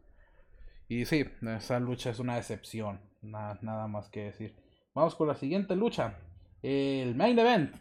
Y 0.88 1.04
sí, 1.04 1.24
esa 1.56 1.80
lucha 1.80 2.10
es 2.10 2.20
una 2.20 2.36
decepción, 2.36 3.00
nada, 3.22 3.58
nada 3.60 3.88
más 3.88 4.08
que 4.08 4.26
decir. 4.26 4.54
Vamos 4.94 5.16
con 5.16 5.26
la 5.26 5.34
siguiente 5.34 5.74
lucha, 5.74 6.14
el 6.62 7.16
main 7.16 7.36
event. 7.40 7.74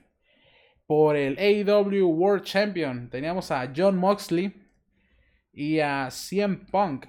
Por 0.87 1.15
el 1.15 1.37
AEW 1.37 2.07
World 2.07 2.43
Champion 2.45 3.11
teníamos 3.11 3.51
a 3.51 3.71
John 3.75 3.95
Moxley 3.95 4.64
y 5.56 5.80
a 5.80 6.10
CM 6.12 6.58
Punk 6.70 7.06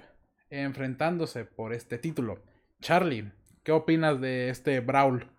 enfrentándose 0.49 1.43
por 1.45 1.73
este 1.73 1.97
título. 1.97 2.39
Charlie, 2.81 3.31
¿qué 3.63 3.71
opinas 3.73 4.19
de 4.21 4.49
este 4.49 4.79
Brawl? 4.79 5.29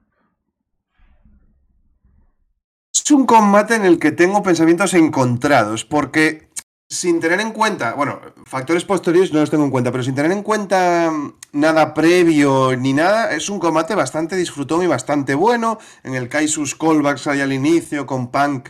Es 2.93 3.11
un 3.11 3.25
combate 3.25 3.75
en 3.77 3.87
el 3.87 3.99
que 3.99 4.13
tengo 4.13 4.43
pensamientos 4.43 4.93
encontrados, 4.93 5.87
porque 5.87 6.51
sin 6.91 7.21
tener 7.21 7.41
en 7.41 7.53
cuenta, 7.53 7.95
bueno, 7.95 8.21
factores 8.45 8.85
posteriores 8.85 9.33
no 9.33 9.41
los 9.41 9.51
tengo 9.51 9.65
en 9.65 9.71
cuenta, 9.71 9.91
pero 9.91 10.05
sin 10.05 10.15
tener 10.15 10.33
en 10.33 10.43
cuenta 10.43 11.11
nada 11.53 11.95
previo 11.95 12.77
ni 12.77 12.93
nada, 12.93 13.33
es 13.33 13.49
un 13.49 13.59
combate 13.59 13.95
bastante 13.95 14.37
disfrutón 14.37 14.83
y 14.83 14.87
bastante 14.87 15.35
bueno, 15.35 15.79
en 16.03 16.15
el 16.15 16.29
que 16.29 16.39
hay 16.39 16.49
sus 16.49 16.75
callbacks 16.75 17.27
ahí 17.27 17.41
al 17.41 17.53
inicio, 17.53 18.07
con 18.07 18.31
Punk 18.31 18.69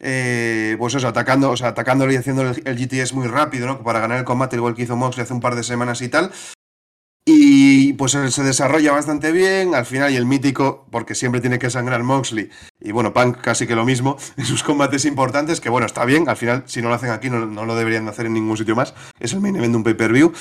eh, 0.00 0.76
pues 0.78 0.94
eso, 0.94 1.08
atacando, 1.08 1.50
o 1.50 1.56
sea, 1.56 1.68
atacándolo 1.68 2.12
y 2.12 2.16
haciendo 2.16 2.42
el, 2.42 2.54
GTS 2.54 3.14
muy 3.14 3.26
rápido, 3.26 3.66
¿no? 3.66 3.82
Para 3.82 4.00
ganar 4.00 4.18
el 4.18 4.24
combate, 4.24 4.56
igual 4.56 4.74
que 4.74 4.82
hizo 4.82 4.96
Moxley 4.96 5.24
hace 5.24 5.34
un 5.34 5.40
par 5.40 5.54
de 5.54 5.62
semanas 5.62 6.02
y 6.02 6.08
tal. 6.08 6.30
Y 7.24 7.92
pues 7.94 8.12
se 8.12 8.42
desarrolla 8.42 8.92
bastante 8.92 9.32
bien, 9.32 9.74
al 9.74 9.84
final, 9.84 10.10
y 10.10 10.16
el 10.16 10.24
mítico, 10.24 10.86
porque 10.90 11.14
siempre 11.14 11.42
tiene 11.42 11.58
que 11.58 11.68
sangrar 11.68 12.02
Moxley, 12.02 12.48
y 12.80 12.92
bueno, 12.92 13.12
Punk 13.12 13.42
casi 13.42 13.66
que 13.66 13.74
lo 13.74 13.84
mismo, 13.84 14.16
en 14.38 14.46
sus 14.46 14.62
combates 14.62 15.04
importantes, 15.04 15.60
que 15.60 15.68
bueno, 15.68 15.86
está 15.86 16.06
bien, 16.06 16.28
al 16.28 16.38
final, 16.38 16.62
si 16.66 16.80
no 16.80 16.88
lo 16.88 16.94
hacen 16.94 17.10
aquí, 17.10 17.28
no, 17.28 17.44
no 17.44 17.66
lo 17.66 17.76
deberían 17.76 18.08
hacer 18.08 18.26
en 18.26 18.34
ningún 18.34 18.56
sitio 18.56 18.74
más, 18.74 18.94
es 19.20 19.34
el 19.34 19.40
main 19.40 19.56
event 19.56 19.72
de 19.72 19.76
un 19.76 19.84
pay-per-view. 19.84 20.32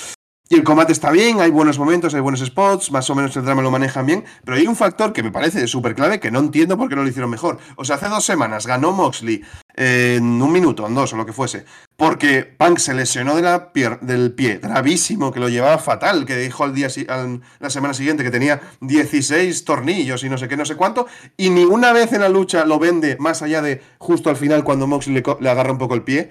Y 0.49 0.55
el 0.55 0.63
combate 0.63 0.93
está 0.93 1.11
bien, 1.11 1.41
hay 1.41 1.51
buenos 1.51 1.77
momentos, 1.77 2.13
hay 2.13 2.21
buenos 2.21 2.39
spots, 2.39 2.89
más 2.91 3.09
o 3.09 3.15
menos 3.15 3.35
el 3.35 3.43
drama 3.43 3.61
lo 3.61 3.69
manejan 3.69 4.05
bien, 4.05 4.23
pero 4.45 4.55
hay 4.55 4.65
un 4.65 4.77
factor 4.77 5.11
que 5.11 5.21
me 5.21 5.29
parece 5.29 5.67
súper 5.67 5.93
clave 5.93 6.21
que 6.21 6.31
no 6.31 6.39
entiendo 6.39 6.77
por 6.77 6.87
qué 6.87 6.95
no 6.95 7.03
lo 7.03 7.09
hicieron 7.09 7.29
mejor. 7.29 7.57
O 7.75 7.83
sea, 7.83 7.97
hace 7.97 8.07
dos 8.07 8.23
semanas 8.23 8.65
ganó 8.65 8.93
Moxley 8.93 9.43
en 9.75 10.41
un 10.41 10.51
minuto, 10.53 10.87
en 10.87 10.95
dos 10.95 11.11
o 11.11 11.17
lo 11.17 11.25
que 11.25 11.33
fuese, 11.33 11.65
porque 11.97 12.45
Punk 12.45 12.77
se 12.77 12.93
lesionó 12.93 13.35
de 13.35 13.41
la 13.41 13.71
del 13.99 14.31
pie, 14.31 14.59
gravísimo, 14.59 15.33
que 15.33 15.41
lo 15.41 15.49
llevaba 15.49 15.79
fatal, 15.79 16.25
que 16.25 16.37
dijo 16.37 16.63
al 16.63 16.73
día 16.73 16.87
la 17.59 17.69
semana 17.69 17.93
siguiente 17.93 18.23
que 18.23 18.31
tenía 18.31 18.61
16 18.79 19.65
tornillos 19.65 20.23
y 20.23 20.29
no 20.29 20.37
sé 20.37 20.47
qué, 20.47 20.55
no 20.55 20.65
sé 20.65 20.77
cuánto, 20.77 21.07
y 21.35 21.49
ni 21.49 21.65
una 21.65 21.91
vez 21.91 22.13
en 22.13 22.21
la 22.21 22.29
lucha 22.29 22.65
lo 22.65 22.79
vende 22.79 23.17
más 23.19 23.41
allá 23.41 23.61
de 23.61 23.81
justo 23.97 24.29
al 24.29 24.37
final 24.37 24.63
cuando 24.63 24.87
Moxley 24.87 25.13
le, 25.13 25.23
le 25.41 25.49
agarra 25.49 25.73
un 25.73 25.77
poco 25.77 25.93
el 25.93 26.03
pie. 26.03 26.29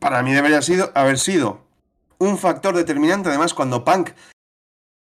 Para 0.00 0.22
mí 0.22 0.32
debería 0.32 0.60
sido, 0.62 0.92
haber 0.94 1.18
sido 1.18 1.67
un 2.18 2.38
factor 2.38 2.76
determinante. 2.76 3.28
Además, 3.28 3.54
cuando 3.54 3.84
Punk. 3.84 4.10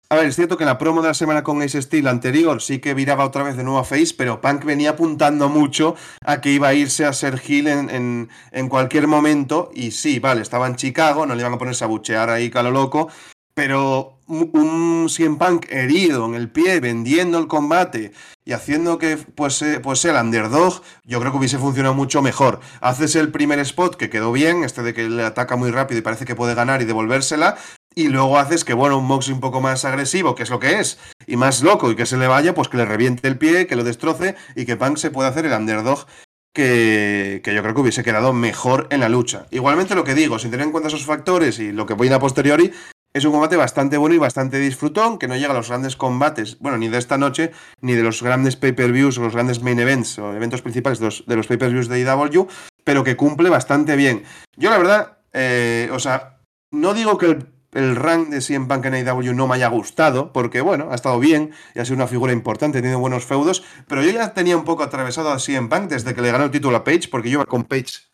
A 0.10 0.16
ver, 0.18 0.28
es 0.28 0.36
cierto 0.36 0.56
que 0.56 0.64
en 0.64 0.68
la 0.68 0.78
promo 0.78 1.02
de 1.02 1.08
la 1.08 1.14
semana 1.16 1.44
con 1.44 1.64
Ace 1.64 1.82
Steel 1.82 2.08
anterior 2.08 2.62
sí 2.62 2.78
que 2.78 2.94
viraba 2.94 3.26
otra 3.26 3.42
vez 3.42 3.58
de 3.58 3.64
nuevo 3.64 3.80
a 3.80 3.84
Face, 3.84 4.14
pero 4.16 4.40
Punk 4.40 4.64
venía 4.64 4.92
apuntando 4.92 5.50
mucho 5.50 5.96
a 6.24 6.42
que 6.42 6.52
iba 6.52 6.68
a 6.68 6.76
irse 6.76 7.06
a 7.06 7.14
ser 7.14 7.42
Hill 7.44 7.68
en, 7.68 8.30
en, 8.52 8.70
cualquier 8.70 9.08
momento. 9.08 9.72
Y 9.74 9.92
sí, 9.92 10.20
vale, 10.20 10.44
estaba 10.44 10.68
en 10.68 10.76
Chicago, 10.76 11.26
no 11.26 11.34
le 11.34 11.42
iban 11.42 11.54
a 11.54 11.58
ponerse 11.58 11.84
a 11.84 11.88
buchear 11.88 12.30
ahí 12.30 12.52
a 12.54 12.62
lo 12.62 12.70
loco. 12.70 13.10
Pero 13.56 14.20
un 14.28 15.08
CM 15.10 15.38
Punk 15.38 15.68
herido 15.70 16.26
en 16.26 16.36
el 16.36 16.50
pie, 16.50 16.80
vendiendo 16.80 17.38
el 17.40 17.48
combate 17.48 18.12
y 18.44 18.52
haciendo 18.52 18.98
que 18.98 19.18
pues, 19.18 19.64
pues 19.82 20.06
el 20.06 20.16
underdog, 20.16 20.82
yo 21.04 21.20
creo 21.20 21.32
que 21.32 21.38
hubiese 21.38 21.58
funcionado 21.58 21.96
mucho 21.96 22.22
mejor. 22.22 22.60
Haces 22.82 23.16
el 23.16 23.32
primer 23.32 23.60
spot 23.60 23.96
que 23.96 24.10
quedó 24.10 24.32
bien, 24.32 24.64
este 24.64 24.84
de 24.84 24.94
que 24.94 25.10
le 25.10 25.24
ataca 25.24 25.56
muy 25.56 25.72
rápido 25.72 26.00
y 26.00 26.04
parece 26.04 26.26
que 26.26 26.36
puede 26.36 26.54
ganar 26.54 26.82
y 26.82 26.86
devolvérsela, 26.86 27.58
y 27.96 28.10
luego 28.10 28.38
haces 28.38 28.66
que, 28.66 28.74
bueno, 28.74 28.98
un 28.98 29.06
Moxley 29.06 29.34
un 29.34 29.40
poco 29.40 29.62
más 29.62 29.86
agresivo, 29.86 30.36
que 30.36 30.44
es 30.44 30.50
lo 30.50 30.60
que 30.60 30.80
es, 30.80 31.00
y 31.26 31.38
más 31.38 31.64
loco, 31.64 31.90
y 31.90 31.96
que 31.96 32.06
se 32.06 32.18
le 32.18 32.28
vaya, 32.28 32.54
pues 32.54 32.68
que 32.68 32.78
le 32.78 32.86
reviente 32.86 33.28
el 33.28 33.38
pie, 33.38 33.68
que 33.68 33.78
lo 33.78 33.86
destroce, 33.86 34.36
y 34.56 34.66
que 34.66 34.76
Punk 34.76 34.98
se 34.98 35.12
pueda 35.12 35.30
hacer 35.30 35.46
el 35.46 35.54
underdog 35.54 36.06
que, 36.54 37.42
que, 37.44 37.54
yo 37.54 37.62
creo 37.62 37.74
que 37.74 37.82
hubiese 37.82 38.04
quedado 38.04 38.34
mejor 38.34 38.88
en 38.90 39.00
la 39.00 39.10
lucha. 39.10 39.46
Igualmente 39.52 39.96
lo 39.96 40.04
que 40.04 40.14
digo, 40.14 40.40
sin 40.40 40.52
tener 40.52 40.66
en 40.66 40.72
cuenta 40.72 40.88
esos 40.88 41.06
factores 41.06 41.60
y 41.60 41.72
lo 41.72 41.86
que 41.86 41.94
voy 41.94 42.12
a 42.12 42.20
posteriori, 42.20 42.72
es 43.16 43.24
un 43.24 43.32
combate 43.32 43.56
bastante 43.56 43.96
bueno 43.96 44.14
y 44.14 44.18
bastante 44.18 44.60
disfrutón, 44.60 45.18
que 45.18 45.30
no 45.30 45.38
llega 45.38 45.52
a 45.52 45.54
los 45.56 45.70
grandes 45.70 45.96
combates, 45.96 46.60
bueno, 46.60 46.78
ni 46.78 46.90
de 46.90 46.98
esta 46.98 47.18
noche, 47.18 47.52
ni 47.80 47.94
de 47.94 48.04
los 48.04 48.22
grandes 48.22 48.58
pay-per-views 48.58 49.18
o 49.18 49.22
los 49.22 49.32
grandes 49.32 49.64
main 49.64 49.80
events 49.80 50.20
o 50.20 50.34
eventos 50.34 50.62
principales 50.62 51.00
de 51.00 51.06
los, 51.06 51.26
de 51.26 51.36
los 51.38 51.48
pay-per-views 51.48 51.88
de 51.88 52.02
IW, 52.02 52.48
pero 52.84 53.06
que 53.06 53.16
cumple 53.16 53.50
bastante 53.50 53.96
bien. 53.96 54.26
Yo 54.58 54.70
la 54.70 54.78
verdad, 54.78 55.18
eh, 55.32 55.90
o 55.94 56.00
sea, 56.00 56.42
no 56.72 56.94
digo 56.94 57.18
que 57.18 57.28
el, 57.28 57.48
el 57.72 57.96
rank 57.96 58.28
de 58.28 58.42
CM 58.42 58.68
Punk 58.68 58.86
en 58.88 59.08
IW 59.08 59.34
no 59.34 59.48
me 59.48 59.56
haya 59.56 59.70
gustado, 59.70 60.34
porque 60.34 60.60
bueno, 60.60 60.90
ha 60.92 60.96
estado 60.96 61.18
bien 61.18 61.52
y 61.74 61.80
ha 61.80 61.86
sido 61.86 61.96
una 61.96 62.08
figura 62.08 62.34
importante, 62.34 62.82
tenido 62.82 63.00
buenos 63.00 63.24
feudos, 63.24 63.64
pero 63.88 64.04
yo 64.04 64.12
ya 64.12 64.34
tenía 64.34 64.58
un 64.58 64.66
poco 64.66 64.84
atravesado 64.84 65.32
a 65.32 65.40
CM 65.40 65.70
Punk 65.70 65.84
desde 65.90 66.14
que 66.14 66.22
le 66.22 66.34
ganó 66.34 66.44
el 66.44 66.52
título 66.52 66.76
a 66.76 66.84
Page, 66.84 67.08
porque 67.10 67.30
yo 67.30 67.36
iba 67.40 67.46
con 67.46 67.64
Page 67.64 68.14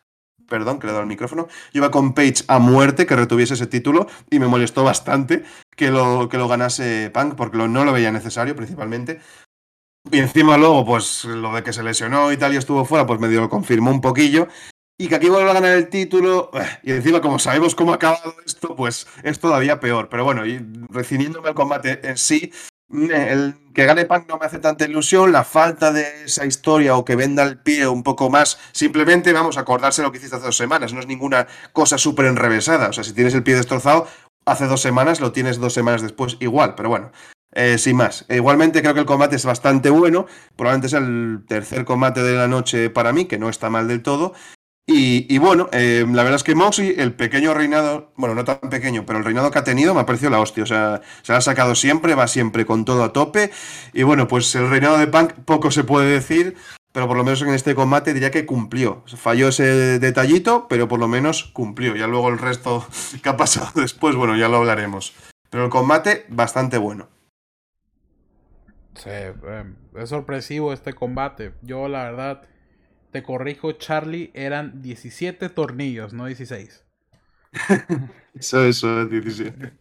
perdón, 0.51 0.79
que 0.79 0.85
le 0.85 0.91
he 0.91 0.93
dado 0.93 1.03
el 1.03 1.07
micrófono, 1.07 1.47
yo 1.73 1.79
iba 1.79 1.89
con 1.89 2.13
Page 2.13 2.43
a 2.47 2.59
muerte 2.59 3.05
que 3.05 3.15
retuviese 3.15 3.53
ese 3.53 3.67
título 3.67 4.07
y 4.29 4.37
me 4.37 4.47
molestó 4.47 4.83
bastante 4.83 5.43
que 5.77 5.89
lo, 5.89 6.27
que 6.27 6.37
lo 6.37 6.49
ganase 6.49 7.09
Punk 7.13 7.35
porque 7.35 7.57
no 7.57 7.85
lo 7.85 7.93
veía 7.93 8.11
necesario 8.11 8.53
principalmente. 8.53 9.21
Y 10.11 10.19
encima 10.19 10.57
luego, 10.57 10.85
pues 10.85 11.23
lo 11.23 11.53
de 11.53 11.63
que 11.63 11.71
se 11.71 11.83
lesionó 11.83 12.31
y 12.33 12.37
tal 12.37 12.53
y 12.53 12.57
estuvo 12.57 12.83
fuera, 12.83 13.05
pues 13.05 13.19
medio 13.21 13.39
lo 13.39 13.49
confirmó 13.49 13.91
un 13.91 14.01
poquillo. 14.01 14.49
Y 14.99 15.07
que 15.07 15.15
aquí 15.15 15.29
vuelva 15.29 15.51
a 15.51 15.53
ganar 15.55 15.77
el 15.77 15.89
título, 15.89 16.51
eh, 16.53 16.79
y 16.83 16.91
encima 16.91 17.21
como 17.21 17.39
sabemos 17.39 17.73
cómo 17.73 17.93
ha 17.93 17.95
acabado 17.95 18.35
esto, 18.45 18.75
pues 18.75 19.07
es 19.23 19.39
todavía 19.39 19.79
peor. 19.79 20.09
Pero 20.09 20.25
bueno, 20.25 20.45
y 20.45 20.59
reciniéndome 20.89 21.49
al 21.49 21.55
combate 21.55 22.07
en 22.07 22.17
sí, 22.17 22.51
el 22.93 23.55
que 23.73 23.85
gane 23.85 24.05
Punk 24.05 24.27
no 24.27 24.37
me 24.37 24.45
hace 24.45 24.59
tanta 24.59 24.85
ilusión, 24.85 25.31
la 25.31 25.43
falta 25.43 25.91
de 25.91 26.25
esa 26.25 26.45
historia 26.45 26.95
o 26.95 27.05
que 27.05 27.15
venda 27.15 27.43
el 27.43 27.57
pie 27.57 27.87
un 27.87 28.03
poco 28.03 28.29
más, 28.29 28.59
simplemente 28.71 29.31
vamos 29.33 29.57
a 29.57 29.61
acordarse 29.61 30.01
lo 30.01 30.11
que 30.11 30.17
hiciste 30.17 30.35
hace 30.35 30.45
dos 30.45 30.57
semanas, 30.57 30.93
no 30.93 30.99
es 30.99 31.07
ninguna 31.07 31.47
cosa 31.73 31.97
súper 31.97 32.25
enrevesada, 32.25 32.89
o 32.89 32.93
sea, 32.93 33.03
si 33.03 33.13
tienes 33.13 33.33
el 33.33 33.43
pie 33.43 33.55
destrozado 33.55 34.07
hace 34.45 34.67
dos 34.67 34.81
semanas, 34.81 35.21
lo 35.21 35.31
tienes 35.31 35.57
dos 35.57 35.73
semanas 35.73 36.01
después 36.01 36.37
igual, 36.39 36.75
pero 36.75 36.89
bueno, 36.89 37.11
eh, 37.53 37.77
sin 37.77 37.97
más. 37.97 38.25
E 38.27 38.37
igualmente 38.37 38.81
creo 38.81 38.93
que 38.93 39.01
el 39.01 39.05
combate 39.05 39.35
es 39.35 39.45
bastante 39.45 39.89
bueno, 39.89 40.25
probablemente 40.55 40.87
es 40.87 40.93
el 40.93 41.43
tercer 41.47 41.85
combate 41.85 42.23
de 42.23 42.35
la 42.35 42.47
noche 42.47 42.89
para 42.89 43.13
mí, 43.13 43.25
que 43.25 43.37
no 43.37 43.49
está 43.49 43.69
mal 43.69 43.87
del 43.87 44.01
todo, 44.01 44.33
y, 44.87 45.37
bueno, 45.37 45.69
eh, 45.71 46.05
la 46.05 46.23
verdad 46.23 46.35
es 46.35 46.43
que 46.43 46.55
Moxie, 46.55 47.01
el 47.01 47.13
pequeño 47.13 47.53
reinado, 47.53 48.11
bueno, 48.15 48.35
no 48.35 48.43
tan 48.43 48.57
pequeño, 48.69 49.05
pero 49.05 49.19
el 49.19 49.25
reinado 49.25 49.49
que 49.49 49.59
ha 49.59 49.63
tenido 49.63 49.93
me 49.93 50.01
ha 50.01 50.05
parecido 50.05 50.31
la 50.31 50.39
hostia. 50.39 50.63
O 50.63 50.67
sea, 50.67 51.01
se 51.21 51.33
ha 51.33 51.39
sacado 51.39 51.75
siempre, 51.75 52.15
va 52.15 52.27
siempre 52.27 52.65
con 52.65 52.83
todo 52.83 53.03
a 53.03 53.13
tope. 53.13 53.51
Y 53.93 54.03
bueno, 54.03 54.27
pues 54.27 54.53
el 54.55 54.69
reinado 54.69 54.97
de 54.97 55.07
Punk 55.07 55.33
poco 55.45 55.71
se 55.71 55.83
puede 55.83 56.11
decir, 56.11 56.57
pero 56.91 57.07
por 57.07 57.15
lo 57.15 57.23
menos 57.23 57.41
en 57.41 57.49
este 57.49 57.73
combate 57.73 58.13
diría 58.13 58.31
que 58.31 58.45
cumplió. 58.45 59.03
Falló 59.05 59.47
ese 59.47 59.99
detallito, 59.99 60.67
pero 60.67 60.87
por 60.87 60.99
lo 60.99 61.07
menos 61.07 61.45
cumplió. 61.53 61.95
Ya 61.95 62.07
luego 62.07 62.29
el 62.29 62.37
resto 62.37 62.85
que 63.23 63.29
ha 63.29 63.37
pasado 63.37 63.71
después, 63.75 64.15
bueno, 64.15 64.35
ya 64.35 64.49
lo 64.49 64.57
hablaremos. 64.57 65.13
Pero 65.49 65.65
el 65.65 65.69
combate, 65.69 66.25
bastante 66.27 66.77
bueno. 66.77 67.07
Sí, 68.95 69.09
eh, 69.09 69.63
es 69.95 70.09
sorpresivo 70.09 70.73
este 70.73 70.93
combate. 70.93 71.53
Yo, 71.61 71.87
la 71.87 72.03
verdad 72.03 72.41
te 73.11 73.23
corrijo, 73.23 73.73
Charlie, 73.73 74.31
eran 74.33 74.81
17 74.81 75.49
tornillos, 75.49 76.13
no 76.13 76.25
16. 76.25 76.85
eso, 78.35 78.63
eso, 78.63 79.05
17. 79.05 79.73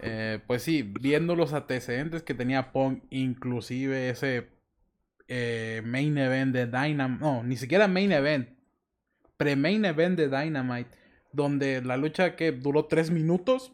Eh, 0.00 0.40
pues 0.46 0.62
sí, 0.62 0.82
viendo 0.82 1.34
los 1.34 1.52
antecedentes 1.52 2.22
que 2.22 2.34
tenía 2.34 2.72
Pong, 2.72 3.00
inclusive 3.10 4.10
ese 4.10 4.48
eh, 5.28 5.82
main 5.84 6.16
event 6.18 6.54
de 6.54 6.66
Dynamite, 6.66 7.20
no, 7.20 7.42
ni 7.42 7.56
siquiera 7.56 7.88
main 7.88 8.12
event, 8.12 8.50
pre-main 9.36 9.84
event 9.84 10.16
de 10.18 10.28
Dynamite, 10.28 10.90
donde 11.32 11.82
la 11.82 11.96
lucha 11.96 12.36
que 12.36 12.52
duró 12.52 12.86
3 12.86 13.10
minutos 13.10 13.72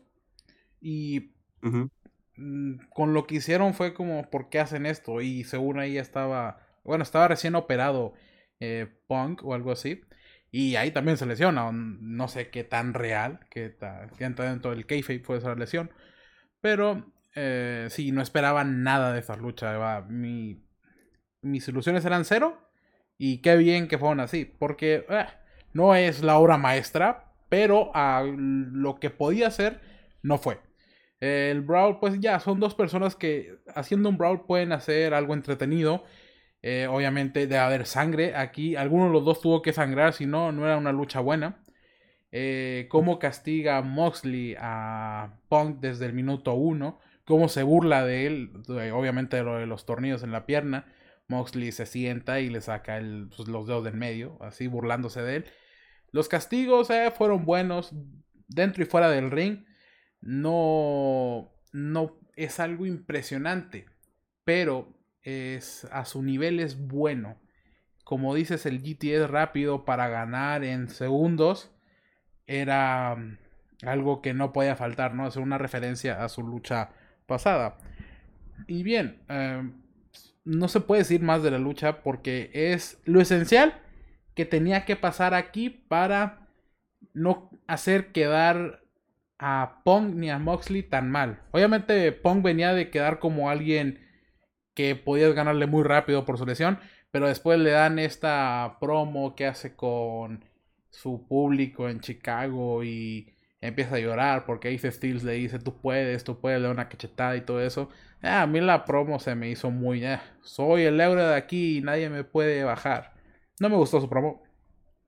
y 0.80 1.34
mm, 1.60 2.76
con 2.90 3.14
lo 3.14 3.26
que 3.26 3.36
hicieron 3.36 3.74
fue 3.74 3.92
como, 3.94 4.30
¿por 4.30 4.48
qué 4.48 4.60
hacen 4.60 4.86
esto? 4.86 5.20
Y 5.20 5.44
según 5.44 5.78
ahí 5.78 5.98
estaba, 5.98 6.60
bueno, 6.84 7.02
estaba 7.02 7.28
recién 7.28 7.54
operado 7.54 8.14
eh, 8.64 8.86
punk 9.08 9.44
o 9.44 9.54
algo 9.54 9.72
así. 9.72 10.02
Y 10.52 10.76
ahí 10.76 10.92
también 10.92 11.16
se 11.16 11.26
lesiona, 11.26 11.72
no 11.72 12.28
sé 12.28 12.50
qué 12.50 12.62
tan 12.62 12.94
real, 12.94 13.40
que, 13.50 13.76
entra 14.20 14.50
dentro 14.50 14.70
del 14.70 14.86
kayfabe 14.86 15.18
fue 15.18 15.38
esa 15.38 15.56
lesión. 15.56 15.90
Pero 16.60 17.12
eh, 17.34 17.88
sí, 17.90 18.12
no 18.12 18.22
esperaba 18.22 18.62
nada 18.62 19.12
de 19.12 19.18
esa 19.18 19.34
lucha. 19.36 20.02
Mi, 20.08 20.64
mis 21.40 21.66
ilusiones 21.66 22.04
eran 22.04 22.24
cero. 22.24 22.70
Y 23.18 23.38
qué 23.42 23.56
bien 23.56 23.88
que 23.88 23.98
fueron 23.98 24.20
así. 24.20 24.44
Porque 24.44 25.06
eh, 25.08 25.26
no 25.72 25.96
es 25.96 26.22
la 26.22 26.38
obra 26.38 26.56
maestra. 26.56 27.32
Pero 27.48 27.90
a 27.94 28.22
lo 28.24 29.00
que 29.00 29.10
podía 29.10 29.50
ser, 29.50 29.80
no 30.22 30.38
fue. 30.38 30.60
El 31.20 31.62
Brawl, 31.62 31.98
pues 31.98 32.20
ya, 32.20 32.38
son 32.40 32.60
dos 32.60 32.74
personas 32.74 33.16
que 33.16 33.58
haciendo 33.74 34.08
un 34.08 34.18
Brawl 34.18 34.46
pueden 34.46 34.72
hacer 34.72 35.14
algo 35.14 35.34
entretenido. 35.34 36.04
Eh, 36.62 36.86
obviamente 36.88 37.40
debe 37.40 37.58
haber 37.58 37.86
sangre. 37.86 38.36
Aquí 38.36 38.76
alguno 38.76 39.06
de 39.06 39.12
los 39.12 39.24
dos 39.24 39.40
tuvo 39.40 39.62
que 39.62 39.72
sangrar, 39.72 40.12
si 40.12 40.26
no, 40.26 40.52
no 40.52 40.64
era 40.64 40.78
una 40.78 40.92
lucha 40.92 41.20
buena. 41.20 41.62
Eh, 42.30 42.86
cómo 42.88 43.18
castiga 43.18 43.82
Moxley 43.82 44.56
a 44.58 45.38
Punk 45.48 45.80
desde 45.80 46.06
el 46.06 46.12
minuto 46.12 46.54
uno. 46.54 47.00
Cómo 47.24 47.48
se 47.48 47.62
burla 47.62 48.04
de 48.04 48.26
él, 48.26 48.52
obviamente 48.92 49.36
de, 49.36 49.44
lo 49.44 49.58
de 49.58 49.66
los 49.66 49.86
tornillos 49.86 50.22
en 50.22 50.32
la 50.32 50.46
pierna. 50.46 50.86
Moxley 51.28 51.72
se 51.72 51.86
sienta 51.86 52.40
y 52.40 52.48
le 52.48 52.60
saca 52.60 53.00
pues, 53.36 53.48
los 53.48 53.66
dedos 53.66 53.84
del 53.84 53.94
medio, 53.94 54.38
así 54.40 54.66
burlándose 54.66 55.22
de 55.22 55.36
él. 55.36 55.44
Los 56.10 56.28
castigos 56.28 56.90
eh, 56.90 57.12
fueron 57.16 57.44
buenos 57.44 57.92
dentro 58.48 58.82
y 58.82 58.86
fuera 58.86 59.08
del 59.10 59.30
ring. 59.30 59.64
No, 60.20 61.52
no 61.72 62.18
es 62.36 62.60
algo 62.60 62.86
impresionante, 62.86 63.86
pero 64.44 65.01
es, 65.22 65.86
a 65.92 66.04
su 66.04 66.22
nivel 66.22 66.60
es 66.60 66.78
bueno. 66.78 67.36
Como 68.04 68.34
dices, 68.34 68.66
el 68.66 68.82
GT 68.82 69.26
rápido 69.26 69.84
para 69.84 70.08
ganar 70.08 70.64
en 70.64 70.88
segundos. 70.88 71.70
Era 72.46 73.16
mm, 73.16 73.38
algo 73.86 74.22
que 74.22 74.34
no 74.34 74.52
podía 74.52 74.76
faltar, 74.76 75.14
¿no? 75.14 75.26
Es 75.26 75.36
una 75.36 75.58
referencia 75.58 76.24
a 76.24 76.28
su 76.28 76.42
lucha 76.42 76.90
pasada. 77.26 77.78
Y 78.66 78.82
bien, 78.82 79.22
em, 79.28 79.82
no 80.44 80.68
se 80.68 80.80
puede 80.80 81.02
decir 81.02 81.22
más 81.22 81.42
de 81.42 81.50
la 81.50 81.58
lucha 81.58 82.02
porque 82.02 82.50
es 82.52 83.00
lo 83.04 83.20
esencial 83.20 83.80
que 84.34 84.44
tenía 84.44 84.84
que 84.84 84.96
pasar 84.96 85.34
aquí 85.34 85.70
para 85.70 86.48
no 87.14 87.50
hacer 87.66 88.12
quedar 88.12 88.82
a 89.38 89.82
Pong 89.84 90.14
ni 90.14 90.30
a 90.30 90.38
Moxley 90.38 90.82
tan 90.82 91.10
mal. 91.10 91.40
Obviamente 91.50 92.12
Pong 92.12 92.42
venía 92.42 92.72
de 92.74 92.90
quedar 92.90 93.18
como 93.18 93.50
alguien 93.50 94.00
que 94.74 94.96
podías 94.96 95.34
ganarle 95.34 95.66
muy 95.66 95.82
rápido 95.84 96.24
por 96.24 96.38
su 96.38 96.46
lesión, 96.46 96.78
pero 97.10 97.28
después 97.28 97.58
le 97.58 97.70
dan 97.70 97.98
esta 97.98 98.78
promo 98.80 99.34
que 99.36 99.46
hace 99.46 99.74
con 99.76 100.44
su 100.90 101.26
público 101.26 101.88
en 101.88 102.00
Chicago 102.00 102.84
y 102.84 103.34
empieza 103.60 103.96
a 103.96 104.00
llorar 104.00 104.44
porque 104.46 104.74
Ace 104.74 104.90
Steels 104.92 105.22
le 105.24 105.34
dice 105.34 105.58
tú 105.58 105.80
puedes, 105.80 106.24
tú 106.24 106.40
puedes, 106.40 106.60
le 106.60 106.66
da 106.66 106.72
una 106.72 106.88
cachetada 106.88 107.36
y 107.36 107.42
todo 107.42 107.60
eso. 107.60 107.88
Ah, 108.22 108.42
a 108.42 108.46
mí 108.46 108.60
la 108.60 108.84
promo 108.84 109.18
se 109.18 109.34
me 109.34 109.50
hizo 109.50 109.70
muy... 109.70 110.04
Eh, 110.04 110.20
soy 110.42 110.82
el 110.84 111.00
euro 111.00 111.26
de 111.26 111.34
aquí 111.36 111.78
y 111.78 111.80
nadie 111.82 112.08
me 112.10 112.24
puede 112.24 112.62
bajar. 112.64 113.14
No 113.60 113.68
me 113.68 113.76
gustó 113.76 114.00
su 114.00 114.08
promo. 114.08 114.42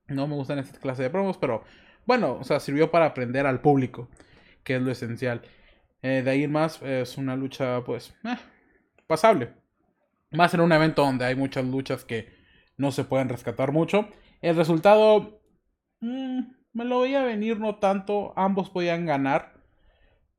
No 0.07 0.27
me 0.27 0.35
gustan 0.35 0.59
esta 0.59 0.79
clase 0.79 1.03
de 1.03 1.09
promos, 1.09 1.37
pero 1.37 1.63
bueno, 2.05 2.37
o 2.39 2.43
sea, 2.43 2.59
sirvió 2.59 2.91
para 2.91 3.07
aprender 3.07 3.45
al 3.47 3.61
público, 3.61 4.09
que 4.63 4.75
es 4.75 4.81
lo 4.81 4.91
esencial. 4.91 5.41
Eh, 6.01 6.21
de 6.23 6.31
ahí 6.31 6.43
en 6.43 6.51
más, 6.51 6.81
es 6.83 7.17
una 7.17 7.35
lucha, 7.35 7.83
pues, 7.85 8.13
eh, 8.25 8.37
pasable. 9.07 9.53
Más 10.31 10.53
en 10.53 10.61
un 10.61 10.71
evento 10.71 11.03
donde 11.03 11.25
hay 11.25 11.35
muchas 11.35 11.65
luchas 11.65 12.03
que 12.03 12.33
no 12.77 12.91
se 12.91 13.03
pueden 13.03 13.29
rescatar 13.29 13.71
mucho. 13.71 14.09
El 14.41 14.55
resultado 14.55 15.41
mm, 16.01 16.41
me 16.73 16.85
lo 16.85 17.01
veía 17.01 17.23
venir 17.23 17.59
no 17.59 17.75
tanto. 17.79 18.33
Ambos 18.35 18.69
podían 18.69 19.05
ganar. 19.05 19.53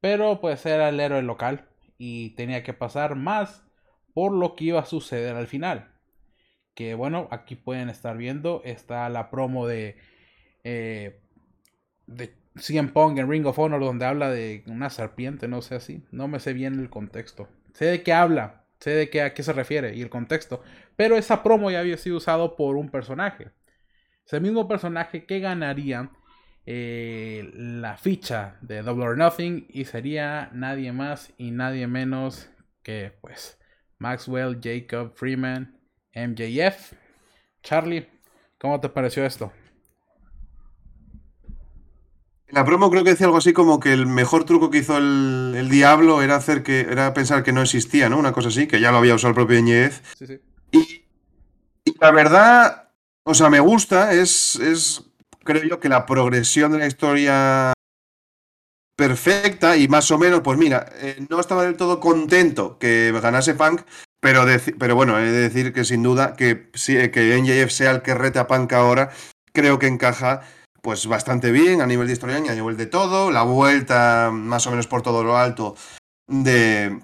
Pero 0.01 0.41
pues 0.41 0.65
era 0.67 0.89
el 0.89 1.01
héroe 1.01 1.23
local. 1.23 1.69
Y 1.99 2.31
tenía 2.31 2.63
que 2.63 2.75
pasar 2.75 3.17
más 3.17 3.65
por 4.15 4.33
lo 4.33 4.55
que 4.55 4.65
iba 4.65 4.81
a 4.81 4.87
suceder 4.87 5.37
al 5.37 5.47
final. 5.47 5.93
Que 6.75 6.95
bueno, 6.95 7.29
aquí 7.31 7.57
pueden 7.57 7.89
estar 7.89 8.17
viendo. 8.17 8.63
Está 8.65 9.09
la 9.09 9.31
promo 9.31 9.67
de... 9.67 9.97
Eh, 10.65 11.23
de 12.07 12.35
CM 12.57 12.89
Punk 12.89 13.19
en 13.19 13.31
Ring 13.31 13.47
of 13.47 13.59
Honor 13.59 13.81
donde 13.81 14.07
habla 14.07 14.31
de 14.31 14.63
una 14.67 14.91
serpiente, 14.91 15.49
no 15.49 15.63
sé 15.63 15.75
así. 15.75 16.03
No 16.11 16.29
me 16.29 16.41
sé 16.41 16.53
bien 16.53 16.79
el 16.79 16.91
contexto. 16.91 17.49
Sé 17.77 17.85
de 17.85 18.03
qué 18.03 18.15
habla, 18.15 18.65
sé 18.81 18.93
de 18.93 19.11
qué, 19.11 19.21
a 19.21 19.35
qué 19.35 19.43
se 19.43 19.53
refiere 19.53 19.95
y 19.95 20.01
el 20.01 20.09
contexto. 20.09 20.63
Pero 20.97 21.19
esa 21.19 21.43
promo 21.43 21.71
ya 21.71 21.81
había 21.81 21.99
sido 21.99 22.17
usado 22.17 22.57
por 22.57 22.77
un 22.77 22.89
personaje. 22.89 23.51
Ese 24.25 24.41
mismo 24.41 24.67
personaje 24.67 25.27
que 25.27 25.41
ganaría 25.41 26.11
eh, 26.65 27.51
la 27.53 27.99
ficha 27.99 28.57
de 28.63 28.81
Double 28.81 29.05
or 29.05 29.19
Nothing 29.19 29.67
y 29.69 29.85
sería 29.85 30.49
nadie 30.55 30.91
más 30.93 31.35
y 31.37 31.51
nadie 31.51 31.87
menos 31.87 32.49
que 32.83 33.13
pues 33.21 33.59
Maxwell, 33.99 34.59
Jacob, 34.63 35.13
Freeman, 35.15 35.79
MJF. 36.15 36.95
Charlie, 37.63 38.09
¿cómo 38.57 38.81
te 38.81 38.89
pareció 38.89 39.27
esto? 39.27 39.53
La 42.49 42.65
promo 42.65 42.91
creo 42.91 43.03
que 43.03 43.11
decía 43.11 43.27
algo 43.27 43.39
así 43.39 43.53
como 43.53 43.81
que 43.81 43.93
el 43.93 44.07
mejor 44.07 44.45
truco 44.45 44.71
que 44.71 44.79
hizo 44.79 44.99
el, 44.99 45.69
diablo 45.69 46.23
era 46.23 46.37
hacer 46.37 46.63
que 46.63 46.81
era 46.81 47.13
pensar 47.13 47.43
que 47.43 47.53
no 47.53 47.63
existía, 47.63 48.09
¿no? 48.09 48.19
Una 48.19 48.33
cosa 48.33 48.49
así, 48.49 48.67
que 48.67 48.81
ya 48.81 48.93
lo 48.93 48.99
había 48.99 49.15
usado 49.15 49.31
el 49.31 49.35
propio 49.35 49.61
Ñez. 49.61 50.03
Sí, 50.17 50.27
sí. 50.27 50.41
Y, 50.71 51.05
la 52.01 52.11
verdad, 52.13 52.91
o 53.25 53.35
sea, 53.35 53.51
me 53.51 53.61
gusta, 53.61 54.13
es, 54.13 54.57
es, 54.57 55.05
creo 55.45 55.65
yo 55.65 55.81
que 55.81 55.89
la 55.89 56.07
progresión 56.07 56.73
de 56.73 56.79
la 56.79 56.87
historia 56.87 57.73
perfecta 58.97 59.77
y 59.77 59.89
más 59.89 60.11
o 60.11 60.19
menos, 60.19 60.41
pues 60.41 60.59
mira, 60.59 60.87
eh, 60.95 61.25
no 61.29 61.41
estaba 61.41 61.65
del 61.65 61.77
todo 61.77 62.01
contento 62.01 62.79
que 62.79 63.13
ganase 63.21 63.55
Punk, 63.55 63.83
pero, 64.21 64.45
pero 64.79 64.95
bueno, 64.95 65.19
he 65.19 65.31
de 65.31 65.49
decir 65.49 65.73
que 65.73 65.85
sin 65.85 66.03
duda 66.03 66.35
que, 66.35 66.71
que 66.73 67.41
NJF 67.41 67.71
sea 67.71 67.91
el 67.91 68.03
que 68.03 68.15
rete 68.15 68.39
a 68.39 68.47
Punk 68.47 68.73
ahora, 68.73 69.11
creo 69.53 69.79
que 69.79 69.87
encaja 69.87 70.43
pues 70.87 71.09
bastante 71.09 71.51
bien 71.51 71.81
a 71.81 71.87
nivel 71.87 72.07
de 72.07 72.13
historia 72.13 72.39
y 72.39 72.49
a 72.49 72.55
nivel 72.55 72.77
de 72.77 72.87
todo. 72.87 73.33
La 73.33 73.43
vuelta 73.43 74.31
más 74.33 74.69
o 74.69 74.71
menos 74.71 74.87
por 74.87 75.03
todo 75.03 75.25
lo 75.25 75.37
alto 75.37 75.75
de 76.29 77.01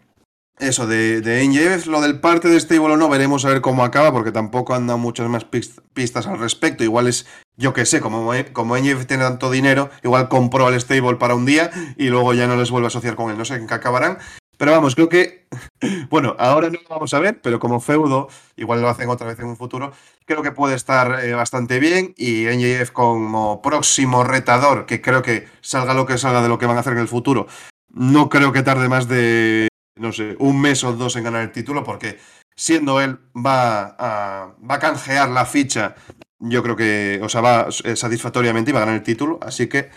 eso, 0.60 0.86
de, 0.86 1.20
de 1.20 1.80
Lo 1.86 2.00
del 2.00 2.20
parte 2.20 2.46
de 2.46 2.60
Stable 2.60 2.92
o 2.92 2.96
no, 2.96 3.08
veremos 3.08 3.44
a 3.44 3.48
ver 3.48 3.60
cómo 3.60 3.82
acaba, 3.82 4.12
porque 4.12 4.30
tampoco 4.30 4.74
han 4.74 4.86
dado 4.86 5.00
muchas 5.00 5.28
más 5.28 5.44
pistas 5.44 6.28
al 6.28 6.38
respecto. 6.38 6.84
Igual 6.84 7.08
es, 7.08 7.26
yo 7.56 7.72
que 7.72 7.84
sé, 7.84 8.00
como, 8.00 8.30
como 8.52 8.76
tiene 8.76 9.24
tanto 9.24 9.50
dinero, 9.50 9.90
igual 10.04 10.28
compró 10.28 10.68
al 10.68 10.80
Stable 10.80 11.16
para 11.16 11.34
un 11.34 11.44
día 11.44 11.72
y 11.96 12.06
luego 12.06 12.34
ya 12.34 12.46
no 12.46 12.54
les 12.54 12.70
vuelve 12.70 12.86
a 12.86 12.88
asociar 12.88 13.16
con 13.16 13.32
él. 13.32 13.36
No 13.36 13.44
sé 13.44 13.56
en 13.56 13.66
qué 13.66 13.74
acabarán. 13.74 14.18
Pero 14.62 14.70
vamos, 14.70 14.94
creo 14.94 15.08
que, 15.08 15.48
bueno, 16.08 16.36
ahora 16.38 16.70
no 16.70 16.78
lo 16.80 16.88
vamos 16.88 17.12
a 17.14 17.18
ver, 17.18 17.40
pero 17.42 17.58
como 17.58 17.80
feudo, 17.80 18.28
igual 18.54 18.80
lo 18.80 18.88
hacen 18.88 19.08
otra 19.08 19.26
vez 19.26 19.36
en 19.40 19.46
un 19.46 19.56
futuro, 19.56 19.90
creo 20.24 20.40
que 20.40 20.52
puede 20.52 20.76
estar 20.76 21.24
eh, 21.24 21.34
bastante 21.34 21.80
bien 21.80 22.14
y 22.16 22.44
NJF 22.44 22.92
como 22.92 23.60
próximo 23.60 24.22
retador, 24.22 24.86
que 24.86 25.02
creo 25.02 25.20
que 25.20 25.48
salga 25.62 25.94
lo 25.94 26.06
que 26.06 26.16
salga 26.16 26.42
de 26.42 26.48
lo 26.48 26.58
que 26.58 26.66
van 26.66 26.76
a 26.76 26.78
hacer 26.78 26.92
en 26.92 27.00
el 27.00 27.08
futuro, 27.08 27.48
no 27.88 28.28
creo 28.28 28.52
que 28.52 28.62
tarde 28.62 28.88
más 28.88 29.08
de, 29.08 29.66
no 29.98 30.12
sé, 30.12 30.36
un 30.38 30.60
mes 30.60 30.84
o 30.84 30.92
dos 30.92 31.16
en 31.16 31.24
ganar 31.24 31.42
el 31.42 31.50
título, 31.50 31.82
porque 31.82 32.20
siendo 32.54 33.00
él 33.00 33.18
va 33.34 33.96
a, 33.98 34.54
va 34.62 34.78
canjear 34.78 35.28
la 35.30 35.44
ficha, 35.44 35.96
yo 36.38 36.62
creo 36.62 36.76
que, 36.76 37.18
o 37.20 37.28
sea, 37.28 37.40
va 37.40 37.66
eh, 37.82 37.96
satisfactoriamente 37.96 38.70
y 38.70 38.74
va 38.74 38.78
a 38.78 38.84
ganar 38.84 39.00
el 39.00 39.02
título, 39.02 39.40
así 39.42 39.68
que, 39.68 39.90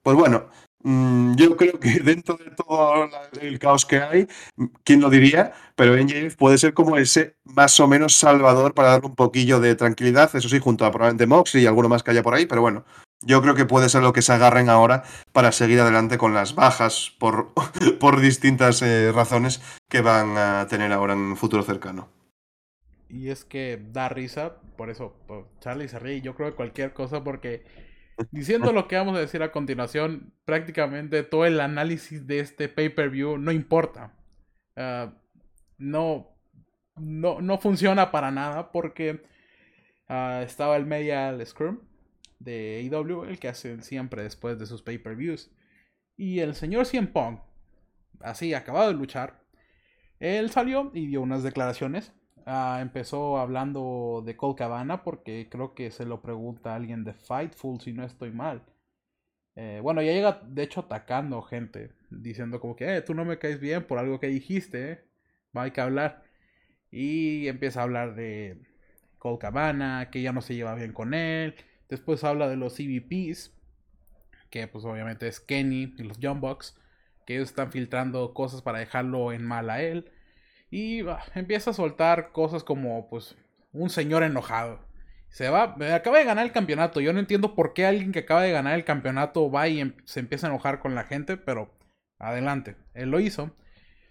pues 0.00 0.16
bueno, 0.16 0.46
yo 0.84 1.56
creo 1.56 1.78
que 1.78 2.00
dentro 2.04 2.36
de 2.36 2.50
todo 2.50 3.08
el 3.40 3.58
caos 3.58 3.86
que 3.86 3.98
hay, 3.98 4.26
¿quién 4.84 5.00
lo 5.00 5.10
diría? 5.10 5.52
Pero 5.76 5.96
NJF 5.96 6.36
puede 6.36 6.58
ser 6.58 6.74
como 6.74 6.96
ese 6.96 7.36
más 7.44 7.78
o 7.80 7.86
menos 7.86 8.14
salvador 8.14 8.74
para 8.74 8.90
dar 8.90 9.04
un 9.04 9.14
poquillo 9.14 9.60
de 9.60 9.74
tranquilidad, 9.74 10.34
eso 10.34 10.48
sí, 10.48 10.58
junto 10.58 10.84
a 10.84 10.90
probablemente 10.90 11.26
Mox 11.26 11.54
y 11.54 11.66
alguno 11.66 11.88
más 11.88 12.02
que 12.02 12.10
haya 12.10 12.22
por 12.22 12.34
ahí, 12.34 12.46
pero 12.46 12.60
bueno, 12.60 12.84
yo 13.24 13.40
creo 13.40 13.54
que 13.54 13.64
puede 13.64 13.88
ser 13.88 14.02
lo 14.02 14.12
que 14.12 14.22
se 14.22 14.32
agarren 14.32 14.68
ahora 14.68 15.04
para 15.32 15.52
seguir 15.52 15.80
adelante 15.80 16.18
con 16.18 16.34
las 16.34 16.54
bajas 16.54 17.14
por, 17.18 17.52
por 18.00 18.20
distintas 18.20 18.82
eh, 18.82 19.12
razones 19.12 19.62
que 19.88 20.00
van 20.00 20.36
a 20.36 20.66
tener 20.68 20.92
ahora 20.92 21.12
en 21.14 21.20
un 21.20 21.36
futuro 21.36 21.62
cercano. 21.62 22.08
Y 23.08 23.28
es 23.28 23.44
que 23.44 23.80
da 23.92 24.08
risa, 24.08 24.54
por 24.76 24.88
eso 24.88 25.14
Charlie 25.60 25.88
se 25.88 25.98
ríe, 25.98 26.22
yo 26.22 26.34
creo 26.34 26.48
que 26.48 26.56
cualquier 26.56 26.94
cosa 26.94 27.22
porque 27.22 27.62
Diciendo 28.30 28.72
lo 28.72 28.88
que 28.88 28.96
vamos 28.96 29.16
a 29.16 29.20
decir 29.20 29.42
a 29.42 29.52
continuación, 29.52 30.34
prácticamente 30.44 31.22
todo 31.22 31.46
el 31.46 31.60
análisis 31.60 32.26
de 32.26 32.40
este 32.40 32.68
pay-per-view 32.68 33.38
no 33.38 33.52
importa. 33.52 34.14
Ah, 34.76 35.14
no, 35.78 36.28
no, 36.96 37.40
no 37.40 37.58
funciona 37.58 38.10
para 38.10 38.30
nada 38.30 38.72
porque 38.72 39.24
ah, 40.08 40.42
estaba 40.44 40.76
el 40.76 40.86
Medial 40.86 41.44
Scrum 41.46 41.80
de 42.38 42.88
AEW, 42.92 43.24
el 43.24 43.38
que 43.38 43.48
hacen 43.48 43.82
siempre 43.82 44.22
después 44.22 44.58
de 44.58 44.66
sus 44.66 44.82
pay-per-views. 44.82 45.50
Y 46.16 46.40
el 46.40 46.54
señor 46.54 46.86
CM 46.86 47.08
Punk, 47.08 47.40
así 48.20 48.54
acabado 48.54 48.88
de 48.88 48.94
luchar, 48.94 49.42
él 50.20 50.50
salió 50.50 50.90
y 50.94 51.06
dio 51.06 51.20
unas 51.20 51.42
declaraciones 51.42 52.12
Ah, 52.46 52.78
empezó 52.82 53.38
hablando 53.38 54.22
de 54.24 54.36
Colt 54.36 54.58
Cabana 54.58 55.04
porque 55.04 55.48
creo 55.50 55.74
que 55.74 55.90
se 55.90 56.04
lo 56.06 56.22
pregunta 56.22 56.74
alguien 56.74 57.04
de 57.04 57.14
Fightful 57.14 57.80
si 57.80 57.92
no 57.92 58.04
estoy 58.04 58.30
mal. 58.32 58.62
Eh, 59.54 59.80
bueno, 59.82 60.02
ya 60.02 60.12
llega 60.12 60.40
de 60.46 60.62
hecho 60.62 60.80
atacando 60.80 61.42
gente, 61.42 61.92
diciendo 62.10 62.60
como 62.60 62.74
que, 62.76 62.96
eh, 62.96 63.02
tú 63.02 63.14
no 63.14 63.24
me 63.24 63.38
caes 63.38 63.60
bien 63.60 63.84
por 63.86 63.98
algo 63.98 64.18
que 64.18 64.28
dijiste, 64.28 64.92
eh. 64.92 65.04
hay 65.54 65.70
que 65.72 65.80
hablar. 65.80 66.24
Y 66.90 67.48
empieza 67.48 67.80
a 67.80 67.84
hablar 67.84 68.14
de 68.14 68.60
Colt 69.18 69.40
Cabana, 69.40 70.10
que 70.10 70.22
ya 70.22 70.32
no 70.32 70.42
se 70.42 70.54
lleva 70.54 70.74
bien 70.74 70.92
con 70.92 71.14
él. 71.14 71.54
Después 71.88 72.24
habla 72.24 72.48
de 72.48 72.56
los 72.56 72.74
CVPs, 72.74 73.52
que 74.50 74.66
pues 74.68 74.84
obviamente 74.84 75.28
es 75.28 75.40
Kenny 75.40 75.94
y 75.98 76.02
los 76.04 76.18
Bucks, 76.40 76.78
que 77.26 77.36
ellos 77.36 77.50
están 77.50 77.72
filtrando 77.72 78.34
cosas 78.34 78.62
para 78.62 78.78
dejarlo 78.80 79.32
en 79.32 79.44
mal 79.44 79.70
a 79.70 79.82
él. 79.82 80.10
Y 80.72 81.04
empieza 81.34 81.70
a 81.70 81.74
soltar 81.74 82.32
cosas 82.32 82.64
como, 82.64 83.06
pues, 83.10 83.36
un 83.72 83.90
señor 83.90 84.22
enojado. 84.22 84.80
Se 85.28 85.50
va, 85.50 85.76
acaba 85.94 86.16
de 86.16 86.24
ganar 86.24 86.46
el 86.46 86.52
campeonato. 86.52 87.02
Yo 87.02 87.12
no 87.12 87.20
entiendo 87.20 87.54
por 87.54 87.74
qué 87.74 87.84
alguien 87.84 88.10
que 88.10 88.20
acaba 88.20 88.40
de 88.40 88.52
ganar 88.52 88.74
el 88.74 88.84
campeonato 88.86 89.50
va 89.50 89.68
y 89.68 89.80
em, 89.80 89.94
se 90.06 90.20
empieza 90.20 90.46
a 90.46 90.50
enojar 90.50 90.80
con 90.80 90.94
la 90.94 91.04
gente, 91.04 91.36
pero 91.36 91.70
adelante. 92.18 92.76
Él 92.94 93.10
lo 93.10 93.20
hizo. 93.20 93.54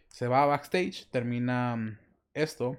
Se 0.08 0.28
va 0.28 0.46
backstage, 0.46 1.10
termina 1.10 1.76
mm, 1.78 1.98
esto. 2.36 2.78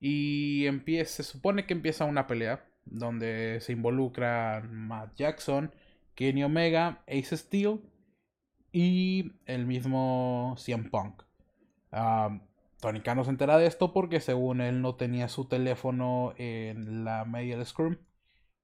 Y 0.00 0.66
empieza, 0.66 1.22
se 1.22 1.22
supone 1.22 1.66
que 1.66 1.74
empieza 1.74 2.04
una 2.04 2.26
pelea 2.26 2.64
donde 2.84 3.60
se 3.60 3.74
involucra 3.74 4.60
Matt 4.68 5.14
Jackson, 5.14 5.72
Kenny 6.16 6.42
Omega, 6.42 7.04
Ace 7.06 7.36
Steel 7.36 7.80
y 8.72 9.34
el 9.46 9.66
mismo 9.66 10.56
CM 10.58 10.90
Punk. 10.90 11.22
Tony 12.80 13.00
Khan 13.00 13.24
se 13.24 13.30
entera 13.30 13.58
de 13.58 13.66
esto 13.66 13.92
porque 13.92 14.20
según 14.20 14.60
él 14.60 14.82
no 14.82 14.94
tenía 14.94 15.28
su 15.28 15.46
teléfono 15.46 16.32
en 16.36 17.04
la 17.04 17.24
media 17.24 17.62
Scrum. 17.64 17.96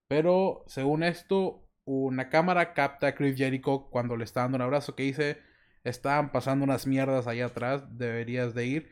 Pero 0.06 0.64
según 0.66 1.02
esto, 1.02 1.68
una 1.84 2.28
cámara 2.28 2.74
capta 2.74 3.08
a 3.08 3.14
Chris 3.14 3.36
Jericho 3.36 3.88
cuando 3.90 4.16
le 4.16 4.24
está 4.24 4.42
dando 4.42 4.56
un 4.56 4.62
abrazo 4.62 4.94
que 4.94 5.02
dice, 5.02 5.38
están 5.82 6.30
pasando 6.30 6.64
unas 6.64 6.86
mierdas 6.86 7.26
ahí 7.26 7.40
atrás, 7.40 7.98
deberías 7.98 8.54
de 8.54 8.66
ir. 8.66 8.90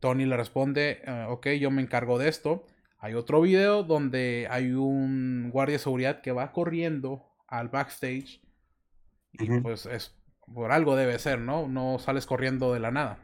Tony 0.00 0.24
le 0.24 0.36
responde, 0.36 1.02
eh, 1.04 1.26
ok, 1.28 1.48
yo 1.60 1.70
me 1.70 1.82
encargo 1.82 2.18
de 2.18 2.28
esto. 2.28 2.64
Hay 2.98 3.14
otro 3.14 3.40
video 3.40 3.82
donde 3.82 4.48
hay 4.50 4.72
un 4.72 5.50
guardia 5.50 5.74
de 5.74 5.78
seguridad 5.80 6.20
que 6.20 6.32
va 6.32 6.52
corriendo 6.52 7.24
al 7.46 7.68
backstage. 7.68 8.40
Y 9.32 9.60
pues 9.60 9.86
es 9.86 10.16
por 10.52 10.72
algo 10.72 10.96
debe 10.96 11.18
ser, 11.18 11.38
¿no? 11.38 11.68
No 11.68 11.98
sales 11.98 12.26
corriendo 12.26 12.72
de 12.72 12.80
la 12.80 12.90
nada. 12.90 13.18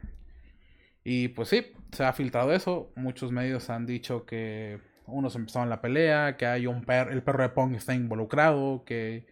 Y 1.07 1.27
pues 1.29 1.49
sí, 1.49 1.67
se 1.91 2.03
ha 2.03 2.13
filtrado 2.13 2.51
eso. 2.51 2.91
Muchos 2.95 3.31
medios 3.31 3.69
han 3.69 3.85
dicho 3.85 4.25
que 4.25 4.81
unos 5.05 5.35
empezaron 5.35 5.69
la 5.69 5.79
pelea, 5.79 6.35
que 6.35 6.47
hay 6.47 6.65
un 6.65 6.83
per 6.83 7.09
el 7.11 7.21
perro 7.21 7.43
de 7.43 7.49
Pong 7.49 7.75
está 7.75 7.93
involucrado, 7.93 8.83
que 8.85 9.27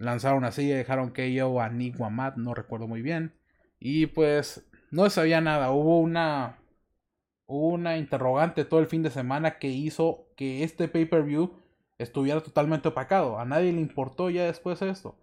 lanzaron 0.00 0.44
así 0.44 0.62
y 0.62 0.70
dejaron 0.70 1.12
que 1.12 1.32
yo 1.32 1.60
a 1.60 1.68
Nick 1.70 2.00
o 2.00 2.10
no 2.10 2.52
recuerdo 2.52 2.88
muy 2.88 3.00
bien. 3.00 3.38
Y 3.78 4.06
pues 4.06 4.68
no 4.90 5.08
sabía 5.08 5.40
nada. 5.40 5.70
Hubo 5.70 6.00
una, 6.00 6.58
una 7.46 7.96
interrogante 7.96 8.64
todo 8.64 8.80
el 8.80 8.88
fin 8.88 9.04
de 9.04 9.10
semana 9.10 9.58
que 9.58 9.68
hizo 9.68 10.26
que 10.36 10.64
este 10.64 10.88
pay-per-view 10.88 11.62
estuviera 11.98 12.40
totalmente 12.42 12.88
opacado. 12.88 13.38
A 13.38 13.44
nadie 13.44 13.72
le 13.72 13.80
importó 13.80 14.30
ya 14.30 14.46
después 14.46 14.82
esto. 14.82 15.16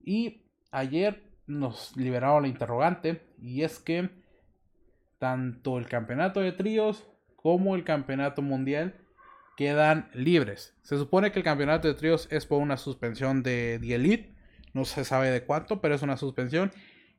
Y 0.00 0.50
ayer 0.70 1.22
nos 1.46 1.96
liberaron 1.96 2.42
la 2.42 2.48
interrogante 2.48 3.22
y 3.40 3.62
es 3.62 3.78
que 3.78 4.25
tanto 5.18 5.78
el 5.78 5.86
campeonato 5.86 6.40
de 6.40 6.52
tríos 6.52 7.08
como 7.36 7.76
el 7.76 7.84
campeonato 7.84 8.42
mundial 8.42 8.94
quedan 9.56 10.10
libres. 10.12 10.74
Se 10.82 10.98
supone 10.98 11.32
que 11.32 11.38
el 11.38 11.44
campeonato 11.44 11.88
de 11.88 11.94
tríos 11.94 12.28
es 12.30 12.46
por 12.46 12.60
una 12.60 12.76
suspensión 12.76 13.42
de 13.42 13.78
The 13.80 13.94
Elite, 13.94 14.34
no 14.74 14.84
se 14.84 15.04
sabe 15.04 15.30
de 15.30 15.44
cuánto, 15.44 15.80
pero 15.80 15.94
es 15.94 16.02
una 16.02 16.16
suspensión. 16.16 16.70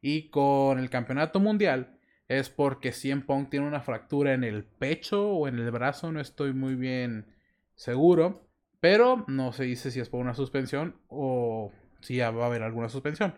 Y 0.02 0.30
con 0.30 0.78
el 0.78 0.90
campeonato 0.90 1.40
mundial 1.40 1.98
es 2.28 2.50
porque 2.50 2.92
CM 2.92 3.24
Punk 3.24 3.50
tiene 3.50 3.68
una 3.68 3.82
fractura 3.82 4.34
en 4.34 4.44
el 4.44 4.64
pecho 4.64 5.28
o 5.30 5.48
en 5.48 5.58
el 5.58 5.72
brazo, 5.72 6.12
no 6.12 6.20
estoy 6.20 6.54
muy 6.54 6.76
bien 6.76 7.26
seguro. 7.76 8.48
Pero 8.80 9.26
no 9.28 9.54
se 9.54 9.64
dice 9.64 9.90
si 9.90 10.00
es 10.00 10.10
por 10.10 10.20
una 10.20 10.36
suspensión 10.36 10.96
o 11.08 11.72
sí 12.02 12.20
va 12.20 12.28
a 12.28 12.46
haber 12.46 12.62
alguna 12.62 12.90
suspensión. 12.90 13.34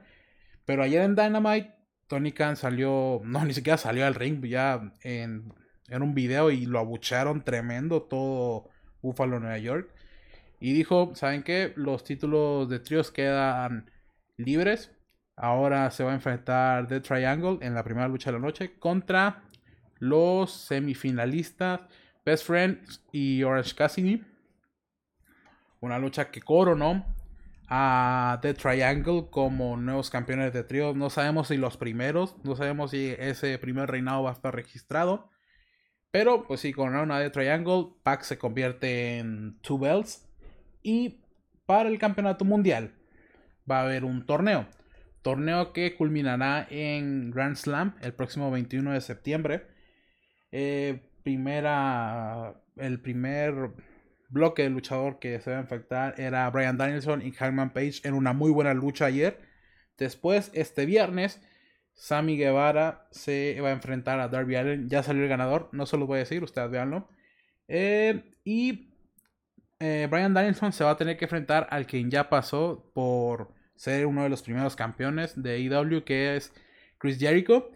Pero 0.66 0.84
ayer 0.84 1.02
en 1.02 1.16
Dynamite, 1.16 1.74
Tony 2.10 2.32
Khan 2.32 2.58
salió, 2.58 3.22
no, 3.24 3.46
ni 3.46 3.54
siquiera 3.54 3.78
salió 3.78 4.06
al 4.06 4.16
ring, 4.16 4.44
ya 4.46 4.92
en, 5.04 5.54
un 5.92 6.14
video 6.16 6.50
y 6.50 6.66
lo 6.66 6.80
abucharon 6.80 7.44
tremendo 7.44 8.02
todo 8.02 8.68
Buffalo, 9.04 9.40
Nueva 9.40 9.60
York. 9.60 9.94
Y 10.60 10.74
dijo, 10.74 11.12
¿saben 11.14 11.44
qué? 11.44 11.72
Los 11.76 12.04
títulos 12.04 12.68
de 12.68 12.80
tríos 12.80 13.12
quedan 13.12 13.92
libres. 14.38 14.92
Ahora 15.36 15.90
se 15.92 16.04
va 16.04 16.12
a 16.12 16.16
enfrentar 16.16 16.88
The 16.88 17.00
Triangle 17.00 17.60
en 17.62 17.76
la 17.76 17.84
primera 17.84 18.08
lucha 18.08 18.32
de 18.32 18.40
la 18.40 18.46
noche 18.46 18.74
contra 18.80 19.44
los 20.00 20.52
semifinalistas 20.52 21.82
Best 22.26 22.46
Friends 22.46 23.04
y 23.12 23.44
Orange 23.44 23.76
Cassidy. 23.76 24.24
Una 25.80 26.00
lucha 26.00 26.32
que 26.32 26.42
coronó 26.42 27.06
a 27.70 28.40
The 28.42 28.56
Triangle 28.56 29.28
como 29.30 29.78
nuevos 29.78 30.10
campeones 30.10 30.54
de 30.54 30.64
tríos. 30.64 30.96
No 30.96 31.10
sabemos 31.10 31.48
si 31.50 31.58
los 31.58 31.78
primeros, 31.78 32.36
no 32.44 32.56
sabemos 32.56 32.92
si 32.92 33.16
ese 33.20 33.58
primer 33.60 33.90
reinado 33.90 34.24
va 34.24 34.32
a 34.32 34.34
estar 34.34 34.54
registrado. 34.54 35.30
Pero 36.12 36.48
pues 36.48 36.62
si 36.62 36.74
coronaron 36.74 37.12
a 37.12 37.20
The 37.20 37.30
Triangle, 37.30 37.94
Pac 38.02 38.24
se 38.24 38.40
convierte 38.40 39.20
en 39.20 39.60
Two 39.62 39.78
Belts. 39.78 40.28
Y 40.82 41.22
para 41.68 41.90
el 41.90 42.00
campeonato 42.00 42.44
mundial 42.44 42.96
va 43.70 43.82
a 43.82 43.84
haber 43.84 44.04
un 44.04 44.26
torneo. 44.26 44.68
Torneo 45.22 45.72
que 45.72 45.96
culminará 45.96 46.66
en 46.72 47.30
Grand 47.30 47.56
Slam 47.56 47.96
el 48.02 48.14
próximo 48.14 48.50
21 48.50 48.94
de 48.94 49.02
septiembre. 49.02 49.68
Eh, 50.52 51.02
primera, 51.22 52.56
el 52.78 53.00
primer 53.00 53.74
bloque 54.30 54.64
de 54.64 54.70
luchador 54.70 55.20
que 55.20 55.40
se 55.42 55.52
va 55.52 55.58
a 55.58 55.62
enfrentar 55.62 56.20
era 56.20 56.50
Brian 56.50 56.78
Danielson 56.78 57.22
y 57.22 57.32
Hangman 57.32 57.74
Page 57.74 58.02
en 58.04 58.14
una 58.14 58.34
muy 58.34 58.52
buena 58.52 58.74
lucha 58.74 59.06
ayer. 59.06 59.40
Después, 59.98 60.52
este 60.54 60.86
viernes, 60.86 61.42
Sammy 61.94 62.38
Guevara 62.38 63.08
se 63.12 63.60
va 63.62 63.70
a 63.70 63.74
enfrentar 63.74 64.20
a 64.20 64.30
Darby 64.30 64.56
Allen. 64.56 64.90
Ya 64.90 65.04
salió 65.04 65.24
el 65.24 65.30
ganador, 65.30 65.70
no 65.74 65.86
se 65.86 65.98
lo 65.98 66.08
voy 66.08 66.18
a 66.18 66.20
decir, 66.20 66.44
ustedes 66.44 66.72
veanlo. 66.72 67.10
Eh, 67.68 68.32
y 68.44 68.94
eh, 69.80 70.08
Brian 70.10 70.34
Danielson 70.34 70.72
se 70.72 70.84
va 70.84 70.92
a 70.92 70.98
tener 70.98 71.18
que 71.18 71.26
enfrentar 71.26 71.68
al 71.72 71.86
quien 71.86 72.10
ya 72.10 72.30
pasó 72.30 72.92
por 72.94 73.54
ser 73.76 74.06
uno 74.06 74.24
de 74.24 74.30
los 74.30 74.42
primeros 74.42 74.76
campeones 74.76 75.42
de 75.42 75.56
AEW, 75.56 76.04
que 76.04 76.36
es 76.36 76.54
Chris 76.98 77.20
Jericho. 77.20 77.72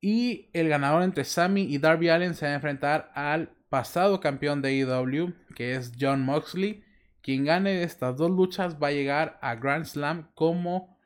Y 0.00 0.50
el 0.52 0.68
ganador 0.68 1.02
entre 1.02 1.24
Sammy 1.24 1.62
y 1.62 1.78
Darby 1.78 2.08
Allen 2.08 2.34
se 2.34 2.46
va 2.46 2.52
a 2.52 2.56
enfrentar 2.56 3.12
al 3.14 3.50
pasado 3.72 4.20
campeón 4.20 4.60
de 4.60 4.68
AEW, 4.68 5.32
que 5.56 5.74
es 5.74 5.92
John 5.98 6.20
Moxley. 6.20 6.84
Quien 7.22 7.46
gane 7.46 7.82
estas 7.82 8.18
dos 8.18 8.30
luchas 8.30 8.76
va 8.76 8.88
a 8.88 8.92
llegar 8.92 9.38
a 9.40 9.54
Grand 9.54 9.86
Slam 9.86 10.28
como 10.34 10.98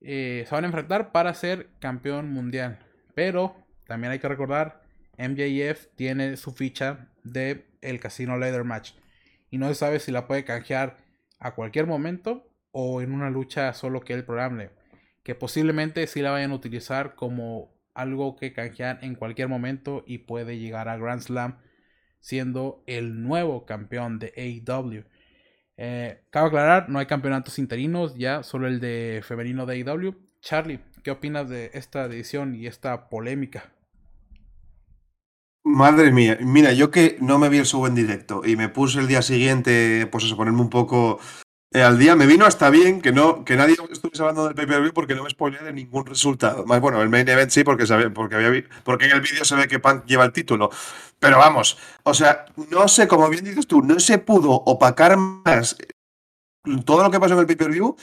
eh, 0.00 0.44
se 0.44 0.52
van 0.52 0.64
a 0.64 0.66
enfrentar 0.66 1.12
para 1.12 1.32
ser 1.34 1.70
campeón 1.78 2.32
mundial. 2.32 2.80
Pero 3.14 3.54
también 3.86 4.12
hay 4.12 4.18
que 4.18 4.26
recordar, 4.26 4.82
MJF 5.18 5.86
tiene 5.94 6.36
su 6.36 6.50
ficha 6.50 7.12
de 7.22 7.68
el 7.80 8.00
Casino 8.00 8.36
Leather 8.36 8.64
Match. 8.64 8.94
Y 9.48 9.58
no 9.58 9.68
se 9.68 9.76
sabe 9.76 10.00
si 10.00 10.10
la 10.10 10.26
puede 10.26 10.44
canjear 10.44 10.96
a 11.38 11.54
cualquier 11.54 11.86
momento 11.86 12.50
o 12.72 13.02
en 13.02 13.12
una 13.12 13.30
lucha 13.30 13.72
solo 13.72 14.00
que 14.00 14.14
él 14.14 14.24
programe. 14.24 14.70
Que 15.22 15.36
posiblemente 15.36 16.04
sí 16.08 16.22
la 16.22 16.32
vayan 16.32 16.50
a 16.50 16.56
utilizar 16.56 17.14
como 17.14 17.72
algo 17.94 18.34
que 18.34 18.52
canjean 18.52 18.98
en 19.00 19.14
cualquier 19.14 19.46
momento 19.46 20.02
y 20.08 20.18
puede 20.18 20.58
llegar 20.58 20.88
a 20.88 20.96
Grand 20.96 21.20
Slam 21.20 21.69
siendo 22.20 22.82
el 22.86 23.22
nuevo 23.22 23.66
campeón 23.66 24.18
de 24.18 24.32
AEW. 24.36 25.04
Eh, 25.76 26.22
cabe 26.30 26.48
aclarar, 26.48 26.88
no 26.88 26.98
hay 26.98 27.06
campeonatos 27.06 27.58
interinos, 27.58 28.14
ya 28.16 28.42
solo 28.42 28.68
el 28.68 28.80
de 28.80 29.22
femenino 29.26 29.66
de 29.66 29.82
AEW. 29.82 30.14
Charlie, 30.40 30.80
¿qué 31.02 31.10
opinas 31.10 31.48
de 31.48 31.70
esta 31.74 32.04
edición 32.04 32.54
y 32.54 32.66
esta 32.66 33.08
polémica? 33.08 33.72
Madre 35.62 36.10
mía, 36.10 36.38
mira, 36.40 36.72
yo 36.72 36.90
que 36.90 37.18
no 37.20 37.38
me 37.38 37.48
vi 37.48 37.58
el 37.58 37.66
show 37.66 37.86
en 37.86 37.94
directo 37.94 38.42
y 38.44 38.56
me 38.56 38.70
puse 38.70 38.98
el 38.98 39.06
día 39.08 39.20
siguiente, 39.20 40.08
pues 40.10 40.24
eso, 40.24 40.36
ponerme 40.36 40.62
un 40.62 40.70
poco 40.70 41.20
eh, 41.72 41.82
al 41.82 41.98
día 41.98 42.16
me 42.16 42.26
vino 42.26 42.46
hasta 42.46 42.68
bien 42.68 43.00
que 43.00 43.12
no 43.12 43.44
que 43.44 43.56
nadie 43.56 43.76
estuviese 43.90 44.22
hablando 44.22 44.44
del 44.44 44.54
pay-per-view 44.54 44.92
porque 44.92 45.14
no 45.14 45.22
me 45.22 45.30
spoilé 45.30 45.58
de 45.62 45.72
ningún 45.72 46.04
resultado. 46.04 46.64
Bueno, 46.64 47.00
el 47.00 47.08
main 47.08 47.28
event 47.28 47.50
sí, 47.50 47.62
porque, 47.62 47.84
porque, 48.12 48.34
había, 48.34 48.64
porque 48.82 49.06
en 49.06 49.12
el 49.12 49.20
vídeo 49.20 49.44
se 49.44 49.54
ve 49.54 49.68
que 49.68 49.78
Punk 49.78 50.04
lleva 50.06 50.24
el 50.24 50.32
título. 50.32 50.70
Pero 51.20 51.38
vamos, 51.38 51.78
o 52.02 52.14
sea, 52.14 52.46
no 52.70 52.88
sé, 52.88 53.06
como 53.06 53.28
bien 53.28 53.44
dices 53.44 53.66
tú, 53.66 53.82
no 53.82 54.00
se 54.00 54.18
pudo 54.18 54.50
opacar 54.50 55.16
más 55.16 55.76
todo 56.84 57.04
lo 57.04 57.10
que 57.10 57.20
pasó 57.20 57.34
en 57.34 57.40
el 57.40 57.46
pay-per-view 57.46 57.96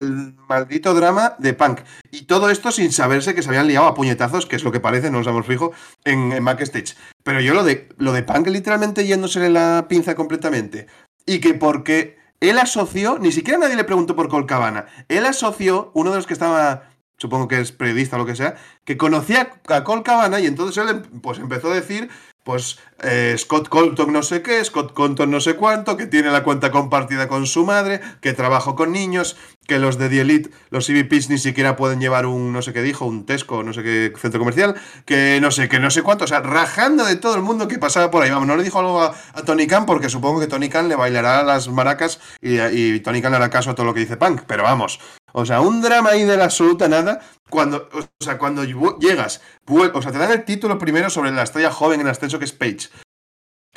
el 0.00 0.34
maldito 0.48 0.94
drama 0.94 1.34
de 1.38 1.54
Punk. 1.54 1.80
Y 2.10 2.22
todo 2.22 2.50
esto 2.50 2.70
sin 2.70 2.92
saberse 2.92 3.34
que 3.34 3.42
se 3.42 3.48
habían 3.48 3.68
liado 3.68 3.86
a 3.86 3.94
puñetazos, 3.94 4.46
que 4.46 4.56
es 4.56 4.64
lo 4.64 4.72
que 4.72 4.80
parece, 4.80 5.10
no 5.10 5.18
nos 5.18 5.26
hemos 5.26 5.46
fijo, 5.46 5.72
en, 6.04 6.32
en 6.32 6.44
backstage. 6.44 6.96
Pero 7.22 7.40
yo 7.40 7.54
lo 7.54 7.64
de, 7.64 7.88
lo 7.96 8.12
de 8.12 8.22
Punk 8.22 8.48
literalmente 8.48 9.06
yéndose 9.06 9.48
la 9.50 9.86
pinza 9.88 10.14
completamente. 10.14 10.86
Y 11.26 11.40
que 11.40 11.54
porque 11.54 12.18
él 12.48 12.58
asoció, 12.58 13.18
ni 13.18 13.32
siquiera 13.32 13.58
nadie 13.58 13.76
le 13.76 13.84
preguntó 13.84 14.16
por 14.16 14.28
Colcabana, 14.28 14.86
él 15.08 15.26
asoció, 15.26 15.90
uno 15.94 16.10
de 16.10 16.16
los 16.16 16.26
que 16.26 16.32
estaba, 16.32 16.90
supongo 17.16 17.48
que 17.48 17.60
es 17.60 17.72
periodista 17.72 18.16
o 18.16 18.18
lo 18.18 18.26
que 18.26 18.36
sea, 18.36 18.56
que 18.84 18.96
conocía 18.96 19.60
a 19.68 19.84
Colcabana 19.84 20.40
y 20.40 20.46
entonces 20.46 20.84
él 20.86 21.02
pues 21.22 21.38
empezó 21.38 21.70
a 21.70 21.74
decir 21.74 22.10
pues 22.44 22.78
eh, 23.02 23.34
Scott 23.38 23.68
Colton 23.68 24.12
no 24.12 24.22
sé 24.22 24.42
qué, 24.42 24.62
Scott 24.64 24.92
Colton 24.92 25.30
no 25.30 25.40
sé 25.40 25.56
cuánto, 25.56 25.96
que 25.96 26.06
tiene 26.06 26.30
la 26.30 26.44
cuenta 26.44 26.70
compartida 26.70 27.26
con 27.26 27.46
su 27.46 27.64
madre, 27.64 28.00
que 28.20 28.34
trabajó 28.34 28.76
con 28.76 28.92
niños, 28.92 29.36
que 29.66 29.78
los 29.78 29.98
de 29.98 30.10
The 30.10 30.20
Elite, 30.20 30.50
los 30.70 30.86
CVPs 30.86 31.30
ni 31.30 31.38
siquiera 31.38 31.74
pueden 31.74 32.00
llevar 32.00 32.26
un 32.26 32.52
no 32.52 32.60
sé 32.60 32.74
qué 32.74 32.82
dijo, 32.82 33.06
un 33.06 33.24
Tesco, 33.24 33.62
no 33.62 33.72
sé 33.72 33.82
qué 33.82 34.12
centro 34.16 34.38
comercial, 34.38 34.74
que 35.06 35.38
no 35.40 35.50
sé, 35.50 35.68
que 35.68 35.80
no 35.80 35.90
sé 35.90 36.02
cuánto, 36.02 36.24
o 36.24 36.28
sea, 36.28 36.40
rajando 36.40 37.04
de 37.04 37.16
todo 37.16 37.34
el 37.34 37.42
mundo 37.42 37.66
que 37.66 37.78
pasaba 37.78 38.10
por 38.10 38.22
ahí. 38.22 38.30
Vamos, 38.30 38.46
no 38.46 38.56
le 38.56 38.62
dijo 38.62 38.78
algo 38.78 39.02
a, 39.02 39.14
Tony 39.46 39.66
Khan 39.66 39.86
porque 39.86 40.10
supongo 40.10 40.40
que 40.40 40.46
Tony 40.46 40.68
Khan 40.68 40.88
le 40.88 40.96
bailará 40.96 41.42
las 41.42 41.68
maracas 41.68 42.20
y, 42.42 42.60
y 42.60 43.00
Tony 43.00 43.22
Khan 43.22 43.32
le 43.32 43.36
hará 43.36 43.50
caso 43.50 43.70
a 43.70 43.74
todo 43.74 43.86
lo 43.86 43.94
que 43.94 44.00
dice 44.00 44.18
Punk, 44.18 44.42
pero 44.46 44.62
vamos, 44.64 45.00
o 45.36 45.44
sea, 45.44 45.60
un 45.60 45.82
drama 45.82 46.10
ahí 46.10 46.22
de 46.22 46.36
la 46.36 46.44
absoluta 46.44 46.86
nada. 46.88 47.18
Cuando, 47.54 47.88
o 47.92 48.24
sea, 48.24 48.36
cuando 48.36 48.64
llegas, 48.64 49.40
o 49.68 50.02
sea, 50.02 50.10
te 50.10 50.18
dan 50.18 50.32
el 50.32 50.44
título 50.44 50.76
primero 50.76 51.08
sobre 51.08 51.30
la 51.30 51.44
estrella 51.44 51.70
joven 51.70 52.00
en 52.00 52.08
ascenso 52.08 52.40
que 52.40 52.46
es 52.46 52.52
Page. 52.52 52.88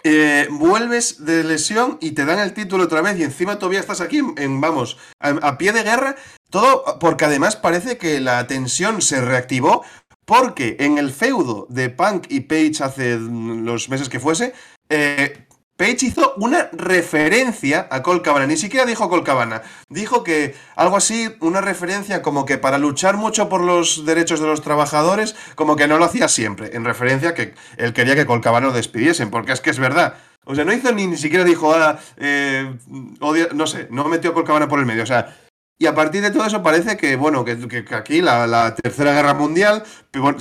Eh, 0.04 0.48
vuelves 0.50 1.24
de 1.26 1.44
lesión 1.44 2.00
y 2.02 2.14
te 2.14 2.26
dan 2.26 2.40
el 2.40 2.56
título 2.56 2.86
otra 2.86 3.04
vez 3.04 3.20
y 3.20 3.24
encima 3.24 3.60
todavía 3.60 3.80
estás 3.80 4.02
aquí 4.02 4.20
vamos, 4.36 4.98
a, 5.20 5.60
pie 5.60 5.74
de 5.74 5.84
guerra. 5.84 6.16
Todo 6.50 6.98
porque 6.98 7.26
además 7.26 7.56
parece 7.56 8.00
que 8.00 8.20
la 8.20 8.48
tensión 8.48 9.04
se 9.04 9.22
reactivó 9.22 9.84
porque 10.26 10.78
en 10.80 10.98
el 10.98 11.12
feudo 11.12 11.68
de 11.70 11.92
Punk 11.92 12.26
y 12.30 12.40
Page 12.40 12.84
hace 12.84 13.20
los 13.20 13.90
meses 13.90 14.10
que 14.10 14.20
fuese, 14.20 14.56
eh, 14.90 15.47
Page 15.78 16.08
hizo 16.08 16.34
una 16.38 16.70
referencia 16.74 17.88
a 17.92 18.02
Colcabana, 18.02 18.48
ni 18.48 18.58
siquiera 18.58 18.84
dijo 18.88 19.10
Colcabana, 19.10 19.62
dijo 19.90 20.24
que 20.24 20.56
algo 20.76 20.98
así, 20.98 21.36
una 21.40 21.62
referencia 21.62 22.24
como 22.24 22.46
que 22.46 22.58
para 22.58 22.80
luchar 22.80 23.16
mucho 23.16 23.48
por 23.48 23.62
los 23.62 24.04
derechos 24.04 24.40
de 24.40 24.48
los 24.48 24.64
trabajadores, 24.64 25.36
como 25.54 25.76
que 25.76 25.88
no 25.88 26.00
lo 26.00 26.06
hacía 26.06 26.30
siempre, 26.30 26.76
en 26.76 26.84
referencia 26.84 27.36
que 27.36 27.54
él 27.78 27.94
quería 27.94 28.16
que 28.16 28.26
Colcabana 28.26 28.68
lo 28.68 28.74
despidiesen, 28.74 29.30
porque 29.30 29.52
es 29.52 29.62
que 29.62 29.70
es 29.70 29.78
verdad. 29.78 30.16
O 30.46 30.56
sea, 30.56 30.66
no 30.66 30.74
hizo 30.74 30.92
ni, 30.94 31.06
ni 31.06 31.18
siquiera 31.18 31.44
dijo, 31.44 31.72
ah, 31.72 32.00
eh, 32.18 32.74
no 33.20 33.68
sé, 33.68 33.88
no 33.92 34.06
metió 34.06 34.32
a 34.32 34.34
Colcabana 34.34 34.68
por 34.68 34.80
el 34.80 34.86
medio, 34.88 35.04
o 35.04 35.08
sea, 35.08 35.36
y 35.80 35.86
a 35.86 35.94
partir 35.94 36.24
de 36.24 36.32
todo 36.32 36.46
eso 36.46 36.64
parece 36.64 36.98
que, 36.98 37.16
bueno, 37.16 37.46
que, 37.46 37.86
aquí 37.92 38.22
la, 38.22 38.74
tercera 38.76 39.14
guerra 39.14 39.36
mundial, 39.36 39.84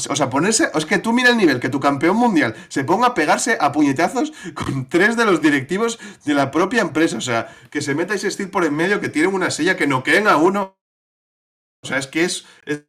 o 0.08 0.16
sea, 0.16 0.30
ponerse, 0.30 0.70
es 0.74 0.86
que 0.86 0.98
tú 0.98 1.12
mira 1.12 1.28
el 1.28 1.36
nivel, 1.36 1.60
que 1.60 1.68
tu 1.68 1.78
campeón 1.78 2.16
mundial 2.16 2.54
se 2.68 2.84
ponga 2.84 3.08
a 3.08 3.14
pegarse 3.14 3.58
a 3.60 3.70
puñetazos 3.70 4.32
con 4.54 4.88
tres 4.88 5.16
de 5.16 5.26
los 5.26 5.42
directivos 5.42 5.98
de 6.24 6.32
la 6.32 6.50
propia 6.50 6.80
empresa, 6.80 7.18
o 7.18 7.20
sea, 7.20 7.54
que 7.70 7.82
se 7.82 7.94
meta 7.94 8.14
ese 8.14 8.30
steel 8.30 8.50
por 8.50 8.64
en 8.64 8.74
medio, 8.74 9.00
que 9.00 9.10
tienen 9.10 9.34
una 9.34 9.50
silla, 9.50 9.76
que 9.76 9.86
no 9.86 10.02
queden 10.02 10.26
a 10.26 10.38
uno. 10.38 10.78
O 11.82 11.86
sea, 11.86 11.98
es 11.98 12.06
que 12.06 12.24
es, 12.24 12.46
es 12.64 12.86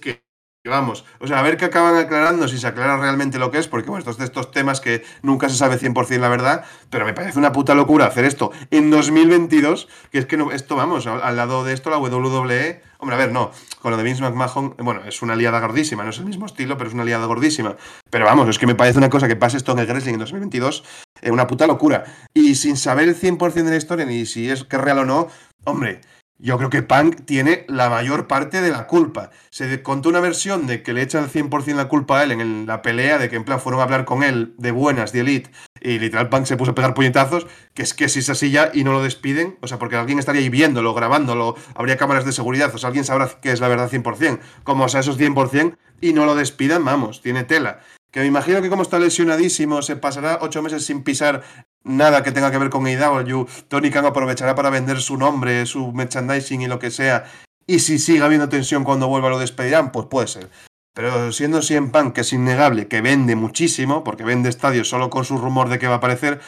que 0.00 0.24
Vamos, 0.64 1.04
o 1.18 1.26
sea, 1.26 1.40
a 1.40 1.42
ver 1.42 1.56
qué 1.56 1.64
acaban 1.64 1.96
aclarando, 1.96 2.46
si 2.46 2.56
se 2.56 2.68
aclara 2.68 2.96
realmente 2.96 3.36
lo 3.40 3.50
que 3.50 3.58
es, 3.58 3.66
porque 3.66 3.90
bueno, 3.90 3.98
estos 3.98 4.16
de 4.16 4.24
estos 4.24 4.52
temas 4.52 4.80
que 4.80 5.02
nunca 5.20 5.48
se 5.48 5.56
sabe 5.56 5.76
100% 5.76 6.20
la 6.20 6.28
verdad, 6.28 6.64
pero 6.88 7.04
me 7.04 7.12
parece 7.12 7.36
una 7.36 7.50
puta 7.50 7.74
locura 7.74 8.06
hacer 8.06 8.24
esto 8.24 8.52
en 8.70 8.88
2022, 8.88 9.88
que 10.12 10.18
es 10.18 10.26
que 10.26 10.36
no, 10.36 10.52
esto, 10.52 10.76
vamos, 10.76 11.08
al, 11.08 11.34
lado 11.34 11.64
de 11.64 11.72
esto 11.72 11.90
la 11.90 11.98
WWE, 11.98 12.80
hombre, 12.98 13.16
a 13.16 13.18
ver, 13.18 13.32
no, 13.32 13.50
con 13.80 13.90
lo 13.90 13.96
de 13.96 14.04
Vince 14.04 14.22
McMahon, 14.22 14.76
bueno, 14.78 15.02
es 15.04 15.20
una 15.20 15.32
aliada 15.32 15.58
gordísima, 15.58 16.04
no 16.04 16.10
es 16.10 16.18
el 16.18 16.26
mismo 16.26 16.46
estilo, 16.46 16.76
pero 16.76 16.86
es 16.86 16.94
una 16.94 17.02
aliada 17.02 17.26
gordísima, 17.26 17.74
pero 18.08 18.24
vamos, 18.24 18.48
es 18.48 18.56
que 18.60 18.68
me 18.68 18.76
parece 18.76 18.98
una 18.98 19.10
cosa 19.10 19.26
que 19.26 19.34
pase 19.34 19.56
esto 19.56 19.72
en 19.72 19.80
el 19.80 19.88
wrestling 19.88 20.12
en 20.12 20.20
2022, 20.20 20.84
es 21.22 21.30
una 21.32 21.48
puta 21.48 21.66
locura, 21.66 22.04
y 22.34 22.54
sin 22.54 22.76
saber 22.76 23.08
el 23.08 23.20
100% 23.20 23.52
de 23.64 23.70
la 23.70 23.76
historia, 23.78 24.04
ni 24.06 24.26
si 24.26 24.48
es 24.48 24.62
que 24.62 24.76
es 24.76 24.82
real 24.82 25.00
o 25.00 25.04
no, 25.04 25.26
hombre, 25.64 26.02
yo 26.42 26.58
creo 26.58 26.70
que 26.70 26.82
Punk 26.82 27.24
tiene 27.24 27.64
la 27.68 27.88
mayor 27.88 28.26
parte 28.26 28.60
de 28.60 28.72
la 28.72 28.88
culpa. 28.88 29.30
Se 29.50 29.80
contó 29.82 30.08
una 30.08 30.18
versión 30.18 30.66
de 30.66 30.82
que 30.82 30.92
le 30.92 31.02
echan 31.02 31.22
el 31.24 31.30
100% 31.30 31.76
la 31.76 31.88
culpa 31.88 32.18
a 32.18 32.24
él 32.24 32.32
en 32.32 32.66
la 32.66 32.82
pelea, 32.82 33.18
de 33.18 33.30
que 33.30 33.36
en 33.36 33.44
plan 33.44 33.60
fueron 33.60 33.80
a 33.80 33.84
hablar 33.84 34.04
con 34.04 34.24
él 34.24 34.54
de 34.58 34.72
buenas, 34.72 35.12
de 35.12 35.20
Elite, 35.20 35.50
y 35.80 36.00
literal 36.00 36.28
Punk 36.28 36.46
se 36.46 36.56
puso 36.56 36.72
a 36.72 36.74
pegar 36.74 36.94
puñetazos, 36.94 37.46
que 37.74 37.82
es 37.82 37.94
que 37.94 38.08
si 38.08 38.18
es 38.18 38.28
así 38.28 38.50
ya 38.50 38.72
y 38.74 38.82
no 38.82 38.92
lo 38.92 39.04
despiden, 39.04 39.56
o 39.60 39.68
sea, 39.68 39.78
porque 39.78 39.94
alguien 39.94 40.18
estaría 40.18 40.40
ahí 40.40 40.48
viéndolo, 40.48 40.94
grabándolo, 40.94 41.54
habría 41.76 41.96
cámaras 41.96 42.24
de 42.24 42.32
seguridad, 42.32 42.74
o 42.74 42.78
sea, 42.78 42.88
alguien 42.88 43.04
sabrá 43.04 43.28
que 43.40 43.52
es 43.52 43.60
la 43.60 43.68
verdad 43.68 43.88
100%, 43.88 44.40
como 44.64 44.84
o 44.84 44.88
sea, 44.88 45.00
esos 45.00 45.18
100%, 45.18 45.76
y 46.00 46.12
no 46.12 46.26
lo 46.26 46.34
despidan, 46.34 46.84
vamos, 46.84 47.22
tiene 47.22 47.44
tela. 47.44 47.80
Que 48.10 48.20
me 48.20 48.26
imagino 48.26 48.60
que 48.60 48.68
como 48.68 48.82
está 48.82 48.98
lesionadísimo, 48.98 49.80
se 49.80 49.96
pasará 49.96 50.38
ocho 50.42 50.60
meses 50.60 50.84
sin 50.84 51.02
pisar 51.02 51.42
nada 51.84 52.22
que 52.22 52.32
tenga 52.32 52.50
que 52.50 52.58
ver 52.58 52.70
con 52.70 52.86
AEW. 52.86 53.46
Tony 53.68 53.90
Khan 53.90 54.06
aprovechará 54.06 54.54
para 54.54 54.70
vender 54.70 55.00
su 55.00 55.16
nombre, 55.16 55.66
su 55.66 55.92
merchandising 55.92 56.62
y 56.62 56.66
lo 56.66 56.78
que 56.78 56.90
sea. 56.90 57.24
Y 57.66 57.78
si 57.78 57.98
sigue 57.98 58.22
habiendo 58.22 58.48
tensión 58.48 58.84
cuando 58.84 59.08
vuelva 59.08 59.30
lo 59.30 59.38
despedirán, 59.38 59.92
pues 59.92 60.06
puede 60.06 60.26
ser. 60.26 60.50
Pero 60.94 61.32
siendo 61.32 61.62
CM 61.62 61.90
Punk, 61.90 62.14
que 62.14 62.20
es 62.20 62.32
innegable, 62.32 62.86
que 62.86 63.00
vende 63.00 63.34
muchísimo, 63.34 64.04
porque 64.04 64.24
vende 64.24 64.50
estadios 64.50 64.88
solo 64.88 65.08
con 65.08 65.24
su 65.24 65.38
rumor 65.38 65.68
de 65.68 65.78
que 65.78 65.86
va 65.86 65.94
a 65.94 65.96
aparecer, 65.98 66.40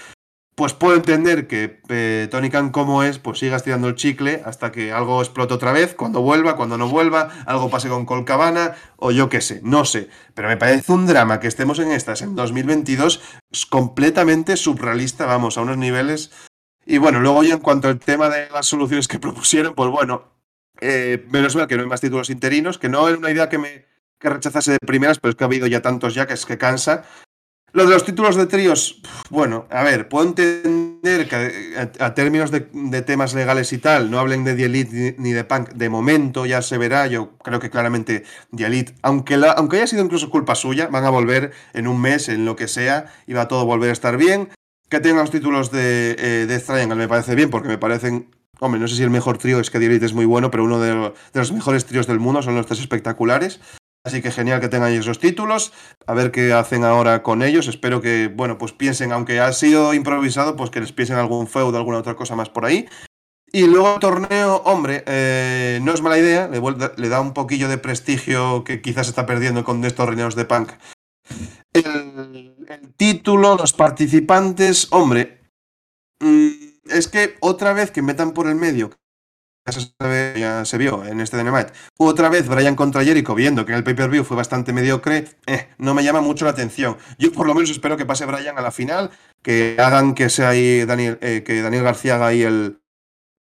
pues 0.54 0.72
puedo 0.72 0.94
entender 0.94 1.48
que 1.48 1.80
eh, 1.88 2.28
Tony 2.30 2.48
Khan 2.48 2.70
como 2.70 3.02
es, 3.02 3.18
pues 3.18 3.40
siga 3.40 3.56
estirando 3.56 3.88
el 3.88 3.96
chicle 3.96 4.42
hasta 4.44 4.70
que 4.70 4.92
algo 4.92 5.20
explote 5.20 5.54
otra 5.54 5.72
vez, 5.72 5.94
cuando 5.94 6.20
vuelva, 6.20 6.56
cuando 6.56 6.78
no 6.78 6.88
vuelva, 6.88 7.28
algo 7.46 7.70
pase 7.70 7.88
con 7.88 8.06
Colcabana 8.06 8.74
o 8.96 9.10
yo 9.10 9.28
qué 9.28 9.40
sé, 9.40 9.60
no 9.64 9.84
sé. 9.84 10.08
Pero 10.34 10.48
me 10.48 10.56
parece 10.56 10.92
un 10.92 11.06
drama 11.06 11.40
que 11.40 11.48
estemos 11.48 11.78
en 11.80 11.90
estas 11.90 12.22
en 12.22 12.36
2022 12.36 13.20
es 13.50 13.66
completamente 13.66 14.56
surrealista, 14.56 15.26
vamos, 15.26 15.58
a 15.58 15.62
unos 15.62 15.78
niveles... 15.78 16.30
Y 16.86 16.98
bueno, 16.98 17.18
luego 17.18 17.42
ya 17.42 17.54
en 17.54 17.60
cuanto 17.60 17.88
al 17.88 17.98
tema 17.98 18.28
de 18.28 18.50
las 18.50 18.66
soluciones 18.66 19.08
que 19.08 19.18
propusieron, 19.20 19.74
pues 19.74 19.90
bueno, 19.90 20.34
eh, 20.80 21.24
menos 21.30 21.56
mal 21.56 21.66
que 21.66 21.76
no 21.76 21.82
hay 21.82 21.88
más 21.88 22.02
títulos 22.02 22.28
interinos, 22.28 22.78
que 22.78 22.90
no 22.90 23.08
es 23.08 23.16
una 23.16 23.30
idea 23.30 23.48
que 23.48 23.56
me 23.56 23.86
que 24.24 24.30
rechazase 24.30 24.72
de 24.72 24.78
primeras, 24.78 25.18
pero 25.18 25.30
es 25.30 25.36
que 25.36 25.44
ha 25.44 25.46
habido 25.46 25.66
ya 25.66 25.82
tantos 25.82 26.14
ya 26.14 26.26
que 26.26 26.34
es 26.34 26.46
que 26.46 26.56
cansa. 26.56 27.04
Lo 27.74 27.84
de 27.84 27.90
los 27.90 28.04
títulos 28.04 28.36
de 28.36 28.46
tríos, 28.46 29.00
bueno, 29.30 29.66
a 29.68 29.82
ver, 29.82 30.08
puedo 30.08 30.28
entender 30.28 31.28
que 31.28 31.90
a, 31.98 32.14
términos 32.14 32.52
de, 32.52 32.60
temas 33.02 33.34
legales 33.34 33.72
y 33.72 33.78
tal, 33.78 34.12
no 34.12 34.20
hablen 34.20 34.44
de 34.44 34.54
The 34.54 34.66
Elite 34.66 35.16
ni, 35.18 35.32
de 35.32 35.42
Punk, 35.42 35.70
de 35.70 35.88
momento 35.88 36.46
ya 36.46 36.62
se 36.62 36.78
verá, 36.78 37.08
yo 37.08 37.36
creo 37.38 37.58
que 37.58 37.70
claramente 37.70 38.22
The 38.54 38.66
Elite, 38.66 38.94
aunque, 39.02 39.34
aunque 39.56 39.78
haya 39.78 39.88
sido 39.88 40.04
incluso 40.04 40.30
culpa 40.30 40.54
suya, 40.54 40.86
van 40.86 41.04
a 41.04 41.10
volver 41.10 41.50
en 41.72 41.88
un 41.88 42.00
mes, 42.00 42.28
en 42.28 42.44
lo 42.44 42.54
que 42.54 42.68
sea, 42.68 43.12
y 43.26 43.32
va 43.32 43.42
a 43.42 43.48
todo 43.48 43.66
volver 43.66 43.90
a 43.90 43.92
estar 43.92 44.16
bien. 44.18 44.50
Que 44.88 45.00
tengan 45.00 45.22
los 45.22 45.32
títulos 45.32 45.72
de 45.72 46.14
eh, 46.16 46.46
Death 46.46 46.66
Triangle 46.66 46.94
me 46.94 47.08
parece 47.08 47.34
bien, 47.34 47.50
porque 47.50 47.66
me 47.66 47.78
parecen 47.78 48.30
Hombre, 48.60 48.80
no 48.80 48.86
sé 48.86 48.94
si 48.94 49.02
el 49.02 49.10
mejor 49.10 49.36
trío 49.36 49.58
es 49.58 49.68
que 49.68 49.78
Elite 49.78 50.06
es 50.06 50.14
muy 50.14 50.26
bueno, 50.26 50.52
pero 50.52 50.62
uno 50.62 50.78
de, 50.78 50.94
de, 50.94 51.12
los 51.34 51.50
mejores 51.50 51.86
tríos 51.86 52.06
del 52.06 52.20
mundo 52.20 52.40
son 52.40 52.54
los 52.54 52.66
tres 52.66 52.78
espectaculares. 52.78 53.60
Así 54.04 54.20
que 54.20 54.30
genial 54.30 54.60
que 54.60 54.68
tengan 54.68 54.92
esos 54.92 55.18
títulos. 55.18 55.72
A 56.06 56.12
ver 56.12 56.30
qué 56.30 56.52
hacen 56.52 56.84
ahora 56.84 57.22
con 57.22 57.42
ellos. 57.42 57.68
Espero 57.68 58.02
que, 58.02 58.28
bueno, 58.28 58.58
pues 58.58 58.72
piensen, 58.72 59.12
aunque 59.12 59.40
ha 59.40 59.50
sido 59.54 59.94
improvisado, 59.94 60.56
pues 60.56 60.68
que 60.68 60.80
les 60.80 60.92
piensen 60.92 61.16
algún 61.16 61.46
feudo, 61.46 61.78
alguna 61.78 61.98
otra 61.98 62.14
cosa 62.14 62.36
más 62.36 62.50
por 62.50 62.66
ahí. 62.66 62.86
Y 63.50 63.66
luego 63.66 63.98
torneo, 64.00 64.56
hombre, 64.64 65.04
eh, 65.06 65.78
no 65.82 65.94
es 65.94 66.02
mala 66.02 66.18
idea, 66.18 66.48
le, 66.48 67.08
da 67.08 67.20
un 67.20 67.32
poquillo 67.32 67.68
de 67.68 67.78
prestigio 67.78 68.62
que 68.62 68.82
quizás 68.82 69.08
está 69.08 69.24
perdiendo 69.26 69.64
con 69.64 69.82
estos 69.84 70.06
reinos 70.06 70.34
de 70.34 70.44
punk. 70.44 70.72
El, 71.72 72.54
título, 72.96 73.56
los 73.56 73.72
participantes, 73.72 74.88
hombre, 74.90 75.40
mm, 76.20 76.48
es 76.90 77.08
que 77.08 77.36
otra 77.40 77.72
vez 77.72 77.90
que 77.90 78.02
metan 78.02 78.32
por 78.32 78.48
el 78.48 78.56
medio 78.56 78.90
ya 79.66 80.64
se 80.64 80.78
vio 80.78 81.04
en 81.04 81.20
este 81.20 81.38
Dynamite. 81.38 81.72
Otra 81.96 82.28
vez 82.28 82.48
Brian 82.48 82.76
contra 82.76 83.04
Jericho, 83.04 83.34
viendo 83.34 83.64
que 83.64 83.72
en 83.72 83.78
el 83.78 83.84
pay-per-view 83.84 84.24
fue 84.24 84.36
bastante 84.36 84.72
mediocre, 84.72 85.24
eh, 85.46 85.68
no 85.78 85.94
me 85.94 86.04
llama 86.04 86.20
mucho 86.20 86.44
la 86.44 86.50
atención. 86.50 86.96
Yo 87.18 87.32
por 87.32 87.46
lo 87.46 87.54
menos 87.54 87.70
espero 87.70 87.96
que 87.96 88.04
pase 88.04 88.26
Brian 88.26 88.58
a 88.58 88.62
la 88.62 88.70
final, 88.70 89.10
que 89.42 89.76
hagan 89.78 90.14
que 90.14 90.28
sea 90.28 90.50
ahí 90.50 90.84
Daniel, 90.84 91.18
eh, 91.22 91.42
que 91.44 91.62
Daniel 91.62 91.84
García 91.84 92.16
haga 92.16 92.26
ahí 92.26 92.42
el, 92.42 92.80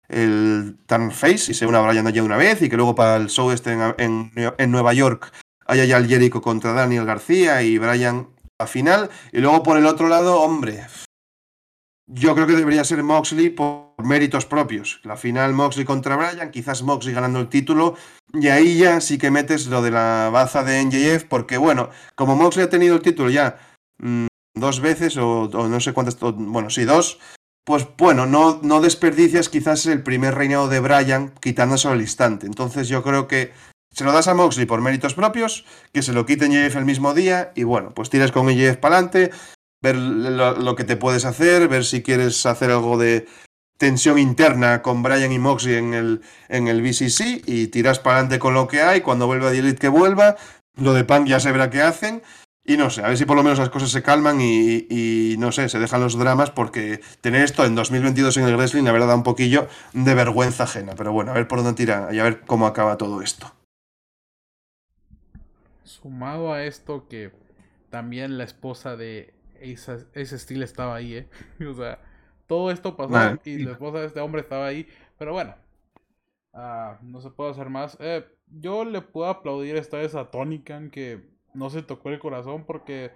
el 0.09 0.77
turn 0.87 1.11
face 1.11 1.51
y 1.51 1.53
se 1.53 1.65
una 1.65 1.81
Brian 1.81 2.07
allá 2.07 2.23
una 2.23 2.37
vez 2.37 2.61
y 2.61 2.69
que 2.69 2.75
luego 2.75 2.95
para 2.95 3.15
el 3.15 3.29
show 3.29 3.51
este 3.51 3.71
en, 3.71 4.31
en, 4.35 4.71
Nueva 4.71 4.93
York 4.93 5.31
haya 5.67 5.85
ya 5.85 5.97
el 5.97 6.07
Jericho 6.07 6.41
contra 6.41 6.73
Daniel 6.73 7.05
García 7.05 7.61
y 7.61 7.77
Brian 7.77 8.27
a 8.59 8.67
final. 8.67 9.09
Y 9.31 9.39
luego 9.39 9.63
por 9.63 9.77
el 9.77 9.85
otro 9.85 10.09
lado, 10.09 10.41
hombre, 10.41 10.85
yo 12.07 12.35
creo 12.35 12.47
que 12.47 12.55
debería 12.55 12.83
ser 12.83 13.03
Moxley 13.03 13.51
por 13.51 13.88
méritos 14.03 14.45
propios. 14.45 14.99
La 15.03 15.17
final 15.17 15.53
Moxley 15.53 15.85
contra 15.85 16.15
Bryan, 16.15 16.51
quizás 16.51 16.83
Moxley 16.83 17.13
ganando 17.13 17.39
el 17.39 17.49
título, 17.49 17.95
y 18.33 18.47
ahí 18.47 18.77
ya 18.77 19.01
sí 19.01 19.17
que 19.17 19.31
metes 19.31 19.67
lo 19.67 19.81
de 19.81 19.91
la 19.91 20.29
baza 20.31 20.63
de 20.63 20.83
NJF, 20.83 21.25
porque 21.25 21.57
bueno, 21.57 21.89
como 22.15 22.35
Moxley 22.35 22.65
ha 22.65 22.69
tenido 22.69 22.95
el 22.95 23.01
título 23.01 23.29
ya 23.29 23.57
mm, 23.97 24.27
dos 24.55 24.79
veces, 24.79 25.17
o, 25.17 25.49
no 25.49 25.79
sé 25.79 25.93
cuántas, 25.93 26.17
bueno, 26.19 26.69
sí, 26.69 26.83
dos, 26.83 27.19
pues 27.65 27.87
bueno, 27.97 28.25
no, 28.25 28.59
no 28.63 28.81
desperdicias 28.81 29.49
quizás 29.49 29.85
el 29.85 30.03
primer 30.03 30.35
reinado 30.35 30.67
de 30.69 30.79
Bryan 30.79 31.33
quitándose 31.39 31.87
al 31.87 32.01
instante. 32.01 32.47
Entonces 32.47 32.87
yo 32.87 33.03
creo 33.03 33.27
que 33.27 33.51
se 33.91 34.03
lo 34.03 34.11
das 34.11 34.27
a 34.27 34.33
Moxley 34.33 34.65
por 34.65 34.81
méritos 34.81 35.13
propios, 35.13 35.65
que 35.93 36.01
se 36.01 36.13
lo 36.13 36.25
quite 36.25 36.47
NJF 36.47 36.75
el 36.77 36.85
mismo 36.85 37.13
día, 37.13 37.51
y 37.55 37.63
bueno, 37.63 37.91
pues 37.91 38.09
tiras 38.09 38.31
con 38.31 38.47
NJF 38.47 38.77
para 38.77 38.95
adelante, 38.95 39.31
ver 39.81 39.95
lo, 39.95 40.75
que 40.75 40.83
te 40.83 40.97
puedes 40.97 41.25
hacer, 41.25 41.67
ver 41.67 41.85
si 41.85 42.03
quieres 42.03 42.45
hacer 42.45 42.71
algo 42.71 42.97
de 42.97 43.27
tensión 43.79 44.19
interna 44.19 44.81
con 44.81 45.01
Brian 45.01 45.31
y 45.31 45.39
Moxley 45.39 45.75
en 45.75 45.93
el, 45.93 46.21
en 46.49 46.67
el 46.67 46.81
BCC 46.81 47.43
y 47.47 47.67
tiras 47.67 47.97
para 47.97 48.17
adelante 48.17 48.37
con 48.37 48.53
lo 48.53 48.67
que 48.67 48.81
hay, 48.81 48.99
cuando 48.99 49.25
vuelva 49.25 49.51
Elite 49.51 49.79
que 49.79 49.87
vuelva, 49.87 50.35
lo 50.75 50.93
de 50.93 51.05
Punk 51.05 51.27
ya 51.27 51.39
se 51.39 51.51
verá 51.51 51.69
qué 51.69 51.81
hacen. 51.81 52.21
Y 52.65 52.77
no 52.77 52.89
sé, 52.89 53.01
a 53.01 53.07
ver 53.07 53.17
si 53.17 53.25
por 53.25 53.37
lo 53.37 53.41
menos 53.41 53.57
las 53.57 53.69
cosas 53.69 53.89
se 53.89 54.03
calman 54.03 54.41
y, 54.41 54.85
y, 54.89 55.37
no 55.39 55.51
sé, 55.51 55.69
se 55.69 55.79
dejan 55.79 56.01
los 56.01 56.19
dramas 56.19 56.51
porque 56.51 56.99
tener 57.21 57.41
esto 57.41 57.65
en 57.65 57.73
2022 57.73 58.37
en 58.37 58.43
el 58.43 58.57
wrestling 58.57 58.83
la 58.83 58.91
verdad 58.91 59.07
da 59.07 59.15
un 59.15 59.23
poquillo 59.23 59.67
de 59.93 60.13
vergüenza 60.13 60.65
ajena. 60.65 60.93
Pero 60.95 61.11
bueno, 61.13 61.31
a 61.31 61.33
ver 61.33 61.47
por 61.47 61.63
dónde 61.63 61.73
tira 61.73 62.09
y 62.11 62.19
a 62.19 62.23
ver 62.23 62.41
cómo 62.41 62.67
acaba 62.67 62.97
todo 62.97 63.21
esto. 63.23 63.51
Sumado 65.83 66.53
a 66.53 66.63
esto 66.65 67.07
que 67.07 67.31
también 67.89 68.37
la 68.37 68.43
esposa 68.43 68.97
de 68.97 69.33
ese, 69.61 70.05
ese 70.13 70.35
estilo 70.35 70.65
estaba 70.65 70.95
ahí, 70.95 71.15
¿eh? 71.15 71.27
o 71.65 71.73
sea, 71.73 71.97
todo 72.49 72.71
esto 72.71 72.97
pasó 72.97 73.39
y 73.45 73.59
la 73.59 73.73
esposa 73.73 73.99
de 73.99 74.07
este 74.07 74.19
hombre 74.19 74.41
estaba 74.41 74.65
ahí. 74.65 74.87
Pero 75.19 75.33
bueno, 75.33 75.55
uh, 76.53 76.95
no 77.03 77.21
se 77.21 77.29
puede 77.29 77.51
hacer 77.51 77.69
más. 77.69 77.95
Eh, 78.01 78.25
yo 78.47 78.83
le 78.83 79.01
puedo 79.01 79.29
aplaudir 79.29 79.75
esta 79.75 79.97
vez 79.97 80.15
a 80.15 80.31
Tony 80.31 80.63
Khan 80.63 80.89
que 80.89 81.29
no 81.53 81.69
se 81.69 81.83
tocó 81.83 82.09
el 82.09 82.17
corazón 82.17 82.65
porque 82.65 83.11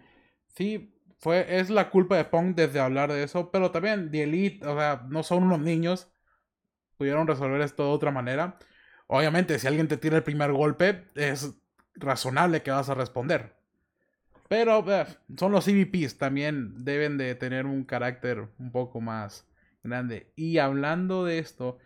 sí, 0.49 0.95
fue, 1.17 1.59
es 1.59 1.71
la 1.71 1.89
culpa 1.89 2.15
de 2.15 2.25
Punk 2.25 2.55
desde 2.55 2.79
hablar 2.79 3.11
de 3.11 3.23
eso, 3.23 3.49
pero 3.49 3.71
también 3.71 4.11
The 4.11 4.23
Elite, 4.23 4.67
o 4.67 4.77
sea, 4.77 5.03
no 5.09 5.23
son 5.23 5.43
unos 5.43 5.59
niños, 5.59 6.11
pudieron 6.97 7.25
resolver 7.25 7.59
esto 7.61 7.85
de 7.85 7.89
otra 7.89 8.11
manera. 8.11 8.59
Obviamente, 9.07 9.57
si 9.57 9.65
alguien 9.65 9.87
te 9.87 9.97
tira 9.97 10.17
el 10.17 10.23
primer 10.23 10.51
golpe, 10.51 11.05
es 11.15 11.55
razonable 11.95 12.61
que 12.61 12.69
vas 12.69 12.89
a 12.89 12.93
responder. 12.93 13.55
Pero 14.49 14.83
eh, 14.91 15.05
son 15.37 15.51
los 15.51 15.65
CVPs, 15.65 16.17
también 16.17 16.83
deben 16.83 17.17
de 17.17 17.35
tener 17.35 17.65
un 17.65 17.83
carácter 17.83 18.47
un 18.59 18.71
poco 18.71 19.01
más 19.01 19.47
grande. 19.83 20.31
Y 20.35 20.57
hablando 20.57 21.25
de 21.25 21.39
esto, 21.39 21.77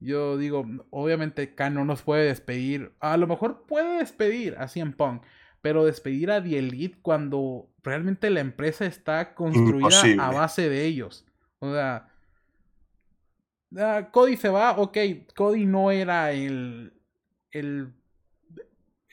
yo 0.00 0.36
digo, 0.36 0.66
obviamente 0.90 1.54
Khan 1.54 1.74
no 1.74 1.84
nos 1.84 2.02
puede 2.02 2.26
despedir. 2.26 2.92
A 3.00 3.16
lo 3.16 3.26
mejor 3.26 3.66
puede 3.66 3.98
despedir 3.98 4.56
a 4.58 4.68
CM 4.68 4.92
Punk, 4.92 5.22
pero 5.62 5.84
despedir 5.84 6.30
a 6.30 6.42
The 6.42 6.58
Elite 6.58 6.98
cuando 7.00 7.70
realmente 7.82 8.30
la 8.30 8.40
empresa 8.40 8.86
está 8.86 9.34
construida 9.34 9.88
a 10.20 10.30
base 10.30 10.68
de 10.68 10.84
ellos. 10.84 11.24
O 11.58 11.72
sea, 11.72 12.10
Cody 14.10 14.36
se 14.36 14.48
va, 14.48 14.72
ok, 14.78 14.96
Cody 15.34 15.66
no 15.66 15.90
era 15.90 16.32
el, 16.32 16.92
el, 17.50 17.92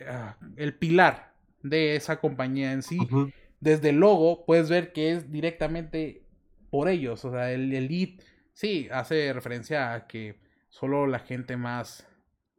ah, 0.07 0.37
el 0.55 0.75
pilar 0.75 1.32
de 1.63 1.95
esa 1.95 2.19
compañía 2.19 2.73
en 2.73 2.83
sí. 2.83 2.99
Desde 3.59 3.89
el 3.89 3.97
logo 3.97 4.45
puedes 4.45 4.69
ver 4.69 4.93
que 4.93 5.13
es 5.13 5.31
directamente 5.31 6.27
por 6.69 6.89
ellos. 6.89 7.25
O 7.25 7.31
sea, 7.31 7.51
el 7.51 7.73
Elite 7.73 8.23
sí 8.51 8.89
hace 8.91 9.33
referencia 9.33 9.93
a 9.93 10.05
que 10.07 10.39
solo 10.69 11.07
la 11.07 11.19
gente 11.19 11.57
más 11.57 12.07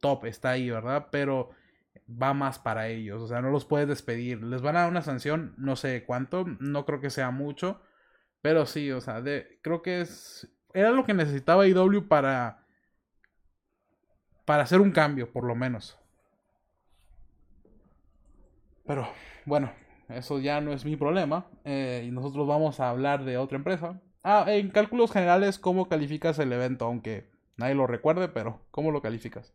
top 0.01 0.25
está 0.25 0.51
ahí, 0.51 0.69
¿verdad? 0.69 1.07
Pero 1.11 1.51
va 2.09 2.33
más 2.33 2.59
para 2.59 2.87
ellos. 2.87 3.21
O 3.21 3.27
sea, 3.27 3.41
no 3.41 3.51
los 3.51 3.65
puedes 3.65 3.87
despedir. 3.87 4.43
Les 4.43 4.61
van 4.61 4.75
a 4.75 4.81
dar 4.81 4.89
una 4.89 5.01
sanción, 5.01 5.53
no 5.57 5.75
sé 5.75 6.03
cuánto, 6.05 6.45
no 6.59 6.85
creo 6.85 6.99
que 6.99 7.09
sea 7.09 7.31
mucho. 7.31 7.81
Pero 8.41 8.65
sí, 8.65 8.91
o 8.91 9.01
sea, 9.01 9.23
creo 9.61 9.81
que 9.81 10.01
es. 10.01 10.47
Era 10.73 10.91
lo 10.91 11.05
que 11.05 11.13
necesitaba 11.13 11.67
IW 11.67 12.07
para. 12.07 12.65
Para 14.45 14.63
hacer 14.63 14.81
un 14.81 14.91
cambio, 14.91 15.31
por 15.31 15.43
lo 15.43 15.55
menos. 15.55 15.97
Pero 18.85 19.07
bueno, 19.45 19.71
eso 20.09 20.39
ya 20.39 20.61
no 20.61 20.73
es 20.73 20.85
mi 20.85 20.95
problema. 20.95 21.47
Eh, 21.63 22.03
y 22.07 22.11
nosotros 22.11 22.47
vamos 22.47 22.79
a 22.79 22.89
hablar 22.89 23.25
de 23.25 23.37
otra 23.37 23.57
empresa. 23.57 23.99
Ah, 24.23 24.45
en 24.47 24.69
cálculos 24.69 25.11
generales, 25.11 25.59
¿cómo 25.59 25.87
calificas 25.87 26.39
el 26.39 26.51
evento? 26.51 26.85
Aunque 26.85 27.29
nadie 27.57 27.75
lo 27.75 27.87
recuerde, 27.87 28.27
pero 28.27 28.61
¿cómo 28.71 28.91
lo 28.91 29.01
calificas? 29.01 29.53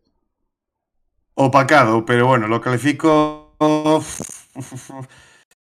Opacado, 1.35 2.05
pero 2.05 2.27
bueno, 2.27 2.49
lo 2.49 2.61
califico... 2.61 3.57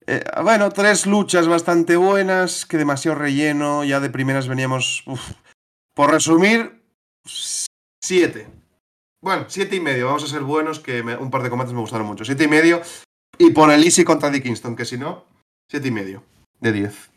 Eh, 0.10 0.24
bueno, 0.42 0.70
tres 0.72 1.06
luchas 1.06 1.50
bastante 1.50 1.98
buenas, 1.98 2.66
que 2.66 2.78
demasiado 2.78 3.18
relleno, 3.18 3.84
ya 3.84 4.00
de 4.00 4.10
primeras 4.10 4.48
veníamos... 4.48 5.04
Por 5.94 6.12
resumir, 6.12 6.82
siete. 8.02 8.48
Bueno, 9.20 9.44
siete 9.50 9.76
y 9.76 9.82
medio, 9.82 10.06
vamos 10.06 10.24
a 10.24 10.28
ser 10.28 10.44
buenos, 10.44 10.80
que 10.80 11.02
un 11.02 11.30
par 11.30 11.44
de 11.44 11.50
combates 11.50 11.74
me 11.74 11.82
gustaron 11.82 12.08
mucho. 12.08 12.24
Siete 12.24 12.46
y 12.46 12.48
medio, 12.48 12.82
y 13.40 13.52
pon 13.52 13.72
el 13.72 13.84
Easy 13.84 14.04
contra 14.04 14.30
Dickinston, 14.30 14.76
que 14.76 14.86
si 14.86 14.98
no, 14.98 15.26
siete 15.70 15.88
y 15.88 15.92
medio 15.92 16.24
de 16.60 16.72
diez. 16.72 17.12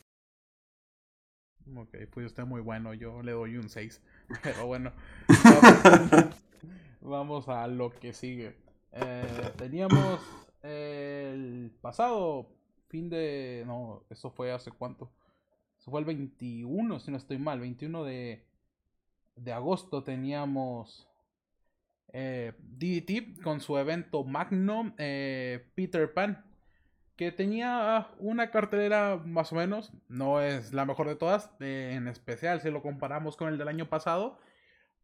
Ok, 1.77 1.97
pues 2.11 2.27
está 2.27 2.45
muy 2.45 2.61
bueno, 2.61 2.95
yo 2.95 3.23
le 3.23 3.33
doy 3.33 3.57
un 3.57 3.69
6. 3.69 4.03
Pero 4.43 4.67
bueno, 4.67 4.93
vamos, 7.01 7.49
a 7.49 7.67
lo 7.69 7.91
que 7.91 8.13
sigue. 8.13 8.57
Eh, 8.93 9.53
teníamos 9.57 10.21
el 10.63 11.73
pasado 11.81 12.49
fin 12.89 13.09
de... 13.09 13.63
No, 13.67 14.05
eso 14.11 14.31
fue 14.31 14.53
hace 14.53 14.73
cuánto. 14.73 15.13
Eso 15.79 15.91
fue 15.91 16.01
el 16.01 16.07
21, 16.07 16.99
si 16.99 17.11
no 17.11 17.17
estoy 17.17 17.39
mal. 17.39 17.61
21 17.61 18.05
de, 18.05 18.45
de 19.37 19.53
agosto 19.53 20.03
teníamos 20.03 21.10
eh, 22.13 22.53
DDT 22.59 23.43
con 23.43 23.61
su 23.61 23.79
evento 23.79 24.25
Magnum 24.25 24.93
eh, 24.99 25.71
Peter 25.75 26.13
Pan. 26.13 26.45
Que 27.17 27.33
tenía 27.33 28.09
una 28.19 28.51
cartelera 28.51 29.17
más 29.17 29.53
o 29.53 29.57
menos. 29.57 29.93
No 30.09 30.41
es 30.41 30.73
la 30.73 30.87
mejor 30.87 31.09
de 31.09 31.17
todas. 31.17 31.51
Eh, 31.61 31.93
en 31.95 32.09
especial 32.09 32.61
si 32.61 32.71
lo 32.71 32.83
comparamos 32.83 33.37
con 33.37 33.49
el 33.49 33.59
del 33.59 33.69
año 33.69 33.89
pasado. 33.89 34.39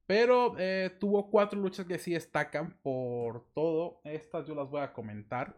Pero 0.07 0.55
tuvo 1.01 1.31
cuatro 1.31 1.61
luchas 1.61 1.85
que 1.85 1.99
sí 1.99 2.13
destacan 2.13 2.79
por 2.83 3.45
todo. 3.55 4.01
Estas 4.05 4.47
yo 4.47 4.55
las 4.55 4.71
voy 4.71 4.81
a 4.81 4.93
comentar. 4.93 5.57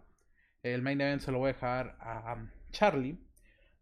El 0.62 0.80
main 0.80 1.00
event 1.00 1.20
se 1.20 1.30
lo 1.30 1.38
voy 1.38 1.50
a 1.50 1.52
dejar 1.52 1.96
a 2.00 2.46
Charlie. 2.70 3.18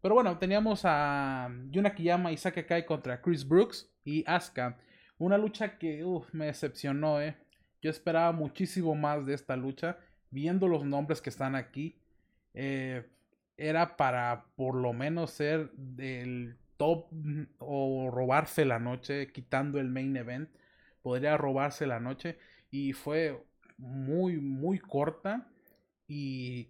Pero 0.01 0.15
bueno, 0.15 0.37
teníamos 0.37 0.81
a 0.83 1.49
Yuna 1.69 1.95
Kiyama 1.95 2.31
y 2.31 2.37
Kai 2.37 2.85
contra 2.85 3.21
Chris 3.21 3.47
Brooks 3.47 3.89
y 4.03 4.23
Asuka. 4.27 4.77
Una 5.17 5.37
lucha 5.37 5.77
que 5.77 6.05
me 6.33 6.45
decepcionó, 6.45 7.19
eh. 7.21 7.35
Yo 7.81 7.89
esperaba 7.89 8.31
muchísimo 8.31 8.95
más 8.95 9.25
de 9.25 9.33
esta 9.33 9.55
lucha. 9.55 9.97
Viendo 10.29 10.67
los 10.67 10.85
nombres 10.85 11.21
que 11.21 11.29
están 11.29 11.55
aquí. 11.55 12.01
Eh, 12.53 13.05
era 13.55 13.97
para 13.97 14.45
por 14.55 14.75
lo 14.75 14.93
menos 14.93 15.31
ser 15.31 15.71
del 15.73 16.57
top 16.77 17.07
o 17.57 18.11
robarse 18.11 18.65
la 18.65 18.79
noche, 18.79 19.31
quitando 19.31 19.79
el 19.79 19.89
main 19.89 20.15
event. 20.15 20.49
Podría 21.01 21.37
robarse 21.37 21.87
la 21.87 21.99
noche. 21.99 22.37
Y 22.69 22.93
fue 22.93 23.43
muy, 23.77 24.37
muy 24.37 24.79
corta 24.79 25.47
y 26.07 26.69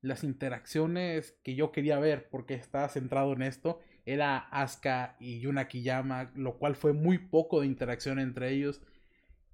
las 0.00 0.24
interacciones 0.24 1.38
que 1.44 1.54
yo 1.54 1.72
quería 1.72 1.98
ver 1.98 2.28
porque 2.28 2.54
estaba 2.54 2.88
centrado 2.88 3.32
en 3.32 3.42
esto 3.42 3.80
era 4.04 4.38
Asuka 4.38 5.16
y 5.20 5.40
Yuna 5.40 5.68
Kiyama, 5.68 6.32
lo 6.34 6.58
cual 6.58 6.74
fue 6.74 6.92
muy 6.92 7.18
poco 7.18 7.60
de 7.60 7.66
interacción 7.68 8.18
entre 8.18 8.50
ellos 8.50 8.82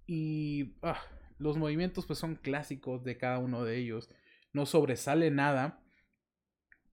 y 0.09 0.75
ah, 0.83 1.01
los 1.39 1.59
movimientos 1.59 2.07
pues 2.07 2.19
son 2.19 2.35
clásicos 2.35 3.05
de 3.05 3.19
cada 3.19 3.39
uno 3.39 3.63
de 3.63 3.77
ellos, 3.77 4.11
no 4.55 4.65
sobresale 4.65 5.31
nada, 5.31 5.85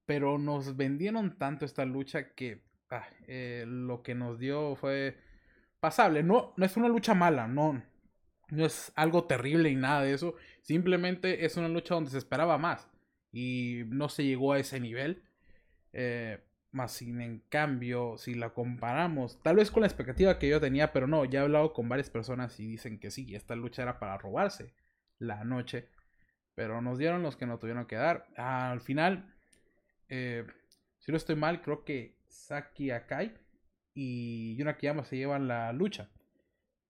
pero 0.05 0.37
nos 0.37 0.75
vendieron 0.75 1.37
tanto 1.39 1.65
esta 1.65 1.85
lucha 1.85 2.35
que 2.35 2.61
ah, 2.91 3.07
eh, 3.27 3.63
lo 3.65 4.03
que 4.03 4.15
nos 4.15 4.37
dio 4.37 4.75
fue 4.75 5.17
pasable, 5.79 6.23
no, 6.23 6.53
no 6.57 6.65
es 6.65 6.75
una 6.75 6.89
lucha 6.89 7.13
mala, 7.15 7.47
no, 7.47 7.81
no 8.49 8.65
es 8.65 8.91
algo 8.95 9.23
terrible 9.23 9.69
y 9.69 9.75
nada 9.75 10.03
de 10.03 10.13
eso, 10.13 10.35
simplemente 10.61 11.45
es 11.45 11.55
una 11.55 11.69
lucha 11.69 11.95
donde 11.95 12.11
se 12.11 12.17
esperaba 12.17 12.57
más 12.57 12.91
y 13.31 13.83
no 13.87 14.09
se 14.09 14.25
llegó 14.25 14.51
a 14.51 14.59
ese 14.59 14.79
nivel. 14.81 15.23
Eh, 15.93 16.44
más 16.75 16.91
sin 16.93 17.21
en 17.21 17.39
cambio, 17.49 18.17
si 18.17 18.35
la 18.35 18.51
comparamos, 18.51 19.41
tal 19.41 19.57
vez 19.57 19.71
con 19.71 19.81
la 19.81 19.87
expectativa 19.87 20.37
que 20.39 20.49
yo 20.49 20.61
tenía, 20.61 20.93
pero 20.93 21.07
no, 21.07 21.25
ya 21.25 21.39
he 21.39 21.43
hablado 21.43 21.73
con 21.73 21.89
varias 21.89 22.09
personas 22.09 22.59
y 22.59 22.67
dicen 22.67 22.99
que 22.99 23.11
sí, 23.11 23.35
esta 23.35 23.55
lucha 23.55 23.83
era 23.83 23.99
para 23.99 24.17
robarse 24.17 24.73
la 25.19 25.43
noche, 25.43 25.89
pero 26.55 26.81
nos 26.81 26.97
dieron 26.99 27.23
los 27.23 27.35
que 27.37 27.45
no 27.45 27.59
tuvieron 27.59 27.85
que 27.87 27.95
dar. 27.95 28.27
al 28.37 28.81
final, 28.81 29.33
eh, 30.09 30.45
si 30.99 31.11
no 31.11 31.17
estoy 31.17 31.35
mal, 31.35 31.61
creo 31.61 31.83
que 31.83 32.17
Saki 32.27 32.91
Akai 32.91 33.33
y 33.93 34.55
Yuna 34.57 34.77
Kiyama 34.77 35.05
se 35.05 35.17
llevan 35.17 35.47
la 35.47 35.73
lucha. 35.73 36.09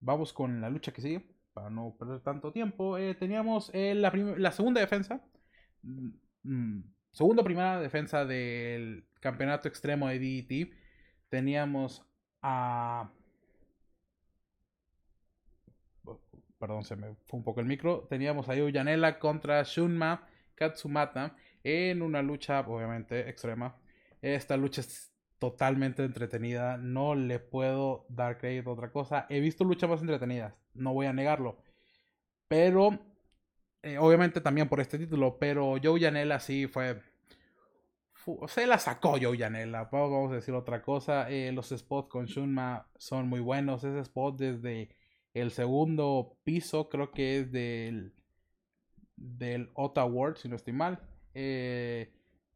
Vamos 0.00 0.32
con 0.32 0.60
la 0.60 0.70
lucha 0.70 0.92
que 0.92 1.02
sigue, 1.02 1.26
para 1.54 1.70
no 1.70 1.96
perder 1.98 2.20
tanto 2.20 2.52
tiempo. 2.52 2.98
Eh, 2.98 3.14
teníamos 3.14 3.70
la, 3.74 4.10
la 4.12 4.52
segunda 4.52 4.80
defensa 4.80 5.22
Mm, 6.42 6.80
segunda 7.12 7.42
primera 7.42 7.80
defensa 7.80 8.24
del 8.24 9.04
campeonato 9.26 9.66
extremo 9.66 10.08
de 10.08 10.18
DDT, 10.20 10.72
teníamos 11.28 12.06
a... 12.42 13.10
Perdón, 16.58 16.84
se 16.84 16.94
me 16.94 17.14
fue 17.26 17.38
un 17.38 17.44
poco 17.44 17.60
el 17.60 17.66
micro. 17.66 18.06
Teníamos 18.08 18.48
a 18.48 18.54
Yanela 18.54 19.18
contra 19.18 19.62
Shunma 19.64 20.28
Katsumata 20.54 21.36
en 21.64 22.02
una 22.02 22.22
lucha, 22.22 22.60
obviamente, 22.60 23.28
extrema. 23.28 23.76
Esta 24.22 24.56
lucha 24.56 24.80
es 24.80 25.12
totalmente 25.38 26.04
entretenida. 26.04 26.76
No 26.78 27.14
le 27.16 27.40
puedo 27.40 28.06
dar 28.08 28.38
crédito 28.38 28.70
a 28.70 28.74
otra 28.74 28.90
cosa. 28.92 29.26
He 29.28 29.40
visto 29.40 29.64
luchas 29.64 29.90
más 29.90 30.00
entretenidas, 30.00 30.54
no 30.72 30.94
voy 30.94 31.06
a 31.06 31.12
negarlo. 31.12 31.58
Pero 32.48 32.98
eh, 33.82 33.98
obviamente 33.98 34.40
también 34.40 34.68
por 34.68 34.80
este 34.80 34.98
título, 34.98 35.38
pero 35.38 35.76
Joe 35.82 36.00
Janela 36.00 36.38
sí 36.38 36.68
fue. 36.68 37.02
Se 38.48 38.66
la 38.66 38.78
sacó 38.78 39.18
Joe 39.20 39.38
Janela, 39.38 39.88
vamos 39.90 40.32
a 40.32 40.36
decir 40.36 40.54
otra 40.54 40.82
cosa. 40.82 41.30
Eh, 41.30 41.52
los 41.52 41.68
spots 41.68 42.08
con 42.08 42.26
Shunma 42.26 42.88
son 42.96 43.28
muy 43.28 43.40
buenos. 43.40 43.84
Ese 43.84 44.00
spot 44.00 44.36
desde 44.38 44.90
el 45.32 45.52
segundo 45.52 46.36
piso, 46.42 46.88
creo 46.88 47.12
que 47.12 47.38
es 47.38 47.52
del, 47.52 48.14
del 49.16 49.70
Ottawa 49.74 50.10
World, 50.10 50.36
si 50.38 50.48
no 50.48 50.56
estoy 50.56 50.72
mal. 50.72 51.00
Eh, 51.34 52.12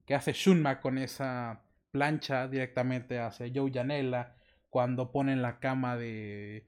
que 0.07 0.15
hace 0.15 0.33
Shunma 0.33 0.81
con 0.81 0.99
esa 0.99 1.63
plancha 1.93 2.49
directamente 2.49 3.21
hacia 3.21 3.51
Joe 3.55 3.71
Janela. 3.73 4.35
Cuando 4.71 5.13
ponen 5.13 5.43
la 5.43 5.61
cama 5.61 5.97
de 5.97 6.67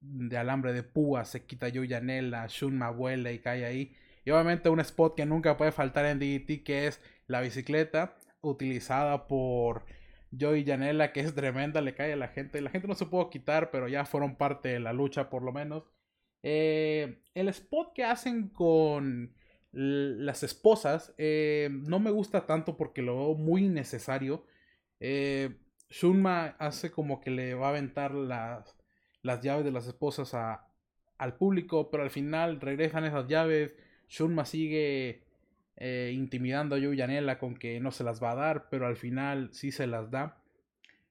de 0.00 0.36
alambre 0.36 0.72
de 0.72 0.82
púa, 0.82 1.24
se 1.24 1.44
quita 1.44 1.70
Joe 1.72 1.88
Janela, 1.88 2.46
Shunma 2.48 2.90
vuela 2.90 3.32
y 3.32 3.38
cae 3.40 3.64
ahí. 3.64 3.94
Y 4.24 4.30
obviamente 4.30 4.68
un 4.68 4.80
spot 4.80 5.16
que 5.16 5.26
nunca 5.26 5.56
puede 5.56 5.72
faltar 5.72 6.04
en 6.06 6.18
DDT 6.18 6.62
que 6.64 6.86
es 6.86 7.00
la 7.28 7.40
bicicleta 7.40 8.16
utilizada 8.40 9.28
por 9.28 9.84
Joey 10.38 10.64
Janela, 10.64 11.12
que 11.12 11.20
es 11.20 11.34
tremenda, 11.34 11.80
le 11.80 11.94
cae 11.94 12.12
a 12.12 12.16
la 12.16 12.28
gente. 12.28 12.60
La 12.60 12.70
gente 12.70 12.88
no 12.88 12.94
se 12.94 13.06
pudo 13.06 13.30
quitar, 13.30 13.70
pero 13.70 13.88
ya 13.88 14.04
fueron 14.04 14.36
parte 14.36 14.70
de 14.70 14.80
la 14.80 14.92
lucha 14.92 15.30
por 15.30 15.42
lo 15.42 15.52
menos. 15.52 15.84
Eh, 16.42 17.22
el 17.34 17.48
spot 17.48 17.92
que 17.94 18.04
hacen 18.04 18.48
con 18.48 19.34
las 19.72 20.42
esposas 20.42 21.14
eh, 21.18 21.68
no 21.70 22.00
me 22.00 22.10
gusta 22.10 22.46
tanto 22.46 22.76
porque 22.76 23.02
lo 23.02 23.16
veo 23.16 23.34
muy 23.34 23.66
innecesario. 23.66 24.44
Eh, 25.00 25.56
Shunma 25.90 26.56
hace 26.58 26.90
como 26.90 27.20
que 27.20 27.30
le 27.30 27.54
va 27.54 27.66
a 27.68 27.70
aventar 27.70 28.14
las, 28.14 28.76
las 29.22 29.42
llaves 29.42 29.64
de 29.64 29.72
las 29.72 29.86
esposas 29.86 30.34
a, 30.34 30.68
al 31.18 31.36
público, 31.36 31.90
pero 31.90 32.02
al 32.02 32.10
final 32.10 32.60
regresan 32.60 33.04
esas 33.04 33.26
llaves. 33.28 33.74
Shunma 34.08 34.44
sigue 34.44 35.27
eh, 35.80 36.12
intimidando 36.12 36.74
a 36.74 36.78
Yuyanela 36.78 37.38
con 37.38 37.54
que 37.54 37.78
no 37.78 37.92
se 37.92 38.02
las 38.02 38.20
va 38.22 38.32
a 38.32 38.34
dar, 38.34 38.68
pero 38.68 38.86
al 38.86 38.96
final 38.96 39.50
sí 39.52 39.70
se 39.70 39.86
las 39.86 40.10
da. 40.10 40.42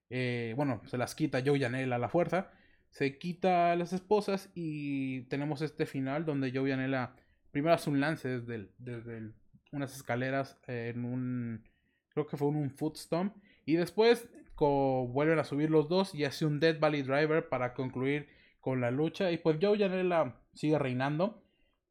Eh, 0.09 0.53
bueno, 0.57 0.81
se 0.85 0.97
las 0.97 1.15
quita 1.15 1.39
Yuyanela 1.39 1.95
a 1.95 1.99
la 1.99 2.09
fuerza. 2.09 2.51
Se 2.89 3.17
quita 3.17 3.71
a 3.71 3.75
las 3.77 3.93
esposas 3.93 4.51
y 4.55 5.21
tenemos 5.23 5.61
este 5.61 5.85
final 5.85 6.25
donde 6.25 6.51
Yuyanela 6.51 7.15
primero 7.51 7.75
hace 7.75 7.89
un 7.89 8.01
lance 8.01 8.27
desde, 8.27 8.69
desde 8.77 9.31
unas 9.71 9.95
escaleras 9.95 10.59
en 10.67 11.05
un. 11.05 11.63
Creo 12.09 12.27
que 12.27 12.35
fue 12.35 12.49
en 12.49 12.57
un 12.57 12.69
footstomp. 12.69 13.35
Y 13.65 13.75
después 13.75 14.27
vuelven 14.57 15.39
a 15.39 15.43
subir 15.43 15.69
los 15.69 15.87
dos 15.87 16.13
y 16.15 16.25
hace 16.25 16.45
un 16.45 16.59
Dead 16.59 16.79
Valley 16.79 17.03
Driver 17.03 17.47
para 17.47 17.73
concluir 17.73 18.27
con 18.59 18.81
la 18.81 18.91
lucha. 18.91 19.31
Y 19.31 19.37
pues 19.37 19.57
Joe 19.61 19.77
Janela 19.77 20.41
sigue 20.53 20.77
reinando. 20.77 21.41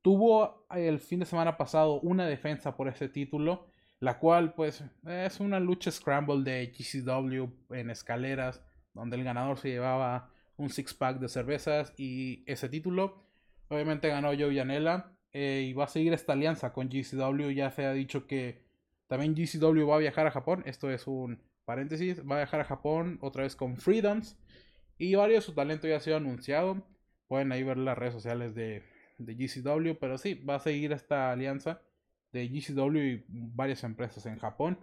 Tuvo 0.06 0.68
el 0.70 1.00
fin 1.00 1.18
de 1.18 1.26
semana 1.26 1.56
pasado 1.56 1.98
una 1.98 2.28
defensa 2.28 2.76
por 2.76 2.86
ese 2.86 3.08
título, 3.08 3.66
la 3.98 4.20
cual 4.20 4.54
pues 4.54 4.84
es 5.04 5.40
una 5.40 5.58
lucha 5.58 5.90
scramble 5.90 6.48
de 6.48 6.68
GCW 6.68 7.74
en 7.74 7.90
escaleras, 7.90 8.62
donde 8.94 9.16
el 9.16 9.24
ganador 9.24 9.58
se 9.58 9.70
llevaba 9.70 10.30
un 10.58 10.70
six 10.70 10.94
pack 10.94 11.18
de 11.18 11.28
cervezas 11.28 11.92
y 11.96 12.44
ese 12.46 12.68
título. 12.68 13.24
Obviamente 13.68 14.06
ganó 14.06 14.28
Joe 14.28 14.54
Janela 14.54 15.10
eh, 15.32 15.66
y 15.68 15.72
va 15.72 15.86
a 15.86 15.88
seguir 15.88 16.12
esta 16.12 16.34
alianza 16.34 16.72
con 16.72 16.88
GCW. 16.88 17.50
Ya 17.50 17.72
se 17.72 17.84
ha 17.84 17.92
dicho 17.92 18.28
que 18.28 18.62
también 19.08 19.34
GCW 19.34 19.88
va 19.88 19.96
a 19.96 19.98
viajar 19.98 20.28
a 20.28 20.30
Japón. 20.30 20.62
Esto 20.66 20.88
es 20.88 21.08
un 21.08 21.42
paréntesis, 21.64 22.20
va 22.20 22.36
a 22.36 22.42
viajar 22.44 22.60
a 22.60 22.64
Japón 22.64 23.18
otra 23.22 23.42
vez 23.42 23.56
con 23.56 23.76
Freedoms. 23.76 24.38
Y 24.98 25.16
varios 25.16 25.42
de 25.42 25.46
su 25.46 25.54
talento 25.56 25.88
ya 25.88 25.96
ha 25.96 26.00
sido 26.00 26.18
anunciado. 26.18 26.86
Pueden 27.26 27.50
ahí 27.50 27.64
ver 27.64 27.76
las 27.76 27.98
redes 27.98 28.14
sociales 28.14 28.54
de, 28.54 28.84
de 29.18 29.34
GCW. 29.34 29.98
Pero 29.98 30.18
sí, 30.18 30.34
va 30.34 30.56
a 30.56 30.60
seguir 30.60 30.92
esta 30.92 31.32
alianza 31.32 31.80
de 32.32 32.48
GCW 32.48 32.96
y 32.96 33.24
varias 33.28 33.84
empresas 33.84 34.26
en 34.26 34.38
Japón. 34.38 34.78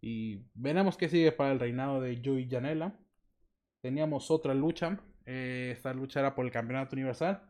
Y 0.00 0.46
veremos 0.54 0.96
qué 0.96 1.08
sigue 1.08 1.32
para 1.32 1.52
el 1.52 1.60
reinado 1.60 2.00
de 2.00 2.20
Joey 2.24 2.48
Janela. 2.48 2.94
Teníamos 3.80 4.30
otra 4.30 4.54
lucha. 4.54 4.98
Eh, 5.26 5.70
esta 5.72 5.92
lucha 5.92 6.20
era 6.20 6.34
por 6.34 6.44
el 6.44 6.52
campeonato 6.52 6.96
universal. 6.96 7.42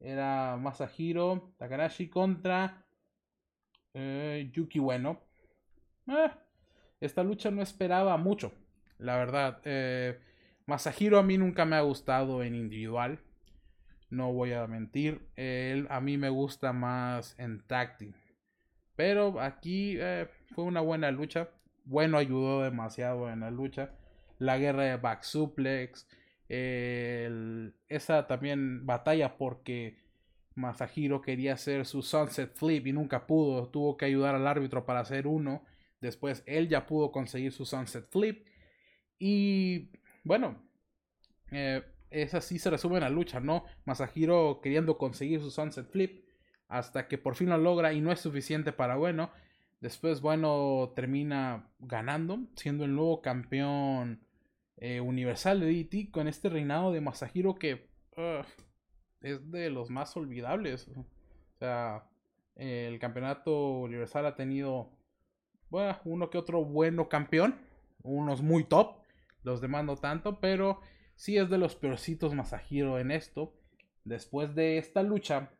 Era 0.00 0.56
Masahiro 0.56 1.54
Takarashi 1.58 2.08
contra 2.08 2.86
eh, 3.94 4.50
Yuki 4.52 4.78
Bueno. 4.78 5.20
Eh, 6.06 6.30
esta 7.00 7.22
lucha 7.22 7.50
no 7.50 7.62
esperaba 7.62 8.16
mucho, 8.16 8.52
la 8.98 9.16
verdad. 9.16 9.60
Masahiro 10.66 11.18
a 11.18 11.22
mí 11.22 11.38
nunca 11.38 11.64
me 11.64 11.76
ha 11.76 11.80
gustado 11.80 12.42
en 12.42 12.54
individual. 12.54 13.20
No 14.10 14.32
voy 14.32 14.52
a 14.52 14.66
mentir. 14.66 15.28
Él 15.36 15.86
a 15.90 16.00
mí 16.00 16.16
me 16.16 16.30
gusta 16.30 16.72
más 16.72 17.34
en 17.38 17.60
táctil. 17.66 18.14
Pero 18.96 19.40
aquí 19.40 19.98
fue 20.54 20.64
una 20.64 20.80
buena 20.80 21.10
lucha. 21.10 21.50
Bueno 21.84 22.18
ayudó 22.18 22.62
demasiado 22.62 23.30
en 23.30 23.40
la 23.40 23.50
lucha. 23.50 23.90
La 24.38 24.58
guerra 24.58 24.84
de 24.84 24.96
back 24.96 25.22
suplex. 25.22 26.08
esa 26.48 28.26
también 28.26 28.86
batalla 28.86 29.36
porque 29.36 29.98
Masahiro 30.54 31.20
quería 31.22 31.54
hacer 31.54 31.86
su 31.86 32.02
sunset 32.02 32.54
flip 32.54 32.86
y 32.86 32.92
nunca 32.92 33.26
pudo. 33.26 33.68
Tuvo 33.68 33.96
que 33.96 34.06
ayudar 34.06 34.34
al 34.34 34.46
árbitro 34.46 34.84
para 34.84 35.00
hacer 35.00 35.26
uno. 35.26 35.64
Después 36.00 36.42
él 36.46 36.68
ya 36.68 36.86
pudo 36.86 37.12
conseguir 37.12 37.52
su 37.52 37.64
sunset 37.64 38.10
flip. 38.10 38.46
Y 39.18 39.90
bueno, 40.24 40.62
eh, 41.50 41.82
esa 42.10 42.40
sí 42.40 42.58
se 42.58 42.70
resume 42.70 43.00
la 43.00 43.10
lucha, 43.10 43.40
¿no? 43.40 43.64
Masahiro 43.84 44.60
queriendo 44.62 44.98
conseguir 44.98 45.40
su 45.40 45.50
sunset 45.50 45.90
flip 45.90 46.24
hasta 46.68 47.08
que 47.08 47.18
por 47.18 47.34
fin 47.34 47.48
lo 47.48 47.58
logra 47.58 47.92
y 47.92 48.00
no 48.00 48.12
es 48.12 48.20
suficiente 48.20 48.72
para 48.72 48.96
bueno. 48.96 49.30
Después, 49.80 50.20
bueno, 50.20 50.92
termina 50.96 51.70
ganando, 51.78 52.40
siendo 52.56 52.84
el 52.84 52.94
nuevo 52.94 53.22
campeón 53.22 54.20
eh, 54.76 55.00
universal 55.00 55.60
de 55.60 55.72
DT 55.72 56.10
con 56.10 56.28
este 56.28 56.48
reinado 56.48 56.92
de 56.92 57.00
Masahiro 57.00 57.54
que 57.54 57.88
es 59.20 59.50
de 59.50 59.70
los 59.70 59.90
más 59.90 60.16
olvidables. 60.16 60.88
O 60.88 61.06
sea, 61.58 62.08
el 62.56 62.98
campeonato 62.98 63.78
universal 63.80 64.26
ha 64.26 64.34
tenido, 64.34 64.90
bueno, 65.70 65.98
uno 66.04 66.30
que 66.30 66.38
otro 66.38 66.64
bueno 66.64 67.08
campeón, 67.08 67.56
unos 68.02 68.42
muy 68.42 68.64
top, 68.64 68.98
los 69.42 69.60
demás 69.60 69.84
no 69.84 69.96
tanto, 69.96 70.40
pero 70.40 70.80
sí 71.18 71.36
es 71.36 71.50
de 71.50 71.58
los 71.58 71.74
peorcitos 71.74 72.32
Masahiro 72.34 72.98
en 72.98 73.10
esto. 73.10 73.52
Después 74.04 74.54
de 74.54 74.78
esta 74.78 75.02
lucha, 75.02 75.50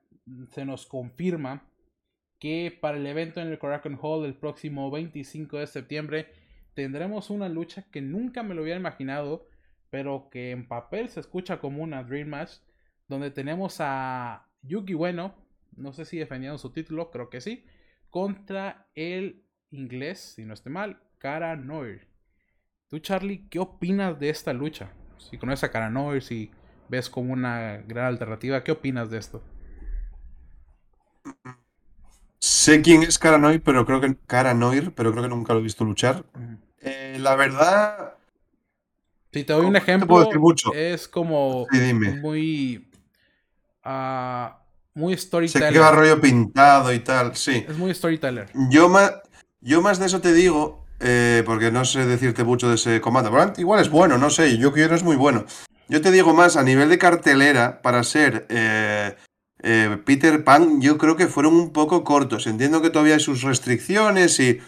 se 0.52 0.64
nos 0.64 0.86
confirma 0.86 1.68
que 2.38 2.76
para 2.80 2.96
el 2.96 3.06
evento 3.06 3.40
en 3.40 3.48
el 3.48 3.58
Korakuen 3.58 3.98
Hall 4.00 4.24
el 4.24 4.34
próximo 4.34 4.90
25 4.90 5.58
de 5.58 5.66
septiembre 5.66 6.32
tendremos 6.74 7.28
una 7.28 7.48
lucha 7.48 7.82
que 7.90 8.00
nunca 8.00 8.44
me 8.44 8.54
lo 8.54 8.62
hubiera 8.62 8.78
imaginado, 8.78 9.48
pero 9.90 10.28
que 10.30 10.52
en 10.52 10.68
papel 10.68 11.08
se 11.08 11.18
escucha 11.18 11.58
como 11.58 11.82
una 11.82 12.04
Dream 12.04 12.28
Match, 12.28 12.52
donde 13.08 13.32
tenemos 13.32 13.78
a 13.80 14.48
Yuki 14.62 14.94
Bueno, 14.94 15.34
no 15.76 15.92
sé 15.92 16.04
si 16.04 16.18
defendiendo 16.18 16.58
su 16.58 16.72
título, 16.72 17.10
creo 17.10 17.30
que 17.30 17.40
sí, 17.40 17.64
contra 18.10 18.88
el 18.94 19.44
inglés, 19.70 20.20
si 20.36 20.44
no 20.44 20.54
esté 20.54 20.70
mal, 20.70 21.02
Cara 21.18 21.56
Noir. 21.56 22.06
Tú, 22.86 23.00
Charlie, 23.00 23.48
¿qué 23.50 23.58
opinas 23.58 24.20
de 24.20 24.30
esta 24.30 24.52
lucha? 24.52 24.92
Si 25.18 25.38
conoces 25.38 25.64
a 25.64 25.70
Cara 25.70 25.90
Noir, 25.90 26.22
si 26.22 26.50
ves 26.88 27.10
como 27.10 27.32
una 27.32 27.82
gran 27.86 28.06
alternativa, 28.06 28.64
¿qué 28.64 28.72
opinas 28.72 29.10
de 29.10 29.18
esto? 29.18 29.42
Sé 32.38 32.82
quién 32.82 33.02
es 33.02 33.18
Caranoir, 33.18 33.62
pero 33.62 33.84
creo 33.84 34.00
que 34.00 34.16
Caranoir, 34.26 34.92
pero 34.94 35.10
creo 35.10 35.24
que 35.24 35.28
nunca 35.28 35.52
lo 35.52 35.60
he 35.60 35.62
visto 35.62 35.84
luchar. 35.84 36.24
Eh, 36.80 37.16
la 37.20 37.34
verdad. 37.34 38.14
Si 39.32 39.44
te 39.44 39.52
doy 39.52 39.66
un 39.66 39.76
ejemplo, 39.76 40.28
es 40.74 41.08
como 41.08 41.66
muy. 42.22 42.88
Uh, 43.84 44.50
muy 44.94 45.16
storyteller. 45.16 45.68
Se 45.68 45.72
queda 45.72 45.92
rollo 45.92 46.20
pintado 46.20 46.92
y 46.92 46.98
tal, 47.00 47.36
sí. 47.36 47.64
Es 47.68 47.76
muy 47.76 47.94
storyteller. 47.94 48.50
Yo 48.70 48.88
más, 48.88 49.14
yo 49.60 49.80
más 49.80 49.98
de 49.98 50.06
eso 50.06 50.20
te 50.20 50.32
digo, 50.32 50.84
eh, 51.00 51.42
porque 51.46 51.70
no 51.70 51.84
sé 51.84 52.06
decirte 52.06 52.44
mucho 52.44 52.68
de 52.68 52.74
ese 52.74 53.00
combate. 53.00 53.60
igual 53.60 53.80
es 53.80 53.90
bueno, 53.90 54.18
no 54.18 54.30
sé, 54.30 54.58
yo 54.58 54.72
quiero 54.72 54.94
es 54.94 55.02
muy 55.02 55.16
bueno. 55.16 55.44
Yo 55.88 56.02
te 56.02 56.10
digo 56.10 56.34
más, 56.34 56.56
a 56.56 56.62
nivel 56.62 56.90
de 56.90 56.98
cartelera, 56.98 57.80
para 57.80 58.02
ser 58.04 58.46
eh, 58.50 59.16
eh, 59.62 59.98
Peter 60.04 60.44
Pan, 60.44 60.80
yo 60.80 60.98
creo 60.98 61.16
que 61.16 61.26
fueron 61.26 61.54
un 61.54 61.72
poco 61.72 62.04
cortos. 62.04 62.46
Entiendo 62.46 62.82
que 62.82 62.90
todavía 62.90 63.14
hay 63.14 63.20
sus 63.20 63.42
restricciones 63.42 64.38
y. 64.40 64.60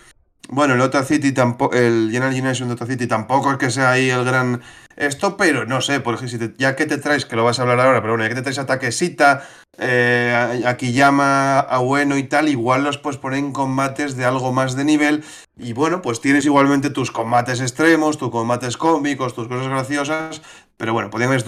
Bueno, 0.48 0.74
el 0.74 0.80
Ota 0.80 1.04
City 1.04 1.32
tampoco. 1.32 1.76
El 1.76 2.08
General 2.10 2.34
Generation 2.34 2.68
de 2.68 2.74
Ota 2.74 2.86
City 2.86 3.06
tampoco 3.06 3.52
es 3.52 3.58
que 3.58 3.70
sea 3.70 3.92
ahí 3.92 4.10
el 4.10 4.24
gran. 4.24 4.62
Esto, 4.96 5.36
pero 5.36 5.64
no 5.64 5.80
sé, 5.80 6.00
porque 6.00 6.28
si 6.28 6.38
ya 6.58 6.76
que 6.76 6.86
te 6.86 6.98
traes, 6.98 7.24
que 7.24 7.36
lo 7.36 7.44
vas 7.44 7.58
a 7.58 7.62
hablar 7.62 7.80
ahora, 7.80 8.00
pero 8.00 8.14
bueno, 8.14 8.24
ya 8.24 8.30
que 8.30 8.34
te 8.34 8.42
traes 8.42 8.58
a 8.58 8.66
Taquesita, 8.66 9.46
eh, 9.82 10.62
aquí 10.66 10.92
llama 10.92 11.58
a 11.58 11.78
bueno 11.78 12.18
y 12.18 12.24
tal, 12.24 12.48
igual 12.50 12.84
los 12.84 12.98
puedes 12.98 13.18
poner 13.18 13.38
en 13.38 13.52
combates 13.52 14.14
de 14.14 14.26
algo 14.26 14.52
más 14.52 14.76
de 14.76 14.84
nivel. 14.84 15.24
Y 15.56 15.72
bueno, 15.72 16.02
pues 16.02 16.20
tienes 16.20 16.44
igualmente 16.44 16.90
tus 16.90 17.10
combates 17.10 17.62
extremos, 17.62 18.18
tus 18.18 18.30
combates 18.30 18.76
cómicos, 18.76 19.34
tus 19.34 19.48
cosas 19.48 19.68
graciosas, 19.68 20.42
pero 20.76 20.92
bueno, 20.92 21.08
podríamos 21.08 21.46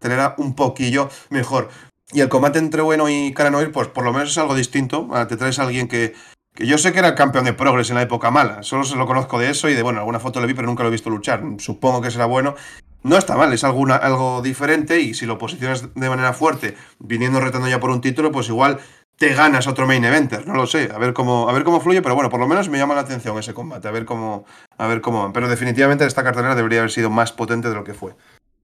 tener 0.00 0.34
un 0.36 0.54
poquillo 0.56 1.08
mejor. 1.30 1.68
Y 2.12 2.22
el 2.22 2.28
combate 2.28 2.58
entre 2.58 2.82
Bueno 2.82 3.08
y 3.08 3.32
Caranoir, 3.32 3.70
pues 3.70 3.86
por 3.86 4.04
lo 4.04 4.12
menos 4.12 4.30
es 4.30 4.38
algo 4.38 4.56
distinto. 4.56 5.08
Ah, 5.12 5.28
te 5.28 5.36
traes 5.36 5.60
a 5.60 5.62
alguien 5.62 5.86
que, 5.86 6.14
que 6.56 6.66
yo 6.66 6.76
sé 6.76 6.92
que 6.92 6.98
era 6.98 7.14
campeón 7.14 7.44
de 7.44 7.52
Progress 7.52 7.90
en 7.90 7.96
la 7.96 8.02
época 8.02 8.32
mala. 8.32 8.64
Solo 8.64 8.82
se 8.82 8.96
lo 8.96 9.06
conozco 9.06 9.38
de 9.38 9.50
eso 9.50 9.68
y 9.68 9.74
de, 9.74 9.82
bueno, 9.82 10.00
alguna 10.00 10.18
foto 10.18 10.40
le 10.40 10.48
vi, 10.48 10.54
pero 10.54 10.66
nunca 10.66 10.82
lo 10.82 10.88
he 10.88 10.92
visto 10.92 11.08
luchar. 11.08 11.40
Supongo 11.58 12.00
que 12.00 12.10
será 12.10 12.26
bueno. 12.26 12.56
No 13.02 13.16
está 13.16 13.36
mal, 13.36 13.52
es 13.52 13.64
alguna, 13.64 13.96
algo 13.96 14.42
diferente 14.42 15.00
y 15.00 15.14
si 15.14 15.24
lo 15.24 15.38
posicionas 15.38 15.94
de 15.94 16.08
manera 16.08 16.34
fuerte, 16.34 16.76
viniendo 16.98 17.40
retando 17.40 17.68
ya 17.68 17.80
por 17.80 17.90
un 17.90 18.02
título, 18.02 18.30
pues 18.30 18.48
igual 18.48 18.78
te 19.16 19.34
ganas 19.34 19.66
otro 19.66 19.86
main 19.86 20.04
eventer, 20.04 20.46
no 20.46 20.54
lo 20.54 20.66
sé, 20.66 20.90
a 20.94 20.98
ver 20.98 21.12
cómo, 21.12 21.48
a 21.48 21.52
ver 21.52 21.62
cómo 21.62 21.80
fluye, 21.80 22.00
pero 22.00 22.14
bueno, 22.14 22.30
por 22.30 22.40
lo 22.40 22.48
menos 22.48 22.70
me 22.70 22.78
llama 22.78 22.94
la 22.94 23.02
atención 23.02 23.38
ese 23.38 23.52
combate, 23.52 23.86
a 23.86 23.90
ver 23.90 24.06
cómo, 24.06 24.46
a 24.78 24.86
ver 24.86 25.02
cómo 25.02 25.22
van. 25.22 25.34
Pero 25.34 25.48
definitivamente 25.48 26.06
esta 26.06 26.24
cartelera 26.24 26.54
debería 26.54 26.78
haber 26.78 26.90
sido 26.90 27.10
más 27.10 27.30
potente 27.30 27.68
de 27.68 27.74
lo 27.74 27.84
que 27.84 27.92
fue. 27.92 28.16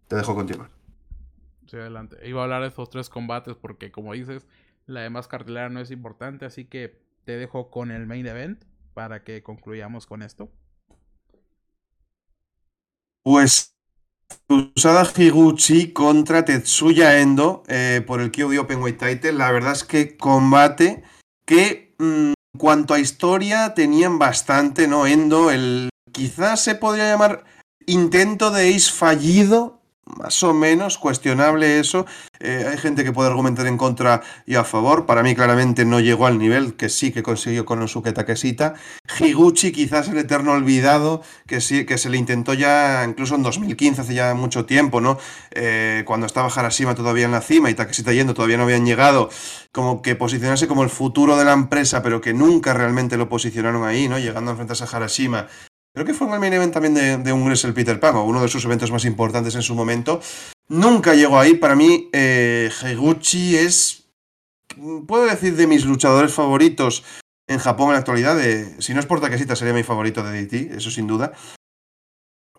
Te 0.09 0.17
dejo 0.17 0.35
continuar. 0.35 0.71
Sí, 1.67 1.77
adelante. 1.77 2.17
Iba 2.27 2.41
a 2.41 2.45
hablar 2.45 2.63
de 2.63 2.69
esos 2.69 2.89
tres 2.89 3.11
combates 3.11 3.55
porque, 3.55 3.91
como 3.91 4.15
dices, 4.15 4.47
la 4.87 5.01
demás 5.01 5.29
cartelera 5.29 5.69
no 5.69 5.81
es 5.81 5.91
importante, 5.91 6.47
así 6.47 6.65
que 6.65 7.03
te 7.25 7.37
dejo 7.37 7.71
con 7.71 7.91
el 7.91 8.07
main 8.07 8.27
event 8.27 8.65
para 8.95 9.25
que 9.25 9.43
concluyamos 9.43 10.07
con 10.07 10.23
esto. 10.23 10.51
Pues 13.23 13.76
Usada 14.49 15.05
Higuchi 15.17 15.93
contra 15.93 16.45
Tetsuya 16.45 17.21
Endo 17.21 17.65
eh, 17.67 18.03
por 18.07 18.21
el 18.21 18.31
KOD 18.31 18.59
Open 18.59 18.97
Title. 18.97 19.33
La 19.33 19.51
verdad 19.51 19.73
es 19.73 19.85
que 19.85 20.17
combate 20.17 21.03
que, 21.45 21.95
mm, 21.99 22.29
en 22.29 22.59
cuanto 22.59 22.95
a 22.95 23.01
historia, 23.01 23.75
tenían 23.75 24.19
bastante, 24.19 24.87
¿no? 24.87 25.07
Endo, 25.07 25.51
el 25.51 25.89
quizás 26.13 26.63
se 26.63 26.75
podría 26.75 27.11
llamar 27.11 27.45
intento 27.87 28.51
de 28.51 28.75
ace 28.75 28.91
fallido 28.93 29.76
más 30.07 30.43
o 30.43 30.55
menos 30.55 30.99
cuestionable 30.99 31.81
eso. 31.81 32.07
Eh, 32.39 32.67
hay 32.71 32.79
gente 32.79 33.03
que 33.03 33.13
puede 33.13 33.29
argumentar 33.29 33.67
en 33.67 33.77
contra 33.77 34.23
y 34.47 34.55
a 34.55 34.65
favor. 34.65 35.05
Para 35.05 35.23
mí 35.23 35.35
claramente 35.35 35.85
no 35.85 36.01
llegó 36.01 36.27
al 36.27 36.39
nivel 36.39 36.75
que 36.75 36.89
sí 36.89 37.11
que 37.13 37.23
consiguió 37.23 37.65
con 37.65 37.83
Osuke 37.83 38.13
Takeshita. 38.13 38.75
Higuchi 39.19 39.73
quizás 39.73 40.09
el 40.09 40.19
eterno 40.19 40.53
olvidado 40.53 41.23
que 41.47 41.61
sí 41.61 41.87
que 41.87 41.99
se 41.99 42.09
le 42.09 42.19
intentó 42.19 42.55
ya 42.55 43.05
incluso 43.07 43.35
en 43.35 43.43
2015, 43.43 44.01
hace 44.01 44.15
ya 44.15 44.35
mucho 44.35 44.65
tiempo, 44.65 45.01
¿no? 45.01 45.19
Eh, 45.51 46.05
cuando 46.07 46.27
estaba 46.27 46.49
Harashima 46.49 46.95
todavía 46.95 47.25
en 47.25 47.33
la 47.33 47.41
cima 47.41 47.71
y 47.71 47.75
Takeshita 47.75 48.13
yendo 48.13 48.35
todavía 48.35 48.59
no 48.59 48.65
habían 48.65 48.87
llegado. 48.87 49.29
Como 49.73 50.03
que 50.03 50.15
posicionarse 50.15 50.69
como 50.69 50.85
el 50.85 50.91
futuro 50.91 51.37
de 51.37 51.45
la 51.45 51.53
empresa, 51.53 52.03
pero 52.03 52.21
que 52.21 52.33
nunca 52.33 52.73
realmente 52.75 53.17
lo 53.17 53.29
posicionaron 53.29 53.85
ahí, 53.85 54.09
¿no? 54.09 54.19
Llegando 54.19 54.51
a 54.51 54.53
enfrentarse 54.53 54.85
a 54.85 54.97
Harashima 54.97 55.49
Creo 55.97 56.05
que 56.05 56.13
fue 56.13 56.27
en 56.27 56.35
el 56.35 56.41
main 56.41 56.53
event 56.53 56.75
también 56.75 56.93
de, 56.93 57.17
de 57.17 57.33
un 57.33 57.51
el 57.51 57.73
Peter 57.73 57.99
Pan, 57.99 58.17
o 58.17 58.25
uno 58.25 58.43
de 58.43 58.49
sus 58.49 58.63
eventos 58.67 58.93
más 58.93 59.07
importantes 59.07 59.55
en 59.55 59.63
su 59.63 59.75
momento. 59.75 60.21
Nunca 60.69 61.15
llegó 61.15 61.39
ahí. 61.39 61.55
Para 61.55 61.75
mí, 61.75 62.11
eh, 62.13 62.71
es, 63.57 64.05
puedo 65.07 65.25
decir, 65.25 65.57
de 65.57 65.67
mis 65.67 65.87
luchadores 65.87 66.35
favoritos 66.35 67.03
en 67.49 67.59
Japón 67.59 67.87
en 67.87 67.93
la 67.95 68.01
actualidad. 68.01 68.37
si 68.79 68.93
no 68.93 69.01
es 69.01 69.07
por 69.07 69.23
sería 69.57 69.73
mi 69.73 69.85
favorito 69.85 70.23
de 70.23 70.45
DT, 70.45 70.77
eso 70.77 70.91
sin 70.91 71.07
duda. 71.07 71.33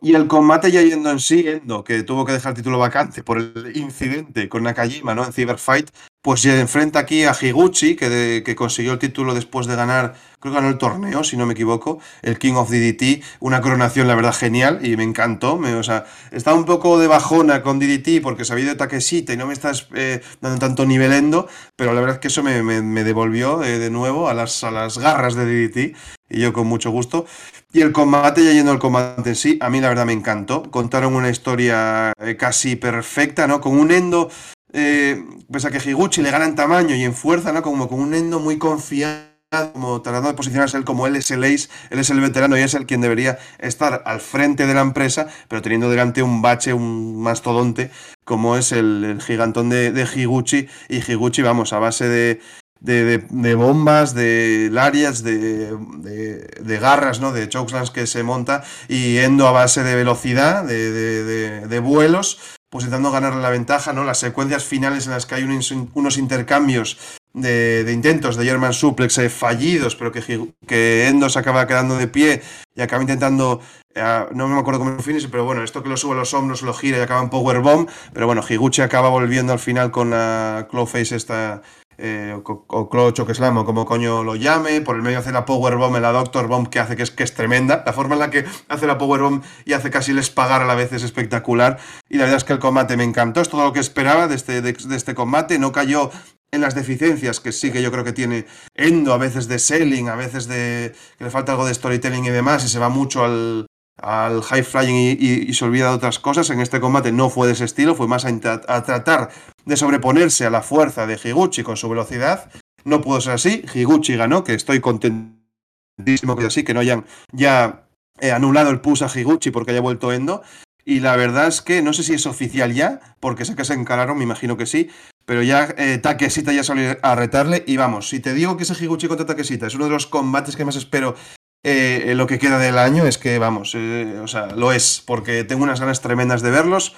Y 0.02 0.16
el 0.16 0.26
combate 0.26 0.72
ya 0.72 0.82
yendo 0.82 1.12
en 1.12 1.20
sí, 1.20 1.48
Endo, 1.48 1.84
que 1.84 2.02
tuvo 2.02 2.26
que 2.26 2.32
dejar 2.32 2.54
el 2.54 2.58
título 2.58 2.80
vacante 2.80 3.22
por 3.22 3.38
el 3.38 3.78
incidente 3.78 4.50
con 4.50 4.64
Nakajima, 4.64 5.14
¿no? 5.14 5.24
En 5.24 5.32
Cyber 5.32 5.60
Fight, 5.60 5.92
pues 6.28 6.42
se 6.42 6.60
enfrenta 6.60 7.00
aquí 7.00 7.24
a 7.24 7.34
Higuchi, 7.40 7.96
que, 7.96 8.44
que 8.46 8.54
consiguió 8.54 8.92
el 8.92 9.00
título 9.00 9.34
después 9.34 9.66
de 9.66 9.78
ganar, 9.78 10.14
creo 10.42 10.52
que 10.52 10.60
ganó 10.60 10.68
el 10.68 10.78
torneo, 10.78 11.24
si 11.24 11.38
no 11.38 11.46
me 11.46 11.54
equivoco, 11.54 12.00
el 12.22 12.38
King 12.38 12.56
of 12.56 12.70
DDT, 12.70 13.24
una 13.40 13.62
coronación 13.62 14.10
la 14.10 14.16
verdad 14.16 14.34
genial 14.34 14.86
y 14.86 14.98
me 14.98 15.06
encantó, 15.06 15.58
me, 15.58 15.74
o 15.76 15.84
sea, 15.84 16.04
estaba 16.32 16.58
un 16.58 16.66
poco 16.66 17.00
de 17.00 17.08
bajona 17.08 17.64
con 17.64 17.80
DDT 17.80 18.22
porque 18.22 18.44
sabía 18.44 18.66
de 18.66 18.76
Takeshita 18.76 19.32
y 19.32 19.38
no 19.38 19.48
me 19.48 19.54
estás 19.54 19.88
eh, 19.96 20.22
dando 20.42 20.60
tanto 20.60 20.86
nivelendo, 20.86 21.48
pero 21.78 21.94
la 21.94 22.02
verdad 22.02 22.16
es 22.18 22.20
que 22.20 22.28
eso 22.28 22.44
me, 22.44 22.62
me, 22.62 23.04
devolvió 23.06 23.64
eh, 23.64 23.80
de 23.80 23.90
nuevo 23.90 24.28
a 24.28 24.34
las, 24.34 24.66
a 24.66 24.72
las 24.72 24.98
garras 24.98 25.34
de 25.36 25.46
DDT 25.46 25.96
y 26.30 26.42
yo 26.42 26.52
con 26.52 26.68
mucho 26.68 26.92
gusto. 26.92 27.26
Y 27.72 27.80
el 27.80 27.94
combate, 27.94 28.44
ya 28.44 28.52
yendo 28.52 28.72
al 28.72 28.80
combate 28.80 29.30
en 29.30 29.36
sí, 29.38 29.58
a 29.62 29.70
mí 29.70 29.80
la 29.80 29.88
verdad 29.88 30.06
me 30.06 30.14
encantó. 30.14 30.64
Contaron 30.64 31.16
una 31.16 31.30
historia 31.30 32.12
eh, 32.20 32.36
casi 32.36 32.76
perfecta, 32.76 33.48
¿no? 33.48 33.62
Con 33.62 33.78
un 33.78 33.92
endo 33.92 34.30
eh, 34.74 35.24
pese 35.52 35.68
a 35.68 35.72
que 35.72 35.90
Higuchi 35.90 36.22
le 36.22 36.32
gana 36.32 36.46
en 36.46 36.56
tamaño 36.56 36.96
y 36.96 37.04
en 37.04 37.14
fuerza, 37.14 37.52
¿no? 37.52 37.62
Como 37.62 37.88
con 37.88 38.00
un 38.00 38.14
Endo 38.14 38.40
muy 38.40 38.58
confiado, 38.58 39.28
como 39.74 40.02
tratando 40.02 40.28
de 40.28 40.36
posicionarse 40.36 40.76
él 40.76 40.84
como 40.84 41.08
él 41.08 41.16
es 41.16 41.32
el 41.32 41.44
ace, 41.46 41.70
él 41.90 42.00
es 42.00 42.10
el 42.10 42.20
veterano 42.20 42.58
y 42.58 42.62
es 42.62 42.74
el 42.74 42.86
quien 42.86 43.00
debería 43.00 43.40
estar 43.60 44.04
al 44.06 44.20
frente 44.20 44.68
de 44.68 44.74
la 44.74 44.82
empresa, 44.82 45.28
pero 45.48 45.62
teniendo 45.62 45.90
delante 45.90 46.22
un 46.22 46.42
bache, 46.42 46.74
un 46.74 47.22
mastodonte, 47.22 47.90
como 48.26 48.58
es 48.58 48.74
el, 48.74 49.20
gigantón 49.22 49.70
de, 49.70 49.92
de, 49.92 50.04
Higuchi. 50.04 50.68
Y 50.90 50.98
Higuchi, 50.98 51.42
vamos, 51.42 51.72
a 51.72 51.80
base 51.80 52.10
de, 52.10 52.42
de, 52.82 53.56
bombas, 53.56 54.14
de 54.14 54.70
lariats, 54.72 55.24
de, 55.24 55.78
de, 55.78 56.80
garras, 56.80 57.20
¿no? 57.20 57.32
De 57.32 57.48
chokeslams 57.48 57.92
que 57.92 58.06
se 58.06 58.24
monta 58.24 58.64
y 58.88 59.18
Endo 59.18 59.48
a 59.48 59.52
base 59.52 59.84
de 59.84 59.96
velocidad, 59.96 60.66
de, 60.66 61.80
vuelos 61.80 62.57
pues 62.70 62.86
intentando 62.86 63.12
ganar 63.12 63.36
la 63.36 63.50
ventaja, 63.50 63.94
¿no? 63.94 64.04
Las 64.04 64.20
secuencias 64.20 64.64
finales 64.64 65.06
en 65.06 65.14
las 65.14 65.26
que 65.26 65.36
hay 65.36 65.44
unos 65.44 66.18
intercambios 66.18 66.98
de, 67.38 67.92
intentos 67.94 68.36
de 68.36 68.46
German 68.46 68.74
Suplex 68.74 69.18
eh, 69.20 69.30
fallidos, 69.30 69.96
pero 69.96 70.12
que, 70.12 70.22
que 70.68 71.08
Endo 71.08 71.30
se 71.30 71.40
acaba 71.40 71.68
quedando 71.68 71.98
de 71.98 72.08
pie 72.08 72.42
y 72.76 72.82
acaba 72.82 73.04
intentando, 73.04 73.62
eh, 73.94 74.26
no 74.34 74.48
me 74.48 74.60
acuerdo 74.60 74.80
cómo 74.80 75.00
finish, 75.00 75.30
pero 75.30 75.46
bueno, 75.46 75.64
esto 75.64 75.84
que 75.84 75.90
lo 75.90 75.98
sube 75.98 76.14
a 76.14 76.18
los 76.18 76.34
hombros, 76.34 76.62
lo 76.62 76.74
gira 76.74 76.98
y 76.98 77.02
acaba 77.02 77.22
en 77.22 77.30
Powerbomb, 77.30 77.90
pero 78.14 78.26
bueno, 78.26 78.44
Higuchi 78.48 78.82
acaba 78.82 79.10
volviendo 79.10 79.54
al 79.54 79.60
final 79.60 79.92
con 79.92 80.10
la 80.10 80.68
Clawface 80.70 81.16
esta 81.16 81.62
eh, 81.98 82.36
o, 82.36 82.66
o 82.68 82.90
Clutch 82.90 83.20
o 83.20 83.34
Slam 83.34 83.58
o 83.58 83.66
como 83.66 83.86
coño 83.86 84.24
lo 84.24 84.36
llame, 84.36 84.82
por 84.82 84.96
el 84.96 85.02
medio 85.02 85.20
hace 85.20 85.32
la 85.32 85.46
Power 85.46 85.76
Bomb, 85.76 85.98
la 85.98 86.12
Doctor 86.12 86.48
Bomb 86.48 86.70
que 86.70 86.80
hace 86.80 86.96
que 86.96 87.04
es, 87.04 87.12
que 87.12 87.24
es 87.24 87.34
tremenda, 87.34 87.84
la 87.86 87.94
forma 87.94 88.14
en 88.14 88.20
la 88.20 88.30
que 88.30 88.46
hace 88.70 88.88
la 88.88 88.98
Power 88.98 89.22
Bomb 89.22 89.44
y 89.66 89.74
hace 89.74 89.90
casi 89.90 90.14
les 90.14 90.30
pagar 90.30 90.62
a 90.62 90.66
la 90.66 90.76
vez 90.76 90.94
es 90.94 91.04
espectacular. 91.04 91.78
Y 92.10 92.18
la 92.18 92.24
verdad 92.24 92.38
es 92.38 92.44
que 92.44 92.54
el 92.54 92.60
combate 92.60 92.98
me 92.98 93.04
encantó, 93.04 93.42
es 93.42 93.50
todo 93.50 93.64
lo 93.64 93.74
que 93.74 93.80
esperaba 93.80 94.28
de 94.28 94.36
este, 94.36 94.62
de, 94.62 94.78
este 94.96 95.16
combate, 95.16 95.60
no 95.60 95.72
cayó 95.72 96.12
en 96.52 96.62
las 96.62 96.76
deficiencias 96.76 97.40
que 97.40 97.52
sí 97.52 97.72
que 97.72 97.82
yo 97.82 97.92
creo 97.92 98.04
que 98.04 98.14
tiene 98.14 98.46
Endo, 98.74 99.14
a 99.14 99.18
veces 99.18 99.48
de 99.48 99.60
selling, 99.60 100.10
a 100.10 100.16
veces 100.16 100.48
de 100.48 100.96
que 101.18 101.26
le 101.26 101.30
falta 101.30 101.52
algo 101.52 101.66
de 101.66 101.74
storytelling 101.74 102.26
y 102.26 102.30
demás, 102.30 102.64
y 102.64 102.70
se 102.70 102.80
va 102.80 102.90
mucho 102.90 103.24
al, 103.26 103.67
al 103.98 104.42
high 104.44 104.64
flying 104.64 105.18
y, 105.20 105.54
se 105.54 105.66
olvida 105.66 105.90
de 105.90 105.96
otras 105.96 106.20
cosas. 106.20 106.50
En 106.50 106.60
este 106.60 106.80
combate 106.80 107.12
no 107.12 107.30
fue 107.30 107.48
de 107.48 107.54
ese 107.54 107.66
estilo, 107.66 107.96
fue 107.96 108.08
más 108.08 108.26
a, 108.26 108.84
tratar 108.84 109.30
de 109.66 109.78
sobreponerse 109.78 110.46
a 110.46 110.50
la 110.50 110.62
fuerza 110.62 111.08
de 111.08 111.20
Higuchi 111.22 111.64
con 111.64 111.78
su 111.78 111.90
velocidad. 111.90 112.52
No 112.84 113.02
pudo 113.02 113.22
ser 113.22 113.34
así. 113.34 113.66
Higuchi 113.74 114.16
ganó, 114.16 114.44
que 114.44 114.54
estoy 114.54 114.80
contentísimo 114.80 116.36
que 116.38 116.46
así, 116.46 116.64
que 116.64 116.74
no 116.74 116.80
hayan 116.80 117.06
ya 117.32 117.88
eh, 118.20 118.32
anulado 118.32 118.70
el 118.70 118.82
push 118.82 119.04
a 119.04 119.10
Higuchi 119.14 119.52
porque 119.52 119.72
haya 119.72 119.82
vuelto 119.82 120.14
Endo. 120.14 120.42
Y 120.86 121.02
la 121.02 121.18
verdad 121.18 121.48
es 121.48 121.62
que 121.62 121.82
no 121.82 121.92
sé 121.92 122.04
si 122.04 122.14
es 122.14 122.26
oficial 122.26 122.74
ya, 122.74 123.02
porque 123.20 123.44
sé 123.44 123.56
que 123.56 123.66
se 123.66 123.74
encararon, 123.74 124.18
me 124.18 124.24
imagino 124.24 124.56
que 124.56 124.66
sí. 124.66 124.90
Pero 125.26 125.44
ya 125.44 125.76
eh, 125.78 125.98
Takeshita 125.98 126.54
ya 126.54 126.64
salió 126.64 126.98
a 127.02 127.16
retarle. 127.16 127.66
Y 127.68 127.76
vamos, 127.76 128.08
si 128.08 128.22
te 128.22 128.34
digo 128.34 128.56
que 128.56 128.64
ese 128.64 128.82
Higuchi 128.82 129.10
contra 129.10 129.26
Takeshita 129.26 129.68
es 129.68 129.76
uno 129.76 129.86
de 129.86 129.92
los 129.92 130.08
combates 130.08 130.56
que 130.56 130.64
más 130.64 130.78
espero 130.78 131.16
eh, 131.64 132.14
lo 132.16 132.28
que 132.28 132.40
queda 132.40 132.60
del 132.60 132.78
año 132.78 133.06
es 133.06 133.18
que, 133.18 133.40
vamos, 133.40 133.74
eh, 133.76 134.20
o 134.22 134.28
sea, 134.28 134.48
lo 134.48 134.72
es, 134.72 135.04
porque 135.06 135.44
tengo 135.44 135.64
unas 135.64 135.80
ganas 135.80 136.02
tremendas 136.02 136.42
de 136.42 136.52
verlos. 136.52 136.96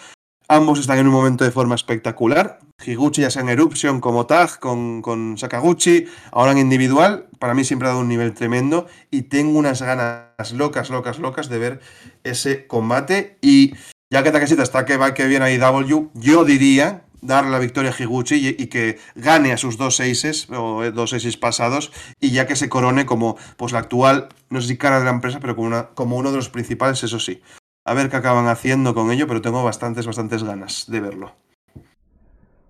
Ambos 0.47 0.79
están 0.79 0.97
en 0.97 1.07
un 1.07 1.13
momento 1.13 1.43
de 1.43 1.51
forma 1.51 1.75
espectacular. 1.75 2.59
Higuchi 2.83 3.21
ya 3.21 3.29
sea 3.29 3.43
en 3.43 3.49
Eruption 3.49 4.01
como 4.01 4.25
tag 4.25 4.59
con, 4.59 5.01
con 5.01 5.37
Sakaguchi, 5.37 6.05
ahora 6.31 6.53
en 6.53 6.57
individual, 6.57 7.27
para 7.37 7.53
mí 7.53 7.63
siempre 7.63 7.87
ha 7.87 7.91
dado 7.91 8.01
un 8.01 8.07
nivel 8.07 8.33
tremendo 8.33 8.87
y 9.11 9.23
tengo 9.23 9.59
unas 9.59 9.81
ganas 9.81 10.51
locas, 10.53 10.89
locas, 10.89 11.19
locas 11.19 11.49
de 11.49 11.59
ver 11.59 11.79
ese 12.23 12.65
combate. 12.65 13.37
Y 13.41 13.73
ya 14.11 14.23
que 14.23 14.31
Takeshita 14.31 14.63
está 14.63 14.85
que 14.85 14.97
va 14.97 15.13
que 15.13 15.27
viene 15.27 15.45
a 15.45 15.51
IW, 15.51 16.09
yo 16.15 16.45
diría 16.45 17.03
dar 17.21 17.45
la 17.45 17.59
victoria 17.59 17.91
a 17.91 18.01
Higuchi 18.01 18.55
y, 18.57 18.67
que 18.67 18.99
gane 19.15 19.51
a 19.51 19.57
sus 19.57 19.77
dos 19.77 19.99
aces 19.99 20.49
o 20.49 20.83
eh, 20.83 20.91
dos 20.91 21.13
aces 21.13 21.37
pasados 21.37 21.91
y 22.19 22.31
ya 22.31 22.47
que 22.47 22.55
se 22.55 22.69
corone 22.69 23.05
como 23.05 23.37
pues 23.57 23.71
la 23.71 23.79
actual, 23.79 24.29
no 24.49 24.61
sé 24.61 24.67
si 24.69 24.77
cara 24.77 24.99
de 24.99 25.05
la 25.05 25.11
empresa, 25.11 25.39
pero 25.39 25.55
como 25.95 26.17
uno 26.17 26.31
de 26.31 26.37
los 26.37 26.49
principales, 26.49 27.03
eso 27.03 27.19
sí. 27.19 27.41
A 27.85 27.93
ver 27.93 28.09
qué 28.09 28.17
acaban 28.17 28.47
haciendo 28.47 28.93
con 28.93 29.11
ello, 29.11 29.27
pero 29.27 29.41
tengo 29.41 29.63
bastantes, 29.63 30.05
bastantes 30.05 30.43
ganas 30.43 30.85
de 30.89 30.99
verlo. 30.99 31.35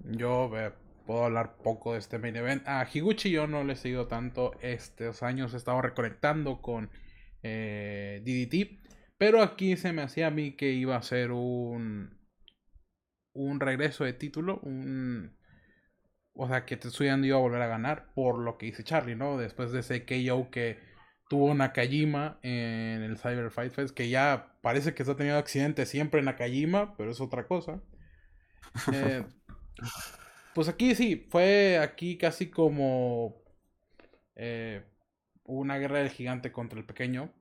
Yo 0.05 0.49
eh, 0.55 0.71
puedo 1.05 1.25
hablar 1.25 1.57
poco 1.57 1.93
de 1.93 1.99
este 1.99 2.19
main 2.19 2.35
event. 2.35 2.67
A 2.67 2.87
Higuchi 2.91 3.31
yo 3.31 3.47
no 3.47 3.63
le 3.63 3.73
he 3.73 3.75
seguido 3.75 4.07
tanto 4.07 4.53
estos 4.61 5.23
años, 5.23 5.53
he 5.53 5.57
estado 5.57 5.81
reconectando 5.81 6.61
con 6.61 6.89
eh, 7.43 8.21
DDT, 8.23 8.79
pero 9.17 9.41
aquí 9.41 9.75
se 9.75 9.91
me 9.91 10.01
hacía 10.01 10.27
a 10.27 10.31
mí 10.31 10.53
que 10.53 10.71
iba 10.71 10.95
a 10.95 11.01
ser 11.01 11.31
un 11.31 12.18
un 13.33 13.59
regreso 13.59 14.03
de 14.03 14.13
título, 14.13 14.59
un... 14.63 15.37
O 16.33 16.47
sea, 16.47 16.65
que 16.65 16.77
Tetsuya 16.77 17.17
iba 17.17 17.37
a 17.37 17.41
volver 17.41 17.61
a 17.61 17.67
ganar 17.67 18.13
por 18.13 18.39
lo 18.39 18.57
que 18.57 18.67
hice 18.67 18.83
Charlie, 18.83 19.15
¿no? 19.15 19.37
Después 19.37 19.71
de 19.71 19.81
ese 19.81 20.05
KO 20.05 20.49
que 20.51 20.79
tuvo 21.29 21.53
Nakajima 21.53 22.39
en 22.43 23.03
el 23.03 23.17
Cyber 23.17 23.51
Fight 23.51 23.73
Fest, 23.73 23.93
que 23.93 24.09
ya 24.09 24.53
parece 24.61 24.93
que 24.93 25.03
está 25.03 25.15
teniendo 25.15 25.39
accidente 25.39 25.85
siempre 25.85 26.19
en 26.19 26.25
Nakajima, 26.25 26.95
pero 26.97 27.11
es 27.11 27.21
otra 27.21 27.47
cosa. 27.47 27.81
Eh, 28.93 29.25
pues 30.53 30.69
aquí 30.69 30.93
sí, 30.93 31.27
fue 31.29 31.79
aquí 31.79 32.17
casi 32.17 32.51
como 32.51 33.41
eh, 34.35 34.83
una 35.43 35.77
guerra 35.77 35.99
del 35.99 36.09
gigante 36.09 36.51
contra 36.51 36.79
el 36.79 36.85
pequeño. 36.85 37.33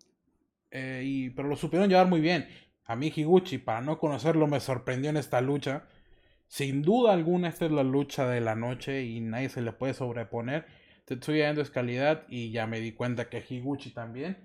Eh, 0.70 1.02
y, 1.04 1.30
pero 1.30 1.48
lo 1.48 1.56
supieron 1.56 1.88
llevar 1.88 2.06
muy 2.06 2.20
bien. 2.20 2.48
A 2.88 2.96
mí 2.96 3.12
Higuchi, 3.14 3.58
para 3.58 3.82
no 3.82 3.98
conocerlo, 3.98 4.46
me 4.46 4.60
sorprendió 4.60 5.10
en 5.10 5.18
esta 5.18 5.42
lucha. 5.42 5.84
Sin 6.46 6.80
duda 6.80 7.12
alguna, 7.12 7.50
esta 7.50 7.66
es 7.66 7.70
la 7.70 7.82
lucha 7.84 8.26
de 8.26 8.40
la 8.40 8.54
noche 8.54 9.04
y 9.04 9.20
nadie 9.20 9.50
se 9.50 9.60
le 9.60 9.72
puede 9.72 9.92
sobreponer. 9.92 10.64
Tetsuya 11.04 11.50
Endo 11.50 11.60
es 11.60 11.68
calidad 11.70 12.24
y 12.30 12.50
ya 12.50 12.66
me 12.66 12.80
di 12.80 12.92
cuenta 12.92 13.28
que 13.28 13.44
Higuchi 13.46 13.90
también. 13.90 14.38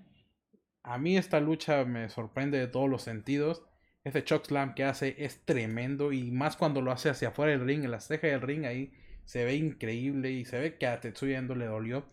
A 0.82 0.98
mí 0.98 1.16
esta 1.16 1.40
lucha 1.40 1.86
me 1.86 2.10
sorprende 2.10 2.58
de 2.58 2.66
todos 2.66 2.90
los 2.90 3.00
sentidos. 3.00 3.62
Ese 4.04 4.22
slam 4.26 4.74
que 4.74 4.84
hace 4.84 5.16
es 5.24 5.46
tremendo 5.46 6.12
y 6.12 6.30
más 6.30 6.56
cuando 6.56 6.82
lo 6.82 6.92
hace 6.92 7.08
hacia 7.08 7.28
afuera 7.28 7.52
del 7.52 7.66
ring, 7.66 7.84
en 7.84 7.90
la 7.92 8.00
ceja 8.00 8.26
del 8.26 8.42
ring 8.42 8.66
ahí 8.66 8.92
se 9.24 9.46
ve 9.46 9.54
increíble 9.54 10.30
y 10.30 10.44
se 10.44 10.58
ve 10.60 10.76
que 10.76 10.86
a 10.86 11.00
Tetsuya 11.00 11.38
Endo 11.38 11.54
le 11.54 11.64
dolió. 11.64 12.04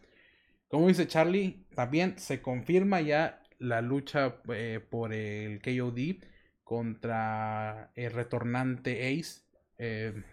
Como 0.70 0.88
dice 0.88 1.10
Charlie, 1.10 1.66
también 1.76 2.18
se 2.18 2.42
confirma 2.42 3.02
ya 3.02 3.41
la 3.62 3.82
lucha 3.82 4.38
eh, 4.50 4.80
por 4.90 5.14
el 5.14 5.62
KOD 5.62 6.24
contra 6.64 7.92
el 7.96 8.12
retornante 8.12 9.08
Ace. 9.08 9.42
Eh, 9.78 10.24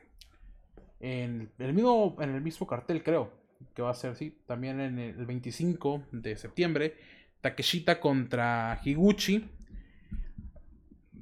en, 1.01 1.51
el 1.59 1.73
mismo, 1.75 2.17
en 2.21 2.35
el 2.35 2.41
mismo 2.41 2.67
cartel, 2.67 3.03
creo 3.03 3.31
que 3.75 3.83
va 3.83 3.91
a 3.91 3.95
ser, 3.95 4.17
sí, 4.17 4.39
también 4.47 4.81
en 4.81 4.99
el 4.99 5.27
25 5.27 6.07
de 6.11 6.37
septiembre. 6.37 6.97
Takeshita 7.41 8.01
contra 8.01 8.81
Higuchi. 8.83 9.49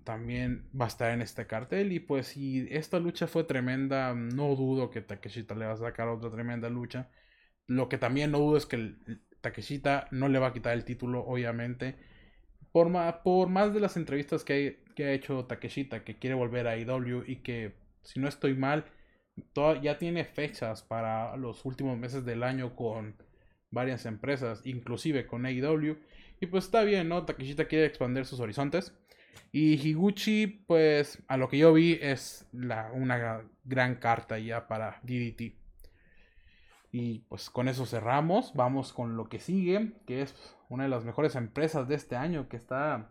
También 0.05 0.69
va 0.81 0.85
a 0.85 0.89
estar 0.89 1.11
en 1.11 1.23
este 1.23 1.47
cartel. 1.47 1.93
Y 1.93 1.99
pues 1.99 2.29
si 2.29 2.69
esta 2.71 3.01
lucha 3.01 3.27
fue 3.27 3.43
tremenda, 3.43 4.15
no 4.15 4.55
dudo 4.55 4.91
que 4.91 5.01
Takeshita 5.01 5.57
le 5.57 5.67
va 5.67 5.73
a 5.73 5.77
sacar 5.77 6.07
otra 6.07 6.31
tremenda 6.31 6.71
lucha. 6.71 7.11
Lo 7.67 7.89
que 7.89 7.99
también 7.99 8.31
no 8.31 8.39
dudo 8.39 8.57
es 8.57 8.67
que 8.67 8.95
Takeshita 9.47 10.09
no 10.11 10.29
le 10.29 10.41
va 10.41 10.49
a 10.49 10.53
quitar 10.53 10.75
el 10.75 10.85
título, 10.85 11.25
obviamente. 11.25 11.95
Por, 12.73 12.93
por 13.23 13.49
más 13.49 13.73
de 13.73 13.81
las 13.81 13.97
entrevistas 13.97 14.45
que, 14.45 14.83
ha 14.99 15.11
hecho 15.13 15.45
Takeshita, 15.45 16.05
que 16.05 16.19
quiere 16.19 16.35
volver 16.35 16.67
a 16.67 16.77
IW 16.77 17.23
y 17.27 17.37
que, 17.37 17.75
si 18.03 18.19
no 18.19 18.29
estoy 18.29 18.55
mal, 18.55 18.87
ya 19.83 19.99
tiene 19.99 20.25
fechas 20.25 20.83
para 20.83 21.37
los 21.37 21.65
últimos 21.65 21.97
meses 21.97 22.25
del 22.25 22.43
año 22.43 22.75
con 22.75 23.17
varias 23.71 24.05
empresas, 24.07 24.63
inclusive 24.65 25.27
con 25.27 25.47
AEW. 25.47 25.97
Y 26.41 26.47
pues 26.47 26.65
está 26.65 26.83
bien, 26.83 27.09
¿no? 27.09 27.25
Takeshita 27.25 27.67
quiere 27.67 27.87
expandir 27.87 28.27
sus 28.27 28.41
horizontes. 28.41 28.93
Y 29.53 29.75
Higuchi, 29.75 30.47
pues 30.67 31.23
a 31.29 31.37
lo 31.37 31.49
que 31.49 31.59
yo 31.59 31.73
vi, 31.73 31.99
es 32.03 32.49
una 32.53 33.43
gran 33.65 33.95
carta 33.97 34.39
ya 34.39 34.67
para 34.67 35.01
DDT. 35.05 35.66
Y 36.99 37.19
pues 37.29 37.51
con 37.51 37.69
eso 37.69 37.85
cerramos. 37.85 38.55
Vamos 38.55 38.95
con 38.95 39.19
lo 39.19 39.29
que 39.29 39.39
sigue, 39.39 39.93
que 40.07 40.23
es 40.23 40.35
una 40.71 40.85
de 40.85 40.89
las 40.89 41.05
mejores 41.05 41.35
empresas 41.35 41.87
de 41.89 41.95
este 41.95 42.17
año 42.17 42.49
que 42.49 42.57
está 42.57 43.11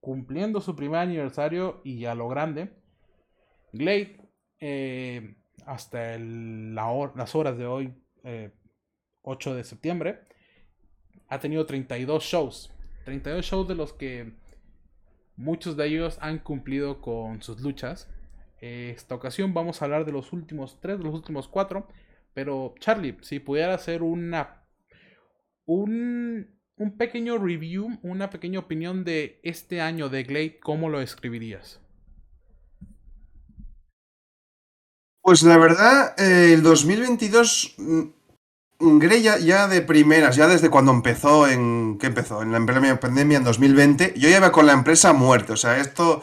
cumpliendo 0.00 0.60
su 0.60 0.76
primer 0.76 1.00
aniversario 1.00 1.80
y 1.82 2.04
a 2.04 2.14
lo 2.14 2.28
grande. 2.28 2.74
Glade, 3.72 4.20
eh, 4.60 5.36
hasta 5.64 6.18
las 6.18 7.34
horas 7.34 7.56
de 7.56 7.64
hoy, 7.64 7.94
8 9.22 9.50
eh, 9.52 9.56
de 9.56 9.64
septiembre, 9.64 10.20
ha 11.28 11.40
tenido 11.40 11.64
32 11.64 12.22
shows. 12.22 12.70
32 13.06 13.46
shows 13.46 13.66
de 13.66 13.74
los 13.76 13.94
que 13.94 14.34
muchos 15.36 15.78
de 15.78 15.86
ellos 15.86 16.18
han 16.20 16.38
cumplido 16.38 17.00
con 17.00 17.40
sus 17.40 17.62
luchas. 17.62 18.10
Esta 18.60 19.14
ocasión 19.14 19.54
vamos 19.54 19.80
a 19.80 19.86
hablar 19.86 20.04
de 20.04 20.12
los 20.12 20.34
últimos 20.34 20.78
3, 20.82 20.98
de 20.98 21.04
los 21.04 21.14
últimos 21.14 21.48
4. 21.48 21.88
Pero 22.34 22.74
Charlie, 22.78 23.16
si 23.22 23.40
pudiera 23.40 23.74
hacer 23.74 24.02
una... 24.02 24.64
Un, 25.64 26.48
un 26.76 26.96
pequeño 26.96 27.38
review, 27.38 27.98
una 28.02 28.30
pequeña 28.30 28.58
opinión 28.58 29.04
de 29.04 29.40
este 29.42 29.80
año 29.80 30.08
de 30.08 30.24
Glade, 30.24 30.58
¿cómo 30.60 30.88
lo 30.88 31.00
escribirías? 31.00 31.80
Pues 35.22 35.42
la 35.44 35.56
verdad, 35.56 36.14
eh, 36.18 36.52
el 36.52 36.62
2022, 36.62 37.76
mm, 37.78 38.98
Grey 38.98 39.22
ya, 39.22 39.68
de 39.68 39.80
primeras, 39.82 40.34
ya 40.34 40.48
desde 40.48 40.68
cuando 40.68 40.90
empezó 40.90 41.46
en. 41.46 41.98
¿Qué 41.98 42.08
empezó? 42.08 42.42
En 42.42 42.50
la 42.50 42.98
pandemia 42.98 43.36
en 43.36 43.44
2020, 43.44 44.14
yo 44.16 44.28
ya 44.28 44.38
iba 44.38 44.50
con 44.50 44.66
la 44.66 44.72
empresa 44.72 45.12
muerta. 45.12 45.52
O 45.52 45.56
sea, 45.56 45.78
esto. 45.78 46.22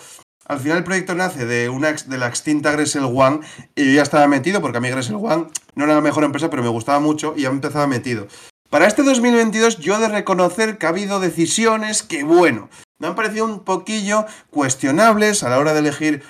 Al 0.50 0.60
final 0.60 0.80
el 0.80 0.84
proyecto 0.84 1.14
nace 1.14 1.46
de, 1.46 1.70
una, 1.70 1.94
de 1.94 2.18
la 2.18 2.28
extinta 2.28 2.72
Gressel 2.72 3.04
One 3.04 3.42
y 3.76 3.86
yo 3.86 3.92
ya 3.94 4.02
estaba 4.02 4.28
metido 4.28 4.62
porque 4.62 4.80
a 4.80 4.82
mí 4.82 4.90
Gressel 4.90 5.16
One 5.16 5.46
no 5.76 5.84
era 5.84 5.94
la 5.94 6.02
mejor 6.02 6.24
empresa, 6.24 6.50
pero 6.50 6.64
me 6.64 6.70
gustaba 6.70 7.00
mucho 7.00 7.36
y 7.38 7.44
ya 7.44 7.50
empezaba 7.50 7.86
metido. 7.86 8.28
Para 8.72 8.88
este 8.88 9.04
2022 9.04 9.78
yo 9.78 9.96
he 9.96 10.00
de 10.00 10.10
reconocer 10.10 10.80
que 10.80 10.88
ha 10.88 10.90
habido 10.90 11.20
decisiones 11.20 12.02
que, 12.02 12.24
bueno, 12.24 12.70
me 12.98 13.08
han 13.08 13.16
parecido 13.16 13.46
un 13.46 13.60
poquillo 13.60 14.26
cuestionables 14.50 15.44
a 15.44 15.50
la 15.50 15.60
hora 15.60 15.74
de 15.74 15.80
elegir 15.80 16.24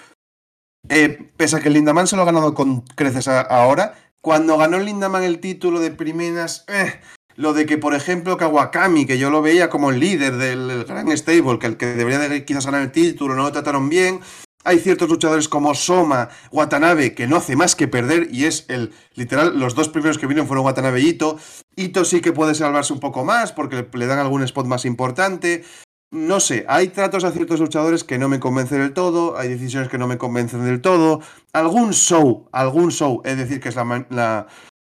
eh, 0.90 1.32
pese 1.38 1.56
a 1.56 1.60
que 1.62 1.70
Lindaman 1.70 2.08
se 2.08 2.16
lo 2.16 2.24
ha 2.24 2.26
ganado 2.26 2.54
con 2.54 2.82
creces 2.82 3.28
ahora, 3.28 3.96
cuando 4.22 4.58
ganó 4.58 4.80
Lindaman 4.80 5.24
el 5.24 5.40
título 5.40 5.80
de 5.80 5.92
primeras, 5.92 6.66
eh, 6.68 7.00
lo 7.40 7.54
de 7.54 7.66
que, 7.66 7.78
por 7.78 7.96
ejemplo, 7.96 8.36
Kawakami, 8.36 9.06
que 9.06 9.18
yo 9.18 9.30
lo 9.30 9.42
veía 9.42 9.70
como 9.70 9.92
el 9.92 10.00
líder 10.02 10.36
del 10.36 10.84
gran 10.84 11.10
stable, 11.18 11.58
que 11.58 11.68
el 11.68 11.78
que 11.78 11.86
debería 11.86 12.20
de 12.20 12.44
quizás 12.44 12.66
ganar 12.66 12.82
el 12.82 12.92
título, 12.92 13.34
no 13.34 13.44
lo 13.44 13.52
trataron 13.54 13.88
bien. 13.88 14.20
Hay 14.66 14.80
ciertos 14.80 15.08
luchadores 15.08 15.48
como 15.48 15.74
Soma, 15.74 16.28
Watanabe, 16.52 17.16
que 17.16 17.28
no 17.28 17.38
hace 17.38 17.56
más 17.56 17.78
que 17.78 17.88
perder 17.88 18.28
y 18.30 18.44
es 18.44 18.66
el, 18.68 18.92
literal, 19.16 19.58
los 19.58 19.74
dos 19.74 19.88
primeros 19.88 20.18
que 20.18 20.28
vinieron 20.28 20.48
fueron 20.48 20.66
Watanabe 20.66 21.00
y 21.00 21.12
Ito. 21.12 21.40
Ito 21.78 22.04
sí 22.04 22.20
que 22.20 22.34
puede 22.34 22.56
salvarse 22.56 22.92
un 22.92 23.00
poco 23.00 23.24
más 23.24 23.54
porque 23.54 23.88
le 23.94 24.06
dan 24.06 24.20
algún 24.20 24.44
spot 24.44 24.66
más 24.66 24.84
importante 24.84 25.64
no 26.12 26.40
sé, 26.40 26.66
hay 26.68 26.88
tratos 26.88 27.24
a 27.24 27.32
ciertos 27.32 27.60
luchadores 27.60 28.04
que 28.04 28.18
no 28.18 28.30
me 28.30 28.40
convencen 28.40 28.80
del 28.80 28.94
todo, 28.94 29.38
hay 29.38 29.48
decisiones 29.48 29.90
que 29.90 30.00
no 30.00 30.08
me 30.08 30.18
convencen 30.18 30.66
del 30.66 30.82
todo, 30.82 31.22
algún 31.54 31.94
show, 31.94 32.50
algún 32.52 32.92
show, 32.92 33.22
es 33.26 33.38
decir, 33.38 33.60
que 33.60 33.70
es 33.70 33.76
la, 33.76 34.48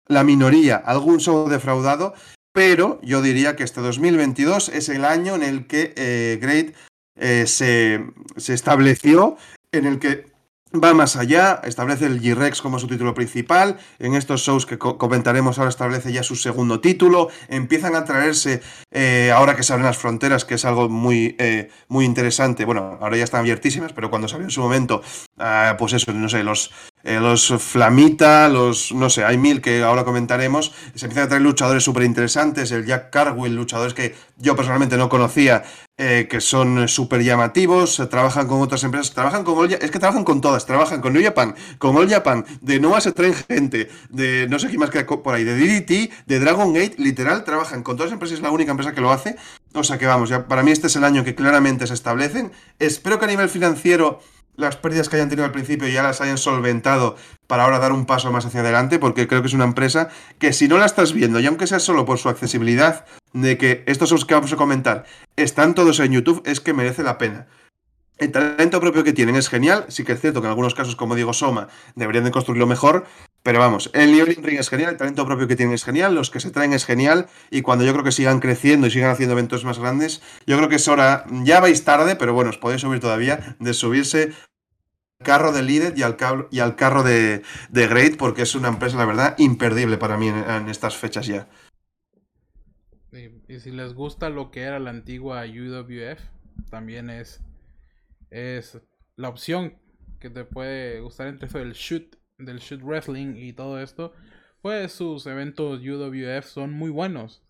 la, 0.06 0.24
minoría, 0.24 0.76
algún 0.76 1.18
show 1.18 1.48
defraudado, 1.48 2.14
pero 2.58 2.98
yo 3.04 3.22
diría 3.22 3.54
que 3.54 3.62
este 3.62 3.80
2022 3.80 4.70
es 4.70 4.88
el 4.88 5.04
año 5.04 5.36
en 5.36 5.44
el 5.44 5.68
que 5.68 5.94
eh, 5.94 6.40
Great 6.42 6.74
eh, 7.14 7.46
se, 7.46 8.04
se 8.36 8.52
estableció, 8.52 9.36
en 9.70 9.86
el 9.86 10.00
que 10.00 10.26
va 10.74 10.92
más 10.92 11.14
allá, 11.14 11.60
establece 11.62 12.06
el 12.06 12.20
G-Rex 12.20 12.60
como 12.60 12.80
su 12.80 12.88
título 12.88 13.14
principal, 13.14 13.78
en 14.00 14.16
estos 14.16 14.40
shows 14.40 14.66
que 14.66 14.76
comentaremos 14.76 15.60
ahora 15.60 15.68
establece 15.68 16.12
ya 16.12 16.24
su 16.24 16.34
segundo 16.34 16.80
título, 16.80 17.28
empiezan 17.46 17.94
a 17.94 18.04
traerse, 18.04 18.60
eh, 18.90 19.30
ahora 19.32 19.54
que 19.54 19.62
se 19.62 19.72
abren 19.72 19.86
las 19.86 19.98
fronteras, 19.98 20.44
que 20.44 20.54
es 20.54 20.64
algo 20.64 20.88
muy, 20.88 21.36
muy 21.86 22.04
interesante, 22.04 22.64
bueno, 22.64 22.98
ahora 23.00 23.16
ya 23.16 23.22
están 23.22 23.42
abiertísimas, 23.42 23.92
pero 23.92 24.10
cuando 24.10 24.26
se 24.26 24.34
abrió 24.34 24.48
en 24.48 24.50
su 24.50 24.62
momento, 24.62 25.00
ah, 25.38 25.76
pues 25.78 25.92
eso, 25.92 26.12
no 26.12 26.28
sé, 26.28 26.42
los, 26.42 26.70
eh, 27.04 27.20
los 27.20 27.54
Flamita, 27.58 28.48
los, 28.48 28.92
no 28.92 29.08
sé, 29.08 29.24
hay 29.24 29.38
mil 29.38 29.60
que 29.60 29.82
ahora 29.82 30.04
comentaremos, 30.04 30.72
se 30.94 31.06
empiezan 31.06 31.24
a 31.24 31.28
traer 31.28 31.42
luchadores 31.42 31.84
súper 31.84 32.02
interesantes, 32.02 32.70
el 32.72 32.84
Jack 32.84 33.10
Cargill, 33.10 33.54
luchadores 33.54 33.94
que 33.94 34.14
yo 34.36 34.56
personalmente 34.56 34.96
no 34.96 35.08
conocía, 35.08 35.62
eh, 35.96 36.26
que 36.28 36.40
son 36.40 36.88
súper 36.88 37.22
llamativos, 37.22 38.02
trabajan 38.10 38.46
con 38.46 38.60
otras 38.60 38.84
empresas, 38.84 39.14
trabajan 39.14 39.44
con 39.44 39.58
All, 39.58 39.72
es 39.72 39.90
que 39.90 39.98
trabajan 39.98 40.24
con 40.24 40.40
todas, 40.40 40.66
trabajan 40.66 41.00
con 41.00 41.12
New 41.12 41.22
Japan, 41.22 41.54
con 41.78 41.96
All 41.96 42.08
Japan, 42.08 42.44
de 42.60 42.80
Nova 42.80 43.00
se 43.00 43.12
traen 43.12 43.34
gente, 43.34 43.88
de 44.10 44.46
no 44.48 44.58
sé 44.58 44.68
qué 44.68 44.78
más 44.78 44.90
que 44.90 45.04
por 45.04 45.34
ahí, 45.34 45.44
de 45.44 45.56
DDT, 45.56 46.26
de 46.26 46.40
Dragon 46.40 46.72
Gate, 46.72 46.96
literal, 46.98 47.44
trabajan 47.44 47.82
con 47.82 47.96
todas 47.96 48.10
las 48.10 48.14
empresas, 48.14 48.38
es 48.38 48.42
la 48.42 48.50
única 48.50 48.72
empresa 48.72 48.92
que 48.92 49.00
lo 49.00 49.10
hace, 49.10 49.36
o 49.72 49.84
sea 49.84 49.98
que 49.98 50.06
vamos, 50.06 50.28
ya 50.28 50.46
para 50.46 50.62
mí 50.62 50.72
este 50.72 50.88
es 50.88 50.96
el 50.96 51.04
año 51.04 51.24
que 51.24 51.34
claramente 51.34 51.86
se 51.86 51.94
establecen, 51.94 52.52
espero 52.78 53.18
que 53.18 53.24
a 53.24 53.28
nivel 53.28 53.48
financiero 53.48 54.20
las 54.58 54.76
pérdidas 54.76 55.08
que 55.08 55.16
hayan 55.16 55.28
tenido 55.28 55.46
al 55.46 55.52
principio 55.52 55.88
ya 55.88 56.02
las 56.02 56.20
hayan 56.20 56.36
solventado 56.36 57.16
para 57.46 57.64
ahora 57.64 57.78
dar 57.78 57.92
un 57.92 58.06
paso 58.06 58.30
más 58.32 58.44
hacia 58.44 58.60
adelante, 58.60 58.98
porque 58.98 59.28
creo 59.28 59.40
que 59.40 59.46
es 59.46 59.54
una 59.54 59.64
empresa 59.64 60.08
que 60.38 60.52
si 60.52 60.66
no 60.66 60.78
la 60.78 60.84
estás 60.84 61.12
viendo, 61.12 61.38
y 61.38 61.46
aunque 61.46 61.68
sea 61.68 61.78
solo 61.78 62.04
por 62.04 62.18
su 62.18 62.28
accesibilidad, 62.28 63.06
de 63.32 63.56
que 63.56 63.84
estos 63.86 64.10
los 64.10 64.24
que 64.24 64.34
vamos 64.34 64.52
a 64.52 64.56
comentar 64.56 65.04
están 65.36 65.74
todos 65.74 66.00
en 66.00 66.12
YouTube, 66.12 66.42
es 66.44 66.60
que 66.60 66.74
merece 66.74 67.04
la 67.04 67.18
pena. 67.18 67.46
El 68.18 68.32
talento 68.32 68.80
propio 68.80 69.04
que 69.04 69.12
tienen 69.12 69.36
es 69.36 69.48
genial, 69.48 69.84
sí 69.88 70.02
que 70.02 70.12
es 70.12 70.20
cierto 70.20 70.40
que 70.40 70.46
en 70.46 70.50
algunos 70.50 70.74
casos, 70.74 70.96
como 70.96 71.14
digo, 71.14 71.32
Soma, 71.32 71.68
deberían 71.94 72.24
de 72.24 72.32
construirlo 72.32 72.66
mejor, 72.66 73.06
pero 73.48 73.60
vamos, 73.60 73.90
el 73.94 74.12
nivel 74.12 74.36
ring 74.42 74.58
es 74.58 74.68
genial, 74.68 74.90
el 74.90 74.98
talento 74.98 75.24
propio 75.24 75.48
que 75.48 75.56
tienen 75.56 75.74
es 75.74 75.82
genial, 75.82 76.14
los 76.14 76.30
que 76.30 76.38
se 76.38 76.50
traen 76.50 76.74
es 76.74 76.84
genial, 76.84 77.28
y 77.50 77.62
cuando 77.62 77.82
yo 77.82 77.94
creo 77.94 78.04
que 78.04 78.12
sigan 78.12 78.40
creciendo 78.40 78.86
y 78.86 78.90
sigan 78.90 79.08
haciendo 79.08 79.32
eventos 79.32 79.64
más 79.64 79.78
grandes, 79.78 80.20
yo 80.46 80.58
creo 80.58 80.68
que 80.68 80.74
es 80.74 80.86
hora, 80.86 81.24
ya 81.44 81.58
vais 81.58 81.82
tarde, 81.82 82.14
pero 82.14 82.34
bueno, 82.34 82.50
os 82.50 82.58
podéis 82.58 82.82
subir 82.82 83.00
todavía, 83.00 83.56
de 83.58 83.72
subirse 83.72 84.34
carro 85.24 85.52
de 85.52 85.62
Líder 85.62 85.96
y 85.96 86.02
al, 86.02 86.18
y 86.50 86.58
al 86.58 86.76
carro 86.76 87.02
de, 87.02 87.42
Great, 87.72 88.18
porque 88.18 88.42
es 88.42 88.54
una 88.54 88.68
empresa, 88.68 88.98
la 88.98 89.06
verdad, 89.06 89.34
imperdible 89.38 89.96
para 89.96 90.18
mí 90.18 90.28
en, 90.28 90.68
estas 90.68 90.98
fechas 90.98 91.26
ya. 91.26 91.48
Y, 93.12 93.60
si 93.60 93.70
les 93.70 93.94
gusta 93.94 94.28
lo 94.28 94.50
que 94.50 94.60
era 94.60 94.78
la 94.78 94.90
antigua 94.90 95.46
UWF, 95.46 96.20
también 96.68 97.08
es, 97.08 97.40
es 98.28 98.78
la 99.16 99.30
opción 99.30 99.72
que 100.20 100.28
te 100.28 100.44
puede 100.44 101.00
gustar 101.00 101.28
entre 101.28 101.48
eso 101.48 101.56
del 101.56 101.72
shoot, 101.72 102.17
del 102.38 102.58
shoot 102.58 102.82
wrestling 102.82 103.34
y 103.36 103.52
todo 103.52 103.80
esto. 103.80 104.14
Pues 104.62 104.92
sus 104.92 105.26
eventos 105.26 105.80
UWF 105.80 106.44
son 106.46 106.72
muy 106.72 106.90
buenos. 106.90 107.42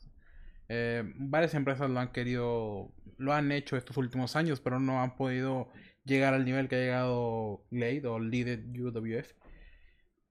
Eh, 0.68 1.02
varias 1.16 1.54
empresas 1.54 1.88
lo 1.88 2.00
han 2.00 2.12
querido, 2.12 2.92
lo 3.16 3.32
han 3.32 3.50
hecho 3.52 3.76
estos 3.76 3.96
últimos 3.96 4.36
años, 4.36 4.60
pero 4.60 4.80
no 4.80 5.00
han 5.02 5.16
podido 5.16 5.68
llegar 6.04 6.34
al 6.34 6.44
nivel 6.44 6.68
que 6.68 6.76
ha 6.76 6.80
llegado 6.80 7.64
Glade 7.70 8.06
o 8.06 8.18
Leaded 8.18 8.64
UWF. 8.78 9.32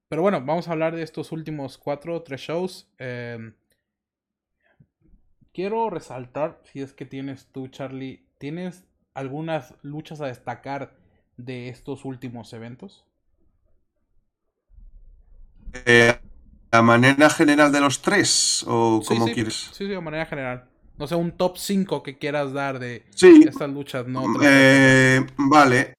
Pero 0.08 0.22
bueno, 0.22 0.40
vamos 0.44 0.68
a 0.68 0.72
hablar 0.72 0.94
de 0.94 1.02
estos 1.02 1.32
últimos 1.32 1.76
cuatro 1.76 2.14
o 2.14 2.22
tres 2.22 2.40
shows. 2.40 2.90
Em, 2.98 3.54
quiero 5.52 5.90
resaltar, 5.90 6.60
si 6.64 6.80
es 6.80 6.94
que 6.94 7.04
tienes 7.04 7.46
tú, 7.52 7.68
Charlie, 7.68 8.26
¿tienes 8.38 8.86
algunas 9.14 9.74
luchas 9.82 10.20
a 10.20 10.26
destacar 10.26 10.96
de 11.36 11.68
estos 11.68 12.04
últimos 12.04 12.52
eventos? 12.52 13.07
Eh, 15.72 16.18
¿A 16.70 16.82
manera 16.82 17.30
general 17.30 17.72
de 17.72 17.80
los 17.80 18.02
tres? 18.02 18.64
¿O 18.66 19.02
cómo 19.06 19.24
quieres? 19.26 19.70
Sí, 19.72 19.86
sí, 19.86 19.94
a 19.94 20.00
manera 20.00 20.26
general. 20.26 20.68
No 20.98 21.06
sé, 21.06 21.14
un 21.14 21.32
top 21.32 21.56
5 21.56 22.02
que 22.02 22.18
quieras 22.18 22.52
dar 22.52 22.78
de 22.78 23.04
estas 23.10 23.70
luchas, 23.70 24.06
¿no? 24.06 24.24
Eh, 24.42 25.24
vale. 25.36 25.94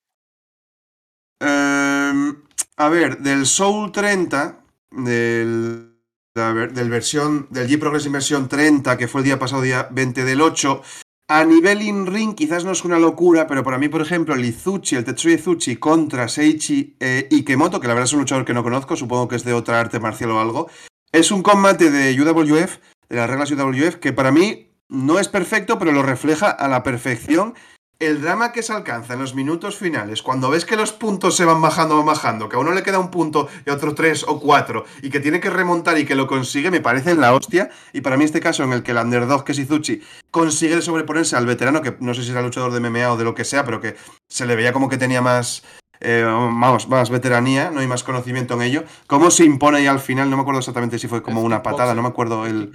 Em, 1.39 2.35
a 2.77 2.89
ver, 2.89 3.17
del 3.19 3.45
Soul 3.45 3.91
30, 3.91 4.59
del, 4.91 5.95
del 6.35 6.89
versión, 6.89 7.47
del 7.49 7.67
G 7.67 7.79
Progress 7.79 8.11
versión 8.11 8.49
30, 8.49 8.97
que 8.97 9.07
fue 9.07 9.21
el 9.21 9.25
día 9.25 9.39
pasado, 9.39 9.61
día 9.61 9.87
20 9.89 10.25
del 10.25 10.41
8, 10.41 10.81
a 11.29 11.45
nivel 11.45 11.83
in-ring 11.83 12.33
quizás 12.33 12.65
no 12.65 12.71
es 12.71 12.83
una 12.83 12.97
locura, 12.97 13.45
pero 13.45 13.63
para 13.63 13.77
mí, 13.77 13.87
por 13.87 14.01
ejemplo, 14.01 14.33
el 14.33 14.43
Izuchi, 14.43 14.95
el 14.95 15.05
Tetsuya 15.05 15.35
Izuchi 15.35 15.75
contra 15.75 16.27
Seichi 16.27 16.95
eh, 16.99 17.27
Ikemoto, 17.29 17.79
que 17.79 17.87
la 17.87 17.93
verdad 17.93 18.07
es 18.07 18.13
un 18.13 18.19
luchador 18.19 18.45
que 18.45 18.55
no 18.55 18.63
conozco, 18.63 18.95
supongo 18.95 19.27
que 19.27 19.35
es 19.35 19.43
de 19.43 19.53
otra 19.53 19.79
arte 19.79 19.99
marcial 19.99 20.31
o 20.31 20.39
algo, 20.39 20.69
es 21.11 21.31
un 21.31 21.43
combate 21.43 21.91
de 21.91 22.19
UWF, 22.19 22.77
de 23.09 23.15
las 23.15 23.29
reglas 23.29 23.51
UWF, 23.51 23.97
que 23.97 24.11
para 24.11 24.31
mí 24.31 24.71
no 24.89 25.19
es 25.19 25.27
perfecto, 25.27 25.77
pero 25.77 25.91
lo 25.91 26.01
refleja 26.01 26.49
a 26.49 26.67
la 26.67 26.81
perfección. 26.81 27.53
El 27.99 28.21
drama 28.21 28.53
que 28.53 28.63
se 28.63 28.71
alcanza 28.71 29.15
en 29.15 29.19
los 29.19 29.35
minutos 29.35 29.75
finales, 29.75 30.21
cuando 30.21 30.49
ves 30.49 30.63
que 30.63 30.77
los 30.77 30.93
puntos 30.93 31.35
se 31.35 31.43
van 31.43 31.61
bajando, 31.61 31.97
van 31.97 32.05
bajando, 32.05 32.47
que 32.47 32.55
a 32.55 32.59
uno 32.59 32.71
le 32.71 32.81
queda 32.81 32.97
un 32.97 33.11
punto 33.11 33.49
y 33.65 33.69
a 33.69 33.73
otro 33.73 33.93
tres 33.93 34.23
o 34.25 34.39
cuatro, 34.39 34.85
y 35.01 35.09
que 35.09 35.19
tiene 35.19 35.41
que 35.41 35.49
remontar 35.49 35.97
y 35.97 36.05
que 36.05 36.15
lo 36.15 36.25
consigue, 36.25 36.71
me 36.71 36.79
parece 36.79 37.11
en 37.11 37.19
la 37.19 37.33
hostia. 37.33 37.69
Y 37.91 37.99
para 37.99 38.15
mí 38.15 38.23
este 38.23 38.39
caso 38.39 38.63
en 38.63 38.71
el 38.71 38.83
que 38.83 38.91
el 38.91 38.99
underdog, 38.99 39.43
que 39.43 39.51
es 39.51 39.59
Izuchi, 39.59 40.01
consigue 40.31 40.81
sobreponerse 40.81 41.35
al 41.35 41.45
veterano, 41.45 41.81
que 41.81 41.97
no 41.99 42.13
sé 42.13 42.23
si 42.23 42.31
era 42.31 42.41
luchador 42.41 42.71
de 42.71 42.79
MMA 42.79 43.11
o 43.11 43.17
de 43.17 43.25
lo 43.25 43.35
que 43.35 43.43
sea, 43.43 43.65
pero 43.65 43.81
que 43.81 43.97
se 44.29 44.45
le 44.45 44.55
veía 44.55 44.71
como 44.71 44.87
que 44.87 44.95
tenía 44.95 45.21
más, 45.21 45.63
eh, 45.99 46.23
vamos, 46.23 46.87
más 46.87 47.09
veteranía, 47.09 47.69
no 47.69 47.81
hay 47.81 47.87
más 47.87 48.03
conocimiento 48.03 48.53
en 48.53 48.61
ello. 48.61 48.85
¿Cómo 49.07 49.29
se 49.29 49.43
impone 49.43 49.81
y 49.81 49.87
al 49.87 49.99
final? 49.99 50.29
No 50.29 50.37
me 50.37 50.43
acuerdo 50.43 50.59
exactamente 50.59 50.99
si 50.99 51.09
fue 51.09 51.21
como 51.21 51.41
una 51.41 51.61
patada, 51.61 51.93
no 51.93 52.01
me 52.01 52.07
acuerdo 52.07 52.45
el... 52.45 52.71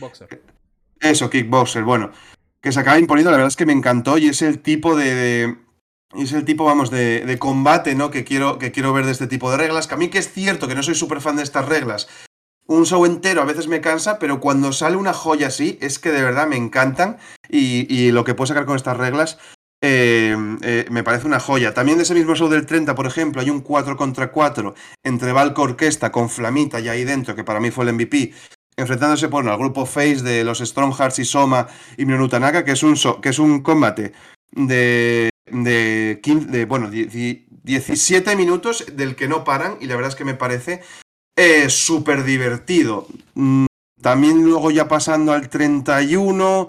Eso, 1.01 1.31
Kickboxer, 1.31 1.83
bueno. 1.83 2.11
Que 2.65 2.73
se 2.73 2.81
acaba 2.81 2.99
imponiendo, 2.99 3.31
la 3.31 3.37
verdad 3.37 3.49
es 3.49 3.57
que 3.57 3.67
me 3.67 3.75
encantó 3.75 4.17
y 4.17 4.27
es 4.27 4.41
el 4.41 4.61
tipo 4.61 4.97
de, 4.97 5.59
es 6.17 6.33
el 6.33 6.47
tipo, 6.47 6.65
vamos, 6.65 6.91
de, 6.91 7.37
combate, 7.39 7.95
¿no? 7.95 8.11
Que 8.11 8.25
quiero, 8.25 8.59
que 8.59 8.73
quiero 8.73 8.95
ver 8.95 9.05
de 9.05 9.13
este 9.13 9.27
tipo 9.27 9.51
de 9.51 9.59
reglas. 9.59 9.87
Que 9.87 9.95
a 9.95 9.99
mí 9.99 10.09
que 10.09 10.17
es 10.17 10.33
cierto 10.33 10.67
que 10.67 10.75
no 10.75 10.83
soy 10.83 10.95
súper 10.95 11.21
fan 11.21 11.37
de 11.37 11.43
estas 11.43 11.69
reglas. 11.69 12.09
Un 12.67 12.87
show 12.87 13.05
entero 13.05 13.43
a 13.43 13.45
veces 13.45 13.69
me 13.69 13.83
cansa, 13.83 14.19
pero 14.19 14.41
cuando 14.41 14.73
sale 14.73 14.97
una 14.97 15.13
joya 15.13 15.49
así, 15.49 15.77
es 15.83 15.99
que 15.99 16.11
de 16.11 16.23
verdad 16.23 16.47
me 16.47 16.57
encantan. 16.57 17.19
Y, 17.51 17.87
y 17.95 18.13
lo 18.13 18.25
que 18.25 18.35
puedo 18.35 18.47
sacar 18.47 18.65
con 18.65 18.77
estas 18.77 18.97
reglas 18.97 19.37
eh, 19.87 20.35
eh, 20.63 20.87
me 20.91 21.05
parece 21.05 21.27
una 21.27 21.41
joya. 21.41 21.75
También 21.75 21.99
de 21.99 22.05
ese 22.05 22.15
mismo 22.15 22.35
show 22.35 22.49
del 22.49 22.65
30, 22.65 22.95
por 22.95 23.07
ejemplo, 23.07 23.43
hay 23.43 23.51
un 23.51 23.61
4 23.61 23.95
contra 23.99 24.33
4 24.33 24.75
entre 25.03 25.33
Valco 25.33 25.61
Orquesta 25.61 26.11
con 26.11 26.31
Flamita 26.31 26.81
y 26.81 26.89
ahí 26.89 27.05
dentro, 27.05 27.37
que 27.37 27.45
para 27.45 27.61
mí 27.61 27.71
fue 27.71 27.85
el 27.85 27.93
MVP, 27.93 28.33
enfrentándose 28.77 29.27
bueno, 29.29 29.53
al 29.53 29.59
grupo 29.59 29.87
Face 29.87 30.23
de 30.23 30.45
los 30.45 30.59
Stronghearts 30.59 31.19
y 31.19 31.25
Soma 31.25 31.67
y 31.97 32.05
Minoru 32.05 32.29
que 32.65 32.73
es 32.73 32.83
un, 32.83 32.97
que 33.21 33.29
es 33.29 33.39
un 33.39 33.63
combate 33.63 34.13
de, 34.53 35.31
de, 35.51 36.21
15, 36.23 36.65
bueno, 36.67 36.91
17 36.91 38.37
minutos 38.37 38.85
del 38.93 39.17
que 39.17 39.29
no 39.29 39.45
paran 39.45 39.77
y 39.81 39.87
la 39.87 39.97
verdad 39.97 40.11
es 40.11 40.17
que 40.17 40.25
me 40.25 40.35
parece 40.35 40.83
eh, 41.37 41.69
súper 41.69 42.25
divertido. 42.25 43.07
Mm, 43.35 43.67
también 44.01 44.45
luego 44.45 44.71
ya 44.71 44.89
pasando 44.89 45.33
al 45.33 45.49
31 45.49 46.69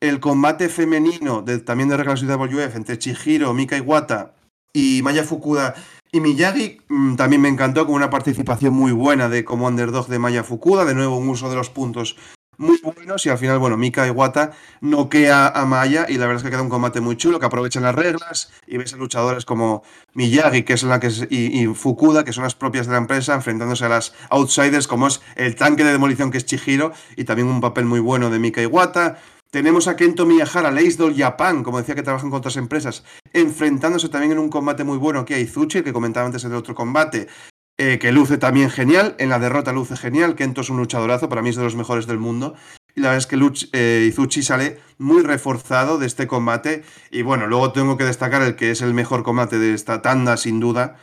el 0.00 0.20
combate 0.20 0.68
femenino 0.68 1.44
también 1.64 1.88
de 1.88 1.96
reglas 1.96 2.20
de 2.20 2.32
WF 2.32 2.76
entre 2.76 2.98
Chihiro, 2.98 3.52
Mika 3.52 3.76
Iwata 3.76 4.34
y 4.72 5.02
Maya 5.02 5.24
Fukuda 5.24 5.74
y 6.10 6.20
Miyagi 6.20 6.80
mm, 6.88 7.16
también 7.16 7.42
me 7.42 7.48
encantó 7.48 7.86
con 7.86 7.94
una 7.94 8.10
participación 8.10 8.74
muy 8.74 8.92
buena 8.92 9.28
de 9.28 9.44
como 9.44 9.66
underdog 9.66 10.08
de 10.08 10.18
Maya 10.18 10.44
Fukuda, 10.44 10.84
de 10.84 10.94
nuevo 10.94 11.16
un 11.16 11.28
uso 11.28 11.50
de 11.50 11.56
los 11.56 11.70
puntos 11.70 12.16
muy 12.58 12.80
buenos 12.82 13.24
y 13.24 13.28
al 13.28 13.38
final, 13.38 13.60
bueno, 13.60 13.76
Mika 13.76 14.06
Iwata 14.06 14.50
noquea 14.80 15.46
a 15.46 15.64
Maya 15.64 16.06
y 16.08 16.14
la 16.14 16.26
verdad 16.26 16.38
es 16.38 16.42
que 16.42 16.50
queda 16.50 16.62
un 16.62 16.68
combate 16.68 17.00
muy 17.00 17.16
chulo, 17.16 17.38
que 17.38 17.46
aprovechan 17.46 17.84
las 17.84 17.94
reglas 17.94 18.50
y 18.66 18.78
ves 18.78 18.92
a 18.94 18.96
luchadores 18.96 19.44
como 19.44 19.84
Miyagi, 20.14 20.64
que 20.64 20.72
es 20.72 20.82
la 20.82 20.98
que 20.98 21.08
y, 21.30 21.66
Fukuda, 21.68 22.24
que 22.24 22.32
son 22.32 22.42
las 22.42 22.56
propias 22.56 22.86
de 22.86 22.92
la 22.92 22.98
empresa, 22.98 23.34
enfrentándose 23.34 23.84
a 23.84 23.88
las 23.88 24.12
outsiders 24.28 24.88
como 24.88 25.06
es 25.06 25.22
el 25.36 25.54
tanque 25.54 25.84
de 25.84 25.92
demolición 25.92 26.32
que 26.32 26.38
es 26.38 26.46
Chihiro 26.46 26.92
y 27.16 27.24
también 27.24 27.46
un 27.46 27.60
papel 27.60 27.84
muy 27.84 28.00
bueno 28.00 28.28
de 28.28 28.40
Mika 28.40 28.60
Iwata. 28.60 29.18
Tenemos 29.50 29.88
a 29.88 29.96
Kento 29.96 30.26
Miyahara, 30.26 30.70
Leisdol 30.70 31.16
Japan, 31.16 31.62
como 31.62 31.78
decía 31.78 31.94
que 31.94 32.02
trabajan 32.02 32.28
con 32.28 32.38
otras 32.38 32.58
empresas, 32.58 33.02
enfrentándose 33.32 34.10
también 34.10 34.32
en 34.32 34.38
un 34.38 34.50
combate 34.50 34.84
muy 34.84 34.98
bueno 34.98 35.20
aquí 35.20 35.32
a 35.32 35.38
Izuchi, 35.38 35.82
que 35.82 35.94
comentaba 35.94 36.26
antes 36.26 36.44
en 36.44 36.50
el 36.50 36.58
otro 36.58 36.74
combate, 36.74 37.28
eh, 37.78 37.98
que 37.98 38.12
luce 38.12 38.36
también 38.36 38.68
genial. 38.68 39.14
En 39.18 39.30
la 39.30 39.38
derrota 39.38 39.72
luce 39.72 39.96
genial. 39.96 40.34
Kento 40.34 40.60
es 40.60 40.68
un 40.68 40.76
luchadorazo, 40.76 41.30
para 41.30 41.40
mí 41.40 41.48
es 41.48 41.56
de 41.56 41.62
los 41.62 41.76
mejores 41.76 42.06
del 42.06 42.18
mundo. 42.18 42.54
Y 42.94 43.00
la 43.00 43.10
verdad 43.10 43.18
es 43.18 43.26
que 43.26 43.38
eh, 43.72 44.04
Izuchi 44.08 44.42
sale 44.42 44.80
muy 44.98 45.22
reforzado 45.22 45.96
de 45.98 46.06
este 46.06 46.26
combate. 46.26 46.82
Y 47.10 47.22
bueno, 47.22 47.46
luego 47.46 47.72
tengo 47.72 47.96
que 47.96 48.04
destacar 48.04 48.42
el 48.42 48.56
que 48.56 48.72
es 48.72 48.82
el 48.82 48.92
mejor 48.92 49.22
combate 49.22 49.58
de 49.58 49.72
esta 49.72 50.02
tanda, 50.02 50.36
sin 50.36 50.60
duda. 50.60 50.96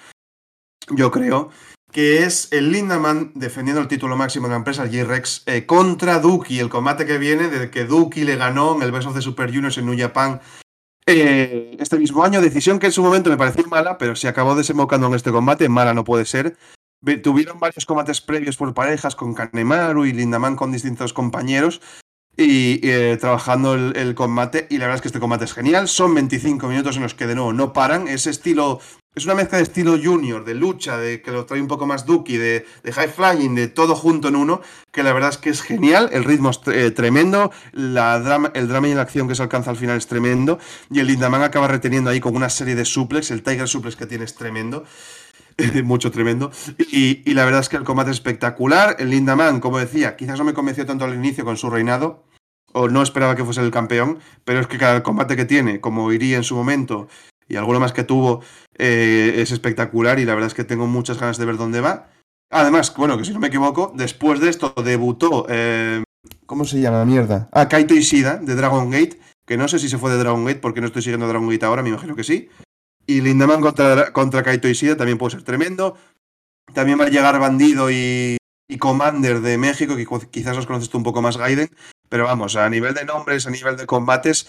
Yo 0.90 1.10
creo 1.10 1.50
que 1.96 2.24
es 2.24 2.50
el 2.52 2.74
Lindaman 2.74 3.32
defendiendo 3.36 3.82
el 3.82 3.88
título 3.88 4.18
máximo 4.18 4.48
de 4.48 4.52
la 4.52 4.58
empresa 4.58 4.84
J-Rex 4.84 5.44
eh, 5.46 5.66
contra 5.66 6.20
Duki, 6.20 6.60
el 6.60 6.68
combate 6.68 7.06
que 7.06 7.18
viene 7.18 7.48
de 7.48 7.72
que 7.72 7.86
Duki 7.86 8.26
le 8.26 8.36
ganó 8.36 8.76
en 8.76 8.82
el 8.82 8.92
Best 8.92 9.08
of 9.08 9.16
the 9.16 9.22
Super 9.22 9.50
Juniors 9.50 9.78
en 9.78 9.86
New 9.86 9.98
Japan 9.98 10.42
eh, 11.06 11.78
este 11.80 11.98
mismo 11.98 12.26
año. 12.26 12.42
Decisión 12.42 12.80
que 12.80 12.88
en 12.88 12.92
su 12.92 13.02
momento 13.02 13.30
me 13.30 13.38
pareció 13.38 13.66
mala, 13.68 13.98
pero 13.98 14.18
se 14.18 14.28
acabó 14.28 14.56
desembocando 14.56 15.08
en 15.08 15.14
este 15.14 15.32
combate. 15.32 15.70
Mala 15.70 15.94
no 15.94 16.04
puede 16.04 16.26
ser. 16.26 16.58
Tuvieron 17.24 17.62
varios 17.62 17.86
combates 17.86 18.20
previos 18.20 18.58
por 18.58 18.74
parejas 18.74 19.16
con 19.16 19.34
Kanemaru 19.34 20.04
y 20.04 20.12
Lindaman 20.12 20.58
con 20.58 20.74
distintos 20.74 21.14
compañeros 21.14 21.80
y 22.36 22.86
eh, 22.86 23.18
trabajando 23.22 23.74
el, 23.74 23.96
el, 23.96 24.16
combate. 24.16 24.68
Y 24.70 24.80
la 24.80 24.88
verdad 24.88 24.96
es 24.98 25.02
que 25.02 25.08
este 25.08 25.22
combate 25.22 25.46
es 25.46 25.54
genial. 25.54 25.88
Son 25.88 26.14
25 26.14 26.68
minutos 26.68 26.98
en 26.98 27.04
los 27.04 27.14
que 27.14 27.26
de 27.26 27.36
nuevo 27.36 27.54
no 27.54 27.72
paran. 27.72 28.10
Ese 28.10 28.32
estilo 28.32 28.82
es 29.16 29.26
una 29.26 29.36
mezcla 29.36 29.58
de 29.58 29.64
estilo 29.64 29.98
junior, 30.02 30.44
de 30.44 30.54
lucha, 30.54 30.98
de 30.98 31.22
que 31.22 31.32
lo 31.32 31.46
trae 31.46 31.62
un 31.62 31.70
poco 31.70 31.86
más 31.86 32.06
Duki, 32.06 32.36
de, 32.36 32.66
high 32.84 33.08
flying, 33.08 33.56
de 33.56 33.70
todo 33.70 33.96
junto 33.96 34.28
en 34.28 34.36
uno, 34.36 34.62
que 34.92 35.04
la 35.04 35.14
verdad 35.14 35.30
es 35.30 35.38
que 35.38 35.50
es 35.50 35.62
genial, 35.62 36.10
el 36.12 36.26
ritmo 36.26 36.50
es 36.50 36.60
eh, 36.68 36.92
tremendo, 36.92 37.52
el 37.74 37.94
drama 37.94 38.88
y 38.88 38.94
la 38.94 39.02
acción 39.02 39.30
que 39.30 39.36
se 39.36 39.44
alcanza 39.44 39.72
al 39.72 39.78
final 39.78 39.98
es 39.98 40.08
tremendo, 40.08 40.60
y 40.92 41.00
el 41.00 41.08
Lindaman 41.08 41.44
acaba 41.44 41.70
reteniendo 41.70 42.10
ahí 42.10 42.20
con 42.20 42.36
una 42.36 42.50
serie 42.50 42.76
de 42.76 42.84
suplex, 42.84 43.32
el 43.32 43.42
Tiger 43.42 43.70
suplex 43.70 43.96
que 43.96 44.06
tiene 44.06 44.26
es 44.26 44.36
tremendo, 44.36 44.84
mucho 45.86 46.12
tremendo, 46.12 46.52
y, 46.78 47.30
y, 47.30 47.34
la 47.34 47.46
verdad 47.46 47.62
es 47.62 47.70
que 47.70 47.78
el 47.78 47.86
combate 47.86 48.12
es 48.12 48.18
espectacular, 48.18 48.98
el 49.00 49.12
Lindaman, 49.12 49.62
como 49.62 49.80
decía, 49.80 50.18
quizás 50.18 50.38
no 50.38 50.44
me 50.44 50.54
convenció 50.54 50.86
tanto 50.86 51.06
al 51.06 51.16
inicio 51.16 51.46
con 51.46 51.56
su 51.56 51.70
reinado, 51.70 52.26
o 52.74 52.90
no 52.90 53.02
esperaba 53.02 53.38
que 53.38 53.46
fuese 53.46 53.62
el 53.62 53.72
campeón, 53.72 54.20
pero 54.44 54.60
es 54.60 54.68
que 54.68 54.78
cada 54.78 55.02
combate 55.02 55.38
que 55.38 55.46
tiene, 55.46 55.80
como 55.80 56.12
iría 56.12 56.36
en 56.36 56.44
su 56.44 56.58
momento, 56.58 57.08
y 57.48 57.56
alguno 57.56 57.80
más 57.80 57.94
que 57.94 58.04
tuvo 58.04 58.42
eh, 58.78 59.36
es 59.38 59.52
espectacular 59.52 60.20
y 60.20 60.26
la 60.26 60.34
verdad 60.34 60.48
es 60.48 60.54
que 60.54 60.64
tengo 60.64 60.88
muchas 60.88 61.20
ganas 61.20 61.38
de 61.38 61.46
ver 61.46 61.58
dónde 61.58 61.82
va. 61.82 62.10
Además, 62.52 62.94
bueno, 62.96 63.18
que 63.18 63.26
si 63.26 63.34
no 63.34 63.40
me 63.40 63.48
equivoco, 63.48 63.92
después 63.96 64.40
de 64.40 64.50
esto 64.50 64.74
debutó, 64.84 65.46
eh, 65.50 66.04
¿cómo 66.46 66.66
se 66.66 66.80
llama 66.80 67.00
la 67.00 67.06
mierda? 67.06 67.50
Ah, 67.52 67.68
Kaito 67.68 67.94
Ishida 67.94 68.38
de 68.38 68.56
Dragon 68.56 68.90
Gate, 68.90 69.20
que 69.46 69.58
no 69.58 69.68
sé 69.68 69.80
si 69.80 69.90
se 69.90 69.98
fue 69.98 70.12
de 70.12 70.18
Dragon 70.18 70.46
Gate 70.46 70.60
porque 70.60 70.82
no 70.82 70.88
estoy 70.88 71.02
siguiendo 71.02 71.28
Dragon 71.28 71.50
Gate 71.50 71.66
ahora, 71.66 71.84
me 71.84 71.90
imagino 71.90 72.16
que 72.16 72.24
sí. 72.24 72.50
Y 73.08 73.22
Lindaman 73.22 73.62
contra, 73.62 74.12
contra 74.14 74.44
Kaito 74.44 74.68
Ishida 74.68 74.98
también 74.98 75.18
puede 75.18 75.32
ser 75.32 75.44
tremendo. 75.44 75.96
También 76.74 77.00
va 77.00 77.06
a 77.06 77.10
llegar 77.10 77.40
Bandido 77.40 77.92
y, 77.92 78.38
y 78.68 78.78
Commander 78.78 79.42
de 79.42 79.58
México, 79.58 79.96
que 79.96 80.08
quizás 80.32 80.56
los 80.56 80.66
conoces 80.66 80.90
tú 80.90 80.98
un 80.98 81.04
poco 81.04 81.22
más, 81.22 81.38
Gaiden. 81.38 81.70
Pero 82.10 82.26
vamos, 82.26 82.56
a 82.56 82.70
nivel 82.70 82.94
de 82.94 83.06
nombres, 83.06 83.48
a 83.48 83.52
nivel 83.52 83.78
de 83.78 83.86
combates, 83.86 84.48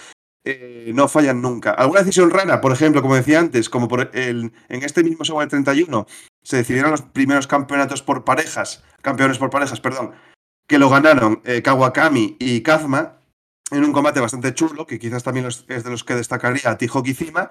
eh, 0.49 0.93
no 0.95 1.09
fallan 1.09 1.43
nunca. 1.43 1.73
Alguna 1.73 2.01
decisión 2.01 2.31
rara, 2.31 2.61
por 2.61 2.71
ejemplo, 2.71 3.03
como 3.03 3.17
decía 3.17 3.41
antes, 3.41 3.69
como 3.69 3.89
por 3.89 4.13
el, 4.15 4.53
en 4.69 4.83
este 4.85 5.03
mismo 5.03 5.41
del 5.41 5.49
31, 5.49 6.07
se 6.45 6.59
decidieron 6.59 6.93
los 6.93 7.03
primeros 7.03 7.49
campeonatos 7.49 8.03
por 8.03 8.25
parejas, 8.25 8.85
campeones 9.03 9.39
por 9.39 9.51
parejas, 9.51 9.81
perdón, 9.81 10.13
que 10.69 10.79
lo 10.79 10.89
ganaron 10.89 11.43
eh, 11.45 11.63
Kawakami 11.63 12.37
y 12.39 12.61
Kazma 12.61 13.19
en 13.73 13.83
un 13.83 13.93
combate 13.93 14.21
bastante 14.21 14.55
chulo, 14.55 14.87
que 14.87 15.01
quizás 15.01 15.25
también 15.25 15.47
es 15.47 15.67
de 15.67 15.91
los 15.91 16.05
que 16.05 16.15
destacaría 16.15 16.71
a 16.71 16.79
Tijo 16.79 17.03
Kizima. 17.03 17.51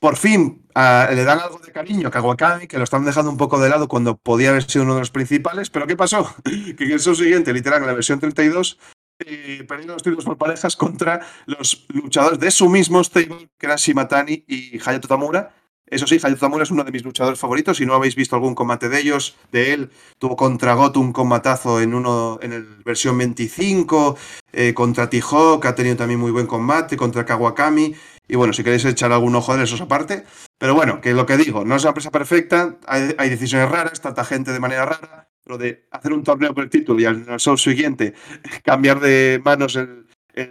Por 0.00 0.16
fin 0.16 0.66
le 0.74 1.24
dan 1.24 1.38
algo 1.38 1.58
de 1.58 1.70
cariño 1.70 2.08
a 2.08 2.10
Kawakami, 2.10 2.66
que 2.66 2.78
lo 2.78 2.84
están 2.84 3.04
dejando 3.04 3.30
un 3.30 3.36
poco 3.36 3.60
de 3.60 3.68
lado 3.68 3.88
cuando 3.88 4.16
podía 4.16 4.48
haber 4.48 4.62
sido 4.62 4.84
uno 4.84 4.94
de 4.94 5.00
los 5.00 5.10
principales, 5.10 5.68
pero 5.68 5.86
¿qué 5.86 5.96
pasó? 5.96 6.34
que 6.44 6.84
en 6.84 6.92
el 6.92 7.00
siguiente, 7.00 7.52
literal, 7.52 7.82
en 7.82 7.88
la 7.88 7.92
versión 7.92 8.20
32, 8.20 8.78
eh, 9.26 9.66
los 9.86 10.02
títulos 10.02 10.24
por 10.24 10.38
parejas 10.38 10.76
contra 10.76 11.20
los 11.46 11.86
luchadores 11.88 12.38
de 12.38 12.50
su 12.50 12.68
mismo 12.68 13.02
stable, 13.02 13.48
que 13.58 13.66
eran 13.66 13.78
Shimatani 13.78 14.44
y 14.46 14.78
Hayato 14.78 15.08
Tamura. 15.08 15.54
Eso 15.86 16.06
sí, 16.06 16.16
Hayato 16.22 16.40
Tamura 16.40 16.62
es 16.62 16.70
uno 16.70 16.84
de 16.84 16.92
mis 16.92 17.04
luchadores 17.04 17.38
favoritos. 17.38 17.76
Si 17.76 17.86
no 17.86 17.94
habéis 17.94 18.16
visto 18.16 18.34
algún 18.34 18.54
combate 18.54 18.88
de 18.88 19.00
ellos, 19.00 19.36
de 19.50 19.74
él, 19.74 19.90
tuvo 20.18 20.36
contra 20.36 20.74
Goto 20.74 21.00
un 21.00 21.12
combatazo 21.12 21.80
en 21.80 21.94
uno 21.94 22.38
en 22.42 22.52
el 22.52 22.64
versión 22.84 23.18
25, 23.18 24.16
eh, 24.52 24.74
contra 24.74 25.10
T-Hawk 25.10 25.64
ha 25.66 25.74
tenido 25.74 25.96
también 25.96 26.20
muy 26.20 26.30
buen 26.30 26.46
combate, 26.46 26.96
contra 26.96 27.26
Kawakami. 27.26 27.94
Y 28.28 28.36
bueno, 28.36 28.52
si 28.52 28.64
queréis 28.64 28.84
echar 28.84 29.12
algún 29.12 29.34
ojo 29.34 29.56
de 29.56 29.64
esos 29.64 29.80
aparte. 29.80 30.24
Pero 30.58 30.74
bueno, 30.74 31.00
que 31.00 31.12
lo 31.12 31.26
que 31.26 31.36
digo, 31.36 31.64
no 31.64 31.76
es 31.76 31.82
una 31.82 31.90
empresa 31.90 32.10
perfecta, 32.10 32.76
hay, 32.86 33.14
hay 33.18 33.28
decisiones 33.28 33.70
raras, 33.70 34.00
trata 34.00 34.24
gente 34.24 34.52
de 34.52 34.60
manera 34.60 34.86
rara 34.86 35.31
lo 35.44 35.58
de 35.58 35.86
hacer 35.90 36.12
un 36.12 36.22
torneo 36.22 36.54
por 36.54 36.64
el 36.64 36.70
título 36.70 37.00
y 37.00 37.04
al 37.04 37.24
show 37.38 37.56
siguiente 37.56 38.14
cambiar 38.64 39.00
de 39.00 39.40
manos 39.44 39.76
el, 39.76 40.06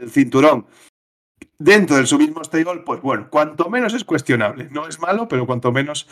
cinturón 0.09 0.67
dentro 1.57 1.95
del 1.95 2.07
su 2.07 2.17
mismo 2.17 2.43
stable, 2.43 2.81
pues 2.85 3.01
bueno, 3.01 3.29
cuanto 3.29 3.69
menos 3.69 3.93
es 3.93 4.03
cuestionable. 4.03 4.67
No 4.71 4.87
es 4.87 4.99
malo, 4.99 5.27
pero 5.27 5.45
cuanto 5.45 5.71
menos 5.71 6.07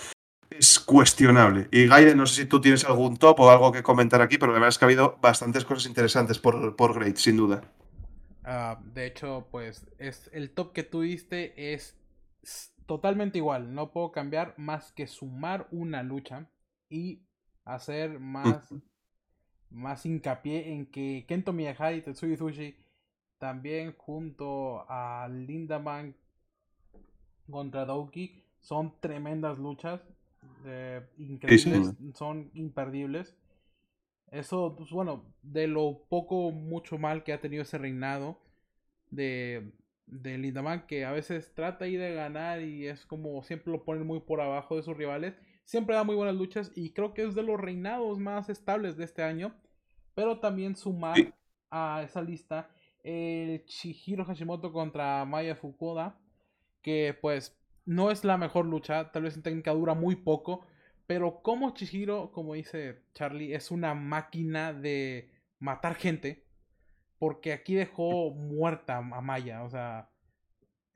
es 0.50 0.80
cuestionable. 0.80 1.68
Y 1.72 1.88
Gaiden, 1.88 2.18
no 2.18 2.26
sé 2.26 2.44
si 2.44 2.48
tú 2.48 2.62
tienes 2.62 2.86
algún 2.86 3.18
top 3.18 3.40
o 3.40 3.50
algo 3.50 3.72
que 3.72 3.84
comentar 3.84 4.22
aquí, 4.22 4.38
pero 4.38 4.52
la 4.52 4.60
verdad 4.60 4.70
es 4.70 4.78
que 4.78 4.86
ha 4.86 4.88
habido 4.88 5.18
bastantes 5.22 5.66
cosas 5.66 5.88
interesantes 5.88 6.40
por, 6.40 6.76
por 6.76 6.96
Great, 6.96 7.18
sin 7.18 7.38
duda. 7.38 7.62
Ah, 8.44 8.80
de 8.94 9.06
hecho, 9.06 9.48
pues 9.52 9.88
es 10.00 10.30
el 10.34 10.52
top 10.52 10.74
que 10.74 10.84
tú 10.84 11.02
diste 11.02 11.74
es 11.74 11.96
totalmente 12.86 13.38
igual. 13.38 13.74
No 13.74 13.92
puedo 13.92 14.12
cambiar 14.12 14.56
más 14.58 14.92
que 14.92 15.06
sumar 15.06 15.68
una 15.72 16.02
lucha 16.02 16.50
y 16.90 17.22
hacer 17.74 18.20
más, 18.20 18.74
más 19.70 20.06
hincapié 20.06 20.74
en 20.74 20.86
que 20.86 21.26
Kento 21.28 21.54
Miyahara 21.54 21.94
y 21.94 22.02
Tetsuya 22.02 22.38
Sushi 22.38 22.76
también 23.38 23.94
junto 23.98 24.86
a 24.90 25.28
Lindaman 25.30 26.16
contra 27.50 27.86
Doki 27.86 28.44
son 28.60 28.94
tremendas 29.00 29.58
luchas 29.58 30.02
eh, 30.66 31.02
increíbles, 31.18 31.94
son 32.16 32.52
imperdibles. 32.54 33.36
Eso, 34.32 34.76
pues 34.78 34.92
bueno, 34.92 35.26
de 35.42 35.68
lo 35.68 36.04
poco, 36.10 36.52
mucho 36.52 36.98
mal 36.98 37.24
que 37.24 37.34
ha 37.34 37.42
tenido 37.42 37.64
ese 37.64 37.78
reinado 37.78 38.38
de, 39.10 39.72
de 40.06 40.38
Lindaman, 40.38 40.86
que 40.86 41.06
a 41.06 41.12
veces 41.12 41.52
trata 41.56 41.86
ahí 41.86 41.96
de 41.96 42.14
ganar 42.14 42.62
y 42.62 42.88
es 42.88 43.06
como 43.06 43.42
siempre 43.44 43.72
lo 43.72 43.84
ponen 43.84 44.06
muy 44.06 44.20
por 44.20 44.42
abajo 44.42 44.76
de 44.76 44.84
sus 44.84 44.96
rivales 44.96 45.36
siempre 45.70 45.96
da 45.96 46.04
muy 46.04 46.16
buenas 46.16 46.34
luchas 46.34 46.72
y 46.74 46.94
creo 46.94 47.14
que 47.14 47.22
es 47.22 47.36
de 47.36 47.44
los 47.44 47.60
reinados 47.60 48.18
más 48.18 48.50
estables 48.50 48.98
de 48.98 49.04
este 49.04 49.22
año. 49.22 49.54
Pero 50.16 50.40
también 50.40 50.76
sumar 50.76 51.16
a 51.70 52.02
esa 52.04 52.24
lista 52.24 52.72
el 53.04 53.64
Chihiro 53.66 54.26
Hashimoto 54.26 54.74
contra 54.74 55.24
Maya 55.26 55.56
Fukuda, 55.56 56.18
que 56.82 57.16
pues 57.22 57.56
no 57.86 58.10
es 58.10 58.24
la 58.24 58.36
mejor 58.40 58.66
lucha, 58.66 59.12
tal 59.12 59.22
vez 59.22 59.36
en 59.36 59.44
técnica 59.44 59.72
dura 59.72 59.94
muy 59.94 60.16
poco, 60.16 60.66
pero 61.06 61.44
como 61.44 61.76
Chihiro, 61.76 62.32
como 62.32 62.56
dice 62.56 63.04
Charlie, 63.14 63.54
es 63.54 63.70
una 63.70 63.94
máquina 63.94 64.74
de 64.74 65.30
matar 65.60 65.94
gente, 65.94 66.48
porque 67.20 67.54
aquí 67.54 67.76
dejó 67.76 68.32
muerta 68.32 68.98
a 68.98 69.22
Maya, 69.22 69.64
o 69.64 69.70
sea, 69.70 70.10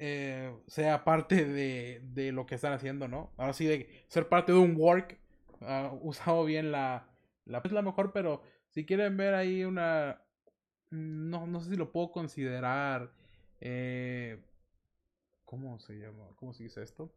eh, 0.06 0.54
sea 0.68 1.06
parte 1.06 1.46
de, 1.46 2.02
de, 2.04 2.34
lo 2.34 2.46
que 2.46 2.56
están 2.56 2.74
haciendo, 2.74 3.08
¿no? 3.08 3.32
Ahora 3.38 3.54
sí, 3.54 3.66
de 3.66 4.04
ser 4.10 4.28
parte 4.28 4.52
de 4.52 4.58
un 4.58 4.76
work, 4.76 5.18
uh, 5.62 5.98
usado 6.02 6.44
bien 6.44 6.74
la, 6.74 7.08
la... 7.46 7.62
Es 7.64 7.72
la 7.72 7.82
mejor, 7.82 8.12
pero 8.12 8.42
si 8.68 8.86
quieren 8.86 9.16
ver 9.16 9.34
ahí 9.34 9.64
una... 9.64 10.22
No, 10.90 11.48
no 11.48 11.62
sé 11.62 11.70
si 11.70 11.76
lo 11.78 11.94
puedo 11.94 12.12
considerar... 12.12 13.14
Eh, 13.62 14.44
¿Cómo 15.46 15.80
se 15.80 15.94
llama? 15.94 16.26
¿Cómo 16.36 16.52
se 16.52 16.64
dice 16.64 16.84
esto? 16.84 17.16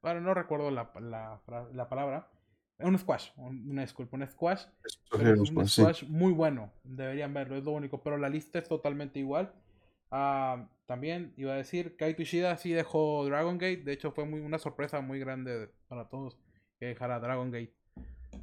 Bueno, 0.00 0.22
no 0.22 0.32
recuerdo 0.32 0.70
la, 0.70 0.90
la, 1.00 1.42
la 1.70 1.88
palabra. 1.90 2.30
Un 2.78 2.98
squash, 2.98 3.28
una 3.36 3.82
disculpa, 3.82 4.16
un 4.16 4.26
squash. 4.26 4.64
Es 5.20 5.50
un 5.50 5.68
squash 5.68 6.04
muy 6.08 6.32
bueno. 6.32 6.72
Deberían 6.82 7.34
verlo, 7.34 7.56
es 7.56 7.64
lo 7.64 7.72
único. 7.72 8.02
Pero 8.02 8.16
la 8.16 8.30
lista 8.30 8.58
es 8.58 8.68
totalmente 8.68 9.18
igual. 9.18 9.52
Uh, 10.10 10.66
también 10.86 11.32
iba 11.36 11.52
a 11.52 11.56
decir, 11.56 11.96
Kaito 11.96 12.22
Ishida 12.22 12.56
sí 12.56 12.70
dejó 12.72 13.24
Dragon 13.24 13.58
Gate. 13.58 13.82
De 13.84 13.92
hecho, 13.92 14.12
fue 14.12 14.24
muy, 14.24 14.40
una 14.40 14.58
sorpresa 14.58 15.00
muy 15.00 15.18
grande 15.18 15.70
para 15.88 16.08
todos 16.08 16.36
que 16.78 16.86
dejara 16.86 17.20
Dragon 17.20 17.50
Gate. 17.50 17.74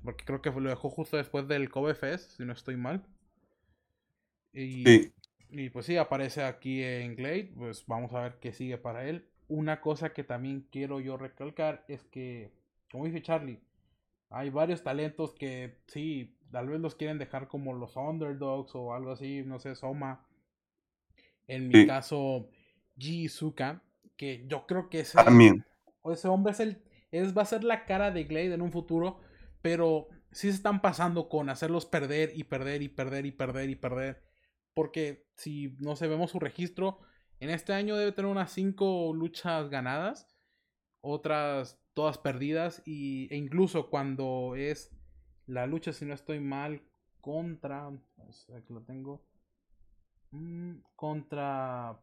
Porque 0.04 0.26
creo 0.26 0.42
que 0.42 0.52
lo 0.52 0.70
dejó 0.70 0.90
justo 0.90 1.18
después 1.18 1.48
del 1.48 1.70
Kobe 1.70 1.96
Fest, 1.96 2.32
si 2.38 2.46
no 2.46 2.54
estoy 2.54 2.78
mal. 2.78 3.06
Y, 4.54 4.84
sí. 4.86 5.14
y 5.50 5.70
pues 5.70 5.86
sí, 5.86 5.98
aparece 5.98 6.44
aquí 6.44 6.84
en 6.84 7.16
Glade. 7.16 7.54
Pues 7.56 7.86
vamos 7.86 8.14
a 8.14 8.22
ver 8.22 8.40
qué 8.40 8.52
sigue 8.54 8.78
para 8.78 9.08
él. 9.08 9.28
Una 9.48 9.82
cosa 9.82 10.14
que 10.14 10.24
también 10.24 10.68
quiero 10.72 11.00
yo 11.00 11.18
recalcar 11.18 11.84
es 11.88 12.04
que, 12.06 12.52
como 12.90 13.06
dice 13.06 13.22
Charlie, 13.22 13.60
hay 14.30 14.50
varios 14.50 14.82
talentos 14.82 15.34
que 15.34 15.78
sí, 15.88 16.38
tal 16.52 16.70
vez 16.70 16.80
los 16.80 16.96
quieren 16.96 17.18
dejar 17.18 17.50
como 17.50 17.74
los 17.74 17.98
underdogs 17.98 18.74
o 18.76 18.94
algo 18.94 19.12
así, 19.12 19.44
no 19.46 19.60
sé, 19.60 19.76
Soma. 19.76 20.26
En 21.48 21.68
mi 21.68 21.86
caso, 21.86 22.50
Jizuka, 22.98 23.84
que 24.16 24.46
yo 24.48 24.66
creo 24.68 24.90
que 24.90 25.02
ese, 25.02 25.18
ese 26.06 26.28
hombre 26.28 26.54
es 26.54 26.60
el, 26.60 26.82
es, 27.12 27.38
va 27.38 27.42
a 27.42 27.46
ser 27.46 27.64
la 27.64 27.86
cara 27.86 28.12
de 28.12 28.24
Glade 28.24 28.54
en 28.54 28.62
un 28.62 28.72
futuro, 28.72 29.20
pero 29.62 30.08
sí 30.32 30.50
se 30.50 30.56
están 30.56 30.82
pasando 30.82 31.28
con 31.30 31.50
hacerlos 31.50 31.86
perder 31.86 32.32
y 32.36 32.44
perder 32.46 32.82
y 32.82 32.90
perder 32.90 33.26
y 33.26 33.32
perder 33.32 33.70
y 33.70 33.76
perder. 33.76 34.24
Porque 34.74 35.28
si 35.36 35.76
no 35.80 35.96
se 35.96 36.08
vemos 36.08 36.32
su 36.32 36.40
registro, 36.40 37.00
en 37.40 37.50
este 37.50 37.74
año 37.74 37.98
debe 37.98 38.12
tener 38.12 38.32
unas 38.32 38.52
5 38.52 39.14
luchas 39.14 39.70
ganadas, 39.70 40.28
otras 41.02 41.82
todas 41.94 42.18
perdidas 42.18 42.82
y, 42.86 43.28
e 43.34 43.38
incluso 43.38 43.90
cuando 43.90 44.56
es 44.56 44.96
la 45.46 45.66
lucha, 45.66 45.92
si 45.92 46.06
no 46.06 46.14
estoy 46.14 46.40
mal, 46.40 46.82
contra... 47.20 47.88
Aquí 48.56 48.74
lo 48.74 48.82
tengo. 48.84 49.26
Mm, 50.32 50.78
contra 50.96 52.00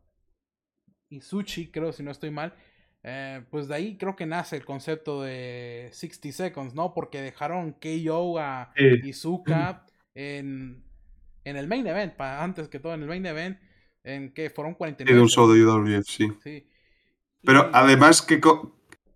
Izuchi, 1.09 1.71
creo, 1.71 1.93
si 1.93 2.03
no 2.03 2.11
estoy 2.11 2.31
mal. 2.31 2.55
Eh, 3.03 3.43
pues 3.51 3.69
de 3.69 3.75
ahí 3.75 3.97
creo 3.97 4.17
que 4.17 4.27
nace 4.27 4.57
el 4.57 4.65
concepto 4.65 5.23
de 5.23 5.89
60 5.93 6.33
Seconds, 6.33 6.75
¿no? 6.75 6.93
Porque 6.95 7.23
dejaron 7.23 7.73
KO 7.73 8.39
a 8.39 8.73
Izuka 9.03 9.87
en, 10.15 10.85
en 11.45 11.57
el 11.57 11.69
main 11.69 11.87
event, 11.87 12.21
antes 12.21 12.69
que 12.69 12.81
todo 12.81 12.95
en 12.95 13.03
el 13.03 13.09
main 13.09 13.25
event, 13.25 13.59
en 14.05 14.33
que 14.33 14.51
fueron 14.51 14.75
49. 14.75 15.21
un 15.21 15.29
show 15.29 15.51
de 15.51 15.65
UWF, 15.65 16.07
sí. 16.07 16.29
sí. 16.43 16.69
Pero 17.43 17.71
además 17.73 18.21
que 18.21 18.41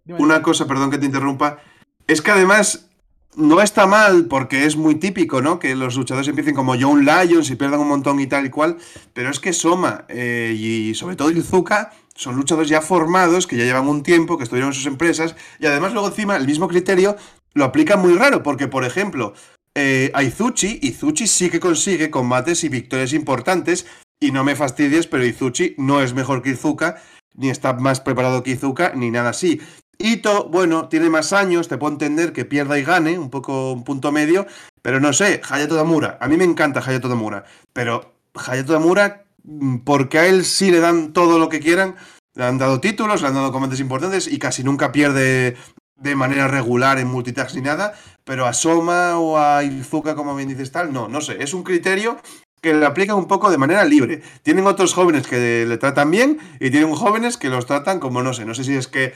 una 0.07 0.43
cosa, 0.43 0.67
perdón 0.67 0.91
que 0.91 0.99
te 0.99 1.07
interrumpa, 1.07 1.59
es 2.07 2.23
que 2.23 2.31
además 2.31 2.92
no 3.35 3.61
está 3.63 3.87
mal 3.87 4.27
porque 4.27 4.67
es 4.67 4.77
muy 4.77 4.97
típico, 4.97 5.41
¿no? 5.41 5.59
Que 5.59 5.75
los 5.75 5.97
luchadores 5.97 6.29
empiecen 6.29 6.55
como 6.55 6.75
John 6.79 7.05
Lyons 7.05 7.51
y 7.51 7.57
pierdan 7.57 7.81
un 7.81 7.89
montón 7.89 8.21
y 8.21 8.27
tal 8.27 8.47
y 8.47 8.51
cual, 8.51 8.77
pero 9.15 9.31
es 9.31 9.41
que 9.41 9.53
Soma 9.53 10.05
eh, 10.09 10.55
y 10.57 10.95
sobre 10.95 11.17
todo 11.17 11.31
Izuka 11.31 11.93
son 12.15 12.37
luchadores 12.37 12.69
ya 12.69 12.83
formados, 12.83 13.47
que 13.47 13.57
ya 13.57 13.65
llevan 13.65 13.89
un 13.89 14.03
tiempo, 14.03 14.37
que 14.37 14.45
estuvieron 14.45 14.71
en 14.71 14.75
sus 14.75 14.87
empresas, 14.87 15.35
y 15.59 15.67
además 15.67 15.93
luego 15.93 16.09
encima 16.09 16.37
el 16.37 16.47
mismo 16.47 16.69
criterio 16.69 17.17
lo 17.55 17.65
aplica 17.65 17.97
muy 17.97 18.15
raro, 18.15 18.43
porque 18.43 18.69
por 18.69 18.85
ejemplo, 18.85 19.33
eh, 19.75 20.11
a 20.15 20.23
Izuchi, 20.23 20.79
Izuchi 20.83 21.27
sí 21.27 21.49
que 21.49 21.61
consigue 21.61 22.11
combates 22.11 22.65
y 22.65 22.69
victorias 22.69 23.15
importantes, 23.15 23.87
y 24.21 24.31
no 24.31 24.45
me 24.45 24.57
fastidies, 24.57 25.07
pero 25.07 25.25
Izuchi 25.25 25.75
no 25.79 26.03
es 26.03 26.13
mejor 26.13 26.43
que 26.43 26.51
Izuka, 26.51 27.03
ni 27.35 27.49
está 27.49 27.73
más 27.73 28.01
preparado 28.01 28.43
que 28.43 28.53
Izuka, 28.53 28.93
ni 28.95 29.11
nada 29.11 29.31
así. 29.31 29.61
Ito, 30.03 30.49
bueno, 30.49 30.89
tiene 30.89 31.09
más 31.11 31.33
años, 31.33 31.69
te 31.69 31.79
puedo 31.79 31.93
entender 31.93 32.33
que 32.33 32.45
pierda 32.45 32.77
y 32.77 32.83
gane, 32.83 33.21
un 33.21 33.31
poco 33.31 33.73
un 33.73 33.85
punto 33.85 34.11
medio, 34.11 34.49
pero 34.83 34.99
no 34.99 35.13
sé, 35.13 35.41
Hayato 35.49 35.77
Damura, 35.77 36.19
a 36.21 36.27
mí 36.27 36.37
me 36.37 36.43
encanta 36.43 36.81
Hayato 36.81 37.09
Damura, 37.09 37.45
pero 37.73 38.17
Hayato 38.35 38.73
Damura, 38.73 39.27
mm, 39.45 39.79
porque 39.79 40.19
a 40.19 40.27
él 40.27 40.45
sí 40.45 40.73
le 40.73 40.81
dan 40.81 41.13
todo 41.13 41.39
lo 41.39 41.49
que 41.49 41.61
quieran, 41.61 41.95
le 42.35 42.45
han 42.45 42.59
dado 42.59 42.81
títulos, 42.81 43.23
le 43.23 43.29
han 43.29 43.35
dado 43.35 43.53
combates 43.53 43.79
importantes 43.79 44.27
y 44.27 44.41
casi 44.41 44.65
nunca 44.65 44.91
pierde 44.91 45.57
de 45.95 46.17
manera 46.17 46.49
regular 46.49 46.99
en 46.99 47.07
multitask 47.07 47.55
ni 47.55 47.63
nada, 47.63 47.95
pero 48.25 48.47
a 48.47 48.55
Soma 48.55 49.21
o 49.21 49.39
a 49.39 49.63
Izuka, 49.63 50.17
como 50.17 50.35
bien 50.35 50.49
dices 50.49 50.73
tal, 50.73 50.93
no, 50.93 51.07
no 51.07 51.21
sé, 51.21 51.41
es 51.41 51.55
un 51.55 51.63
criterio 51.63 52.19
que 52.61 52.75
le 52.75 52.87
aplican 52.87 53.17
un 53.17 53.27
poco 53.27 53.51
de 53.51 53.59
manera 53.59 53.85
libre. 53.85 54.23
Tienen 54.43 54.67
otros 54.67 54.95
jóvenes 54.95 55.27
que 55.27 55.67
le 55.67 55.79
tratan 55.79 56.11
bien 56.11 56.39
y 56.61 56.71
tienen 56.71 56.95
jóvenes 56.95 57.37
que 57.37 57.49
los 57.49 57.67
tratan 57.67 57.99
como, 57.99 58.23
no 58.23 58.33
sé, 58.33 58.45
no 58.45 58.55
sé 58.55 58.63
si 58.63 58.75
es 58.75 58.87
que 58.87 59.15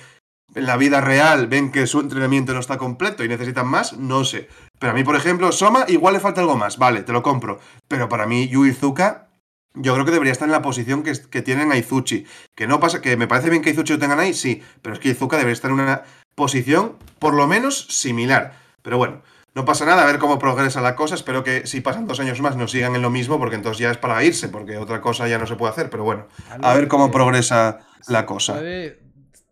en 0.55 0.67
la 0.67 0.77
vida 0.77 1.01
real 1.01 1.49
ven 1.49 1.71
que 1.71 1.87
su 1.87 2.01
entrenamiento 2.01 2.55
no 2.55 2.61
está 2.61 2.79
completo 2.79 3.25
y 3.25 3.29
necesitan 3.29 3.67
más, 3.67 3.95
no 3.95 4.25
sé. 4.25 4.49
Pero 4.79 4.93
a 4.93 4.95
mí, 4.95 5.05
por 5.05 5.17
ejemplo, 5.17 5.53
Soma 5.53 5.85
igual 5.89 6.15
le 6.15 6.21
falta 6.21 6.41
algo 6.41 6.57
más, 6.57 6.79
vale, 6.79 7.03
te 7.03 7.13
lo 7.13 7.23
compro. 7.23 7.59
Pero 7.89 8.09
para 8.09 8.27
mí, 8.27 8.49
Yu 8.49 8.65
Izuka, 8.65 9.29
yo 9.75 9.93
creo 9.95 10.07
que 10.07 10.13
debería 10.13 10.33
estar 10.33 10.49
en 10.49 10.53
la 10.53 10.63
posición 10.63 11.03
que, 11.03 11.13
que 11.31 11.43
tienen 11.43 11.73
a 11.73 11.77
Izuchi. 11.77 12.27
Que 12.55 12.67
no 12.67 12.81
pasa, 12.81 13.01
que 13.01 13.17
me 13.17 13.29
parece 13.29 13.51
bien 13.51 13.63
que 13.63 13.71
Izuchi 13.71 13.95
lo 13.95 13.99
tengan 13.99 14.21
ahí, 14.21 14.35
sí, 14.35 14.63
pero 14.83 14.95
es 14.95 15.01
que 15.01 15.11
Izuka 15.11 15.37
debería 15.37 15.55
estar 15.55 15.71
en 15.71 15.81
una 15.81 16.03
posición 16.35 16.97
por 17.19 17.35
lo 17.35 17.47
menos 17.47 17.87
similar. 17.91 18.59
Pero 18.83 18.99
bueno, 18.99 19.23
no 19.55 19.65
pasa 19.65 19.85
nada, 19.85 20.03
a 20.03 20.07
ver 20.07 20.19
cómo 20.19 20.39
progresa 20.39 20.81
la 20.81 20.97
cosa. 20.97 21.15
Espero 21.15 21.43
que 21.43 21.67
si 21.67 21.81
pasan 21.81 22.07
dos 22.07 22.21
años 22.21 22.41
más 22.41 22.57
no 22.57 22.69
sigan 22.69 22.95
en 22.95 23.03
lo 23.03 23.11
mismo, 23.11 23.39
porque 23.39 23.57
entonces 23.57 23.79
ya 23.79 23.91
es 23.91 23.99
para 23.99 24.23
irse, 24.23 24.49
porque 24.49 24.79
otra 24.79 25.01
cosa 25.01 25.29
ya 25.29 25.39
no 25.39 25.47
se 25.47 25.57
puede 25.57 25.73
hacer. 25.73 25.91
Pero 25.91 26.05
bueno, 26.05 26.27
a 26.63 26.75
ver 26.75 26.89
cómo 26.89 27.11
progresa 27.11 27.81
la 28.07 28.27
cosa 28.27 28.61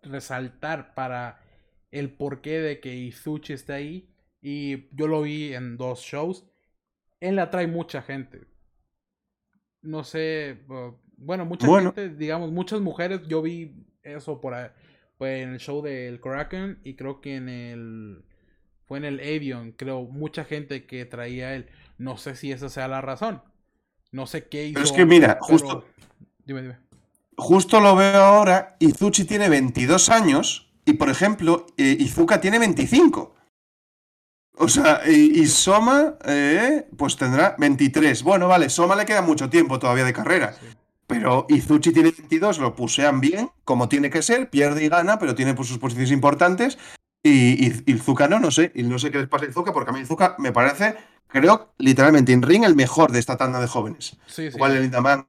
resaltar 0.05 0.95
para 0.95 1.41
el 1.91 2.11
porqué 2.13 2.61
de 2.61 2.81
que 2.81 2.95
Izuchi 2.95 3.53
está 3.53 3.75
ahí. 3.75 4.11
Y 4.41 4.95
yo 4.95 5.07
lo 5.07 5.23
vi 5.23 5.55
en 5.55 5.77
dos 5.77 6.01
shows. 6.01 6.45
Él 7.21 7.39
atrae 7.39 7.67
mucha 7.67 8.03
gente. 8.03 8.47
No 9.81 10.05
sé, 10.05 10.61
bueno, 11.17 11.45
mucha 11.47 11.67
gente, 11.67 12.11
digamos, 12.11 12.51
muchas 12.51 12.81
mujeres. 12.81 13.23
Yo 13.27 13.43
vi 13.43 13.87
eso 14.03 14.41
por 14.41 14.55
en 14.55 15.55
el 15.55 15.59
show 15.59 15.83
del 15.83 16.21
Kraken 16.21 16.81
y 16.85 16.97
creo 16.97 17.21
que 17.21 17.37
en 17.37 17.49
el 17.49 18.25
fue 18.87 18.99
en 18.99 19.05
el 19.05 19.21
Avion, 19.21 19.73
creo, 19.73 20.03
mucha 20.03 20.45
gente 20.45 20.85
que 20.85 21.07
traía 21.07 21.55
él. 21.55 21.71
No 21.97 22.19
sé 22.19 22.37
si 22.37 22.53
esa 22.53 22.69
sea 22.69 22.87
la 22.89 23.01
razón. 23.01 23.43
No 24.13 24.27
sé 24.27 24.47
qué 24.49 24.67
hizo. 24.67 24.75
Pero 24.75 24.85
es 24.85 24.93
que 24.93 25.07
mira, 25.07 25.39
justo. 25.41 25.87
Dime, 26.45 26.63
dime 26.63 26.85
justo 27.37 27.81
lo 27.81 27.97
veo 27.97 28.23
ahora, 28.23 28.77
Izuchi 28.79 29.25
tiene 29.25 29.49
22 29.49 30.09
años 30.09 30.71
y, 30.85 30.95
por 30.95 31.09
ejemplo, 31.09 31.67
eh, 31.77 31.97
Izuka 31.99 32.41
tiene 32.41 32.59
25. 32.59 33.35
O 34.57 34.69
sea, 34.69 35.03
y, 35.09 35.47
Soma, 35.47 36.15
eh, 36.25 36.87
pues 36.97 37.17
tendrá 37.17 37.57
23. 37.59 38.23
Bueno, 38.23 38.47
vale, 38.47 38.71
Soma 38.71 38.95
le 38.95 39.05
queda 39.05 39.23
mucho 39.23 39.51
tiempo 39.51 39.79
todavía 39.79 40.05
de 40.05 40.13
carrera. 40.13 40.55
Pero 41.07 41.47
Izuchi 41.49 41.93
tiene 41.93 42.13
22, 42.13 42.59
lo 42.59 42.77
pusean 42.77 43.21
bien, 43.21 43.51
como 43.65 43.89
tiene 43.89 44.11
que 44.11 44.23
ser, 44.23 44.49
pierde 44.51 44.85
y 44.85 44.89
gana, 44.89 45.19
pero 45.19 45.35
tiene 45.35 45.55
pues, 45.55 45.69
sus 45.69 45.79
posiciones 45.79 46.13
importantes. 46.13 46.79
Y, 47.23 47.91
Izuka 47.91 48.29
no, 48.29 48.39
no 48.39 48.51
sé. 48.51 48.71
Y 48.75 48.85
no 48.85 48.99
sé 48.99 49.11
qué 49.11 49.19
les 49.19 49.29
pasa 49.29 49.47
a 49.47 49.49
Izuka, 49.49 49.73
porque 49.73 49.91
a 49.91 49.93
mí 49.93 50.01
Izuka 50.01 50.37
me 50.39 50.53
parece, 50.53 50.95
creo, 51.27 51.75
literalmente 51.79 52.33
en 52.33 52.43
ring 52.43 52.65
el 52.65 52.77
mejor 52.77 53.11
de 53.11 53.19
esta 53.19 53.37
tanda 53.37 53.61
de 53.61 53.67
jóvenes. 53.67 54.17
Sí, 54.27 54.51
sí. 54.51 54.57
Igual 54.57 54.77
el 54.77 54.83
Lindaman 54.83 55.27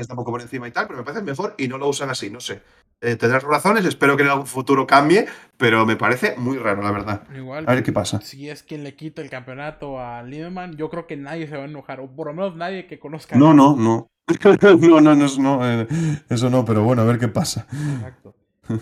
está 0.00 0.14
un 0.14 0.18
poco 0.18 0.32
por 0.32 0.40
encima 0.40 0.68
y 0.68 0.70
tal, 0.70 0.86
pero 0.86 0.98
me 0.98 1.04
parece 1.04 1.22
mejor 1.22 1.54
y 1.58 1.68
no 1.68 1.78
lo 1.78 1.88
usan 1.88 2.10
así, 2.10 2.30
no 2.30 2.40
sé. 2.40 2.62
Eh, 3.00 3.16
tendrás 3.16 3.42
razones, 3.42 3.84
espero 3.84 4.16
que 4.16 4.22
en 4.22 4.30
algún 4.30 4.46
futuro 4.46 4.86
cambie, 4.86 5.26
pero 5.56 5.84
me 5.84 5.96
parece 5.96 6.36
muy 6.36 6.56
raro, 6.56 6.82
la 6.82 6.90
verdad. 6.90 7.22
Igual, 7.34 7.64
a 7.68 7.74
ver 7.74 7.82
qué 7.82 7.92
pasa. 7.92 8.20
Si 8.20 8.48
es 8.48 8.62
quien 8.62 8.82
le 8.82 8.94
quita 8.94 9.20
el 9.20 9.30
campeonato 9.30 10.00
a 10.00 10.22
Lindemann, 10.22 10.76
yo 10.76 10.88
creo 10.88 11.06
que 11.06 11.16
nadie 11.16 11.46
se 11.46 11.56
va 11.56 11.64
a 11.64 11.66
enojar, 11.66 12.00
o 12.00 12.08
por 12.08 12.28
lo 12.28 12.34
menos 12.34 12.56
nadie 12.56 12.86
que 12.86 12.98
conozca. 12.98 13.36
No, 13.44 13.52
no, 13.52 13.76
no. 13.76 14.08
no, 14.60 15.00
no, 15.00 15.14
no, 15.14 15.26
no 15.38 15.82
eh, 15.82 15.86
eso 16.30 16.48
no, 16.48 16.64
pero 16.64 16.82
bueno, 16.82 17.02
a 17.02 17.04
ver 17.04 17.18
qué 17.18 17.28
pasa. 17.28 17.66
Exacto. 17.96 18.34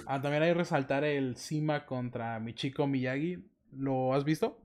Ah, 0.07 0.21
también 0.21 0.45
hay 0.45 0.51
que 0.51 0.59
resaltar 0.59 1.03
el 1.03 1.37
Sima 1.37 1.85
contra 1.87 2.39
Michiko 2.39 2.87
Miyagi. 2.87 3.45
¿Lo 3.77 4.15
has 4.15 4.23
visto? 4.23 4.61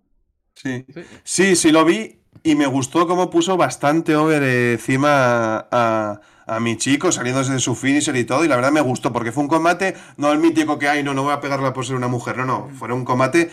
Sí. 0.54 0.86
sí. 1.24 1.56
Sí, 1.56 1.72
lo 1.72 1.86
vi 1.86 2.20
y 2.44 2.56
me 2.56 2.68
gustó 2.68 3.08
cómo 3.08 3.30
puso 3.30 3.58
bastante 3.58 4.16
over 4.16 4.44
encima 4.44 5.58
a, 5.60 5.68
a 5.72 6.22
mi 6.60 6.78
chico 6.78 7.12
saliéndose 7.12 7.54
de 7.54 7.60
su 7.60 7.76
finisher 7.76 8.16
y 8.16 8.24
todo, 8.26 8.44
y 8.46 8.48
la 8.48 8.56
verdad 8.56 8.72
me 8.72 8.82
gustó, 8.82 9.12
porque 9.14 9.32
fue 9.32 9.44
un 9.44 9.50
combate, 9.50 9.96
no 10.18 10.32
el 10.32 10.40
mítico 10.40 10.80
que 10.80 10.88
hay, 10.90 11.04
no, 11.04 11.14
no 11.14 11.24
voy 11.24 11.34
a 11.34 11.42
pegarla 11.42 11.74
por 11.74 11.86
ser 11.86 11.96
una 11.96 12.08
mujer, 12.08 12.38
no, 12.38 12.46
no, 12.46 12.70
fue 12.78 12.92
un 12.94 13.06
combate, 13.06 13.50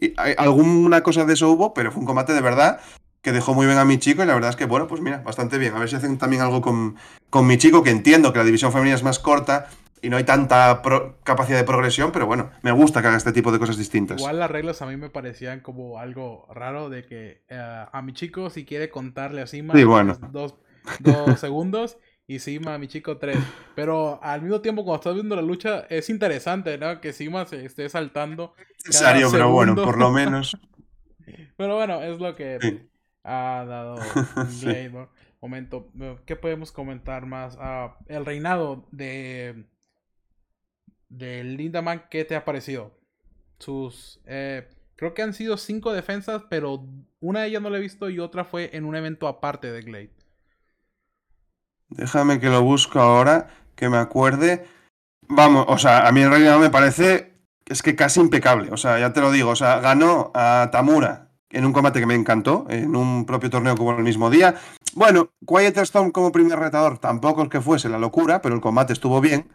y 0.00 0.12
hay- 0.16 0.34
alguna 0.36 1.02
cosa 1.02 1.24
de 1.24 1.34
eso 1.34 1.50
hubo, 1.50 1.72
pero 1.74 1.90
fue 1.92 2.00
un 2.00 2.06
combate 2.06 2.32
de 2.34 2.40
verdad 2.40 2.80
que 3.22 3.32
dejó 3.32 3.54
muy 3.54 3.66
bien 3.66 3.78
a 3.78 3.84
mi 3.86 3.98
chico, 3.98 4.22
y 4.22 4.26
la 4.26 4.34
verdad 4.34 4.50
es 4.50 4.56
que, 4.56 4.66
bueno, 4.66 4.86
pues 4.86 5.00
mira, 5.00 5.18
bastante 5.18 5.56
bien, 5.56 5.74
a 5.74 5.78
ver 5.78 5.88
si 5.88 5.96
hacen 5.96 6.18
también 6.18 6.42
algo 6.42 6.60
con, 6.60 6.96
con 7.30 7.46
mi 7.46 7.56
chico, 7.56 7.82
que 7.82 7.90
entiendo 7.90 8.32
que 8.32 8.38
la 8.38 8.44
división 8.44 8.70
femenina 8.72 8.96
es 8.96 9.02
más 9.02 9.18
corta, 9.18 9.68
y 10.02 10.10
no 10.10 10.18
hay 10.18 10.24
tanta 10.24 10.82
pro- 10.82 11.16
capacidad 11.24 11.56
de 11.56 11.64
progresión, 11.64 12.12
pero 12.12 12.26
bueno, 12.26 12.50
me 12.60 12.72
gusta 12.72 13.00
que 13.00 13.08
haga 13.08 13.16
este 13.16 13.32
tipo 13.32 13.50
de 13.52 13.58
cosas 13.58 13.78
distintas. 13.78 14.18
Igual 14.18 14.38
las 14.38 14.50
reglas 14.50 14.82
a 14.82 14.86
mí 14.86 14.98
me 14.98 15.08
parecían 15.08 15.60
como 15.60 15.98
algo 15.98 16.46
raro 16.52 16.90
de 16.90 17.06
que 17.06 17.42
eh, 17.48 17.84
a 17.90 18.02
mi 18.02 18.12
chico 18.12 18.50
si 18.50 18.66
quiere 18.66 18.90
contarle 18.90 19.40
a 19.40 19.46
Sima 19.46 19.72
Sí, 19.74 19.84
bueno. 19.84 20.14
dos 20.30 20.56
segundos 21.40 21.96
y 22.26 22.38
Sima 22.38 22.78
mi 22.78 22.88
chico 22.88 23.18
tres. 23.18 23.38
Pero 23.74 24.18
al 24.22 24.42
mismo 24.42 24.60
tiempo 24.60 24.84
cuando 24.84 25.00
estás 25.00 25.14
viendo 25.14 25.36
la 25.36 25.42
lucha 25.42 25.86
es 25.90 26.08
interesante, 26.10 26.78
¿no? 26.78 27.00
Que 27.00 27.12
Sima 27.12 27.44
se 27.46 27.64
esté 27.64 27.88
saltando. 27.88 28.54
necesario, 28.86 29.30
pero 29.30 29.50
bueno, 29.50 29.74
por 29.74 29.98
lo 29.98 30.10
menos. 30.10 30.56
Pero 31.56 31.76
bueno, 31.76 32.02
es 32.02 32.18
lo 32.20 32.34
que 32.34 32.58
Sí. 32.60 32.90
ha 33.22 33.64
dado 33.66 33.96
¿no? 34.92 35.10
Momento, 35.40 35.90
¿qué 36.26 36.36
podemos 36.36 36.72
comentar 36.72 37.26
más? 37.26 37.56
Ah, 37.60 37.96
el 38.08 38.24
reinado 38.26 38.86
de 38.90 39.66
de 41.08 41.44
Lindaman, 41.44 42.04
¿qué 42.10 42.24
te 42.24 42.34
ha 42.36 42.44
parecido? 42.44 42.98
Sus 43.58 44.20
eh, 44.26 44.68
creo 44.96 45.14
que 45.14 45.22
han 45.22 45.32
sido 45.34 45.56
cinco 45.56 45.92
defensas, 45.92 46.42
pero 46.50 46.86
una 47.20 47.42
de 47.42 47.48
ellas 47.48 47.62
no 47.62 47.70
la 47.70 47.78
he 47.78 47.80
visto 47.80 48.10
y 48.10 48.18
otra 48.18 48.44
fue 48.44 48.70
en 48.76 48.84
un 48.84 48.96
evento 48.96 49.28
aparte 49.28 49.70
de 49.70 49.82
Glade. 49.82 50.10
Déjame 51.96 52.40
que 52.40 52.48
lo 52.48 52.62
busco 52.62 53.00
ahora, 53.00 53.48
que 53.76 53.88
me 53.88 53.98
acuerde. 53.98 54.66
Vamos, 55.28 55.64
o 55.68 55.78
sea, 55.78 56.06
a 56.06 56.12
mí 56.12 56.22
en 56.22 56.30
realidad 56.30 56.58
me 56.58 56.70
parece, 56.70 57.34
es 57.66 57.82
que 57.82 57.94
casi 57.94 58.20
impecable. 58.20 58.70
O 58.72 58.76
sea, 58.76 58.98
ya 58.98 59.12
te 59.12 59.20
lo 59.20 59.30
digo, 59.30 59.50
o 59.50 59.56
sea, 59.56 59.78
ganó 59.80 60.32
a 60.34 60.68
Tamura 60.72 61.28
en 61.50 61.64
un 61.64 61.72
combate 61.72 62.00
que 62.00 62.06
me 62.06 62.14
encantó, 62.14 62.66
en 62.68 62.96
un 62.96 63.24
propio 63.26 63.48
torneo 63.48 63.76
que 63.76 63.82
hubo 63.82 63.96
el 63.96 64.02
mismo 64.02 64.28
día. 64.28 64.56
Bueno, 64.94 65.30
Quiet 65.46 65.76
Storm 65.78 66.10
como 66.10 66.32
primer 66.32 66.58
retador 66.58 66.98
tampoco 66.98 67.44
es 67.44 67.48
que 67.48 67.60
fuese 67.60 67.88
la 67.88 67.98
locura, 67.98 68.42
pero 68.42 68.56
el 68.56 68.60
combate 68.60 68.92
estuvo 68.92 69.20
bien. 69.20 69.48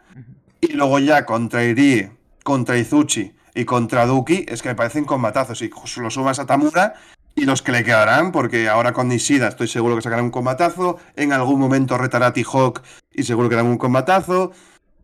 Y 0.62 0.72
luego 0.72 0.98
ya 0.98 1.26
contra 1.26 1.62
Irie, 1.62 2.12
contra 2.42 2.78
Izuchi 2.78 3.34
y 3.54 3.64
contra 3.66 4.06
Duki, 4.06 4.46
es 4.48 4.62
que 4.62 4.70
me 4.70 4.74
parecen 4.74 5.04
combatazos. 5.04 5.60
Y 5.60 5.70
lo 5.98 6.10
sumas 6.10 6.38
a 6.38 6.46
Tamura 6.46 6.94
y 7.40 7.46
los 7.46 7.62
que 7.62 7.72
le 7.72 7.84
quedarán, 7.84 8.32
porque 8.32 8.68
ahora 8.68 8.92
con 8.92 9.08
Nishida 9.08 9.48
estoy 9.48 9.66
seguro 9.68 9.96
que 9.96 10.02
sacarán 10.02 10.26
un 10.26 10.30
combatazo. 10.30 10.98
En 11.16 11.32
algún 11.32 11.58
momento 11.58 11.96
retará 11.96 12.26
a 12.28 12.32
T-Hawk 12.32 12.82
y 13.12 13.22
seguro 13.22 13.48
que 13.48 13.54
darán 13.56 13.70
un 13.70 13.78
combatazo. 13.78 14.52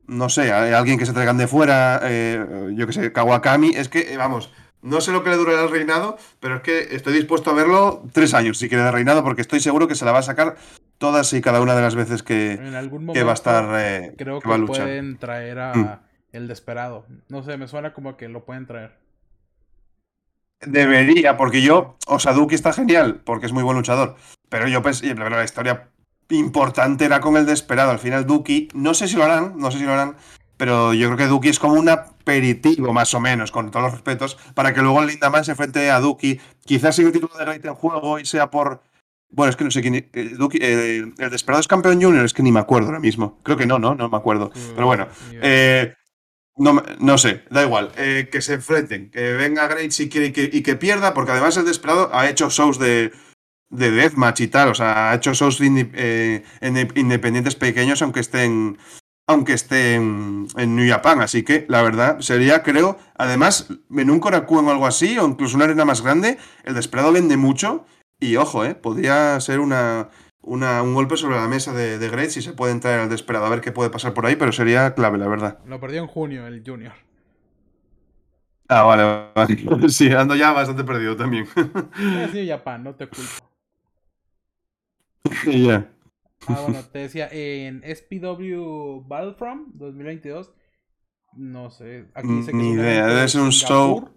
No 0.06 0.28
sé, 0.28 0.52
hay 0.52 0.72
alguien 0.72 0.98
que 0.98 1.06
se 1.06 1.12
traigan 1.12 1.38
de 1.38 1.48
fuera, 1.48 2.00
eh, 2.04 2.72
yo 2.74 2.86
que 2.86 2.92
sé, 2.92 3.12
Kawakami. 3.12 3.70
Es 3.74 3.88
que, 3.88 4.12
eh, 4.12 4.16
vamos, 4.16 4.52
no 4.82 5.00
sé 5.00 5.10
lo 5.12 5.24
que 5.24 5.30
le 5.30 5.36
durará 5.36 5.62
el 5.62 5.70
reinado, 5.70 6.16
pero 6.38 6.56
es 6.56 6.62
que 6.62 6.94
estoy 6.94 7.12
dispuesto 7.14 7.50
a 7.50 7.54
verlo 7.54 8.02
tres 8.12 8.34
años 8.34 8.58
si 8.58 8.68
quiere 8.68 8.84
de 8.84 8.90
reinado, 8.92 9.24
porque 9.24 9.40
estoy 9.42 9.60
seguro 9.60 9.88
que 9.88 9.94
se 9.94 10.04
la 10.04 10.12
va 10.12 10.18
a 10.20 10.22
sacar 10.22 10.56
todas 10.98 11.32
y 11.32 11.40
cada 11.40 11.60
una 11.60 11.74
de 11.74 11.82
las 11.82 11.94
veces 11.94 12.22
que, 12.22 12.52
En 12.52 12.74
algún 12.74 13.06
momento 13.06 13.14
que 13.14 13.24
va 13.24 13.32
a 13.32 13.34
estar. 13.34 13.64
eh, 13.80 14.14
creo 14.16 14.38
que 14.38 14.44
que 14.44 14.48
va 14.48 14.54
a 14.54 14.58
luchar. 14.58 14.84
pueden 14.84 15.18
traer 15.18 15.58
a 15.58 15.72
Mm. 15.74 15.98
el 16.32 16.48
desesperado. 16.48 17.06
No 17.28 17.42
sé, 17.42 17.56
me 17.56 17.66
suena 17.66 17.92
como 17.92 18.16
que 18.16 18.28
lo 18.28 18.44
pueden 18.44 18.66
traer. 18.66 18.96
Debería, 20.60 21.36
porque 21.36 21.62
yo, 21.62 21.96
o 22.06 22.18
sea, 22.18 22.32
Duki 22.32 22.54
está 22.54 22.72
genial, 22.72 23.20
porque 23.24 23.46
es 23.46 23.52
muy 23.52 23.62
buen 23.62 23.76
luchador. 23.76 24.16
Pero 24.48 24.68
yo 24.68 24.82
pensé, 24.82 25.06
la 25.14 25.24
verdad, 25.24 25.38
la 25.38 25.44
historia 25.44 25.90
importante 26.30 27.04
era 27.04 27.20
con 27.20 27.36
el 27.36 27.46
desesperado. 27.46 27.90
Al 27.90 27.98
final, 27.98 28.26
Duki, 28.26 28.68
no 28.74 28.94
sé 28.94 29.08
si 29.08 29.16
lo 29.16 29.24
harán, 29.24 29.54
no 29.56 29.70
sé 29.70 29.78
si 29.78 29.84
lo 29.84 29.92
harán, 29.92 30.16
pero 30.56 30.94
yo 30.94 31.08
creo 31.08 31.18
que 31.18 31.26
Duki 31.26 31.48
es 31.48 31.58
como 31.58 31.74
un 31.74 31.88
aperitivo, 31.88 32.92
más 32.92 33.12
o 33.14 33.20
menos, 33.20 33.52
con 33.52 33.70
todos 33.70 33.84
los 33.84 33.92
respetos, 33.92 34.38
para 34.54 34.72
que 34.72 34.80
luego 34.80 35.00
el 35.02 35.08
Lindaman 35.08 35.44
se 35.44 35.52
enfrente 35.52 35.90
a 35.90 36.00
Duki. 36.00 36.40
Quizás 36.64 36.96
siga 36.96 37.08
el 37.08 37.12
título 37.12 37.36
de 37.36 37.44
Great 37.44 37.64
en 37.64 37.74
juego 37.74 38.18
y 38.18 38.24
sea 38.24 38.50
por. 38.50 38.82
Bueno, 39.28 39.50
es 39.50 39.56
que 39.56 39.64
no 39.64 39.70
sé 39.70 39.82
quién. 39.82 39.94
eh, 39.94 40.10
Duki, 40.38 40.58
eh, 40.60 40.98
el 40.98 41.30
desesperado 41.30 41.60
es 41.60 41.68
campeón 41.68 42.00
junior, 42.00 42.24
es 42.24 42.32
que 42.32 42.42
ni 42.42 42.52
me 42.52 42.60
acuerdo 42.60 42.88
ahora 42.88 43.00
mismo. 43.00 43.38
Creo 43.42 43.56
que 43.56 43.66
no, 43.66 43.78
no, 43.78 43.94
no 43.94 44.08
me 44.08 44.16
acuerdo. 44.16 44.50
Pero 44.74 44.86
bueno, 44.86 45.08
eh, 45.42 45.94
no, 46.56 46.82
no 46.98 47.18
sé, 47.18 47.44
da 47.50 47.62
igual. 47.62 47.92
eh, 47.96 48.28
que 48.30 48.40
se 48.40 48.54
enfrenten. 48.54 49.10
Que 49.10 49.32
venga 49.34 49.66
Great 49.68 49.90
si 49.90 50.08
quiere 50.08 50.28
y 50.28 50.32
que, 50.32 50.50
y 50.52 50.62
que 50.62 50.76
pierda, 50.76 51.14
porque 51.14 51.32
además 51.32 51.56
el 51.56 51.64
Desperado 51.66 52.10
ha 52.12 52.28
hecho 52.28 52.48
shows 52.50 52.78
de, 52.78 53.12
de 53.70 53.90
Deathmatch 53.90 54.40
y 54.40 54.48
tal. 54.48 54.68
O 54.70 54.74
sea, 54.74 55.10
ha 55.10 55.14
hecho 55.16 55.34
shows 55.34 55.60
eh, 55.60 56.42
inde- 56.62 56.92
independientes 56.98 57.54
pequeños, 57.54 58.02
aunque 58.02 58.20
estén. 58.20 58.78
Aunque 59.28 59.54
estén 59.54 60.46
en 60.56 60.76
New 60.76 60.88
Japan. 60.88 61.20
Así 61.20 61.42
que, 61.42 61.66
la 61.68 61.82
verdad, 61.82 62.20
sería, 62.20 62.62
creo. 62.62 62.96
Además, 63.18 63.66
en 63.90 64.08
un 64.10 64.20
Korakuen 64.20 64.66
o 64.66 64.70
algo 64.70 64.86
así, 64.86 65.18
o 65.18 65.26
incluso 65.26 65.56
una 65.56 65.64
arena 65.64 65.84
más 65.84 66.00
grande, 66.00 66.38
el 66.62 66.74
Desperado 66.74 67.10
vende 67.12 67.36
mucho. 67.36 67.86
Y 68.20 68.36
ojo, 68.36 68.64
eh, 68.64 68.76
podría 68.76 69.38
ser 69.40 69.58
una. 69.58 70.10
Una, 70.46 70.80
un 70.82 70.94
golpe 70.94 71.16
sobre 71.16 71.36
la 71.36 71.48
mesa 71.48 71.72
de, 71.72 71.98
de 71.98 72.08
Great 72.08 72.30
si 72.30 72.40
se 72.40 72.52
puede 72.52 72.72
entrar 72.72 73.00
al 73.00 73.08
desesperado 73.08 73.46
a 73.46 73.50
ver 73.50 73.60
qué 73.60 73.72
puede 73.72 73.90
pasar 73.90 74.14
por 74.14 74.26
ahí, 74.26 74.36
pero 74.36 74.52
sería 74.52 74.94
clave, 74.94 75.18
la 75.18 75.26
verdad. 75.26 75.58
Lo 75.66 75.80
perdió 75.80 76.00
en 76.00 76.06
junio 76.06 76.46
el 76.46 76.62
Junior. 76.64 76.94
Ah, 78.68 78.82
vale, 78.82 79.30
vale. 79.34 79.88
Sí, 79.88 80.10
ando 80.12 80.34
ya 80.36 80.52
bastante 80.52 80.84
perdido 80.84 81.16
también. 81.16 81.46
Japan, 82.46 82.84
no 82.84 82.94
te 82.94 83.08
culpo. 83.08 83.44
Ya. 85.46 85.90
Ah, 86.46 86.60
bueno, 86.62 86.78
te 86.92 87.00
decía, 87.00 87.28
en 87.32 87.82
SPW 87.82 89.02
Battlefront 89.06 89.74
2022, 89.74 90.52
no 91.32 91.70
sé, 91.70 92.06
aquí 92.14 92.28
dice 92.28 92.52
que 92.52 92.56
Ni 92.56 92.70
idea, 92.70 93.06
debe 93.06 93.20
de 93.22 93.28
ser 93.28 93.40
un 93.40 93.52
Singapur. 93.52 94.12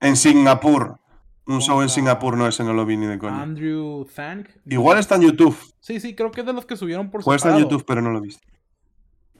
En 0.00 0.16
Singapur. 0.16 0.98
Un 1.46 1.60
show 1.60 1.82
en 1.82 1.88
Singapur, 1.88 2.36
no, 2.36 2.46
ese 2.46 2.62
no 2.62 2.72
lo 2.72 2.84
vi 2.86 2.96
ni 2.96 3.06
de 3.06 3.18
coña. 3.18 3.42
Andrew 3.42 4.06
Thank. 4.14 4.48
Igual 4.66 4.98
está 4.98 5.16
en 5.16 5.22
YouTube. 5.22 5.56
Sí, 5.80 5.98
sí, 5.98 6.14
creo 6.14 6.30
que 6.30 6.40
es 6.40 6.46
de 6.46 6.52
los 6.52 6.64
que 6.66 6.76
subieron 6.76 7.10
por 7.10 7.24
Puede 7.24 7.36
estar 7.36 7.52
en 7.52 7.60
YouTube, 7.60 7.84
pero 7.86 8.00
no 8.02 8.10
lo 8.10 8.18
he 8.18 8.22
visto. 8.22 8.46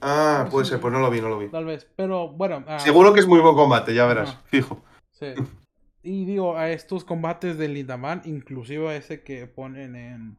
Ah, 0.01 0.47
puede 0.49 0.65
ser, 0.65 0.79
pues 0.81 0.91
no 0.91 0.99
lo 0.99 1.09
vi, 1.11 1.21
no 1.21 1.29
lo 1.29 1.37
vi. 1.37 1.47
Tal 1.49 1.65
vez, 1.65 1.87
pero 1.95 2.29
bueno. 2.29 2.63
ah, 2.67 2.79
Seguro 2.79 3.13
que 3.13 3.19
es 3.19 3.27
muy 3.27 3.39
buen 3.39 3.55
combate, 3.55 3.93
ya 3.93 4.05
verás. 4.07 4.37
Fijo. 4.45 4.83
Sí. 5.11 5.27
Y 6.03 6.25
digo, 6.25 6.57
a 6.57 6.71
estos 6.71 7.05
combates 7.05 7.57
de 7.59 7.67
Lindaman, 7.67 8.23
inclusive 8.25 8.89
a 8.89 8.95
ese 8.95 9.21
que 9.23 9.45
ponen 9.45 9.95
en, 9.95 10.37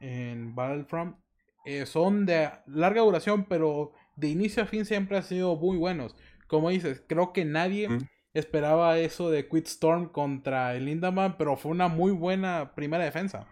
en 0.00 0.54
Battlefront, 0.56 1.16
eh, 1.64 1.86
son 1.86 2.26
de 2.26 2.50
larga 2.66 3.02
duración, 3.02 3.44
pero 3.44 3.92
de 4.16 4.28
inicio 4.28 4.64
a 4.64 4.66
fin 4.66 4.84
siempre 4.84 5.16
han 5.16 5.22
sido 5.22 5.54
muy 5.56 5.76
buenos. 5.76 6.16
Como 6.48 6.70
dices, 6.70 7.02
creo 7.06 7.32
que 7.32 7.44
nadie 7.44 7.88
Mm. 7.88 7.98
Esperaba 8.34 8.98
eso 8.98 9.30
de 9.30 9.48
Quit 9.48 9.66
Storm 9.66 10.08
contra 10.08 10.74
el 10.74 10.86
Lindaman, 10.86 11.36
pero 11.36 11.56
fue 11.56 11.72
una 11.72 11.88
muy 11.88 12.12
buena 12.12 12.74
primera 12.74 13.04
defensa. 13.04 13.46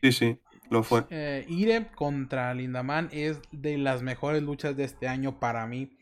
Sí, 0.00 0.12
sí, 0.12 0.38
lo 0.70 0.82
fue. 0.82 1.04
Eh, 1.10 1.44
Ire 1.48 1.88
contra 1.94 2.52
Lindaman 2.54 3.08
es 3.12 3.40
de 3.52 3.78
las 3.78 4.02
mejores 4.02 4.42
luchas 4.42 4.76
de 4.76 4.84
este 4.84 5.08
año 5.08 5.38
para 5.38 5.66
mí. 5.66 5.96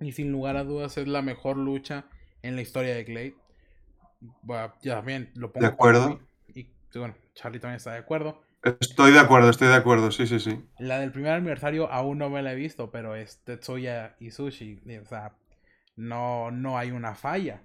Y 0.00 0.12
sin 0.12 0.30
lugar 0.30 0.56
a 0.56 0.64
dudas 0.64 0.96
es 0.98 1.08
la 1.08 1.22
mejor 1.22 1.56
lucha 1.56 2.04
en 2.42 2.54
la 2.54 2.62
historia 2.62 2.94
de 2.94 3.04
Glade. 3.04 3.36
Bueno, 4.42 4.72
ya 4.82 5.00
bien, 5.00 5.30
lo 5.34 5.52
pongo 5.52 5.66
De 5.66 5.72
acuerdo. 5.72 6.20
Y 6.54 6.68
bueno, 6.94 7.14
Charlie 7.34 7.60
también 7.60 7.76
está 7.76 7.92
de 7.92 7.98
acuerdo. 7.98 8.42
Estoy 8.80 9.12
de 9.12 9.20
acuerdo, 9.20 9.48
estoy 9.48 9.68
de 9.68 9.74
acuerdo, 9.74 10.10
sí, 10.10 10.26
sí, 10.26 10.40
sí. 10.40 10.60
La 10.78 10.98
del 10.98 11.12
primer 11.12 11.32
aniversario 11.32 11.90
aún 11.90 12.18
no 12.18 12.30
me 12.30 12.42
la 12.42 12.52
he 12.52 12.56
visto, 12.56 12.90
pero 12.90 13.14
es 13.14 13.38
Tetsuya 13.44 14.16
y 14.18 14.32
Sushi. 14.32 14.80
O 15.02 15.06
sea, 15.06 15.36
no, 15.96 16.50
no 16.50 16.78
hay 16.78 16.90
una 16.92 17.14
falla. 17.14 17.62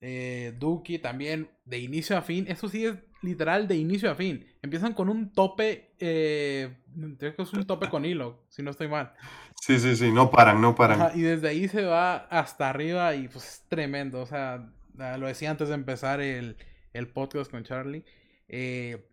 Eh, 0.00 0.54
Duki 0.58 0.98
también, 0.98 1.50
de 1.64 1.78
inicio 1.78 2.16
a 2.16 2.22
fin. 2.22 2.46
Eso 2.48 2.68
sí 2.68 2.86
es 2.86 2.96
literal 3.22 3.68
de 3.68 3.76
inicio 3.76 4.10
a 4.10 4.14
fin. 4.14 4.46
Empiezan 4.62 4.94
con 4.94 5.08
un 5.08 5.32
tope. 5.32 5.94
Eh, 5.98 6.76
creo 7.18 7.36
que 7.36 7.42
es 7.42 7.52
un 7.52 7.66
tope 7.66 7.88
con 7.88 8.04
hilo, 8.04 8.46
si 8.48 8.62
no 8.62 8.70
estoy 8.70 8.88
mal. 8.88 9.12
Sí, 9.60 9.78
sí, 9.78 9.96
sí, 9.96 10.10
no 10.12 10.30
paran, 10.30 10.60
no 10.60 10.74
paran. 10.74 11.02
Ajá, 11.02 11.12
y 11.14 11.20
desde 11.22 11.48
ahí 11.48 11.68
se 11.68 11.84
va 11.84 12.16
hasta 12.16 12.68
arriba 12.70 13.14
y 13.14 13.28
pues 13.28 13.44
es 13.46 13.68
tremendo. 13.68 14.20
O 14.22 14.26
sea, 14.26 14.72
lo 15.18 15.26
decía 15.26 15.50
antes 15.50 15.68
de 15.68 15.74
empezar 15.74 16.20
el, 16.20 16.56
el 16.92 17.08
podcast 17.08 17.50
con 17.50 17.64
Charlie. 17.64 18.04
eh, 18.48 19.06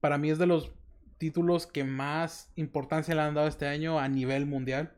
para 0.00 0.16
mí 0.18 0.30
es 0.30 0.38
de 0.38 0.46
los 0.46 0.72
títulos 1.18 1.66
que 1.66 1.84
más 1.84 2.50
importancia 2.56 3.14
le 3.14 3.20
han 3.20 3.34
dado 3.34 3.48
este 3.48 3.66
año 3.66 3.98
a 3.98 4.08
nivel 4.08 4.46
mundial. 4.46 4.96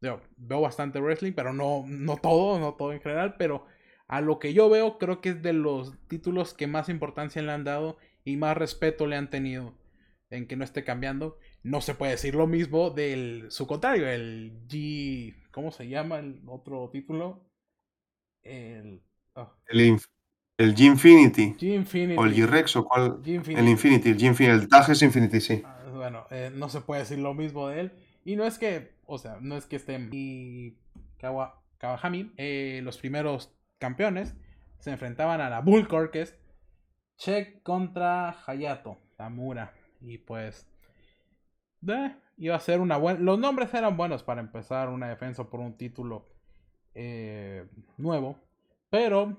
Yo 0.00 0.20
veo 0.36 0.60
bastante 0.62 1.00
wrestling, 1.00 1.32
pero 1.32 1.52
no, 1.52 1.84
no 1.86 2.16
todo, 2.16 2.58
no 2.58 2.74
todo 2.74 2.92
en 2.92 3.00
general, 3.00 3.36
pero 3.38 3.66
a 4.08 4.20
lo 4.20 4.38
que 4.38 4.52
yo 4.54 4.68
veo 4.70 4.98
creo 4.98 5.20
que 5.20 5.30
es 5.30 5.42
de 5.42 5.52
los 5.52 5.92
títulos 6.08 6.54
que 6.54 6.66
más 6.66 6.88
importancia 6.88 7.42
le 7.42 7.52
han 7.52 7.64
dado 7.64 7.98
y 8.24 8.36
más 8.36 8.56
respeto 8.56 9.06
le 9.06 9.16
han 9.16 9.30
tenido 9.30 9.74
en 10.30 10.46
que 10.46 10.56
no 10.56 10.64
esté 10.64 10.84
cambiando. 10.84 11.38
No 11.62 11.80
se 11.80 11.94
puede 11.94 12.12
decir 12.12 12.34
lo 12.34 12.46
mismo 12.46 12.90
del 12.90 13.46
su 13.50 13.66
contrario, 13.66 14.08
el 14.08 14.52
G. 14.68 15.34
¿Cómo 15.50 15.70
se 15.72 15.88
llama 15.88 16.18
el 16.18 16.40
otro 16.46 16.88
título? 16.90 17.44
El. 18.42 19.02
ah, 19.36 19.52
El, 19.68 19.80
Inf- 19.80 20.08
el 20.58 20.74
G-Infinity. 20.74 21.56
G 21.58 21.74
Infinity. 21.74 22.18
O 22.18 22.24
el 22.24 22.34
G-Rex 22.34 22.76
o 22.76 22.84
cuál. 22.84 23.22
G 23.22 23.34
Infinity. 23.34 23.60
El 23.60 23.68
Infinity, 23.68 24.08
el 24.10 24.18
G-Infinity. 24.18 24.62
El 24.62 24.68
tag 24.68 24.90
es 24.90 25.02
Infinity, 25.02 25.40
sí. 25.40 25.62
Ah, 25.64 25.78
bueno, 25.84 25.98
bueno, 25.98 26.26
eh, 26.30 26.50
no 26.54 26.68
se 26.68 26.80
puede 26.80 27.02
decir 27.02 27.18
lo 27.18 27.34
mismo 27.34 27.68
de 27.68 27.80
él. 27.80 27.92
Y 28.24 28.36
no 28.36 28.44
es 28.44 28.58
que, 28.58 28.90
o 29.10 29.18
sea, 29.18 29.38
no 29.40 29.56
es 29.56 29.66
que 29.66 29.76
estén 29.76 30.08
y 30.12 30.78
Kawahami, 31.18 32.32
eh, 32.36 32.80
los 32.84 32.96
primeros 32.98 33.52
campeones, 33.78 34.36
se 34.78 34.92
enfrentaban 34.92 35.40
a 35.40 35.50
la 35.50 35.60
Bull 35.60 35.88
Corkes, 35.88 36.38
Check 37.16 37.62
contra 37.64 38.36
Hayato, 38.46 38.98
Tamura. 39.16 39.74
Y 40.00 40.18
pues, 40.18 40.66
iba 42.36 42.54
a 42.54 42.60
ser 42.60 42.80
una 42.80 42.96
buena. 42.98 43.18
Los 43.18 43.38
nombres 43.38 43.74
eran 43.74 43.96
buenos 43.96 44.22
para 44.22 44.40
empezar 44.40 44.88
una 44.88 45.08
defensa 45.08 45.50
por 45.50 45.58
un 45.58 45.76
título 45.76 46.28
eh, 46.94 47.66
nuevo. 47.98 48.38
Pero 48.90 49.36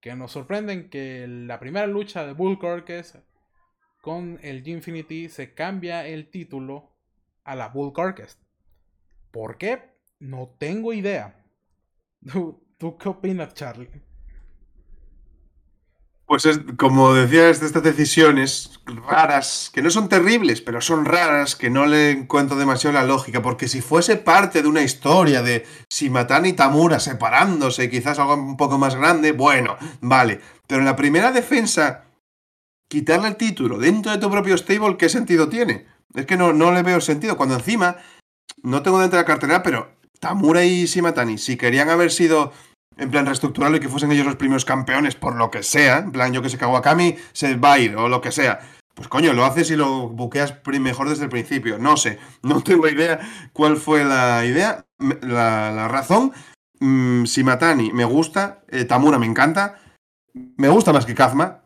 que 0.00 0.16
nos 0.16 0.32
sorprenden 0.32 0.88
que 0.88 1.26
la 1.28 1.60
primera 1.60 1.86
lucha 1.86 2.26
de 2.26 2.32
Bull 2.32 2.58
Corkes 2.58 3.18
con 4.00 4.38
el 4.42 4.64
G-Infinity 4.64 5.28
se 5.28 5.52
cambia 5.52 6.06
el 6.06 6.30
título 6.30 6.96
a 7.44 7.54
la 7.54 7.68
Bull 7.68 7.92
Corkes. 7.92 8.45
¿Por 9.36 9.58
qué? 9.58 9.82
No 10.18 10.48
tengo 10.58 10.94
idea. 10.94 11.44
¿Tú, 12.78 12.96
qué 12.96 13.08
opinas, 13.10 13.52
Charlie? 13.52 13.90
Pues 16.24 16.46
es, 16.46 16.60
como 16.78 17.12
decías, 17.12 17.60
estas 17.60 17.82
decisiones 17.82 18.80
raras, 18.86 19.70
que 19.74 19.82
no 19.82 19.90
son 19.90 20.08
terribles, 20.08 20.62
pero 20.62 20.80
son 20.80 21.04
raras, 21.04 21.54
que 21.54 21.68
no 21.68 21.84
le 21.84 22.12
encuentro 22.12 22.56
demasiado 22.56 22.94
la 22.94 23.04
lógica, 23.04 23.42
porque 23.42 23.68
si 23.68 23.82
fuese 23.82 24.16
parte 24.16 24.62
de 24.62 24.68
una 24.68 24.80
historia 24.80 25.42
de 25.42 25.66
Simatani 25.90 26.48
y 26.48 26.52
Tamura 26.54 26.98
separándose, 26.98 27.90
quizás 27.90 28.18
algo 28.18 28.36
un 28.36 28.56
poco 28.56 28.78
más 28.78 28.94
grande, 28.94 29.32
bueno, 29.32 29.76
vale. 30.00 30.40
Pero 30.66 30.80
en 30.80 30.86
la 30.86 30.96
primera 30.96 31.30
defensa, 31.30 32.06
quitarle 32.88 33.28
el 33.28 33.36
título 33.36 33.76
dentro 33.76 34.12
de 34.12 34.18
tu 34.18 34.30
propio 34.30 34.56
stable, 34.56 34.96
¿qué 34.96 35.10
sentido 35.10 35.50
tiene? 35.50 35.84
Es 36.14 36.24
que 36.24 36.38
no, 36.38 36.54
no 36.54 36.72
le 36.72 36.82
veo 36.82 37.00
sentido. 37.02 37.36
Cuando 37.36 37.56
encima, 37.56 37.96
no 38.62 38.82
tengo 38.82 39.00
dentro 39.00 39.18
de 39.18 39.22
la 39.22 39.26
cartera, 39.26 39.62
pero 39.62 39.90
Tamura 40.20 40.64
y 40.64 40.86
Simatani, 40.86 41.38
si 41.38 41.56
querían 41.56 41.90
haber 41.90 42.10
sido 42.10 42.52
en 42.96 43.10
plan 43.10 43.26
reestructurarlo 43.26 43.76
y 43.76 43.80
que 43.80 43.88
fuesen 43.88 44.12
ellos 44.12 44.26
los 44.26 44.36
primeros 44.36 44.64
campeones 44.64 45.14
por 45.14 45.36
lo 45.36 45.50
que 45.50 45.62
sea, 45.62 45.98
en 45.98 46.12
plan 46.12 46.32
yo 46.32 46.42
que 46.42 46.48
sé, 46.48 46.58
Kawakami 46.58 47.16
se 47.32 47.56
va 47.56 47.74
a 47.74 47.78
ir 47.78 47.96
o 47.96 48.08
lo 48.08 48.20
que 48.20 48.32
sea. 48.32 48.60
Pues 48.94 49.08
coño, 49.08 49.34
lo 49.34 49.44
haces 49.44 49.70
y 49.70 49.76
lo 49.76 50.08
buqueas 50.08 50.54
mejor 50.80 51.10
desde 51.10 51.24
el 51.24 51.30
principio. 51.30 51.78
No 51.78 51.98
sé, 51.98 52.18
no 52.42 52.62
tengo 52.62 52.88
idea 52.88 53.20
cuál 53.52 53.76
fue 53.76 54.04
la 54.04 54.44
idea, 54.44 54.86
la, 55.20 55.88
razón. 55.88 56.32
Mm, 56.80 57.24
Simatani 57.24 57.92
me 57.92 58.04
gusta, 58.04 58.62
eh, 58.68 58.84
Tamura 58.84 59.18
me 59.18 59.26
encanta, 59.26 59.78
me 60.56 60.68
gusta 60.68 60.92
más 60.92 61.06
que 61.06 61.14
Kazma, 61.14 61.62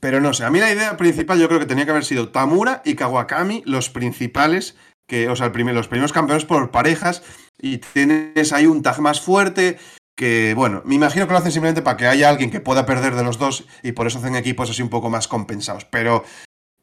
pero 0.00 0.20
no 0.20 0.32
sé, 0.32 0.44
a 0.44 0.50
mí 0.50 0.60
la 0.60 0.72
idea 0.72 0.96
principal 0.96 1.38
yo 1.38 1.48
creo 1.48 1.60
que 1.60 1.66
tenía 1.66 1.84
que 1.84 1.90
haber 1.90 2.06
sido 2.06 2.30
Tamura 2.30 2.80
y 2.86 2.94
Kawakami 2.94 3.62
los 3.66 3.90
principales, 3.90 4.76
que, 5.10 5.28
o 5.28 5.34
sea, 5.34 5.48
los 5.48 5.88
primeros 5.88 6.12
campeones 6.12 6.44
por 6.44 6.70
parejas, 6.70 7.24
y 7.58 7.78
tienes 7.78 8.52
ahí 8.52 8.66
un 8.66 8.80
tag 8.80 9.00
más 9.00 9.20
fuerte, 9.20 9.76
que, 10.14 10.54
bueno, 10.54 10.82
me 10.84 10.94
imagino 10.94 11.26
que 11.26 11.32
lo 11.32 11.40
hacen 11.40 11.50
simplemente 11.50 11.82
para 11.82 11.96
que 11.96 12.06
haya 12.06 12.28
alguien 12.28 12.52
que 12.52 12.60
pueda 12.60 12.86
perder 12.86 13.16
de 13.16 13.24
los 13.24 13.36
dos 13.36 13.66
y 13.82 13.90
por 13.90 14.06
eso 14.06 14.18
hacen 14.20 14.36
equipos 14.36 14.70
así 14.70 14.82
un 14.82 14.88
poco 14.88 15.10
más 15.10 15.26
compensados. 15.26 15.84
Pero 15.84 16.22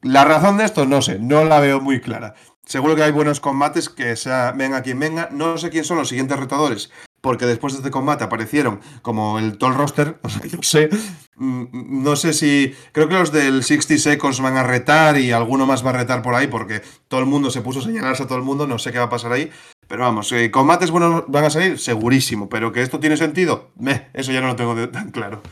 la 0.02 0.26
razón 0.26 0.58
de 0.58 0.64
esto, 0.64 0.84
no 0.84 1.00
sé, 1.00 1.18
no 1.18 1.44
la 1.44 1.58
veo 1.58 1.80
muy 1.80 2.02
clara. 2.02 2.34
Seguro 2.66 2.96
que 2.96 3.02
hay 3.02 3.12
buenos 3.12 3.40
combates, 3.40 3.88
que 3.88 4.14
sea 4.16 4.52
venga 4.52 4.82
quien 4.82 5.00
venga. 5.00 5.30
No 5.32 5.56
sé 5.56 5.70
quién 5.70 5.84
son 5.84 5.96
los 5.96 6.08
siguientes 6.10 6.38
retadores, 6.38 6.90
porque 7.20 7.46
después 7.46 7.72
de 7.72 7.78
este 7.78 7.90
combate 7.90 8.24
aparecieron 8.24 8.80
como 9.02 9.38
el 9.38 9.58
Toll 9.58 9.74
Roster. 9.74 10.18
O 10.22 10.28
sea, 10.28 10.46
yo 10.46 10.58
sé, 10.62 10.88
mm, 11.36 12.02
no 12.02 12.16
sé 12.16 12.32
si. 12.32 12.74
Creo 12.92 13.08
que 13.08 13.14
los 13.14 13.32
del 13.32 13.62
60 13.62 13.98
Seconds 13.98 14.40
van 14.40 14.56
a 14.56 14.62
retar 14.62 15.18
y 15.18 15.32
alguno 15.32 15.66
más 15.66 15.84
va 15.84 15.90
a 15.90 15.94
retar 15.94 16.22
por 16.22 16.34
ahí, 16.34 16.46
porque 16.46 16.82
todo 17.08 17.20
el 17.20 17.26
mundo 17.26 17.50
se 17.50 17.62
puso 17.62 17.80
a 17.80 17.82
señalarse 17.82 18.22
a 18.22 18.26
todo 18.26 18.38
el 18.38 18.44
mundo. 18.44 18.66
No 18.66 18.78
sé 18.78 18.92
qué 18.92 18.98
va 18.98 19.04
a 19.04 19.10
pasar 19.10 19.32
ahí. 19.32 19.50
Pero 19.88 20.02
vamos, 20.02 20.30
eh, 20.32 20.50
combates 20.50 20.90
buenos 20.90 21.24
van 21.28 21.44
a 21.44 21.50
salir, 21.50 21.78
segurísimo. 21.78 22.48
Pero 22.48 22.72
que 22.72 22.82
esto 22.82 23.00
tiene 23.00 23.16
sentido, 23.16 23.70
eso 24.12 24.32
ya 24.32 24.40
no 24.40 24.48
lo 24.48 24.56
tengo 24.56 24.88
tan 24.90 25.10
claro. 25.10 25.42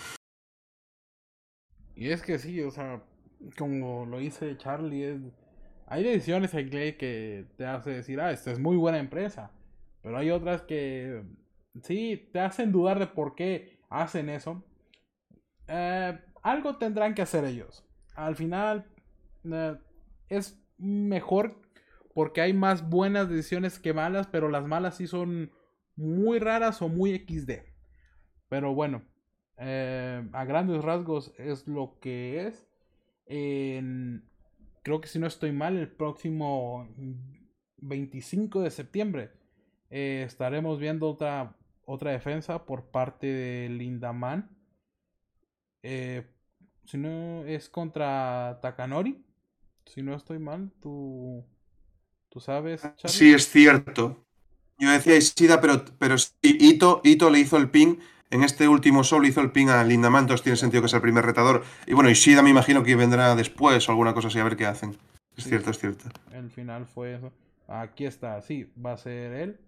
Y 1.97 2.11
es 2.11 2.21
que 2.21 2.39
sí, 2.39 2.61
o 2.61 2.71
sea, 2.71 3.01
como 3.57 4.05
lo 4.05 4.19
dice 4.19 4.57
Charlie, 4.59 5.19
hay 5.87 6.03
decisiones 6.03 6.53
en 6.53 6.69
Clay 6.69 6.99
que 6.99 7.47
te 7.57 7.65
hace 7.65 7.91
decir, 7.91 8.21
ah, 8.21 8.31
esta 8.31 8.51
es 8.51 8.59
muy 8.59 8.77
buena 8.77 8.99
empresa. 8.99 9.51
Pero 10.03 10.19
hay 10.19 10.31
otras 10.31 10.63
que 10.63 11.23
sí 11.83 12.29
te 12.33 12.41
hacen 12.41 12.73
dudar 12.73 12.99
de 12.99 13.07
por 13.07 13.35
qué 13.35 13.79
hacen 13.89 14.29
eso. 14.29 14.63
Eh, 15.69 16.19
algo 16.43 16.77
tendrán 16.77 17.15
que 17.15 17.23
hacer 17.23 17.45
ellos. 17.45 17.85
Al 18.15 18.37
final 18.37 18.87
eh, 19.45 19.77
es 20.29 20.63
mejor 20.79 21.61
porque 22.15 22.41
hay 22.41 22.53
más 22.53 22.89
buenas 22.89 23.29
decisiones 23.29 23.79
que 23.79 23.93
malas, 23.93 24.27
pero 24.27 24.49
las 24.49 24.67
malas 24.67 24.97
sí 24.97 25.07
son 25.07 25.53
muy 25.97 26.39
raras 26.39 26.81
o 26.83 26.89
muy 26.89 27.17
XD. 27.19 27.63
Pero 28.49 28.75
bueno, 28.75 29.03
eh, 29.59 30.27
a 30.33 30.45
grandes 30.45 30.83
rasgos 30.83 31.33
es 31.39 31.67
lo 31.67 31.99
que 32.01 32.47
es. 32.47 32.67
creo 34.83 35.01
que 35.01 35.09
si 35.09 35.19
no 35.19 35.27
estoy 35.27 35.53
mal, 35.53 35.77
el 35.77 35.91
próximo 35.91 36.89
25 37.79 38.63
de 38.63 38.71
septiembre 38.71 39.31
estaremos 39.91 40.79
viendo 40.79 41.09
otra, 41.09 41.57
otra 41.87 42.11
defensa 42.11 42.67
por 42.67 42.91
parte 42.91 43.27
de 43.27 43.69
Lindaman. 43.71 44.51
Eh, 45.83 46.27
si 46.85 46.99
no 46.99 47.47
es 47.47 47.71
contra 47.71 48.59
Takanori. 48.61 49.25
Si 49.87 50.03
no 50.03 50.15
estoy 50.15 50.39
mal, 50.39 50.73
tú 50.81 51.45
¿Tú 52.37 52.41
sabes, 52.41 52.83
Charlie? 52.83 53.17
Sí, 53.17 53.33
es 53.33 53.49
cierto. 53.49 54.27
Yo 54.79 54.91
decía 54.91 55.17
Isida, 55.17 55.59
pero, 55.59 55.83
pero 55.99 56.17
Ito, 56.43 57.01
Ito 57.03 57.31
le 57.31 57.39
hizo 57.39 57.57
el 57.57 57.71
pin. 57.71 57.99
En 58.29 58.43
este 58.43 58.69
último 58.69 59.05
solo 59.05 59.27
hizo 59.27 59.41
el 59.41 59.53
pin 59.53 59.71
a 59.71 59.83
Linda 59.85 60.11
Mantos, 60.11 60.43
tiene 60.43 60.57
sentido 60.59 60.83
que 60.83 60.89
es 60.89 60.93
el 60.93 61.01
primer 61.01 61.25
retador. 61.25 61.65
Y 61.87 61.95
bueno, 61.95 62.11
Ishida 62.11 62.43
me 62.43 62.51
imagino 62.51 62.83
que 62.83 62.95
vendrá 62.95 63.35
después 63.37 63.89
o 63.89 63.93
alguna 63.93 64.13
cosa 64.13 64.29
así, 64.29 64.39
a 64.39 64.45
ver 64.45 64.59
qué 64.59 64.67
hacen. 64.67 64.99
Es 65.35 65.45
cierto, 65.45 65.71
es 65.71 65.79
cierto. 65.79 66.11
El 66.31 66.51
final 66.51 66.85
fue 66.85 67.15
eso. 67.15 67.33
Aquí 67.69 68.05
está, 68.05 68.43
sí, 68.43 68.71
va 68.85 68.93
a 68.93 68.99
ser 68.99 69.33
él. 69.33 69.61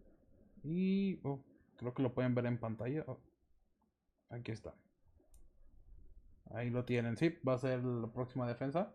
Y 0.62 1.20
oh, 1.22 1.40
creo 1.78 1.94
que 1.94 2.02
lo 2.02 2.12
pueden 2.12 2.34
ver 2.34 2.44
en 2.46 2.58
pantalla. 2.58 3.04
Oh, 3.06 3.18
aquí 4.28 4.52
está. 4.52 4.74
Ahí 6.50 6.70
lo 6.70 6.84
tienen, 6.84 7.16
sí, 7.16 7.38
va 7.46 7.54
a 7.54 7.58
ser 7.58 7.82
la 7.84 8.08
próxima 8.08 8.46
defensa 8.46 8.92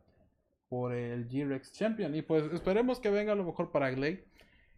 por 0.70 0.94
el 0.94 1.28
G-Rex 1.28 1.72
Champion. 1.74 2.16
Y 2.16 2.24
pues 2.24 2.52
esperemos 2.52 3.00
que 3.00 3.12
venga 3.12 3.34
a 3.34 3.36
lo 3.36 3.44
mejor 3.44 3.72
para 3.72 3.92
Glade. 3.92 4.26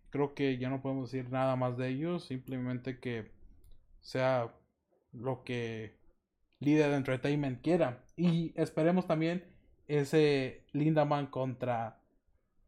Creo 0.10 0.34
que 0.34 0.57
ya 0.57 0.69
no 0.69 0.82
podemos 0.82 1.11
decir 1.11 1.32
nada 1.32 1.56
más 1.56 1.77
de 1.77 1.88
ellos. 1.88 2.26
Simplemente 2.26 2.99
que 2.99 3.32
sea 4.02 4.53
lo 5.14 5.44
que 5.44 5.95
Líder 6.60 6.90
de 6.90 6.98
Entertainment 6.98 7.61
quiera. 7.61 8.03
Y 8.18 8.53
esperemos 8.56 9.07
también 9.07 9.45
ese 9.88 10.65
Lindaman 10.73 11.27
contra 11.27 12.02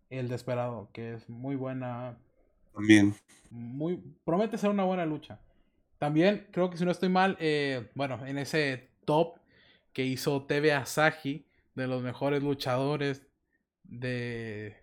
el 0.10 0.30
Desperado. 0.30 0.90
Que 0.94 1.14
es 1.16 1.28
muy 1.30 1.58
buena. 1.58 2.18
También. 2.78 3.16
Muy, 3.50 4.00
promete 4.24 4.58
ser 4.58 4.70
una 4.70 4.84
buena 4.84 5.06
lucha. 5.06 5.40
También 5.98 6.48
creo 6.52 6.70
que 6.70 6.78
si 6.78 6.86
no 6.86 6.92
estoy 6.92 7.10
mal, 7.10 7.36
eh, 7.40 7.90
bueno, 7.96 8.24
en 8.26 8.38
ese 8.38 8.92
top 9.04 9.40
que 9.94 10.06
hizo 10.06 10.46
TV 10.46 10.74
Asahi 10.74 11.48
de 11.74 11.88
los 11.88 12.04
mejores 12.04 12.44
luchadores 12.44 13.26
de, 13.84 14.78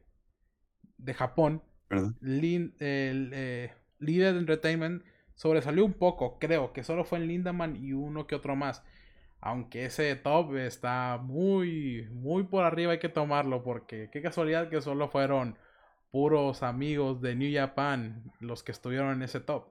de 0.99 1.15
Japón. 1.15 1.63
el 1.89 2.75
eh, 2.81 3.73
líder 4.01 4.33
de 4.35 4.41
Entertainment 4.41 5.05
sobresalió 5.37 5.85
un 5.85 5.93
poco, 5.93 6.39
creo 6.41 6.73
que 6.73 6.83
solo 6.83 7.05
fue 7.05 7.19
en 7.19 7.29
Lindaman 7.29 7.77
y 7.77 7.93
uno 7.93 8.27
que 8.27 8.35
otro 8.35 8.57
más. 8.57 8.83
Aunque 9.41 9.85
ese 9.85 10.17
top 10.17 10.57
está 10.57 11.21
muy, 11.23 12.09
muy 12.11 12.43
por 12.45 12.65
arriba, 12.65 12.93
hay 12.93 12.99
que 12.99 13.09
tomarlo 13.09 13.63
porque 13.63 14.09
qué 14.11 14.21
casualidad 14.21 14.69
que 14.69 14.81
solo 14.81 15.09
fueron 15.09 15.59
puros 16.15 16.63
amigos 16.63 17.21
de 17.21 17.35
New 17.35 17.53
Japan 17.53 18.23
los 18.39 18.63
que 18.63 18.71
estuvieron 18.71 19.15
en 19.15 19.23
ese 19.25 19.41
top. 19.41 19.67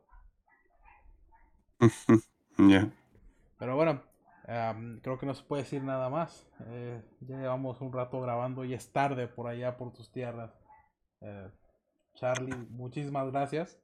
Pero 3.57 3.77
bueno, 3.77 4.03
creo 5.01 5.17
que 5.17 5.25
no 5.25 5.35
se 5.35 5.43
puede 5.45 5.63
decir 5.63 5.81
nada 5.81 6.09
más. 6.09 6.45
Eh, 6.65 7.01
ya 7.21 7.37
llevamos 7.37 7.79
un 7.79 7.93
rato 7.93 8.19
grabando 8.19 8.65
y 8.65 8.73
es 8.73 8.91
tarde 8.91 9.29
por 9.29 9.47
allá 9.47 9.77
por 9.77 9.93
tus 9.93 10.11
tierras. 10.11 10.51
Eh, 11.21 11.49
Charlie, 12.15 12.57
muchísimas 12.71 13.31
gracias 13.31 13.79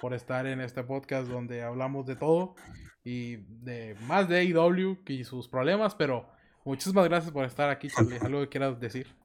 por 0.00 0.14
estar 0.14 0.46
en 0.46 0.60
este 0.60 0.84
podcast 0.84 1.26
donde 1.26 1.64
hablamos 1.64 2.06
de 2.06 2.14
todo 2.14 2.54
y 3.02 3.38
de 3.38 3.96
más 4.02 4.28
de 4.28 4.38
AEW 4.38 4.98
y 5.08 5.24
sus 5.24 5.48
problemas, 5.48 5.96
pero 5.96 6.28
muchísimas 6.64 7.08
gracias 7.08 7.32
por 7.32 7.44
estar 7.44 7.70
aquí, 7.70 7.88
Charlie. 7.88 8.18
¿Algo 8.22 8.38
que 8.42 8.50
quieras 8.50 8.78
decir? 8.78 9.23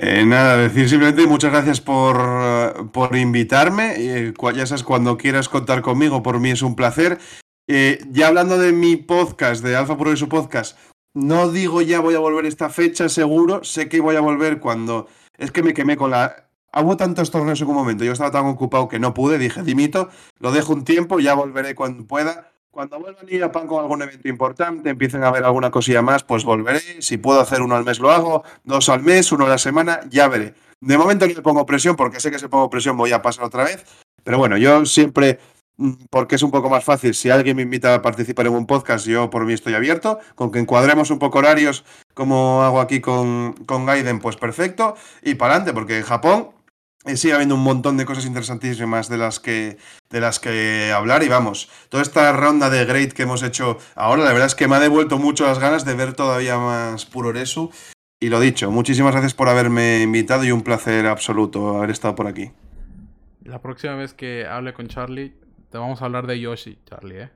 Eh, 0.00 0.24
nada, 0.24 0.56
decir 0.56 0.88
simplemente 0.88 1.26
muchas 1.26 1.50
gracias 1.50 1.80
por, 1.80 2.92
por 2.92 3.16
invitarme. 3.16 4.32
ya 4.54 4.66
sabes, 4.66 4.84
cuando 4.84 5.16
quieras 5.16 5.48
contar 5.48 5.82
conmigo, 5.82 6.22
por 6.22 6.38
mí 6.38 6.50
es 6.50 6.62
un 6.62 6.76
placer. 6.76 7.18
Eh, 7.66 7.98
ya 8.10 8.28
hablando 8.28 8.58
de 8.58 8.72
mi 8.72 8.96
podcast, 8.96 9.64
de 9.64 9.74
Alfa 9.74 9.96
Progreso 9.96 10.28
Podcast, 10.28 10.78
no 11.14 11.50
digo 11.50 11.82
ya 11.82 11.98
voy 11.98 12.14
a 12.14 12.20
volver 12.20 12.46
esta 12.46 12.70
fecha, 12.70 13.08
seguro. 13.08 13.64
Sé 13.64 13.88
que 13.88 14.00
voy 14.00 14.14
a 14.14 14.20
volver 14.20 14.60
cuando. 14.60 15.08
Es 15.36 15.50
que 15.50 15.64
me 15.64 15.74
quemé 15.74 15.96
con 15.96 16.12
la. 16.12 16.48
Hubo 16.72 16.96
tantos 16.96 17.32
torneos 17.32 17.60
en 17.60 17.66
un 17.66 17.74
momento. 17.74 18.04
Yo 18.04 18.12
estaba 18.12 18.30
tan 18.30 18.46
ocupado 18.46 18.86
que 18.86 19.00
no 19.00 19.14
pude. 19.14 19.36
Dije, 19.36 19.64
dimito, 19.64 20.10
lo 20.38 20.52
dejo 20.52 20.74
un 20.74 20.84
tiempo, 20.84 21.18
ya 21.18 21.34
volveré 21.34 21.74
cuando 21.74 22.06
pueda. 22.06 22.52
Cuando 22.70 23.00
vuelvan 23.00 23.26
a 23.26 23.30
ir 23.32 23.42
a 23.42 23.50
pan 23.50 23.66
con 23.66 23.80
algún 23.80 24.02
evento 24.02 24.28
importante, 24.28 24.90
empiecen 24.90 25.24
a 25.24 25.30
ver 25.30 25.44
alguna 25.44 25.70
cosilla 25.70 26.02
más, 26.02 26.22
pues 26.22 26.44
volveré. 26.44 26.80
Si 27.00 27.16
puedo 27.16 27.40
hacer 27.40 27.62
uno 27.62 27.74
al 27.74 27.84
mes, 27.84 27.98
lo 27.98 28.10
hago. 28.10 28.44
Dos 28.64 28.88
al 28.88 29.02
mes, 29.02 29.32
uno 29.32 29.46
a 29.46 29.48
la 29.48 29.58
semana, 29.58 30.00
ya 30.10 30.28
veré. 30.28 30.54
De 30.80 30.96
momento 30.96 31.26
no 31.26 31.34
le 31.34 31.42
pongo 31.42 31.66
presión, 31.66 31.96
porque 31.96 32.20
sé 32.20 32.30
que 32.30 32.38
si 32.38 32.46
pongo 32.46 32.70
presión 32.70 32.96
voy 32.96 33.12
a 33.12 33.22
pasar 33.22 33.44
otra 33.44 33.64
vez. 33.64 33.84
Pero 34.22 34.38
bueno, 34.38 34.56
yo 34.56 34.84
siempre 34.86 35.38
Mm, 35.78 35.92
porque 36.10 36.34
es 36.34 36.42
un 36.42 36.50
poco 36.50 36.68
más 36.68 36.84
fácil. 36.84 37.14
Si 37.14 37.30
alguien 37.30 37.56
me 37.56 37.62
invita 37.62 37.94
a 37.94 38.02
participar 38.02 38.46
en 38.46 38.54
un 38.54 38.66
podcast, 38.66 39.06
yo 39.06 39.30
por 39.30 39.44
mí 39.46 39.52
estoy 39.52 39.74
abierto. 39.74 40.18
Con 40.34 40.50
que 40.50 40.58
encuadremos 40.58 41.10
un 41.10 41.18
poco 41.18 41.38
horarios, 41.38 41.84
como 42.14 42.62
hago 42.62 42.80
aquí 42.80 43.00
con, 43.00 43.52
con 43.66 43.86
Gaiden, 43.86 44.18
pues 44.18 44.36
perfecto. 44.36 44.96
Y 45.22 45.36
para 45.36 45.54
adelante, 45.54 45.72
porque 45.72 45.98
en 45.98 46.04
Japón 46.04 46.50
sigue 47.14 47.34
habiendo 47.34 47.54
un 47.54 47.62
montón 47.62 47.96
de 47.96 48.04
cosas 48.04 48.26
interesantísimas 48.26 49.08
de 49.08 49.18
las 49.18 49.40
que 49.40 49.78
de 50.10 50.20
las 50.20 50.38
que 50.38 50.92
hablar 50.92 51.22
y 51.22 51.28
vamos, 51.28 51.68
toda 51.88 52.02
esta 52.02 52.32
ronda 52.32 52.70
de 52.70 52.84
Great 52.84 53.12
que 53.12 53.22
hemos 53.22 53.42
hecho 53.42 53.78
ahora, 53.94 54.24
la 54.24 54.32
verdad 54.32 54.46
es 54.46 54.54
que 54.54 54.68
me 54.68 54.76
ha 54.76 54.80
devuelto 54.80 55.18
mucho 55.18 55.46
las 55.46 55.58
ganas 55.58 55.84
de 55.84 55.94
ver 55.94 56.14
todavía 56.14 56.58
más 56.58 57.06
Puroresu 57.06 57.70
y 58.20 58.28
lo 58.28 58.40
dicho, 58.40 58.70
muchísimas 58.70 59.12
gracias 59.12 59.34
por 59.34 59.48
haberme 59.48 60.00
invitado 60.00 60.44
y 60.44 60.50
un 60.50 60.62
placer 60.62 61.06
absoluto 61.06 61.76
haber 61.76 61.90
estado 61.90 62.14
por 62.14 62.26
aquí. 62.26 62.50
La 63.44 63.60
próxima 63.62 63.94
vez 63.94 64.12
que 64.14 64.46
hable 64.46 64.72
con 64.72 64.88
Charlie 64.88 65.34
te 65.70 65.78
vamos 65.78 66.00
a 66.00 66.06
hablar 66.06 66.26
de 66.26 66.40
Yoshi, 66.40 66.78
Charlie, 66.86 67.22
¿eh? 67.22 67.30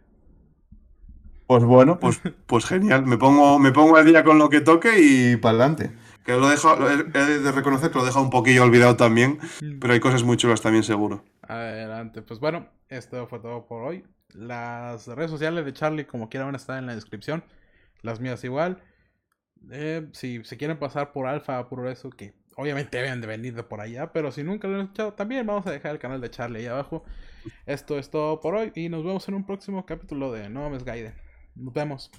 Pues 1.47 1.64
bueno, 1.64 1.98
pues, 2.01 2.20
pues 2.47 2.64
genial. 2.64 3.05
Me 3.05 3.18
pongo, 3.18 3.59
me 3.59 3.72
pongo 3.72 3.97
al 3.97 4.06
día 4.06 4.24
con 4.24 4.39
lo 4.39 4.48
que 4.48 4.60
toque 4.60 4.94
y 4.98 5.36
para 5.36 5.59
adelante. 5.59 5.90
Que 6.24 6.32
lo 6.32 6.49
dejo, 6.49 6.77
he 6.89 7.05
de 7.05 7.53
reconocer 7.53 7.90
que 7.90 7.99
lo 7.99 8.05
he 8.05 8.07
dejado 8.07 8.24
un 8.24 8.31
poquillo 8.31 8.62
olvidado 8.62 8.97
también, 8.97 9.39
mm. 9.61 9.78
pero 9.81 9.93
hay 9.93 10.01
cosas 10.01 10.23
muy 10.23 10.36
chulas 10.36 10.61
también 10.61 10.85
seguro. 10.85 11.24
Adelante, 11.43 12.23
pues 12.23 12.39
bueno, 12.39 12.69
esto 12.89 13.27
fue 13.27 13.40
todo 13.40 13.66
por 13.66 13.82
hoy. 13.82 14.05
Las 14.32 15.07
redes 15.09 15.31
sociales 15.31 15.65
de 15.65 15.73
Charlie, 15.73 16.07
como 16.07 16.28
quieran, 16.28 16.49
van 16.49 16.55
a 16.55 16.59
estar 16.59 16.78
en 16.78 16.86
la 16.86 16.94
descripción. 16.94 17.44
Las 18.03 18.20
mías 18.20 18.43
igual. 18.44 18.82
Eh, 19.70 20.09
si 20.12 20.43
se 20.44 20.57
quieren 20.57 20.78
pasar 20.78 21.12
por 21.12 21.27
Alfa, 21.27 21.69
por 21.69 21.86
eso, 21.86 22.11
que 22.11 22.35
obviamente 22.57 22.97
deben 22.97 23.20
de 23.20 23.27
venir 23.27 23.55
de 23.55 23.62
por 23.62 23.81
allá, 23.81 24.12
pero 24.12 24.32
si 24.32 24.43
nunca 24.43 24.69
lo 24.69 24.77
han 24.77 24.82
escuchado, 24.82 25.15
también 25.15 25.47
vamos 25.47 25.66
a 25.66 25.70
dejar 25.70 25.93
el 25.93 25.99
canal 25.99 26.20
de 26.20 26.31
Charlie 26.31 26.61
ahí 26.61 26.66
abajo. 26.66 27.05
Esto 27.66 27.99
es 27.99 28.11
todo 28.11 28.40
por 28.40 28.55
hoy 28.55 28.73
y 28.74 28.89
nos 28.89 29.05
vemos 29.05 29.27
en 29.28 29.35
un 29.35 29.44
próximo 29.44 29.85
capítulo 29.85 30.32
de 30.32 30.49
No 30.49 30.70
Gaiden. 30.70 31.15
Nos 31.55 31.73
vemos. 31.73 32.11